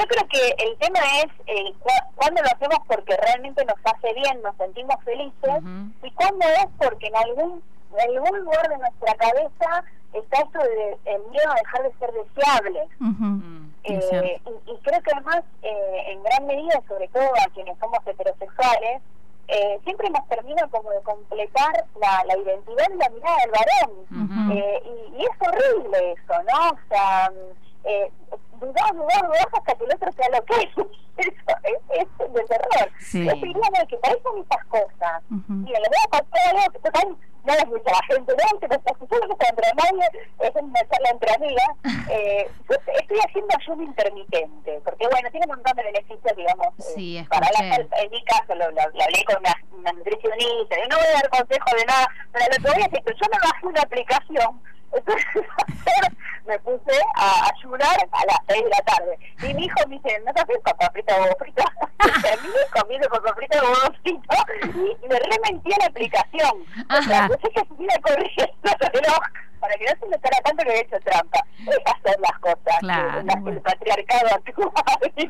yo 0.00 0.06
creo 0.08 0.26
que 0.28 0.64
el 0.64 0.76
tema 0.78 0.98
es 1.22 1.30
eh, 1.46 1.72
cu- 1.80 2.06
cuándo 2.16 2.40
lo 2.42 2.48
hacemos 2.48 2.78
porque 2.86 3.16
realmente 3.16 3.64
nos 3.66 3.76
hace 3.84 4.12
bien, 4.14 4.40
nos 4.42 4.56
sentimos 4.56 4.96
felices, 5.04 5.62
y 6.02 6.10
cuándo 6.12 6.46
es 6.48 6.66
porque 6.78 7.06
en 7.08 7.16
algún, 7.16 7.62
en 7.92 8.16
algún 8.16 8.40
lugar 8.40 8.68
de 8.68 8.78
nuestra 8.78 9.14
cabeza 9.14 9.84
está 10.12 10.40
esto 10.40 10.58
de 10.58 10.98
el 11.14 11.22
miedo 11.30 11.50
a 11.50 11.54
dejar 11.54 11.82
de 11.82 11.92
ser. 11.98 12.10
Es 12.10 12.26
cierto. 12.34 12.80
Eh, 13.84 14.40
y, 14.66 14.70
y 14.72 14.76
creo 14.78 15.00
que 15.02 15.10
además, 15.12 15.42
eh, 15.62 16.02
en 16.08 16.22
gran 16.22 16.46
medida, 16.46 16.80
sobre 16.88 17.08
todo 17.08 17.24
a 17.44 17.50
quienes 17.54 17.78
somos 17.78 17.98
heterosexuales, 18.06 19.02
eh, 19.48 19.80
siempre 19.84 20.08
nos 20.10 20.26
termina 20.28 20.66
como 20.68 20.90
de 20.90 21.00
completar 21.02 21.84
la, 22.00 22.24
la 22.24 22.36
identidad 22.38 22.86
y 22.94 22.98
la 22.98 23.08
mirada 23.10 23.36
del 23.42 23.50
varón. 23.50 24.52
Eh, 24.52 24.82
y, 24.84 25.16
y 25.16 25.24
es 25.24 25.30
horrible 25.48 26.12
eso, 26.12 26.34
¿no? 26.52 26.70
O 26.70 26.78
sea, 26.88 27.30
mm, 27.30 27.56
eh, 27.84 28.12
dudás, 28.60 28.92
dudás, 28.94 29.22
dudás 29.22 29.46
hasta 29.52 29.74
que 29.74 29.84
el 29.84 29.94
otro 29.94 30.12
sea 30.12 30.28
lo 30.30 30.44
que 30.44 30.54
es. 30.62 30.70
Eso 31.20 31.52
es, 31.64 32.00
es 32.00 32.32
de 32.32 32.44
terror. 32.44 32.90
Sí. 33.00 33.26
Yo 33.26 33.32
diría 33.34 33.68
no, 33.78 33.86
que 33.86 33.96
parecen 33.98 34.38
esas 34.40 34.64
cosas. 34.66 35.22
Mira, 35.48 35.78
le 35.80 35.88
voy 35.88 35.98
a 36.06 36.18
contar 36.18 36.56
algo 36.56 36.72
que 36.72 36.78
total 36.78 37.16
no 37.44 37.52
es 37.54 37.66
mucha 37.66 37.90
la 37.90 38.02
gente, 38.14 38.32
¿no? 38.32 38.58
Que 38.60 38.68
me 38.68 38.74
está 38.76 38.90
escuchando 38.92 39.26
que 39.26 39.32
está 39.32 39.48
entre 39.50 39.66
nadie, 39.74 40.08
es 40.40 40.50
una 40.62 40.80
charla 40.88 41.10
entre 41.10 41.34
amigas. 41.34 41.68
Eh, 42.12 42.50
yo 42.68 42.74
estoy 42.98 43.18
haciendo 43.24 43.54
ayuno 43.56 43.82
intermitente, 43.84 44.80
porque 44.84 45.06
bueno, 45.12 45.30
tiene 45.30 45.46
un 45.46 45.54
montón 45.54 45.76
de 45.76 45.84
beneficios, 45.84 46.36
digamos, 46.36 46.66
eh, 46.80 46.82
Sí, 46.96 47.26
para 47.30 47.46
la. 47.52 47.76
En 47.76 48.10
mi 48.10 48.24
caso 48.24 48.52
lo, 48.56 48.68
lo- 48.72 48.90
lo 48.90 49.02
hablé 49.04 49.24
con 49.26 49.36
una, 49.38 49.54
una 49.78 49.92
nutricionista, 49.92 50.74
yo 50.76 50.88
no 50.90 50.96
voy 50.96 51.06
a 51.06 51.12
dar 51.12 51.28
consejo 51.30 51.70
de 51.78 51.84
nada, 51.86 52.08
pero 52.32 52.44
lo 52.50 52.56
que 52.64 52.74
voy 52.74 52.82
a 52.82 52.88
decir, 52.88 53.14
yo 53.14 53.26
me 53.30 53.38
bajé 53.38 53.66
una 53.66 53.80
aplicación, 53.82 54.60
entonces 54.92 55.26
me 56.46 56.58
puse 56.60 57.00
a 57.16 57.48
ayunar 57.54 57.96
a 58.12 58.26
las 58.26 58.38
6 58.48 58.64
de 58.64 58.70
la 58.70 58.82
tarde. 58.84 59.18
Y 59.42 59.54
mi 59.54 59.64
hijo 59.64 59.76
me 59.88 59.96
dice, 59.96 60.20
¿no 60.26 60.32
te 60.32 60.40
haces 60.40 60.58
papá 60.64 60.90
frito 60.92 61.14
o 61.14 61.22
huevo 61.22 61.36
frito? 61.38 61.64
Terminé 62.22 62.56
comiendo 62.78 63.08
papá 63.08 63.34
frito 63.34 63.58
o 63.58 63.62
huevo 63.62 63.96
frito 64.02 64.36
y 65.02 65.08
me 65.08 65.18
rementí 65.18 65.72
a 65.72 65.78
la 65.78 65.86
aplicación. 65.86 66.64
O 66.90 67.02
sea, 67.02 67.24
Ajá. 67.24 67.26
entonces 67.26 67.50
que 67.54 67.60
se 67.60 68.00
corriendo 68.00 68.76
el 68.80 68.92
reloj 68.92 69.20
para 69.60 69.74
que 69.74 69.84
no 69.84 70.00
se 70.00 70.06
notara 70.08 70.36
tanto 70.44 70.64
que 70.64 70.70
había 70.70 70.82
hecho 70.82 70.98
trampa. 71.00 71.38
Es 71.60 71.78
hacer 71.84 72.20
las 72.20 72.38
cosas. 72.40 72.78
Claro, 72.80 73.22
las 73.22 73.42
que 73.44 73.50
el 73.50 73.60
patriarcado 73.60 74.26
actúa. 74.34 74.72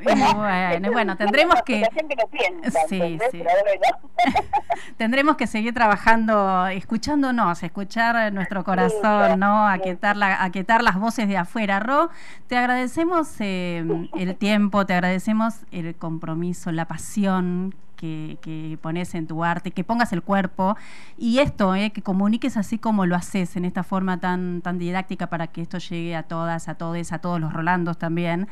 Bueno, 0.03 0.93
bueno, 0.93 1.17
tendremos 1.17 1.63
que... 1.63 1.81
La 1.81 1.91
gente 1.91 2.15
no 2.17 2.27
piensa, 2.29 2.81
Sí, 2.89 3.19
sí. 3.31 3.39
Bueno. 3.39 4.11
Tendremos 4.97 5.37
que 5.37 5.47
seguir 5.47 5.75
trabajando, 5.75 6.67
escuchándonos, 6.69 7.63
escuchar 7.63 8.33
nuestro 8.33 8.65
corazón, 8.65 9.41
¿no? 9.41 9.67
Aquietar, 9.67 10.17
la, 10.17 10.43
aquietar 10.43 10.83
las 10.83 10.99
voces 10.99 11.27
de 11.29 11.37
afuera. 11.37 11.81
Ro, 11.81 12.11
te 12.47 12.57
agradecemos 12.57 13.29
eh, 13.41 13.85
el 14.15 14.37
tiempo, 14.37 14.87
te 14.87 14.95
agradecemos 14.95 15.55
el 15.73 15.95
compromiso, 15.95 16.71
la 16.73 16.87
pasión 16.87 17.75
que, 18.01 18.39
que 18.41 18.79
pones 18.81 19.15
en 19.15 19.27
tu 19.27 19.45
arte, 19.45 19.73
que 19.73 19.85
pongas 19.85 20.15
el 20.15 20.23
cuerpo 20.23 20.75
y 21.19 21.39
esto, 21.39 21.75
eh, 21.75 21.91
que 21.91 22.01
comuniques 22.01 22.57
así 22.57 22.79
como 22.79 23.05
lo 23.05 23.15
haces 23.15 23.57
en 23.57 23.67
esta 23.67 23.83
forma 23.83 24.19
tan, 24.19 24.63
tan 24.63 24.79
didáctica 24.79 25.27
para 25.29 25.49
que 25.49 25.61
esto 25.61 25.77
llegue 25.77 26.17
a 26.17 26.23
todas, 26.23 26.69
a 26.69 26.77
todos, 26.77 27.13
a 27.13 27.19
todos 27.19 27.39
los 27.39 27.53
Rolandos 27.53 27.99
también. 27.99 28.49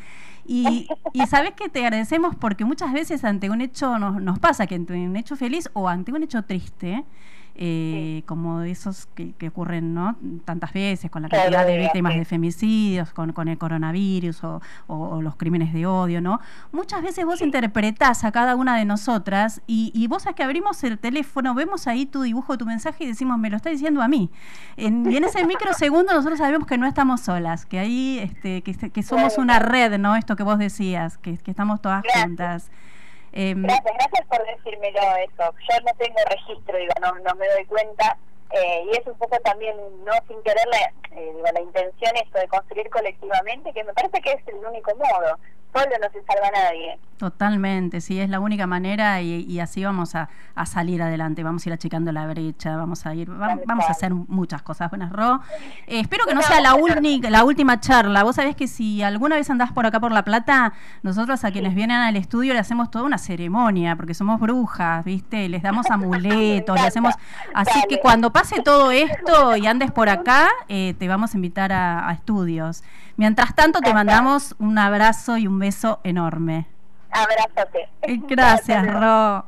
Y, 0.47 0.87
y 1.15 1.27
sabes 1.27 1.53
que 1.53 1.70
te 1.70 1.81
agradecemos 1.81 2.37
porque 2.37 2.66
muchas 2.66 2.93
veces 2.93 3.25
ante 3.25 3.49
un 3.49 3.62
hecho 3.62 3.99
nos, 3.99 4.20
nos 4.20 4.39
pasa 4.39 4.66
que 4.66 4.75
ante 4.75 4.93
un 4.93 5.16
hecho 5.16 5.35
feliz 5.35 5.70
o 5.73 5.89
ante 5.89 6.12
un 6.12 6.23
hecho 6.23 6.43
triste, 6.43 7.05
eh, 7.60 8.22
como 8.26 8.62
esos 8.62 9.06
que, 9.14 9.32
que 9.32 9.48
ocurren 9.48 9.93
¿no? 9.93 10.16
tantas 10.44 10.72
veces 10.72 11.10
con 11.10 11.22
la 11.22 11.28
cantidad 11.28 11.66
de 11.66 11.76
víctimas 11.78 12.12
sí. 12.12 12.18
de 12.20 12.24
femicidios, 12.24 13.12
con, 13.12 13.32
con 13.32 13.48
el 13.48 13.59
coronavirus 13.59 14.44
o, 14.44 14.62
o- 14.86 15.09
o 15.16 15.22
los 15.22 15.35
crímenes 15.36 15.72
de 15.72 15.85
odio, 15.85 16.20
¿no? 16.20 16.40
Muchas 16.72 17.02
veces 17.02 17.24
vos 17.24 17.40
interpretás 17.43 18.22
a 18.24 18.30
cada 18.32 18.55
una 18.55 18.76
de 18.76 18.85
nosotras 18.85 19.60
y, 19.66 19.90
y 19.93 20.06
vos 20.06 20.22
sabés 20.22 20.36
que 20.36 20.44
abrimos 20.44 20.82
el 20.85 20.98
teléfono, 20.98 21.52
vemos 21.55 21.86
ahí 21.89 22.06
tu 22.06 22.22
dibujo, 22.22 22.56
tu 22.56 22.64
mensaje 22.64 23.05
y 23.05 23.06
decimos, 23.09 23.39
me 23.39 23.51
lo 23.51 23.56
está 23.56 23.70
diciendo 23.70 24.02
a 24.02 24.09
mí. 24.09 24.30
En- 24.76 25.10
y 25.10 25.16
en 25.16 25.24
ese 25.24 25.44
microsegundo 25.44 26.14
nosotros 26.14 26.39
sabemos 26.39 26.66
que 26.66 26.78
no 26.78 26.86
estamos 26.86 27.20
solas, 27.22 27.66
que 27.66 27.78
ahí, 27.80 28.18
este, 28.22 28.62
que, 28.62 28.72
que 28.90 29.02
somos 29.02 29.36
una 29.36 29.59
red, 29.59 29.98
¿no? 29.98 30.14
Esto 30.16 30.36
que 30.36 30.44
vos 30.44 30.59
decías, 30.59 31.18
que, 31.18 31.36
que 31.39 31.51
estamos 31.51 31.82
todas 31.82 32.05
juntas. 32.14 32.70
Em, 33.33 33.63
Gracias, 33.63 33.95
gracias 33.95 34.27
por 34.29 34.45
decírmelo 34.47 35.01
eso. 35.17 35.55
Yo 35.69 35.81
no 35.85 35.93
tengo 35.99 36.19
registro, 36.29 36.79
digo, 36.79 36.93
no, 37.01 37.15
no 37.21 37.35
me 37.37 37.49
doy 37.49 37.65
cuenta. 37.67 38.17
eh, 38.51 38.83
y 38.91 38.97
es 38.97 39.07
un 39.07 39.19
poco 39.19 39.39
también, 39.41 39.77
no 40.05 40.13
sin 40.27 40.43
querer, 40.43 40.67
la, 40.69 40.79
eh, 41.21 41.33
digo, 41.35 41.45
la 41.53 41.61
intención 41.61 42.17
esto 42.17 42.39
de 42.39 42.49
construir 42.49 42.89
colectivamente, 42.89 43.73
que 43.75 43.85
me 43.85 43.93
parece 43.93 44.21
que 44.23 44.33
es 44.33 44.49
el 44.49 44.57
único 44.65 44.91
modo. 44.97 45.37
Solo 45.73 45.86
no 46.01 46.09
se 46.12 46.23
salva 46.27 46.51
nadie. 46.53 46.99
Totalmente, 47.19 48.01
sí, 48.01 48.19
es 48.20 48.31
la 48.31 48.39
única 48.40 48.66
manera 48.69 49.20
y, 49.20 49.43
y 49.45 49.59
así 49.61 49.85
vamos 49.85 50.15
a, 50.15 50.28
a 50.55 50.66
salir 50.66 51.03
adelante, 51.03 51.43
vamos 51.43 51.66
a 51.66 51.69
ir 51.69 51.73
achicando 51.73 52.12
la 52.12 52.27
brecha, 52.28 52.77
vamos 52.77 53.05
a 53.07 53.15
ir, 53.15 53.28
va- 53.31 53.59
vamos 53.66 53.85
a 53.86 53.90
hacer 53.90 54.15
muchas 54.15 54.62
cosas. 54.62 54.89
Buenas, 54.89 55.11
Ro. 55.12 55.40
Eh, 55.89 55.99
espero 56.01 56.24
que 56.27 56.35
no 56.35 56.43
sea 56.43 56.61
la, 56.61 56.74
única, 56.74 57.28
la 57.28 57.43
última 57.45 57.81
charla. 57.81 58.23
Vos 58.23 58.36
sabés 58.36 58.55
que 58.55 58.69
si 58.69 59.03
alguna 59.03 59.35
vez 59.36 59.51
andás 59.51 59.73
por 59.73 59.85
acá 59.85 59.99
por 59.99 60.12
La 60.12 60.23
Plata, 60.24 60.73
nosotros 61.03 61.45
a 61.45 61.51
quienes 61.51 61.74
vienen 61.74 61.99
al 61.99 62.16
estudio 62.16 62.53
le 62.55 62.61
hacemos 62.61 62.89
toda 62.90 63.05
una 63.05 63.19
ceremonia, 63.19 63.97
porque 63.97 64.15
somos 64.15 64.39
brujas, 64.40 65.05
¿viste? 65.05 65.49
Les 65.49 65.62
damos 65.62 65.86
amuletos, 65.90 66.81
le 66.81 66.86
hacemos... 66.86 67.15
Así 67.53 67.82
que 67.89 67.99
cuando 68.01 68.32
pase 68.32 68.62
todo 68.62 68.90
esto 68.93 69.57
y 69.57 69.66
andes 69.66 69.90
por 69.90 70.09
acá, 70.09 70.49
eh, 70.69 70.95
te 70.99 71.09
vamos 71.09 71.35
a 71.35 71.36
invitar 71.36 71.73
a, 71.73 72.09
a 72.09 72.12
estudios. 72.12 72.85
Mientras 73.16 73.53
tanto, 73.57 73.81
te 73.81 73.93
mandamos 73.93 74.55
un 74.61 74.78
abrazo 74.78 75.36
y 75.39 75.49
un 75.49 75.57
beso 75.59 76.01
enorme. 76.05 76.66
Abrazote. 77.10 77.89
Gracias, 78.28 78.86
Ro. 78.86 79.44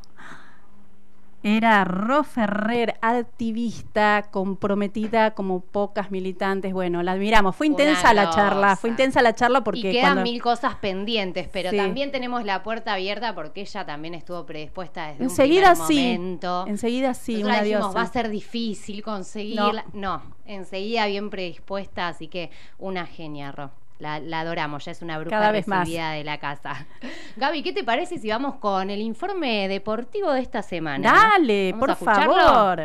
Era 1.42 1.84
Ro 1.84 2.22
Ferrer, 2.22 2.96
activista, 3.00 4.26
comprometida 4.30 5.30
como 5.30 5.60
pocas 5.60 6.10
militantes. 6.10 6.74
Bueno, 6.74 7.02
la 7.02 7.12
admiramos. 7.12 7.56
Fue 7.56 7.66
intensa 7.66 8.12
la 8.12 8.28
charla, 8.28 8.76
fue 8.76 8.90
intensa 8.90 9.22
la 9.22 9.34
charla 9.34 9.64
porque 9.64 9.78
y 9.78 9.82
quedan 9.92 10.16
cuando- 10.16 10.22
mil 10.24 10.42
cosas 10.42 10.74
pendientes, 10.74 11.48
pero 11.50 11.70
Sí. 11.70 11.78
también 11.78 12.12
tenemos 12.12 12.44
la 12.44 12.62
puerta 12.62 12.92
abierta 12.92 13.34
porque 13.34 13.62
ella 13.62 13.86
también 13.86 14.12
estuvo 14.12 14.44
predispuesta 14.44 15.06
desde 15.06 15.24
enseguida 15.24 15.72
un 15.72 15.86
primer 15.86 15.88
sí, 16.12 16.18
momento. 16.18 16.64
enseguida 16.66 17.14
sí, 17.14 17.32
Nosotras 17.36 17.56
una 17.56 17.62
dijimos, 17.64 17.84
diosa. 17.86 17.98
va 17.98 18.02
a 18.02 18.12
ser 18.12 18.28
difícil 18.28 19.02
conseguirla. 19.02 19.84
No. 19.94 20.20
enseguida 20.44 21.06
bien 21.06 21.30
predispuesta, 21.30 22.08
así 22.08 22.28
que 22.28 22.50
una 22.78 23.06
genia, 23.06 23.50
Ro. 23.50 23.70
La, 24.00 24.18
la 24.18 24.40
adoramos, 24.40 24.84
ya 24.84 24.92
es 24.92 25.02
una 25.02 25.18
bruja 25.18 25.36
Cada 25.38 25.52
vez 25.52 25.68
más. 25.68 25.80
recibida 25.80 26.12
de 26.12 26.24
la 26.24 26.38
casa. 26.38 26.86
Gaby, 27.36 27.62
¿qué 27.62 27.72
te 27.72 27.84
parece 27.84 28.18
si 28.18 28.28
vamos 28.30 28.54
con 28.56 28.88
el 28.90 29.00
informe 29.00 29.68
deportivo 29.68 30.32
de 30.32 30.40
esta 30.40 30.62
semana? 30.62 31.12
Dale, 31.12 31.72
¿Vamos 31.72 31.98
por 31.98 32.14
favor. 32.14 32.80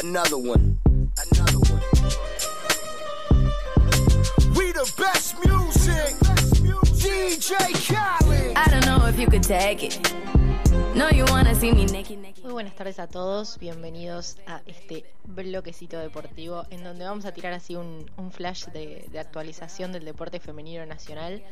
Another 0.00 0.36
one. 0.36 0.76
Another 1.32 1.58
one. 1.58 1.82
We 4.54 4.72
the 4.72 4.90
best 4.96 5.34
music. 5.44 6.14
DJ 6.94 7.56
Khaled. 7.88 8.52
I 8.56 8.64
don't 8.70 8.86
know 8.86 9.06
if 9.08 9.18
you 9.18 9.26
could 9.26 9.42
take 9.42 9.82
it. 9.82 9.98
Muy 10.98 12.52
buenas 12.52 12.74
tardes 12.74 12.98
a 12.98 13.06
todos, 13.06 13.56
bienvenidos 13.60 14.36
a 14.48 14.62
este 14.66 15.04
bloquecito 15.26 15.96
deportivo 15.96 16.64
en 16.70 16.82
donde 16.82 17.04
vamos 17.04 17.24
a 17.24 17.30
tirar 17.30 17.52
así 17.52 17.76
un, 17.76 18.04
flash 18.32 18.64
de, 18.66 19.08
actualización 19.16 19.92
del 19.92 20.04
deporte 20.04 20.40
femenino 20.40 20.84
nacional. 20.86 21.44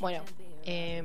Bueno, 0.00 0.24
eh, 0.64 1.04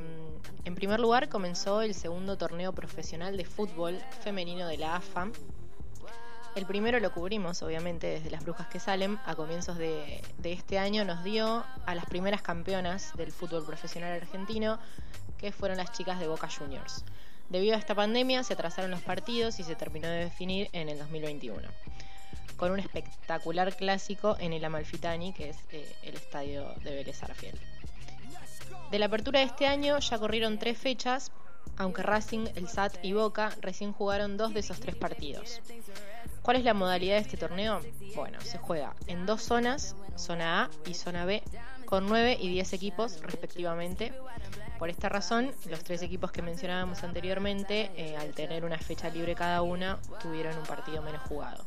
en 0.64 0.76
primer 0.76 1.02
lugar 1.02 1.28
comenzó 1.28 1.82
el 1.82 1.94
segundo 1.94 2.38
torneo 2.38 2.72
profesional 2.72 3.36
de 3.36 3.44
fútbol 3.44 4.00
femenino 4.22 4.68
de 4.68 4.78
la 4.78 4.96
AFA. 4.96 5.30
El 6.56 6.66
primero 6.66 6.98
lo 7.02 7.12
cubrimos, 7.12 7.62
obviamente, 7.62 8.08
desde 8.08 8.32
las 8.32 8.46
Brujas 8.46 8.68
que 8.68 8.80
salen. 8.80 9.20
A 9.26 9.36
comienzos 9.36 9.78
de 9.78 10.22
este 10.44 10.80
año 10.80 11.04
nos 11.04 11.26
dio 11.26 11.66
a 11.86 11.94
las 11.94 12.06
primeras 12.06 12.42
campeonas 12.42 13.12
del 13.18 13.34
fútbol 13.34 13.66
profesional 13.66 14.14
argentino, 14.14 14.80
que 15.38 15.52
fueron 15.52 15.78
las 15.78 15.92
chicas 15.92 16.22
de 16.22 16.30
Boca 16.30 16.48
Juniors. 16.48 17.04
Debido 17.52 17.76
a 17.76 17.80
esta 17.80 17.94
pandemia 17.94 18.46
se 18.46 18.54
atrasaron 18.54 18.92
los 18.92 19.02
partidos 19.02 19.60
y 19.60 19.66
se 19.66 19.76
terminó 19.76 20.08
de 20.08 20.20
definir 20.20 20.70
en 20.72 20.88
el 20.88 20.98
2021, 20.98 21.68
con 22.56 22.72
un 22.72 22.80
espectacular 22.80 23.76
clásico 23.76 24.38
en 24.40 24.54
el 24.54 24.64
Amalfitani, 24.64 25.34
que 25.34 25.50
es 25.50 25.58
eh, 25.74 25.86
el 26.04 26.16
estadio 26.16 26.74
de 26.82 26.96
Vélez 26.96 27.22
Arfiel. 27.24 27.60
De 28.90 29.00
la 29.00 29.08
apertura 29.08 29.42
de 29.42 29.48
este 29.48 29.68
año 29.68 30.00
ya 30.00 30.18
corrieron 30.18 30.60
tres 30.60 30.78
fechas, 30.78 31.34
aunque 31.76 32.04
Racing, 32.04 32.48
el 32.56 32.70
SAT 32.70 33.04
y 33.04 33.12
Boca 33.12 33.54
recién 33.60 33.92
jugaron 33.92 34.38
dos 34.38 34.54
de 34.54 34.62
esos 34.62 34.80
tres 34.80 34.96
partidos. 34.96 35.60
¿Cuál 36.44 36.56
es 36.56 36.64
la 36.64 36.74
modalidad 36.74 37.16
de 37.16 37.22
este 37.22 37.36
torneo? 37.36 37.82
Bueno, 38.16 38.40
se 38.40 38.60
juega 38.60 38.96
en 39.08 39.26
dos 39.26 39.42
zonas, 39.42 39.98
zona 40.16 40.64
A 40.64 40.70
y 40.90 40.94
zona 40.94 41.26
B, 41.26 41.44
con 41.84 42.08
9 42.08 42.38
y 42.40 42.48
10 42.48 42.72
equipos 42.72 43.20
respectivamente. 43.24 44.14
Por 44.82 44.90
esta 44.90 45.10
razón, 45.10 45.52
los 45.70 45.84
tres 45.84 46.02
equipos 46.02 46.32
que 46.32 46.42
mencionábamos 46.42 47.04
anteriormente, 47.04 47.92
eh, 47.98 48.18
al 48.18 48.34
tener 48.34 48.66
una 48.66 48.80
fecha 48.80 49.10
libre 49.10 49.36
cada 49.36 49.62
una, 49.62 50.00
tuvieron 50.20 50.58
un 50.58 50.64
partido 50.64 51.04
menos 51.04 51.22
jugado. 51.30 51.64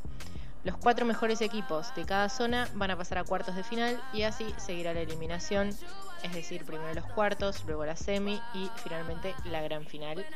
Los 0.64 0.76
cuatro 0.78 1.06
mejores 1.06 1.40
equipos 1.40 1.94
de 1.94 2.06
cada 2.06 2.28
zona 2.28 2.68
van 2.74 2.90
a 2.90 2.96
pasar 2.96 3.18
a 3.18 3.22
cuartos 3.22 3.54
de 3.54 3.62
final 3.62 4.02
y 4.12 4.22
así 4.22 4.52
seguirá 4.56 4.92
la 4.94 5.02
eliminación, 5.02 5.68
es 6.24 6.32
decir, 6.32 6.64
primero 6.64 6.92
los 6.92 7.06
cuartos, 7.06 7.62
luego 7.66 7.86
la 7.86 7.94
semi 7.94 8.42
y 8.52 8.68
finalmente 8.82 9.32
la 9.44 9.62
gran 9.62 9.86
final, 9.86 10.26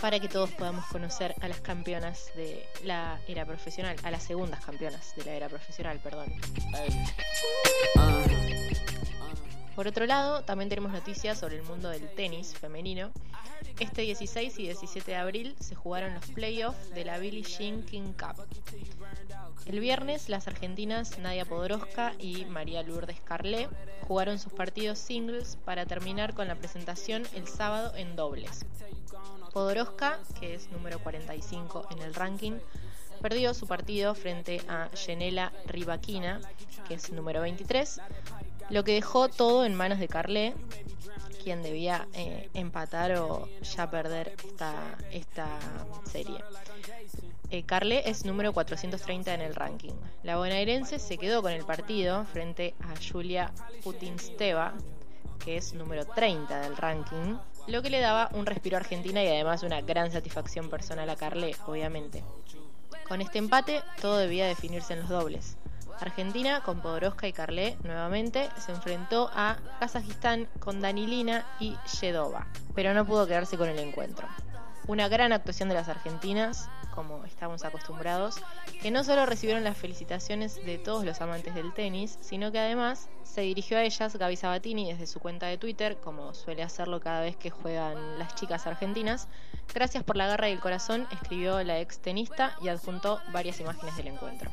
para 0.00 0.20
que 0.20 0.28
todos 0.28 0.52
podamos 0.52 0.84
conocer 0.86 1.34
a 1.40 1.48
las 1.48 1.60
campeonas 1.60 2.30
de 2.36 2.64
la 2.84 3.18
era 3.26 3.44
profesional, 3.44 3.96
a 4.04 4.12
las 4.12 4.22
segundas 4.22 4.64
campeonas 4.64 5.12
de 5.16 5.24
la 5.24 5.32
era 5.32 5.48
profesional, 5.48 5.98
perdón. 5.98 6.32
Por 9.74 9.86
otro 9.86 10.04
lado, 10.06 10.42
también 10.42 10.68
tenemos 10.68 10.92
noticias 10.92 11.38
sobre 11.38 11.56
el 11.56 11.62
mundo 11.62 11.88
del 11.88 12.08
tenis 12.14 12.54
femenino. 12.54 13.10
Este 13.80 14.02
16 14.02 14.58
y 14.58 14.62
17 14.64 15.10
de 15.10 15.16
abril 15.16 15.56
se 15.60 15.74
jugaron 15.74 16.14
los 16.14 16.26
playoffs 16.26 16.90
de 16.90 17.04
la 17.04 17.18
Billie 17.18 17.42
Jean 17.42 17.82
King 17.82 18.12
Cup. 18.12 18.44
El 19.64 19.80
viernes, 19.80 20.28
las 20.28 20.46
argentinas 20.46 21.18
Nadia 21.18 21.46
Podoroska 21.46 22.12
y 22.18 22.44
María 22.46 22.82
Lourdes 22.82 23.20
Carlé 23.20 23.68
jugaron 24.06 24.38
sus 24.38 24.52
partidos 24.52 24.98
singles 24.98 25.56
para 25.64 25.86
terminar 25.86 26.34
con 26.34 26.48
la 26.48 26.56
presentación 26.56 27.22
el 27.34 27.48
sábado 27.48 27.94
en 27.96 28.14
dobles. 28.14 28.66
Podoroska, 29.52 30.18
que 30.38 30.54
es 30.54 30.70
número 30.70 30.98
45 30.98 31.88
en 31.90 31.98
el 32.00 32.14
ranking, 32.14 32.58
perdió 33.22 33.54
su 33.54 33.66
partido 33.66 34.14
frente 34.14 34.60
a 34.68 34.90
Yenela 34.90 35.52
Rivaquina, 35.66 36.40
que 36.88 36.94
es 36.94 37.12
número 37.12 37.40
23, 37.40 38.00
lo 38.72 38.84
que 38.84 38.94
dejó 38.94 39.28
todo 39.28 39.66
en 39.66 39.74
manos 39.74 39.98
de 39.98 40.08
Carlé, 40.08 40.54
quien 41.44 41.62
debía 41.62 42.08
eh, 42.14 42.48
empatar 42.54 43.12
o 43.16 43.46
ya 43.62 43.90
perder 43.90 44.34
esta, 44.46 44.96
esta 45.10 45.46
serie. 46.04 46.38
Eh, 47.50 47.64
Carlé 47.64 48.08
es 48.08 48.24
número 48.24 48.54
430 48.54 49.34
en 49.34 49.42
el 49.42 49.54
ranking. 49.54 49.92
La 50.22 50.38
bonaerense 50.38 50.98
se 50.98 51.18
quedó 51.18 51.42
con 51.42 51.52
el 51.52 51.66
partido 51.66 52.24
frente 52.24 52.74
a 52.80 52.94
Julia 52.98 53.52
Putinsteva, 53.84 54.72
que 55.44 55.58
es 55.58 55.74
número 55.74 56.06
30 56.06 56.60
del 56.60 56.74
ranking, 56.74 57.36
lo 57.66 57.82
que 57.82 57.90
le 57.90 58.00
daba 58.00 58.30
un 58.32 58.46
respiro 58.46 58.78
a 58.78 58.80
Argentina 58.80 59.22
y 59.22 59.28
además 59.28 59.64
una 59.64 59.82
gran 59.82 60.10
satisfacción 60.10 60.70
personal 60.70 61.10
a 61.10 61.16
Carlé, 61.16 61.54
obviamente. 61.66 62.24
Con 63.06 63.20
este 63.20 63.36
empate, 63.36 63.82
todo 64.00 64.16
debía 64.16 64.46
definirse 64.46 64.94
en 64.94 65.00
los 65.00 65.10
dobles. 65.10 65.58
Argentina, 66.00 66.62
con 66.62 66.80
Podoroska 66.80 67.28
y 67.28 67.32
Carlé 67.32 67.76
nuevamente, 67.82 68.48
se 68.58 68.72
enfrentó 68.72 69.30
a 69.34 69.56
Kazajistán 69.80 70.48
con 70.58 70.80
Danilina 70.80 71.46
y 71.60 71.76
Yedova, 72.00 72.46
pero 72.74 72.94
no 72.94 73.04
pudo 73.04 73.26
quedarse 73.26 73.56
con 73.56 73.68
el 73.68 73.78
encuentro. 73.78 74.26
Una 74.88 75.08
gran 75.08 75.32
actuación 75.32 75.68
de 75.68 75.76
las 75.76 75.88
argentinas, 75.88 76.68
como 76.92 77.24
estamos 77.24 77.64
acostumbrados, 77.64 78.42
que 78.80 78.90
no 78.90 79.04
solo 79.04 79.26
recibieron 79.26 79.62
las 79.62 79.78
felicitaciones 79.78 80.56
de 80.66 80.76
todos 80.78 81.04
los 81.04 81.20
amantes 81.20 81.54
del 81.54 81.72
tenis, 81.72 82.18
sino 82.20 82.50
que 82.50 82.58
además 82.58 83.08
se 83.22 83.42
dirigió 83.42 83.78
a 83.78 83.84
ellas 83.84 84.16
Gaby 84.16 84.36
Sabatini 84.36 84.92
desde 84.92 85.06
su 85.06 85.20
cuenta 85.20 85.46
de 85.46 85.56
Twitter, 85.56 85.98
como 85.98 86.34
suele 86.34 86.62
hacerlo 86.62 87.00
cada 87.00 87.20
vez 87.20 87.36
que 87.36 87.50
juegan 87.50 88.18
las 88.18 88.34
chicas 88.34 88.66
argentinas. 88.66 89.28
Gracias 89.72 90.02
por 90.02 90.16
la 90.16 90.26
garra 90.26 90.48
y 90.48 90.52
el 90.52 90.60
corazón, 90.60 91.06
escribió 91.12 91.62
la 91.62 91.78
ex 91.78 92.00
tenista 92.00 92.56
y 92.60 92.68
adjuntó 92.68 93.20
varias 93.32 93.60
imágenes 93.60 93.96
del 93.96 94.08
encuentro. 94.08 94.50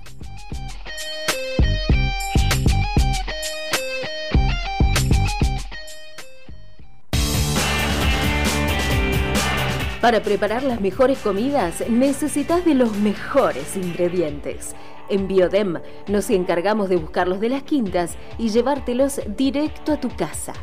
Para 10.02 10.24
preparar 10.24 10.64
las 10.64 10.80
mejores 10.80 11.20
comidas 11.20 11.84
necesitas 11.90 12.64
de 12.64 12.74
los 12.74 12.96
mejores 12.98 13.76
ingredientes. 13.76 14.74
En 15.10 15.28
Biodem 15.28 15.80
nos 16.08 16.30
encargamos 16.30 16.88
de 16.88 16.96
buscarlos 16.96 17.40
de 17.42 17.50
las 17.50 17.64
quintas 17.64 18.16
y 18.38 18.50
llevártelos 18.50 19.20
directo 19.38 19.92
a 19.92 20.00
tu 20.00 20.10
casa. 20.10 20.54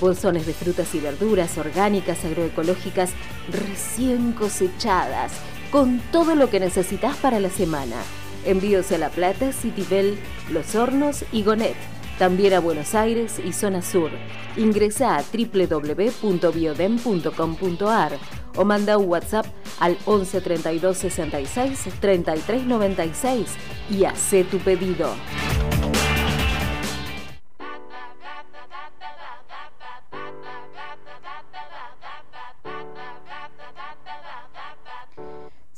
Bolsones 0.00 0.46
de 0.46 0.54
frutas 0.54 0.94
y 0.94 1.00
verduras 1.00 1.58
orgánicas, 1.58 2.24
agroecológicas, 2.24 3.10
recién 3.50 4.32
cosechadas, 4.32 5.32
con 5.72 6.00
todo 6.12 6.34
lo 6.34 6.48
que 6.48 6.60
necesitas 6.60 7.16
para 7.16 7.40
la 7.40 7.50
semana. 7.50 7.96
Envíos 8.44 8.92
a 8.92 8.98
La 8.98 9.08
Plata, 9.10 9.52
Citibel, 9.52 10.16
Los 10.50 10.74
Hornos 10.74 11.24
y 11.32 11.42
Gonet. 11.42 11.76
También 12.18 12.54
a 12.54 12.60
Buenos 12.60 12.94
Aires 12.94 13.40
y 13.44 13.52
Zona 13.52 13.82
Sur. 13.82 14.10
Ingresa 14.56 15.16
a 15.16 15.22
www.biodem.com.ar 15.22 18.12
o 18.56 18.64
manda 18.64 18.98
un 18.98 19.08
WhatsApp 19.08 19.46
al 19.80 19.98
11 20.04 20.40
32 20.40 20.96
66 20.96 21.88
33 22.00 22.66
96 22.66 23.46
y 23.90 24.04
hace 24.04 24.44
tu 24.44 24.58
pedido. 24.58 25.08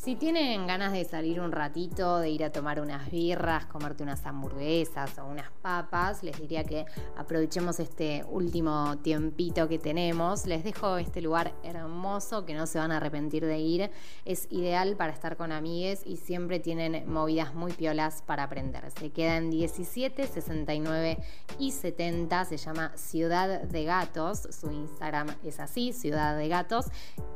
Si 0.06 0.14
tienen 0.14 0.68
ganas 0.68 0.92
de 0.92 1.04
salir 1.04 1.40
un 1.40 1.50
ratito, 1.50 2.20
de 2.20 2.30
ir 2.30 2.44
a 2.44 2.52
tomar 2.52 2.80
unas 2.80 3.10
birras, 3.10 3.66
comerte 3.66 4.04
unas 4.04 4.24
hamburguesas 4.24 5.18
o 5.18 5.24
unas 5.24 5.50
papas, 5.62 6.22
les 6.22 6.40
diría 6.40 6.62
que 6.62 6.86
aprovechemos 7.16 7.80
este 7.80 8.24
último 8.30 8.98
tiempito 8.98 9.66
que 9.68 9.80
tenemos. 9.80 10.46
Les 10.46 10.62
dejo 10.62 10.98
este 10.98 11.20
lugar 11.20 11.54
hermoso 11.64 12.44
que 12.44 12.54
no 12.54 12.68
se 12.68 12.78
van 12.78 12.92
a 12.92 12.98
arrepentir 12.98 13.44
de 13.44 13.58
ir. 13.58 13.90
Es 14.24 14.46
ideal 14.52 14.94
para 14.94 15.12
estar 15.12 15.36
con 15.36 15.50
amigues 15.50 16.02
y 16.06 16.18
siempre 16.18 16.60
tienen 16.60 17.12
movidas 17.12 17.56
muy 17.56 17.72
piolas 17.72 18.22
para 18.22 18.44
aprender. 18.44 18.88
Se 18.92 19.10
quedan 19.10 19.50
17, 19.50 20.24
69 20.24 21.18
y 21.58 21.72
70. 21.72 22.44
Se 22.44 22.58
llama 22.58 22.92
Ciudad 22.94 23.62
de 23.62 23.82
Gatos. 23.82 24.46
Su 24.52 24.70
Instagram 24.70 25.34
es 25.42 25.58
así, 25.58 25.92
Ciudad 25.92 26.38
de 26.38 26.46
Gatos. 26.46 26.86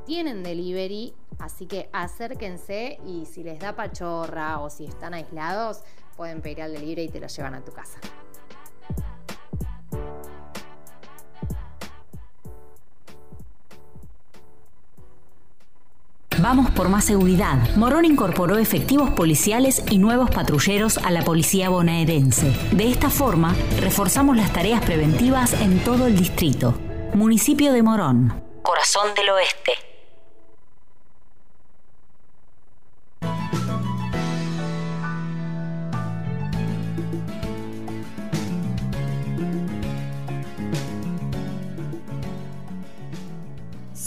Tienen 0.07 0.45
delivery, 0.45 1.15
así 1.39 1.67
que 1.67 1.89
acérquense 1.93 2.99
y 3.07 3.27
si 3.27 3.43
les 3.43 3.59
da 3.59 3.75
pachorra 3.75 4.61
o 4.61 4.71
si 4.71 4.87
están 4.87 5.15
aislados, 5.15 5.83
pueden 6.17 6.41
pedir 6.41 6.63
al 6.63 6.73
delivery 6.73 7.05
y 7.05 7.09
te 7.09 7.21
lo 7.21 7.27
llevan 7.27 7.55
a 7.55 7.61
tu 7.65 7.73
casa. 7.73 7.99
Vamos 16.43 16.71
por 16.71 16.89
más 16.89 17.05
seguridad. 17.05 17.59
Morón 17.77 18.07
incorporó 18.07 18.57
efectivos 18.57 19.11
policiales 19.11 19.85
y 19.91 19.99
nuevos 19.99 20.31
patrulleros 20.31 20.97
a 20.97 21.11
la 21.11 21.23
policía 21.23 21.69
bonaerense. 21.69 22.51
De 22.73 22.91
esta 22.91 23.11
forma, 23.11 23.55
reforzamos 23.79 24.37
las 24.37 24.51
tareas 24.51 24.83
preventivas 24.83 25.53
en 25.61 25.85
todo 25.85 26.07
el 26.07 26.17
distrito. 26.17 26.75
Municipio 27.13 27.73
de 27.73 27.83
Morón. 27.83 28.43
Corazón 28.63 29.15
del 29.15 29.29
Oeste. 29.31 29.90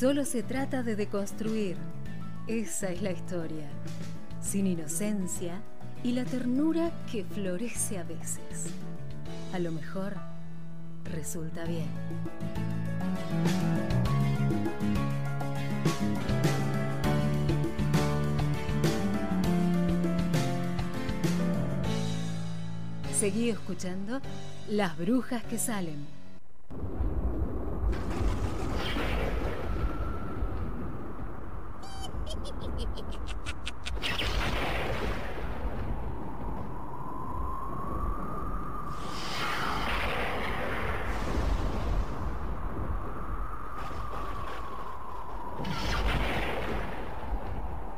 Solo 0.04 0.26
se 0.26 0.44
trata 0.44 0.84
de 0.84 0.98
deconstruir. 0.98 1.78
Esa 2.46 2.90
es 2.92 3.02
la 3.02 3.12
historia. 3.12 3.70
Sin 4.42 4.68
inocencia 4.68 5.62
y 6.04 6.12
la 6.12 6.26
ternura 6.26 6.92
que 7.10 7.24
florece 7.24 7.98
a 7.98 8.04
veces. 8.04 8.66
A 9.54 9.60
lo 9.60 9.72
mejor 9.72 10.16
resulta 11.06 11.64
bien. 11.64 11.88
Seguí 23.18 23.50
escuchando 23.50 24.20
Las 24.68 24.98
Brujas 24.98 25.46
que 25.46 25.58
Salen. 25.58 26.06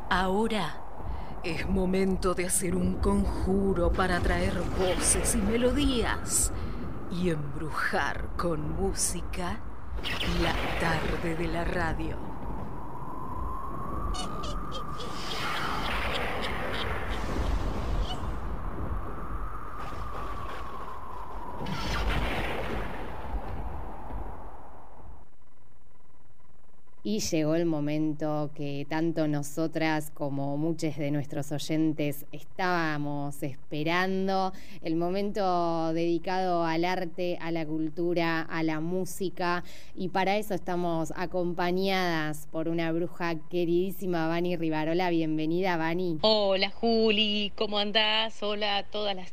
Ahora 0.09 0.77
es 1.43 1.67
momento 1.67 2.33
de 2.33 2.45
hacer 2.45 2.75
un 2.75 2.95
conjuro 2.95 3.91
para 3.91 4.19
traer 4.21 4.53
voces 4.79 5.35
y 5.35 5.37
melodías 5.39 6.51
y 7.11 7.29
embrujar 7.29 8.29
con 8.37 8.71
música 8.75 9.59
la 10.41 10.53
tarde 10.79 11.35
de 11.35 11.47
la 11.47 11.63
radio. 11.63 12.34
you 14.19 14.27
Y 27.07 27.19
llegó 27.19 27.53
el 27.53 27.67
momento 27.67 28.49
que 28.55 28.87
tanto 28.89 29.27
nosotras 29.27 30.09
como 30.09 30.57
muchos 30.57 30.97
de 30.97 31.11
nuestros 31.11 31.51
oyentes 31.51 32.25
estábamos 32.31 33.43
esperando, 33.43 34.51
el 34.81 34.95
momento 34.95 35.93
dedicado 35.93 36.63
al 36.63 36.83
arte, 36.83 37.37
a 37.39 37.51
la 37.51 37.63
cultura, 37.63 38.41
a 38.41 38.63
la 38.63 38.79
música, 38.79 39.63
y 39.95 40.09
para 40.09 40.37
eso 40.37 40.55
estamos 40.55 41.13
acompañadas 41.15 42.47
por 42.51 42.67
una 42.69 42.91
bruja 42.91 43.35
queridísima, 43.51 44.27
Vani 44.27 44.55
Rivarola. 44.55 45.11
Bienvenida, 45.11 45.77
Vani. 45.77 46.17
Hola, 46.21 46.71
Juli, 46.71 47.51
¿cómo 47.55 47.77
andás? 47.77 48.41
Hola 48.41 48.77
a 48.77 48.83
todas 48.83 49.15
las 49.15 49.31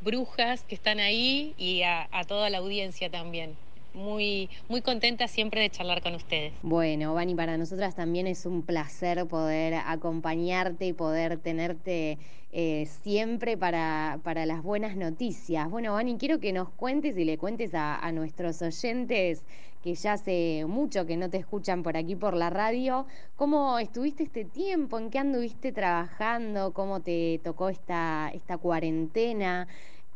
brujas 0.00 0.62
que 0.62 0.76
están 0.76 1.00
ahí 1.00 1.54
y 1.58 1.82
a, 1.82 2.08
a 2.12 2.22
toda 2.22 2.50
la 2.50 2.58
audiencia 2.58 3.10
también 3.10 3.56
muy, 3.94 4.50
muy 4.68 4.82
contenta 4.82 5.28
siempre 5.28 5.60
de 5.60 5.70
charlar 5.70 6.02
con 6.02 6.14
ustedes. 6.14 6.52
Bueno, 6.62 7.14
Vani, 7.14 7.34
para 7.34 7.56
nosotras 7.56 7.94
también 7.94 8.26
es 8.26 8.46
un 8.46 8.62
placer 8.62 9.26
poder 9.26 9.74
acompañarte 9.74 10.86
y 10.86 10.92
poder 10.92 11.38
tenerte 11.38 12.18
eh, 12.52 12.86
siempre 13.02 13.56
para, 13.56 14.20
para 14.22 14.46
las 14.46 14.62
buenas 14.62 14.96
noticias. 14.96 15.70
Bueno, 15.70 15.92
Vani, 15.94 16.16
quiero 16.18 16.40
que 16.40 16.52
nos 16.52 16.68
cuentes 16.70 17.16
y 17.16 17.24
le 17.24 17.38
cuentes 17.38 17.74
a, 17.74 17.96
a 17.96 18.12
nuestros 18.12 18.62
oyentes 18.62 19.44
que 19.82 19.94
ya 19.94 20.12
hace 20.14 20.64
mucho 20.68 21.06
que 21.06 21.16
no 21.16 21.30
te 21.30 21.38
escuchan 21.38 21.82
por 21.82 21.96
aquí 21.96 22.14
por 22.14 22.34
la 22.34 22.50
radio, 22.50 23.06
¿cómo 23.36 23.78
estuviste 23.78 24.24
este 24.24 24.44
tiempo? 24.44 24.98
¿En 24.98 25.10
qué 25.10 25.18
anduviste 25.18 25.72
trabajando? 25.72 26.72
¿Cómo 26.72 27.00
te 27.00 27.40
tocó 27.42 27.70
esta, 27.70 28.30
esta 28.34 28.58
cuarentena? 28.58 29.68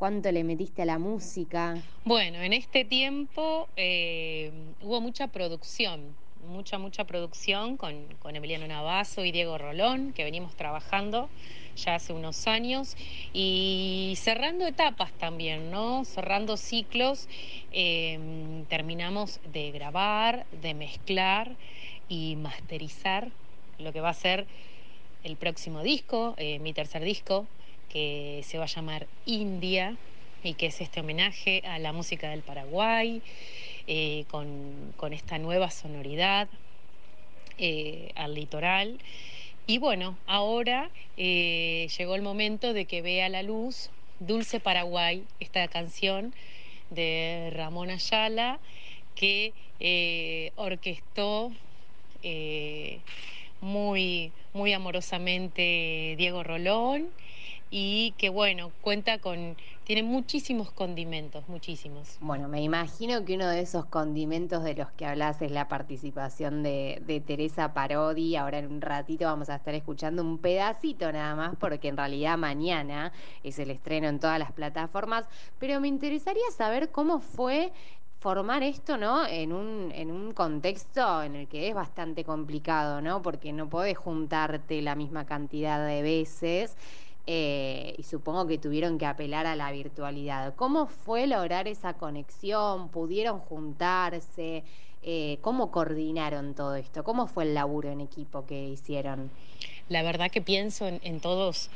¿Cuánto 0.05 0.31
le 0.31 0.45
metiste 0.45 0.83
a 0.83 0.85
la 0.85 0.99
música? 0.99 1.83
Bueno, 2.05 2.43
en 2.43 2.53
este 2.53 2.85
tiempo 2.85 3.67
eh, 3.75 4.53
hubo 4.83 5.01
mucha 5.01 5.29
producción, 5.29 6.15
mucha, 6.47 6.77
mucha 6.77 7.05
producción 7.05 7.79
con, 7.79 8.09
con 8.19 8.37
Emiliano 8.37 8.67
Navazo 8.67 9.25
y 9.25 9.33
Diego 9.33 9.57
Rolón, 9.57 10.13
que 10.13 10.23
venimos 10.23 10.55
trabajando 10.57 11.31
ya 11.83 11.95
hace 11.95 12.13
unos 12.13 12.47
años 12.47 12.95
y 13.33 14.13
cerrando 14.19 14.67
etapas 14.67 15.11
también, 15.15 15.71
¿no? 15.71 16.05
Cerrando 16.05 16.59
ciclos, 16.59 17.27
eh, 17.73 18.63
terminamos 18.69 19.41
de 19.55 19.71
grabar, 19.71 20.45
de 20.53 20.75
mezclar 20.75 21.57
y 22.11 22.37
masterizar 22.37 23.31
lo 23.79 23.91
que 23.95 24.03
va 24.03 24.11
a 24.11 24.15
ser 24.15 24.47
el 25.23 25.39
próximo 25.39 25.83
disco, 25.83 26.35
eh, 26.37 26.59
mi 26.59 26.75
tercer 26.75 27.03
disco, 27.05 27.47
que 27.95 28.43
se 28.45 28.59
va 28.59 28.65
a 28.65 28.67
llamar 28.67 29.07
India 29.25 29.97
y 30.43 30.55
que 30.55 30.67
es 30.67 30.81
este 30.81 30.99
homenaje 31.01 31.63
a 31.65 31.79
la 31.79 31.93
música 31.93 32.29
del 32.29 32.43
Paraguay, 32.43 33.23
eh, 33.87 34.25
con, 34.29 34.93
con 34.97 35.13
esta 35.13 35.39
nueva 35.39 35.71
sonoridad 35.71 36.49
eh, 37.57 38.11
al 38.17 38.35
litoral. 38.35 38.99
Y 39.69 39.79
bueno, 39.79 40.19
ahora 40.27 40.91
eh, 41.17 41.87
llegó 41.97 42.17
el 42.17 42.23
momento 42.23 42.73
de 42.73 42.85
que 42.85 43.01
vea 43.01 43.29
la 43.29 43.45
luz 43.45 43.91
Dulce 44.19 44.59
Paraguay, 44.59 45.23
esta 45.39 45.67
canción 45.69 46.35
de 46.91 47.53
Ramón 47.55 47.91
Ayala 47.91 48.59
que 49.15 49.53
orquestó 50.57 51.53
muy, 53.61 54.33
muy 54.53 54.73
amorosamente 54.73 56.17
Diego 56.19 56.43
Rolón 56.43 57.09
y 57.77 58.13
que 58.19 58.29
bueno, 58.29 58.71
cuenta 58.83 59.19
con, 59.19 59.57
tiene 59.83 60.05
muchísimos 60.05 60.71
condimentos, 60.71 61.49
muchísimos. 61.49 62.19
Bueno, 62.21 62.47
me 62.47 62.63
imagino 62.63 63.25
que 63.25 63.35
uno 63.35 63.49
de 63.49 63.63
esos 63.63 63.87
condimentos 63.87 64.63
de 64.63 64.77
los 64.77 64.93
que 64.93 65.07
hablas 65.07 65.43
es 65.43 65.51
la 65.51 65.67
participación 65.67 66.63
de, 66.63 67.03
de 67.05 67.21
Teresa 67.21 67.75
Parodi. 67.75 68.37
Ahora 68.37 68.59
en 68.59 68.71
un 68.71 68.81
ratito 68.81 69.25
vamos 69.25 69.49
a 69.51 69.57
estar 69.57 69.75
escuchando 69.75 70.23
un 70.23 70.39
pedacito 70.39 71.11
nada 71.11 71.35
más, 71.35 71.57
porque 71.57 71.89
en 71.89 71.97
realidad 71.97 72.39
mañana 72.39 73.13
es 73.43 73.59
el 73.59 73.73
estreno 73.73 74.07
en 74.07 74.21
todas 74.21 74.39
las 74.39 74.53
plataformas. 74.53 75.25
Pero 75.59 75.81
me 75.81 75.89
interesaría 75.89 76.49
saber 76.57 76.93
cómo 76.93 77.19
fue 77.19 77.73
formar 78.25 78.63
esto, 78.63 78.97
¿no? 78.97 79.27
En 79.27 79.53
un, 79.53 79.93
en 79.95 80.11
un 80.11 80.33
contexto 80.33 81.23
en 81.23 81.37
el 81.37 81.47
que 81.47 81.69
es 81.69 81.75
bastante 81.75 82.25
complicado, 82.25 83.03
¿no? 83.03 83.21
Porque 83.21 83.53
no 83.53 83.69
podés 83.69 83.99
juntarte 83.99 84.81
la 84.81 84.95
misma 84.95 85.27
cantidad 85.27 85.87
de 85.87 86.01
veces. 86.01 86.75
Eh, 87.27 87.95
y 87.97 88.03
supongo 88.03 88.47
que 88.47 88.59
tuvieron 88.59 88.99
que 88.99 89.07
apelar 89.07 89.47
a 89.47 89.57
la 89.57 89.73
virtualidad. 89.73 90.55
¿Cómo 90.57 90.87
fue 90.87 91.27
lograr 91.27 91.69
esa 91.69 91.95
conexión? 91.95 92.91
¿Pudieron 92.91 93.41
juntarse? 93.41 94.65
Eh, 95.03 95.39
¿Cómo 95.43 95.71
coordinaron 95.71 96.55
todo 96.55 96.75
esto? 96.77 97.05
¿Cómo 97.05 97.27
fue 97.27 97.45
el 97.45 97.55
laburo 97.55 97.91
en 97.91 98.01
equipo 98.01 98.47
que 98.47 98.69
hicieron? 98.69 99.31
La 99.89 100.03
verdad 100.03 100.31
que 100.31 100.41
pienso 100.41 100.87
en, 100.87 101.01
en 101.03 101.21
todos 101.21 101.71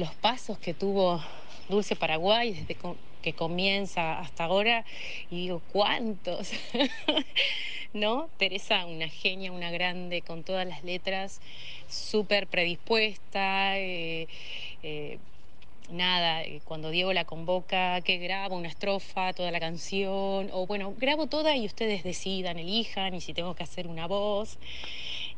los 0.00 0.14
pasos 0.14 0.58
que 0.58 0.74
tuvo 0.74 1.22
Dulce 1.68 1.94
Paraguay 1.94 2.52
desde 2.52 2.76
que 3.22 3.34
comienza 3.34 4.18
hasta 4.18 4.44
ahora 4.44 4.84
y 5.30 5.42
digo, 5.42 5.60
¿cuántos? 5.72 6.52
¿No? 7.92 8.30
Teresa, 8.38 8.86
una 8.86 9.08
genia, 9.08 9.52
una 9.52 9.70
grande, 9.70 10.22
con 10.22 10.42
todas 10.42 10.66
las 10.66 10.82
letras, 10.84 11.40
súper 11.88 12.46
predispuesta. 12.48 13.78
eh, 13.78 14.26
eh, 14.82 15.18
nada, 15.90 16.42
eh, 16.42 16.60
cuando 16.64 16.90
Diego 16.90 17.12
la 17.12 17.24
convoca, 17.24 18.00
que 18.02 18.18
grabo 18.18 18.56
una 18.56 18.68
estrofa, 18.68 19.32
toda 19.32 19.50
la 19.50 19.60
canción, 19.60 20.48
o 20.52 20.66
bueno, 20.66 20.94
grabo 20.98 21.26
toda 21.26 21.56
y 21.56 21.66
ustedes 21.66 22.02
decidan, 22.02 22.58
elijan, 22.58 23.14
y 23.14 23.20
si 23.20 23.34
tengo 23.34 23.54
que 23.54 23.62
hacer 23.62 23.86
una 23.86 24.06
voz, 24.06 24.58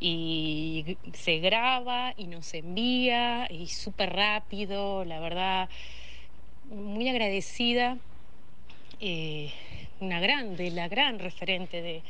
y 0.01 0.97
se 1.15 1.39
graba 1.39 2.15
y 2.17 2.27
nos 2.27 2.53
envía, 2.55 3.47
y 3.51 3.69
súper 3.69 4.15
rápido, 4.15 5.05
la 5.05 5.21
verdad, 5.21 5.69
muy 6.71 7.09
agradecida, 7.09 7.99
eh, 9.01 9.53
una 10.01 10.21
grande, 10.21 10.71
la 10.71 10.89
gran 10.89 11.19
referente 11.19 11.83
de, 11.83 12.03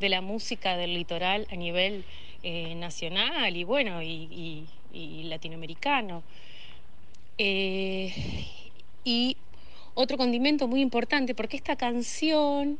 de 0.00 0.08
la 0.08 0.20
música 0.20 0.76
del 0.76 0.94
litoral 0.94 1.46
a 1.50 1.56
nivel 1.56 2.04
eh, 2.42 2.74
nacional 2.74 3.56
y 3.56 3.64
bueno, 3.64 4.02
y 4.02 4.66
latinoamericano. 5.24 6.22
Eh, 7.38 8.12
y 9.04 9.36
otro 9.94 10.16
condimento 10.16 10.68
muy 10.68 10.80
importante, 10.80 11.34
porque 11.34 11.56
esta 11.56 11.76
canción, 11.76 12.78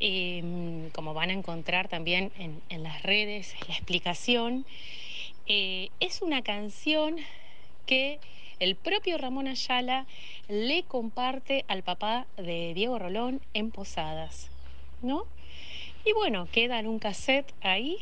eh, 0.00 0.90
como 0.94 1.14
van 1.14 1.30
a 1.30 1.34
encontrar 1.34 1.88
también 1.88 2.32
en, 2.38 2.62
en 2.68 2.82
las 2.82 3.02
redes, 3.02 3.54
la 3.68 3.74
explicación, 3.74 4.64
eh, 5.46 5.90
es 6.00 6.22
una 6.22 6.42
canción 6.42 7.16
que 7.86 8.20
el 8.60 8.76
propio 8.76 9.18
Ramón 9.18 9.48
Ayala 9.48 10.06
le 10.48 10.84
comparte 10.84 11.64
al 11.66 11.82
papá 11.82 12.26
de 12.36 12.72
Diego 12.74 12.98
Rolón 12.98 13.40
en 13.54 13.70
Posadas, 13.70 14.50
¿no? 15.02 15.24
Y 16.04 16.12
bueno, 16.12 16.46
queda 16.52 16.78
en 16.78 16.86
un 16.86 16.98
cassette 16.98 17.52
ahí 17.62 17.96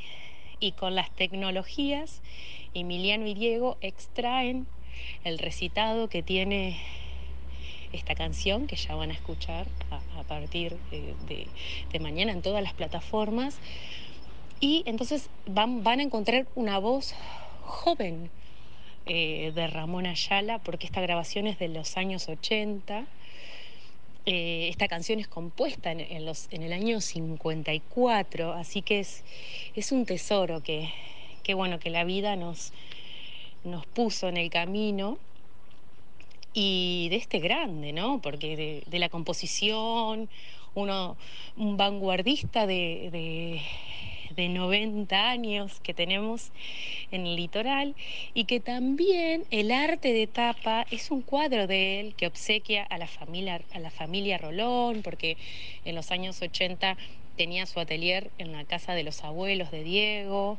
y 0.61 0.73
con 0.73 0.95
las 0.95 1.11
tecnologías, 1.15 2.21
Emiliano 2.75 3.27
y 3.27 3.35
Diego 3.35 3.79
extraen 3.81 4.67
el 5.25 5.39
recitado 5.39 6.09
que 6.09 6.23
tiene 6.23 6.79
esta 7.93 8.15
canción, 8.15 8.67
que 8.67 8.77
ya 8.77 8.95
van 8.95 9.11
a 9.11 9.15
escuchar 9.15 9.67
a, 9.91 10.23
partir 10.25 10.77
eh, 10.93 11.15
de, 11.91 12.01
mañana 12.01 12.33
en 12.33 12.43
todas 12.43 12.63
las 12.63 12.75
plataformas. 12.75 13.59
Y 14.61 14.83
entonces 14.87 15.31
van, 15.47 15.83
van 15.83 16.01
a 16.01 16.03
encontrar 16.03 16.47
una 16.55 16.79
voz 16.79 17.15
joven 17.65 18.31
eh, 19.07 19.53
de 19.55 19.67
Ramón 19.69 20.07
Ayala, 20.07 20.59
porque 20.59 20.87
esta 20.87 21.01
grabación 21.01 21.47
es 21.47 21.59
de 21.59 21.69
los 21.69 21.97
años 21.97 22.29
80. 22.29 23.07
Eh, 24.27 24.69
esta 24.69 24.89
canción 24.89 25.21
es 25.21 25.29
compuesta 25.29 25.91
en, 25.91 26.01
en 26.01 26.27
los, 26.27 26.49
en 26.51 26.63
el 26.63 26.75
año 26.75 27.01
54, 27.01 28.53
así 28.53 28.83
que 28.83 29.01
es, 29.01 29.25
es 29.75 29.93
un 29.93 30.05
tesoro 30.05 30.63
que, 30.63 30.91
que, 31.43 31.55
bueno, 31.55 31.79
que 31.79 31.89
la 31.89 32.05
vida 32.05 32.37
nos, 32.37 32.75
nos 33.65 33.87
puso 33.87 34.29
en 34.29 34.37
el 34.37 34.51
camino 34.51 35.19
y 36.55 37.09
de 37.11 37.17
este 37.17 37.39
grande, 37.39 37.93
¿no? 37.93 38.21
Porque 38.21 38.85
de, 38.87 38.99
la 38.99 39.09
composición, 39.09 40.29
uno, 40.75 41.17
un 41.57 41.77
vanguardista 41.77 42.67
de, 42.67 43.09
de, 43.13 43.63
de 44.35 44.49
90 44.49 45.31
años 45.31 45.81
que 45.81 45.95
tenemos 45.95 46.51
en 47.11 47.27
el 47.27 47.37
litoral 47.37 47.95
y 48.35 48.45
que 48.45 48.61
también 48.61 49.45
el 49.51 49.71
arte 49.71 50.13
de 50.13 50.27
tapa 50.27 50.87
es 50.91 51.11
un 51.11 51.23
cuadro 51.23 51.67
de 51.67 52.01
él 52.01 52.15
que 52.15 52.27
obsequia 52.27 52.85
a 52.85 52.99
la 52.99 53.07
familia, 53.07 53.61
a 53.73 53.79
la 53.79 53.91
familia 53.91 54.39
Rolón, 54.39 55.03
porque 55.03 55.37
en 55.85 55.95
los 55.95 56.11
años 56.11 56.41
80 56.43 56.97
tenía 57.37 57.67
su 57.67 57.81
atelier 57.81 58.31
en 58.39 58.53
la 58.53 58.65
casa 58.65 58.95
de 58.95 59.05
los 59.05 59.23
abuelos 59.25 59.71
de 59.71 59.83
Diego, 59.85 60.59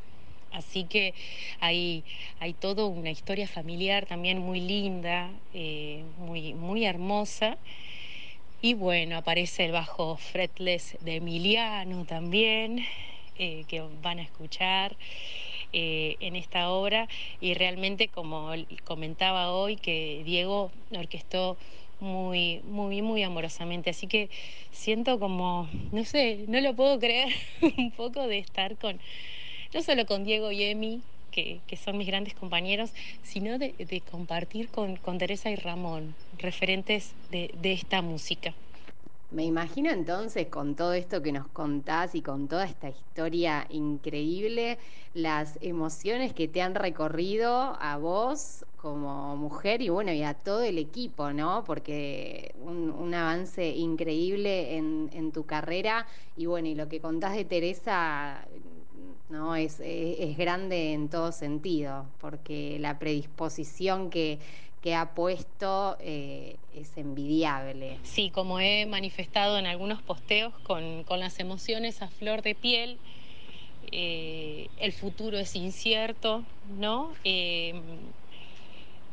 Así 0.52 0.86
que 0.86 1.14
hay, 1.60 2.04
hay 2.40 2.54
toda 2.54 2.86
una 2.86 3.12
historia 3.12 3.48
familiar 3.48 4.06
también 4.06 4.40
muy 4.40 4.60
linda, 4.60 5.32
eh, 5.54 6.04
muy, 6.18 6.54
muy 6.54 6.86
hermosa. 6.86 7.58
Y 8.62 8.74
bueno, 8.74 9.18
aparece 9.18 9.66
el 9.66 9.72
bajo 9.72 10.18
fretless 10.18 10.98
de 11.00 11.18
Emiliano 11.18 12.04
también, 12.06 12.86
eh, 13.36 13.64
que 13.70 13.82
van 14.02 14.20
a 14.20 14.24
escuchar 14.24 14.98
eh, 15.72 16.18
en 16.20 16.36
esta 16.36 16.70
obra. 16.72 17.08
Y 17.40 17.54
realmente, 17.54 18.10
como 18.10 18.52
comentaba 18.84 19.54
hoy, 19.54 19.78
que 19.78 20.24
Diego 20.26 20.72
orquestó 20.92 21.58
muy, 22.00 22.62
muy, 22.64 23.02
muy 23.02 23.24
amorosamente. 23.24 23.92
Así 23.92 24.08
que 24.08 24.30
siento 24.72 25.20
como, 25.20 25.70
no 25.92 26.04
sé, 26.06 26.46
no 26.48 26.60
lo 26.60 26.76
puedo 26.76 27.00
creer 27.00 27.30
un 27.78 27.92
poco 27.92 28.28
de 28.28 28.40
estar 28.40 28.78
con, 28.78 29.00
no 29.74 29.82
solo 29.82 30.06
con 30.06 30.24
Diego 30.24 30.52
y 30.52 30.64
Emi, 30.64 31.06
que, 31.32 31.64
que 31.68 31.78
son 31.78 31.98
mis 31.98 32.08
grandes 32.08 32.34
compañeros, 32.36 32.94
sino 33.22 33.58
de, 33.60 33.76
de 33.78 34.04
compartir 34.04 34.72
con, 34.72 34.98
con 34.98 35.18
Teresa 35.18 35.50
y 35.52 35.56
Ramón, 35.56 36.18
referentes 36.32 37.16
de, 37.30 37.52
de 37.54 37.74
esta 37.74 38.02
música. 38.02 38.56
Me 39.32 39.46
imagino 39.46 39.92
entonces 39.92 40.48
con 40.50 40.76
todo 40.76 40.94
esto 40.94 41.22
que 41.22 41.32
nos 41.32 41.50
contás 41.50 42.16
y 42.16 42.24
con 42.24 42.48
toda 42.48 42.66
esta 42.66 42.90
historia 42.90 43.68
increíble, 43.70 44.80
las 45.14 45.60
emociones 45.62 46.34
que 46.34 46.48
te 46.48 46.64
han 46.64 46.74
recorrido 46.74 47.78
a 47.80 47.98
vos 47.98 48.66
como 48.76 49.36
mujer 49.38 49.84
y 49.84 49.90
bueno, 49.90 50.12
y 50.14 50.24
a 50.24 50.34
todo 50.34 50.64
el 50.64 50.80
equipo, 50.80 51.32
¿no? 51.32 51.64
Porque 51.64 52.54
un, 52.56 52.90
un 52.90 53.14
avance 53.14 53.68
increíble 53.70 54.78
en, 54.78 55.10
en 55.14 55.32
tu 55.32 55.46
carrera 55.46 56.08
y 56.36 56.48
bueno, 56.48 56.68
y 56.68 56.74
lo 56.76 56.90
que 56.90 57.00
contás 57.00 57.36
de 57.36 57.46
Teresa, 57.46 58.48
¿no? 59.30 59.56
Es, 59.56 59.80
es, 59.80 60.38
grande 60.38 60.94
en 60.94 61.10
todo 61.10 61.32
sentido, 61.32 62.06
porque 62.20 62.78
la 62.80 63.00
predisposición 63.00 64.10
que, 64.10 64.40
que 64.82 64.96
ha 64.96 65.14
puesto 65.14 65.98
eh, 66.00 66.56
es 66.76 66.98
envidiable. 66.98 67.98
Sí, 68.04 68.30
como 68.30 68.60
he 68.60 68.86
manifestado 68.86 69.58
en 69.58 69.66
algunos 69.66 70.02
posteos, 70.02 70.54
con, 70.64 71.04
con 71.04 71.20
las 71.20 71.40
emociones 71.40 72.02
a 72.02 72.08
flor 72.08 72.42
de 72.42 72.56
piel, 72.56 72.98
eh, 73.92 74.68
el 74.80 74.94
futuro 74.94 75.38
es 75.38 75.56
incierto, 75.56 76.44
¿no? 76.78 77.12
Eh, 77.24 77.74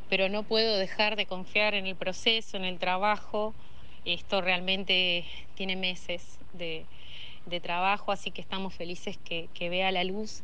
pero 0.08 0.28
no 0.28 0.42
puedo 0.44 0.76
dejar 0.76 1.16
de 1.16 1.26
confiar 1.26 1.74
en 1.74 1.86
el 1.86 1.96
proceso, 1.96 2.56
en 2.56 2.64
el 2.64 2.78
trabajo. 2.78 3.54
Esto 4.04 4.40
realmente 4.40 5.26
tiene 5.56 5.74
meses 5.76 6.38
de, 6.52 6.86
de 7.46 7.60
trabajo, 7.60 8.12
así 8.12 8.30
que 8.30 8.40
estamos 8.42 8.74
felices 8.74 9.16
que, 9.24 9.48
que 9.54 9.70
vea 9.70 9.90
la 9.92 10.04
luz 10.04 10.42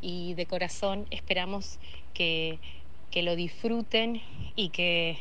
y 0.00 0.34
de 0.34 0.46
corazón 0.46 1.06
esperamos 1.10 1.78
que, 2.14 2.58
que 3.10 3.22
lo 3.22 3.36
disfruten 3.36 4.22
y 4.56 4.68
que 4.70 5.18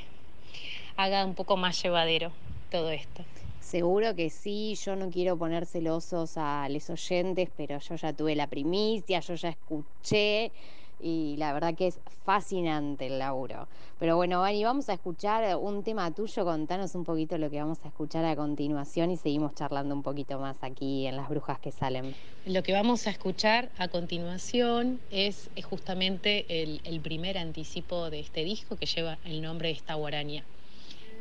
haga 0.95 1.25
un 1.25 1.35
poco 1.35 1.57
más 1.57 1.81
llevadero 1.81 2.31
todo 2.69 2.91
esto. 2.91 3.23
Seguro 3.59 4.15
que 4.15 4.29
sí, 4.29 4.75
yo 4.75 4.95
no 4.95 5.09
quiero 5.09 5.37
poner 5.37 5.65
celosos 5.65 6.37
a 6.37 6.67
los 6.69 6.89
oyentes, 6.89 7.49
pero 7.57 7.79
yo 7.79 7.95
ya 7.95 8.13
tuve 8.13 8.35
la 8.35 8.47
primicia, 8.47 9.19
yo 9.19 9.33
ya 9.35 9.49
escuché 9.49 10.51
y 10.99 11.35
la 11.37 11.53
verdad 11.53 11.75
que 11.75 11.87
es 11.87 11.99
fascinante 12.25 13.07
el 13.07 13.19
laburo. 13.19 13.67
Pero 13.99 14.15
bueno, 14.15 14.41
Vani, 14.41 14.63
vamos 14.63 14.89
a 14.89 14.93
escuchar 14.93 15.55
un 15.57 15.83
tema 15.83 16.11
tuyo, 16.11 16.45
contanos 16.45 16.95
un 16.95 17.03
poquito 17.03 17.37
lo 17.37 17.49
que 17.49 17.59
vamos 17.59 17.79
a 17.83 17.87
escuchar 17.87 18.25
a 18.25 18.35
continuación 18.35 19.11
y 19.11 19.17
seguimos 19.17 19.55
charlando 19.55 19.95
un 19.95 20.03
poquito 20.03 20.39
más 20.39 20.57
aquí 20.61 21.07
en 21.07 21.15
Las 21.15 21.29
Brujas 21.29 21.59
que 21.59 21.71
salen. 21.71 22.15
Lo 22.45 22.63
que 22.63 22.73
vamos 22.73 23.07
a 23.07 23.11
escuchar 23.11 23.69
a 23.77 23.87
continuación 23.87 24.99
es, 25.09 25.49
es 25.55 25.65
justamente 25.65 26.63
el, 26.63 26.81
el 26.83 26.99
primer 27.01 27.37
anticipo 27.37 28.09
de 28.09 28.19
este 28.19 28.43
disco 28.43 28.75
que 28.75 28.85
lleva 28.85 29.17
el 29.23 29.41
nombre 29.41 29.69
de 29.69 29.75
esta 29.75 29.95
guaraña, 29.95 30.43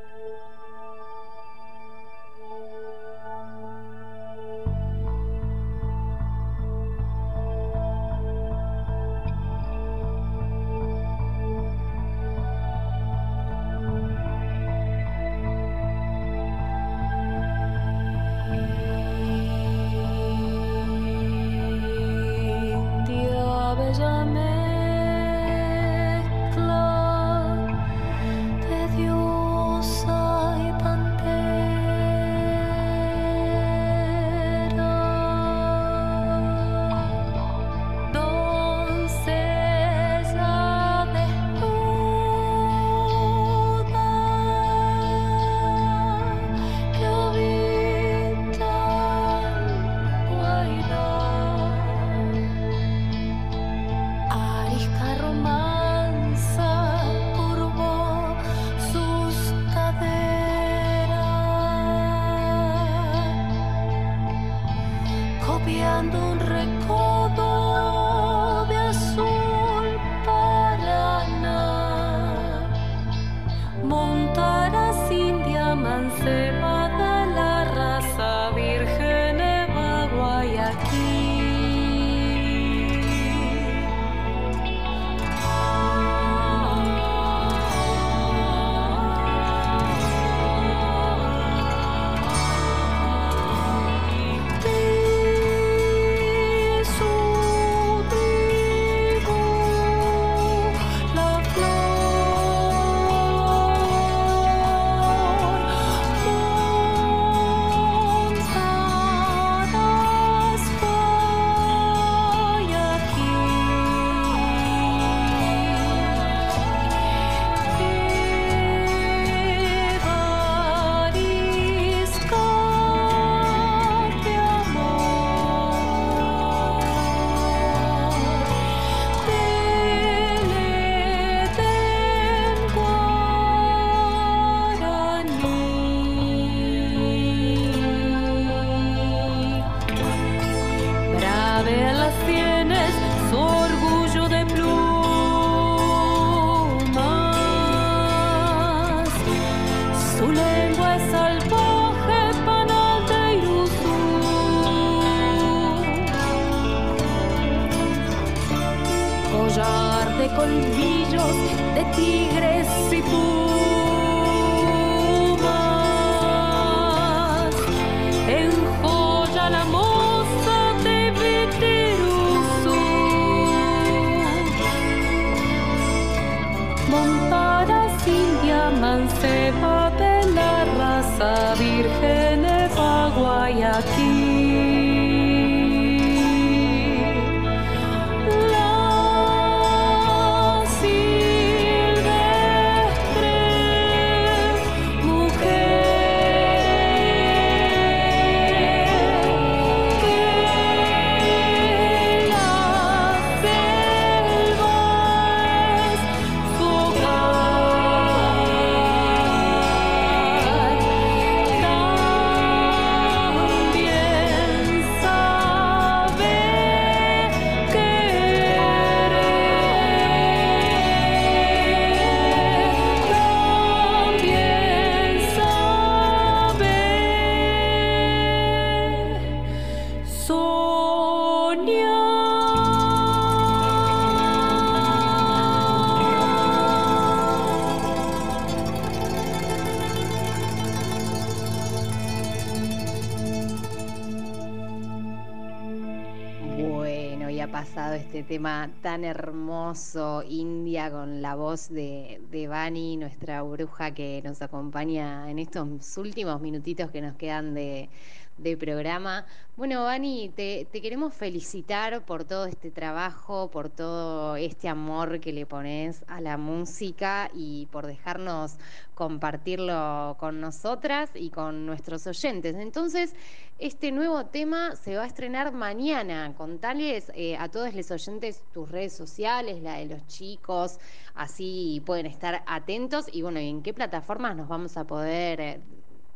que 253.93 254.21
nos 254.23 254.41
acompaña 254.41 255.29
en 255.29 255.39
estos 255.39 255.97
últimos 255.97 256.41
minutitos 256.41 256.91
que 256.91 257.01
nos 257.01 257.15
quedan 257.15 257.53
de, 257.53 257.89
de 258.37 258.57
programa. 258.57 259.25
Bueno, 259.55 259.83
Vani, 259.83 260.29
te, 260.35 260.67
te, 260.71 260.81
queremos 260.81 261.13
felicitar 261.13 262.03
por 262.05 262.23
todo 262.23 262.45
este 262.45 262.71
trabajo, 262.71 263.51
por 263.51 263.69
todo 263.69 264.35
este 264.35 264.67
amor 264.67 265.19
que 265.19 265.31
le 265.31 265.45
pones 265.45 266.03
a 266.07 266.19
la 266.21 266.37
música 266.37 267.29
y 267.33 267.67
por 267.67 267.85
dejarnos 267.85 268.55
compartirlo 268.95 270.15
con 270.19 270.41
nosotras 270.41 271.11
y 271.13 271.29
con 271.29 271.65
nuestros 271.65 272.07
oyentes. 272.07 272.55
Entonces, 272.55 273.13
este 273.59 273.91
nuevo 273.91 274.25
tema 274.25 274.75
se 274.75 274.95
va 274.97 275.03
a 275.03 275.07
estrenar 275.07 275.53
mañana. 275.53 276.33
Contales 276.35 277.11
eh, 277.15 277.37
a 277.37 277.49
todos 277.49 277.73
los 277.75 277.91
oyentes 277.91 278.43
tus 278.51 278.69
redes 278.69 278.93
sociales, 278.93 279.61
la 279.61 279.77
de 279.77 279.85
los 279.85 280.07
chicos, 280.07 280.79
así 281.13 281.81
pueden 281.85 282.07
estar 282.07 282.43
atentos 282.47 283.05
y 283.11 283.21
bueno, 283.21 283.39
¿en 283.39 283.61
qué 283.61 283.73
plataformas 283.73 284.35
nos 284.35 284.47
vamos 284.47 284.75
a 284.77 284.83
poder 284.85 285.39
eh, 285.39 285.59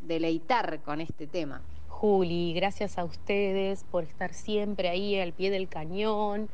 deleitar 0.02 0.81
con 0.81 0.99
este 1.02 1.27
tema? 1.27 1.61
Juli, 1.99 2.53
gracias 2.53 2.99
a 2.99 3.05
ustedes 3.05 3.83
por 3.83 4.03
estar 4.03 4.31
siempre 4.31 4.87
ahí 4.87 5.19
al 5.19 5.33
pie 5.33 5.49
del 5.49 5.67
cañón, 5.67 6.47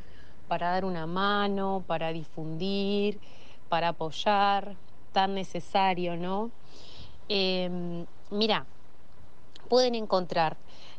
para 0.48 0.72
dar 0.72 0.86
una 0.86 1.06
mano, 1.06 1.84
para 1.86 2.14
difundir, 2.14 3.20
para 3.68 3.90
apoyar, 3.90 4.78
tan 5.12 5.36
necesario, 5.36 6.16
¿no? 6.16 6.50
Eh, 7.28 8.06
mira, 8.32 8.66
pueden 9.68 9.96
encontrar, 9.96 10.56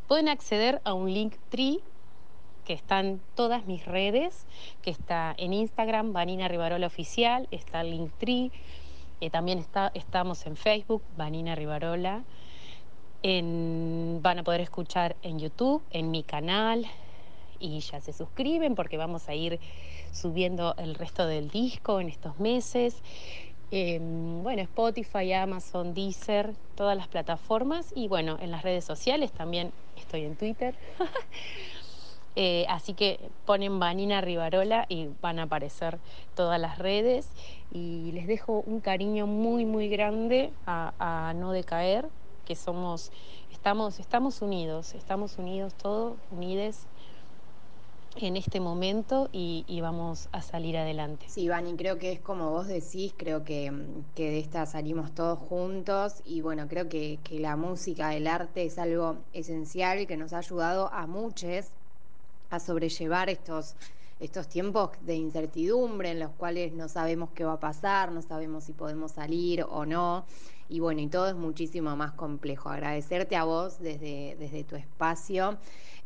pueden 0.09 0.29
acceder 0.29 0.83
a 0.85 0.93
un 0.93 1.11
link 1.11 1.37
tree 1.49 1.81
que 2.67 2.75
está 2.75 3.01
en 3.01 3.23
todas 3.35 3.65
mis 3.65 3.87
redes, 3.87 4.45
que 4.83 4.91
está 4.91 5.35
en 5.39 5.55
Instagram, 5.55 6.13
Vanina 6.13 6.49
Rivarola 6.49 6.87
Oficial, 6.87 7.49
está 7.51 7.81
el 7.81 7.93
link 7.93 8.13
tree, 8.19 8.53
eh, 9.23 9.31
también 9.31 9.59
está, 9.59 9.91
estamos 9.95 10.45
en 10.45 10.57
Facebook, 10.57 11.03
Vanina 11.17 11.55
Rivarola 11.55 12.25
van 13.25 14.39
a 14.39 14.43
poder 14.43 14.61
escuchar 14.61 15.17
en 15.23 15.39
YouTube, 15.39 15.83
en 15.91 16.11
mi 16.11 16.23
canal, 16.23 16.87
y 17.59 17.81
ya 17.81 17.99
se 18.01 18.13
suscriben 18.13 18.75
porque 18.75 18.99
vamos 18.99 19.31
a 19.31 19.35
ir 19.35 19.61
subiendo 20.13 20.75
el 20.77 20.95
resto 20.95 21.27
del 21.27 21.49
disco 21.49 22.01
en 22.01 22.11
estos 22.11 22.39
meses. 22.39 23.03
Em, 23.71 24.43
bueno, 24.43 24.61
Spotify, 24.61 25.33
Amazon, 25.33 25.95
Deezer, 25.95 26.55
todas 26.75 26.99
las 26.99 27.09
plataformas 27.09 27.93
y 27.97 28.09
bueno, 28.09 28.37
en 28.43 28.51
las 28.51 28.63
redes 28.63 28.85
sociales 28.85 29.33
también 29.33 29.73
estoy 29.97 30.25
en 30.25 30.37
Twitter. 30.37 30.75
Eh, 32.37 32.67
así 32.69 32.95
que 32.95 33.21
ponen 33.45 33.79
Vanina 33.79 34.21
Rivarola 34.21 34.87
y 34.89 35.07
van 35.23 35.39
a 35.39 35.45
aparecer 35.45 36.01
todas 36.35 36.61
las 36.61 36.81
redes 36.81 37.29
y 37.71 38.11
les 38.11 38.27
dejo 38.27 38.65
un 38.67 38.81
cariño 38.81 39.29
muy 39.29 39.65
muy 39.65 39.89
grande 39.89 40.51
a 40.67 41.33
no 41.37 41.53
decaer 41.53 42.09
que 42.45 42.57
somos, 42.57 43.11
estamos, 43.51 44.01
estamos 44.01 44.43
unidos, 44.43 44.95
estamos 44.95 45.39
unidos 45.39 45.75
todos, 45.75 46.17
unides 46.31 46.87
en 48.17 48.37
este 48.37 48.61
momento 48.61 49.29
y, 49.33 49.65
y, 49.67 49.81
vamos 49.81 50.29
a 50.33 50.41
salir 50.41 50.77
adelante. 50.77 51.27
Sí, 51.29 51.49
Vani, 51.49 51.75
creo 51.75 51.99
que 51.99 52.13
es 52.13 52.21
como 52.21 52.51
vos 52.51 52.69
decís, 52.69 53.13
creo 53.17 53.45
que, 53.45 53.73
que, 54.15 54.31
de 54.31 54.39
esta 54.39 54.67
salimos 54.67 55.13
todos 55.15 55.39
juntos 55.39 56.23
y 56.25 56.41
bueno, 56.41 56.69
creo 56.69 56.89
que, 56.89 57.19
que, 57.25 57.41
la 57.41 57.57
música, 57.57 58.15
el 58.15 58.27
arte 58.27 58.65
es 58.65 58.79
algo 58.79 59.17
esencial 59.33 60.07
que 60.07 60.17
nos 60.17 60.33
ha 60.33 60.39
ayudado 60.39 60.93
a 60.93 61.07
muchos 61.07 61.67
a 62.51 62.61
sobrellevar 62.61 63.31
estos, 63.31 63.75
estos 64.21 64.49
tiempos 64.49 64.91
de 65.03 65.17
incertidumbre 65.17 66.11
en 66.11 66.21
los 66.21 66.31
cuales 66.33 66.73
no 66.73 66.89
sabemos 66.89 67.31
qué 67.35 67.45
va 67.45 67.55
a 67.55 67.61
pasar, 67.61 68.13
no 68.13 68.23
sabemos 68.23 68.65
si 68.65 68.73
podemos 68.73 69.13
salir 69.13 69.65
o 69.69 69.85
no 69.85 70.25
y 70.69 70.81
bueno, 70.81 71.01
y 71.01 71.09
todo 71.09 71.29
es 71.29 71.35
muchísimo 71.35 71.97
más 71.97 72.13
complejo. 72.13 72.69
Agradecerte 72.69 73.37
a 73.37 73.45
vos 73.45 73.79
desde, 73.81 74.37
desde 74.39 74.65
tu 74.65 74.77
espacio, 74.77 75.59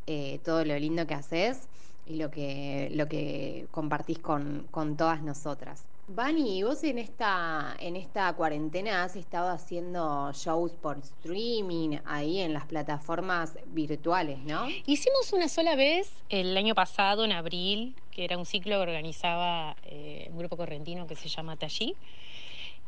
eh, 0.06 0.40
todo 0.44 0.64
lo 0.64 0.78
lindo 0.78 1.06
que 1.06 1.14
haces 1.14 1.68
y 2.06 2.16
lo 2.16 2.30
que, 2.30 2.90
lo 2.92 3.08
que 3.08 3.66
compartís 3.70 4.18
con, 4.18 4.66
con 4.70 4.96
todas 4.96 5.22
nosotras. 5.22 5.84
Vani, 6.10 6.62
vos 6.62 6.82
en 6.84 6.96
esta, 6.96 7.76
en 7.78 7.94
esta 7.94 8.32
cuarentena 8.32 9.04
has 9.04 9.14
estado 9.14 9.50
haciendo 9.50 10.32
shows 10.32 10.72
por 10.72 10.96
streaming 10.96 11.98
ahí 12.06 12.40
en 12.40 12.54
las 12.54 12.64
plataformas 12.64 13.58
virtuales, 13.66 14.38
¿no? 14.38 14.66
Hicimos 14.86 15.34
una 15.34 15.48
sola 15.48 15.76
vez 15.76 16.10
el 16.30 16.56
año 16.56 16.74
pasado, 16.74 17.26
en 17.26 17.32
abril, 17.32 17.94
que 18.10 18.24
era 18.24 18.38
un 18.38 18.46
ciclo 18.46 18.76
que 18.76 18.82
organizaba 18.82 19.76
eh, 19.82 20.28
un 20.30 20.38
grupo 20.38 20.56
correntino 20.56 21.06
que 21.06 21.14
se 21.14 21.28
llama 21.28 21.56
Tallí 21.56 21.94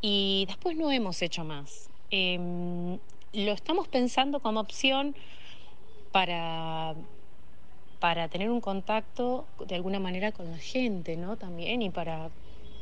y 0.01 0.45
después 0.47 0.75
no 0.75 0.91
hemos 0.91 1.21
hecho 1.21 1.43
más. 1.43 1.89
Em, 2.09 2.97
lo 3.33 3.51
estamos 3.53 3.87
pensando 3.87 4.39
como 4.39 4.59
opción 4.59 5.15
para, 6.11 6.95
para 7.99 8.27
tener 8.27 8.49
un 8.49 8.61
contacto 8.61 9.45
de 9.65 9.75
alguna 9.75 9.99
manera 9.99 10.31
con 10.31 10.51
la 10.51 10.57
gente, 10.57 11.15
¿no? 11.15 11.37
También 11.37 11.81
y 11.81 11.89
para 11.89 12.29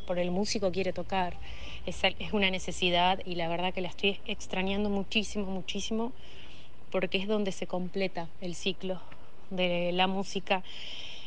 por 0.08 0.18
el 0.18 0.32
músico 0.32 0.72
quiere 0.72 0.92
tocar. 0.92 1.38
Es, 1.86 2.04
es 2.04 2.34
una 2.34 2.50
necesidad 2.50 3.20
y 3.26 3.36
la 3.36 3.48
verdad 3.48 3.74
que 3.74 3.82
la 3.82 3.90
estoy 3.90 4.20
extrañando 4.26 4.90
muchísimo, 4.90 5.46
muchísimo, 5.46 6.14
porque 6.92 7.20
es 7.20 7.28
donde 7.28 7.52
se 7.52 7.68
completa 7.68 8.28
el 8.42 8.56
ciclo 8.56 9.00
de 9.52 9.92
la 9.92 10.08
música 10.08 10.64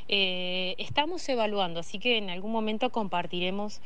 eh, 0.08 0.74
estamos 0.78 1.28
evaluando, 1.28 1.80
así 1.80 1.98
que 1.98 2.18
en 2.18 2.30
algún 2.30 2.52
momento 2.52 2.90
compartiremos 2.90 3.80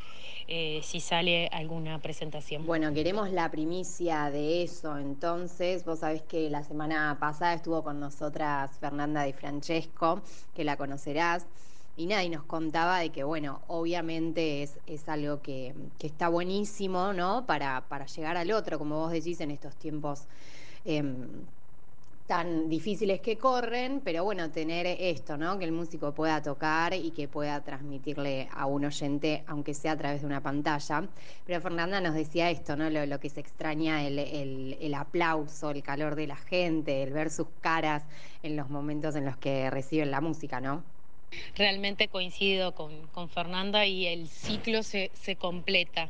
eh, 0.48 0.80
si 0.82 1.00
sale 1.00 1.48
alguna 1.48 1.98
presentación. 1.98 2.66
Bueno, 2.66 2.92
queremos 2.92 3.30
la 3.30 3.50
primicia 3.50 4.30
de 4.30 4.62
eso, 4.62 4.98
entonces 4.98 5.84
vos 5.84 6.00
sabés 6.00 6.22
que 6.22 6.48
la 6.50 6.62
semana 6.64 7.16
pasada 7.20 7.54
estuvo 7.54 7.82
con 7.82 8.00
nosotras 8.00 8.70
Fernanda 8.78 9.24
Di 9.24 9.32
Francesco, 9.32 10.22
que 10.54 10.64
la 10.64 10.76
conocerás. 10.76 11.46
Y 11.98 12.04
nadie 12.04 12.28
nos 12.28 12.44
contaba 12.44 12.98
de 12.98 13.08
que, 13.08 13.24
bueno, 13.24 13.62
obviamente 13.68 14.62
es, 14.62 14.78
es 14.86 15.08
algo 15.08 15.40
que, 15.40 15.74
que, 15.98 16.06
está 16.06 16.28
buenísimo, 16.28 17.14
¿no? 17.14 17.46
Para, 17.46 17.88
para 17.88 18.04
llegar 18.04 18.36
al 18.36 18.52
otro, 18.52 18.78
como 18.78 18.98
vos 18.98 19.12
decís, 19.12 19.40
en 19.40 19.50
estos 19.50 19.74
tiempos 19.76 20.24
eh, 20.84 21.02
tan 22.26 22.68
difíciles 22.68 23.20
que 23.20 23.38
corren, 23.38 24.00
pero 24.04 24.24
bueno, 24.24 24.50
tener 24.50 24.86
esto, 24.86 25.36
¿no? 25.36 25.58
Que 25.58 25.64
el 25.64 25.72
músico 25.72 26.12
pueda 26.12 26.42
tocar 26.42 26.92
y 26.92 27.12
que 27.12 27.28
pueda 27.28 27.62
transmitirle 27.62 28.48
a 28.52 28.66
un 28.66 28.84
oyente, 28.84 29.44
aunque 29.46 29.74
sea 29.74 29.92
a 29.92 29.96
través 29.96 30.22
de 30.22 30.26
una 30.26 30.42
pantalla. 30.42 31.08
Pero 31.46 31.60
Fernanda 31.60 32.00
nos 32.00 32.14
decía 32.14 32.50
esto, 32.50 32.76
¿no? 32.76 32.90
Lo, 32.90 33.20
que 33.20 33.30
se 33.30 33.40
extraña, 33.40 34.04
el, 34.06 34.18
el, 34.18 34.76
el, 34.80 34.94
aplauso, 34.94 35.70
el 35.70 35.82
calor 35.82 36.16
de 36.16 36.26
la 36.26 36.36
gente, 36.36 37.02
el 37.02 37.12
ver 37.12 37.30
sus 37.30 37.46
caras 37.60 38.02
en 38.42 38.56
los 38.56 38.70
momentos 38.70 39.14
en 39.14 39.24
los 39.24 39.36
que 39.36 39.70
reciben 39.70 40.10
la 40.10 40.20
música, 40.20 40.60
¿no? 40.60 40.82
Realmente 41.54 42.08
coincido 42.08 42.74
con, 42.74 43.06
con 43.08 43.28
Fernanda 43.28 43.86
y 43.86 44.06
el 44.06 44.28
ciclo 44.28 44.82
se, 44.82 45.10
se 45.14 45.36
completa. 45.36 46.08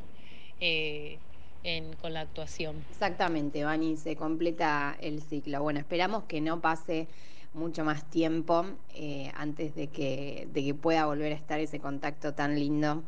Eh, 0.59 1.19
en, 1.67 1.93
con 1.97 2.13
la 2.13 2.21
actuación. 2.21 2.83
Exactamente, 2.91 3.63
Vani, 3.63 3.97
se 3.97 4.15
completa 4.15 4.95
el 5.01 5.21
ciclo. 5.21 5.61
Bueno, 5.61 5.79
esperamos 5.79 6.23
que 6.23 6.41
no 6.41 6.61
pase 6.61 7.07
mucho 7.53 7.83
más 7.83 8.09
tiempo 8.09 8.65
eh, 8.93 9.31
antes 9.35 9.75
de 9.75 9.87
que, 9.87 10.47
de 10.53 10.63
que 10.63 10.73
pueda 10.73 11.05
volver 11.05 11.33
a 11.33 11.35
estar 11.35 11.59
ese 11.59 11.79
contacto 11.79 12.33
tan 12.33 12.55
lindo 12.55 13.03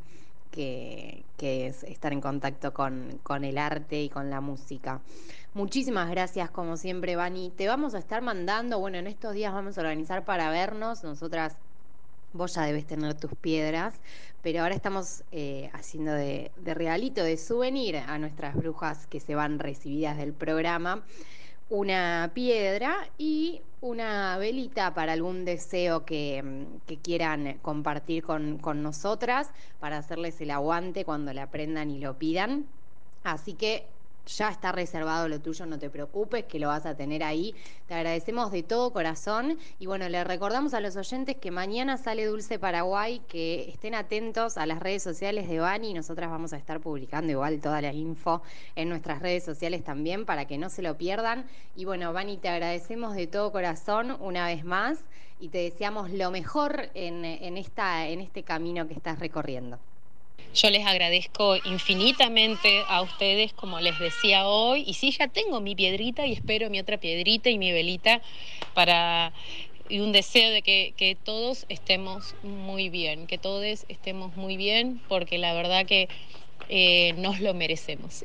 que, 0.52 1.24
que 1.38 1.68
es 1.68 1.84
estar 1.84 2.12
en 2.12 2.22
contacto 2.22 2.74
con, 2.74 3.20
con, 3.24 3.44
el 3.44 3.58
arte 3.58 4.02
y 4.02 4.10
con 4.10 4.30
la 4.30 4.42
música. 4.42 5.02
Muchísimas 5.54 6.10
gracias, 6.10 6.50
como 6.52 6.78
siempre, 6.78 7.16
Vani. 7.16 7.52
Te 7.52 7.68
vamos 7.68 7.96
a 7.96 8.00
estar 8.00 8.22
mandando, 8.22 8.80
bueno, 8.80 8.98
en 8.98 9.08
estos 9.08 9.34
días 9.34 9.54
vamos 9.54 9.78
a 9.78 9.82
organizar 9.82 10.26
para 10.26 10.50
vernos. 10.50 11.04
Nosotras 11.04 11.56
Vos 12.34 12.56
ya 12.56 12.62
debes 12.64 12.86
tener 12.86 13.16
tus 13.16 13.34
piedras, 13.36 13.96
pero 14.44 14.62
ahora 14.62 14.76
estamos 14.76 15.24
eh, 15.32 15.70
haciendo 15.74 16.14
de, 16.14 16.52
de, 16.58 16.74
regalito, 16.74 17.24
de 17.24 17.38
souvenir 17.38 17.98
a 17.98 18.18
nuestras 18.20 18.56
brujas 18.56 19.08
que 19.08 19.20
se 19.20 19.36
van 19.36 19.58
recibidas 19.58 20.18
del 20.18 20.34
programa, 20.34 21.04
una 21.70 22.32
piedra 22.34 23.10
y 23.18 23.62
una 23.82 24.38
velita 24.38 24.94
para 24.94 25.14
algún 25.14 25.46
deseo 25.46 26.06
que, 26.06 26.68
que 26.86 26.98
quieran 26.98 27.58
compartir 27.62 28.24
con, 28.24 28.58
con 28.58 28.84
nosotras, 28.84 29.50
para 29.80 29.98
hacerles 29.98 30.40
el 30.42 30.52
aguante 30.52 31.06
cuando 31.06 31.34
la 31.34 31.44
aprendan 31.44 31.90
y 31.90 32.00
lo 32.00 32.18
pidan. 32.18 32.66
Así 33.24 33.54
que 33.54 33.88
ya 34.38 34.50
está 34.50 34.72
reservado 34.72 35.28
lo 35.28 35.40
tuyo, 35.40 35.66
no 35.66 35.80
te 35.80 35.90
preocupes, 35.90 36.46
que 36.46 36.60
lo 36.60 36.68
vas 36.68 36.86
a 36.86 36.96
tener 36.96 37.24
ahí. 37.24 37.56
Te 37.88 37.94
agradecemos 37.96 38.52
de 38.52 38.64
todo 38.64 38.92
corazón 38.94 39.58
y 39.80 39.86
bueno, 39.88 40.08
le 40.10 40.24
recordamos 40.24 40.74
a 40.74 40.80
los 40.80 40.96
oyentes 40.96 41.38
que 41.38 41.52
mañana 41.52 41.98
sale 41.98 42.26
Dulce 42.26 42.60
Paraguay, 42.60 43.22
que 43.28 43.70
estén 43.70 43.96
atentos 43.96 44.58
a 44.58 44.66
las 44.66 44.80
redes 44.80 45.04
sociales 45.04 45.48
de 45.48 45.60
Bani, 45.60 45.94
nosotras 45.94 46.30
vamos 46.30 46.54
a 46.54 46.58
estar 46.58 46.80
publicando 46.80 47.32
igual 47.32 47.60
toda 47.60 47.82
la 47.82 47.94
info 47.94 48.42
en 48.76 48.90
nuestras 48.90 49.22
redes 49.22 49.44
sociales 49.44 49.84
también 49.84 50.26
para 50.26 50.46
que 50.46 50.58
no 50.58 50.70
se 50.70 50.82
lo 50.82 50.98
pierdan. 50.98 51.46
Y 51.76 51.86
bueno, 51.86 52.14
Bani, 52.14 52.38
te 52.38 52.50
agradecemos 52.50 53.16
de 53.16 53.28
todo 53.28 53.52
corazón 53.52 54.16
una 54.20 54.46
vez 54.46 54.64
más 54.64 55.00
y 55.40 55.50
te 55.50 55.60
deseamos 55.60 56.12
lo 56.12 56.32
mejor 56.32 56.90
en, 56.94 57.26
en, 57.26 57.58
esta, 57.58 58.08
en 58.08 58.20
este 58.22 58.44
camino 58.44 58.88
que 58.88 58.94
estás 58.94 59.20
recorriendo. 59.20 59.80
Yo 60.54 60.70
les 60.70 60.86
agradezco 60.86 61.58
infinitamente 61.64 62.84
a 62.88 63.02
ustedes, 63.02 63.54
como 63.54 63.80
les 63.80 63.98
decía 64.00 64.48
hoy, 64.48 64.84
y 64.86 64.96
sí, 64.96 65.12
ya 65.12 65.28
tengo 65.28 65.62
mi 65.62 65.76
piedrita 65.76 66.26
y 66.26 66.34
espero 66.34 66.70
mi 66.70 66.80
otra 66.80 66.98
piedrita 66.98 67.50
y 67.50 67.58
mi 67.58 67.72
velita 67.72 68.22
para 68.74 69.32
y 69.90 70.00
un 70.00 70.12
deseo 70.12 70.52
de 70.52 70.62
que, 70.62 70.94
que 70.96 71.16
todos 71.16 71.66
estemos 71.68 72.36
muy 72.44 72.90
bien, 72.90 73.26
que 73.26 73.40
todos 73.40 73.86
estemos 73.88 74.36
muy 74.38 74.56
bien, 74.56 75.02
porque 75.10 75.40
la 75.40 75.54
verdad 75.54 75.86
que 75.86 76.08
eh, 76.70 77.14
nos 77.18 77.40
lo 77.40 77.54
merecemos. 77.54 78.24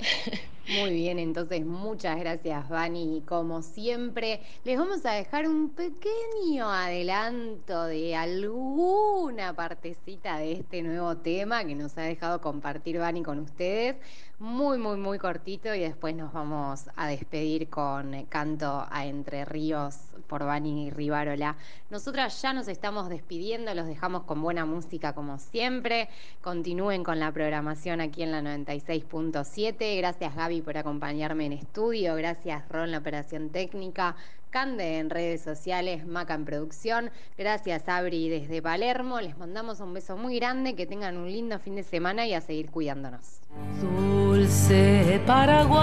Muy 0.67 0.95
bien, 0.95 1.19
entonces 1.19 1.65
muchas 1.67 2.19
gracias, 2.19 2.69
Vani. 2.71 3.19
Y 3.19 3.21
como 3.21 3.61
siempre, 3.61 4.41
les 4.65 4.79
vamos 4.79 5.05
a 5.05 5.13
dejar 5.13 5.47
un 5.47 5.71
pequeño 5.71 6.71
adelanto 6.71 7.85
de 7.85 8.17
alguna 8.17 9.55
partecita 9.55 10.39
de 10.39 10.53
este 10.53 10.83
nuevo 10.83 11.19
tema 11.19 11.65
que 11.67 11.75
nos 11.75 11.99
ha 11.99 12.03
dejado 12.03 12.41
compartir 12.41 12.99
Vani 12.99 13.23
con 13.23 13.41
ustedes. 13.41 13.97
Muy, 14.45 14.77
muy, 14.77 14.99
muy 14.99 15.19
cortito 15.19 15.75
y 15.75 15.81
después 15.81 16.15
nos 16.15 16.31
vamos 16.35 16.91
a 16.97 17.07
despedir 17.09 17.71
con 17.71 18.27
Canto 18.27 18.87
a 18.91 19.07
Entre 19.07 19.47
Ríos 19.47 19.97
por 20.27 20.45
Vani 20.45 20.91
Rivarola. 20.91 21.57
Nosotras 21.89 22.43
ya 22.43 22.53
nos 22.53 22.69
estamos 22.69 23.09
despidiendo, 23.09 23.75
los 23.75 23.87
dejamos 23.87 24.25
con 24.25 24.43
buena 24.43 24.67
música 24.67 25.15
como 25.15 25.39
siempre. 25.39 26.11
Continúen 26.43 27.05
con 27.05 27.21
la 27.21 27.33
programación 27.33 28.03
aquí 28.03 28.23
en 28.23 28.33
la 28.33 28.43
96.7. 28.43 29.97
Gracias, 29.97 30.37
Gaby 30.37 30.61
por 30.61 30.77
acompañarme 30.77 31.47
en 31.47 31.55
estudio. 31.55 32.15
Gracias, 32.15 32.69
Ron, 32.69 32.91
la 32.91 32.99
operación 32.99 33.49
técnica. 33.49 34.15
Cande 34.55 34.99
en 34.99 35.11
redes 35.11 35.43
sociales, 35.43 36.07
Maca 36.07 36.35
en 36.35 36.45
producción. 36.45 37.11
Gracias, 37.37 37.89
Abri, 37.89 38.29
desde 38.29 38.63
Palermo. 38.63 39.21
Les 39.21 39.37
mandamos 39.37 39.81
un 39.81 39.93
beso 39.93 40.17
muy 40.17 40.37
grande. 40.37 40.77
Que 40.77 40.87
tengan 40.87 41.17
un 41.17 41.27
lindo 41.29 41.59
fin 41.59 41.75
de 41.75 41.83
semana 41.83 42.25
y 42.25 42.35
a 42.35 42.41
seguir 42.41 42.71
cuidándonos. 42.71 43.41
Dulce 43.81 45.21
Paraguay, 45.27 45.75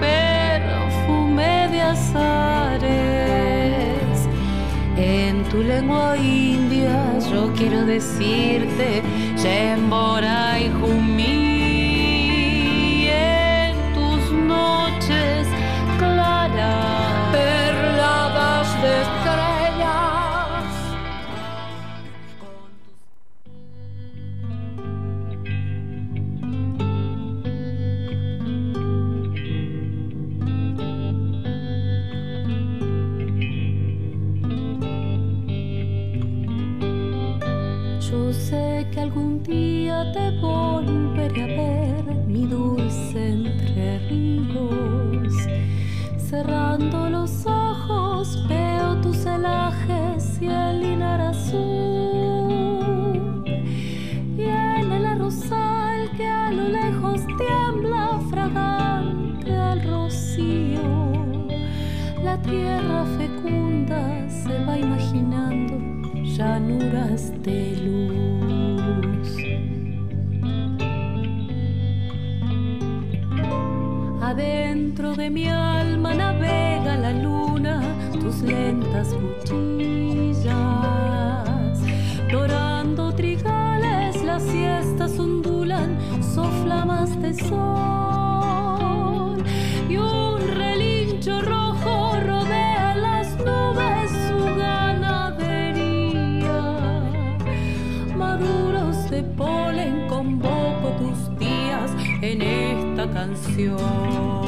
perfume 0.00 1.68
de 1.70 1.80
azares. 1.80 2.88
En 4.96 5.44
tu 5.44 5.62
lengua 5.62 6.16
india 6.16 7.20
yo 7.30 7.52
quiero 7.52 7.86
decirte, 7.86 9.00
Shembora 9.36 10.58
y 10.58 10.70
Jumí. 10.70 11.36
En 13.12 13.76
tus 13.94 14.32
noches 14.32 15.46
claras, 15.98 17.32
perladas 17.32 18.82
de. 18.82 19.16
Yo 38.10 38.32
sé 38.32 38.86
que 38.92 39.00
algún 39.00 39.42
día 39.42 40.12
te 40.12 40.30
volveré 40.40 41.42
a 41.42 41.46
ver, 41.46 42.14
mi 42.28 42.46
dulce 42.46 43.30
entre 43.32 43.98
ríos. 44.08 45.15
Cerrando 46.36 47.08
los 47.08 47.46
ojos 47.46 48.46
veo 48.46 49.00
tus 49.00 49.16
celajes 49.16 50.36
y 50.38 50.48
el 50.48 50.80
linar 50.80 51.18
azul. 51.18 51.62
Y 54.36 54.42
en 54.42 54.92
el 54.92 55.06
arrozal 55.06 56.10
que 56.14 56.26
a 56.26 56.50
lo 56.52 56.68
lejos 56.68 57.22
tiembla 57.38 58.20
fragante 58.28 59.50
al 59.50 59.82
rocío. 59.88 61.10
La 62.22 62.36
tierra 62.42 63.06
fecunda 63.16 64.28
se 64.28 64.62
va 64.66 64.76
imaginando 64.76 65.78
llanuras 66.22 67.32
de 67.44 67.76
luz. 67.82 68.35
Adentro 74.26 75.14
de 75.14 75.30
mi 75.30 75.46
alma 75.48 76.12
navega 76.12 76.96
la 76.96 77.12
luna, 77.12 77.80
tus 78.12 78.42
lentas 78.42 79.14
cuchillas. 79.14 80.50
Dorando 82.32 83.14
trigales, 83.14 84.20
las 84.24 84.42
siestas 84.42 85.16
ondulan, 85.20 85.96
soflamas 86.34 87.22
de 87.22 87.34
sol. 87.34 87.95
Canción. 103.16 104.45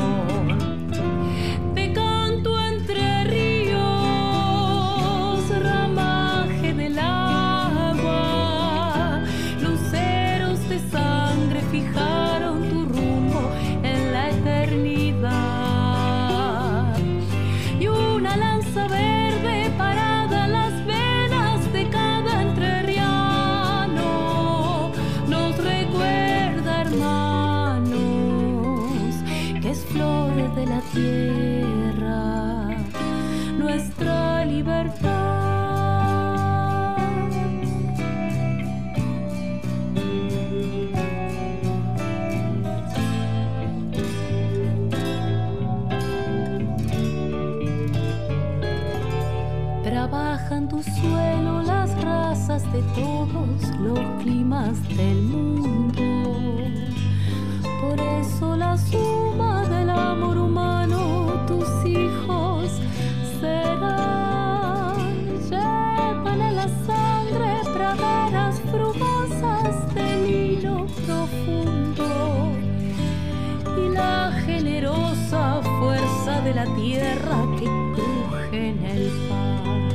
De 76.49 76.55
la 76.55 76.65
tierra 76.77 77.37
que 77.59 77.67
cruje 77.95 78.69
en 78.71 78.83
el 78.85 79.11
pan. 79.29 79.89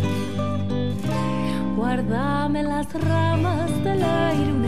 Guárdame 1.76 2.62
las 2.62 2.94
ramas 2.94 3.72
del 3.84 4.04
aire 4.04 4.63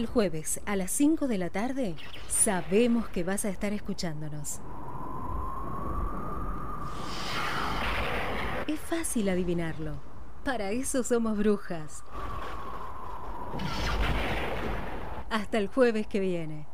El 0.00 0.06
jueves 0.06 0.62
a 0.64 0.76
las 0.76 0.92
5 0.92 1.28
de 1.28 1.36
la 1.36 1.50
tarde, 1.50 1.94
sabemos 2.26 3.06
que 3.10 3.22
vas 3.22 3.44
a 3.44 3.50
estar 3.50 3.74
escuchándonos. 3.74 4.58
Es 8.66 8.80
fácil 8.80 9.28
adivinarlo. 9.28 10.00
Para 10.42 10.70
eso 10.70 11.02
somos 11.02 11.36
brujas. 11.36 12.02
Hasta 15.28 15.58
el 15.58 15.68
jueves 15.68 16.06
que 16.06 16.20
viene. 16.20 16.69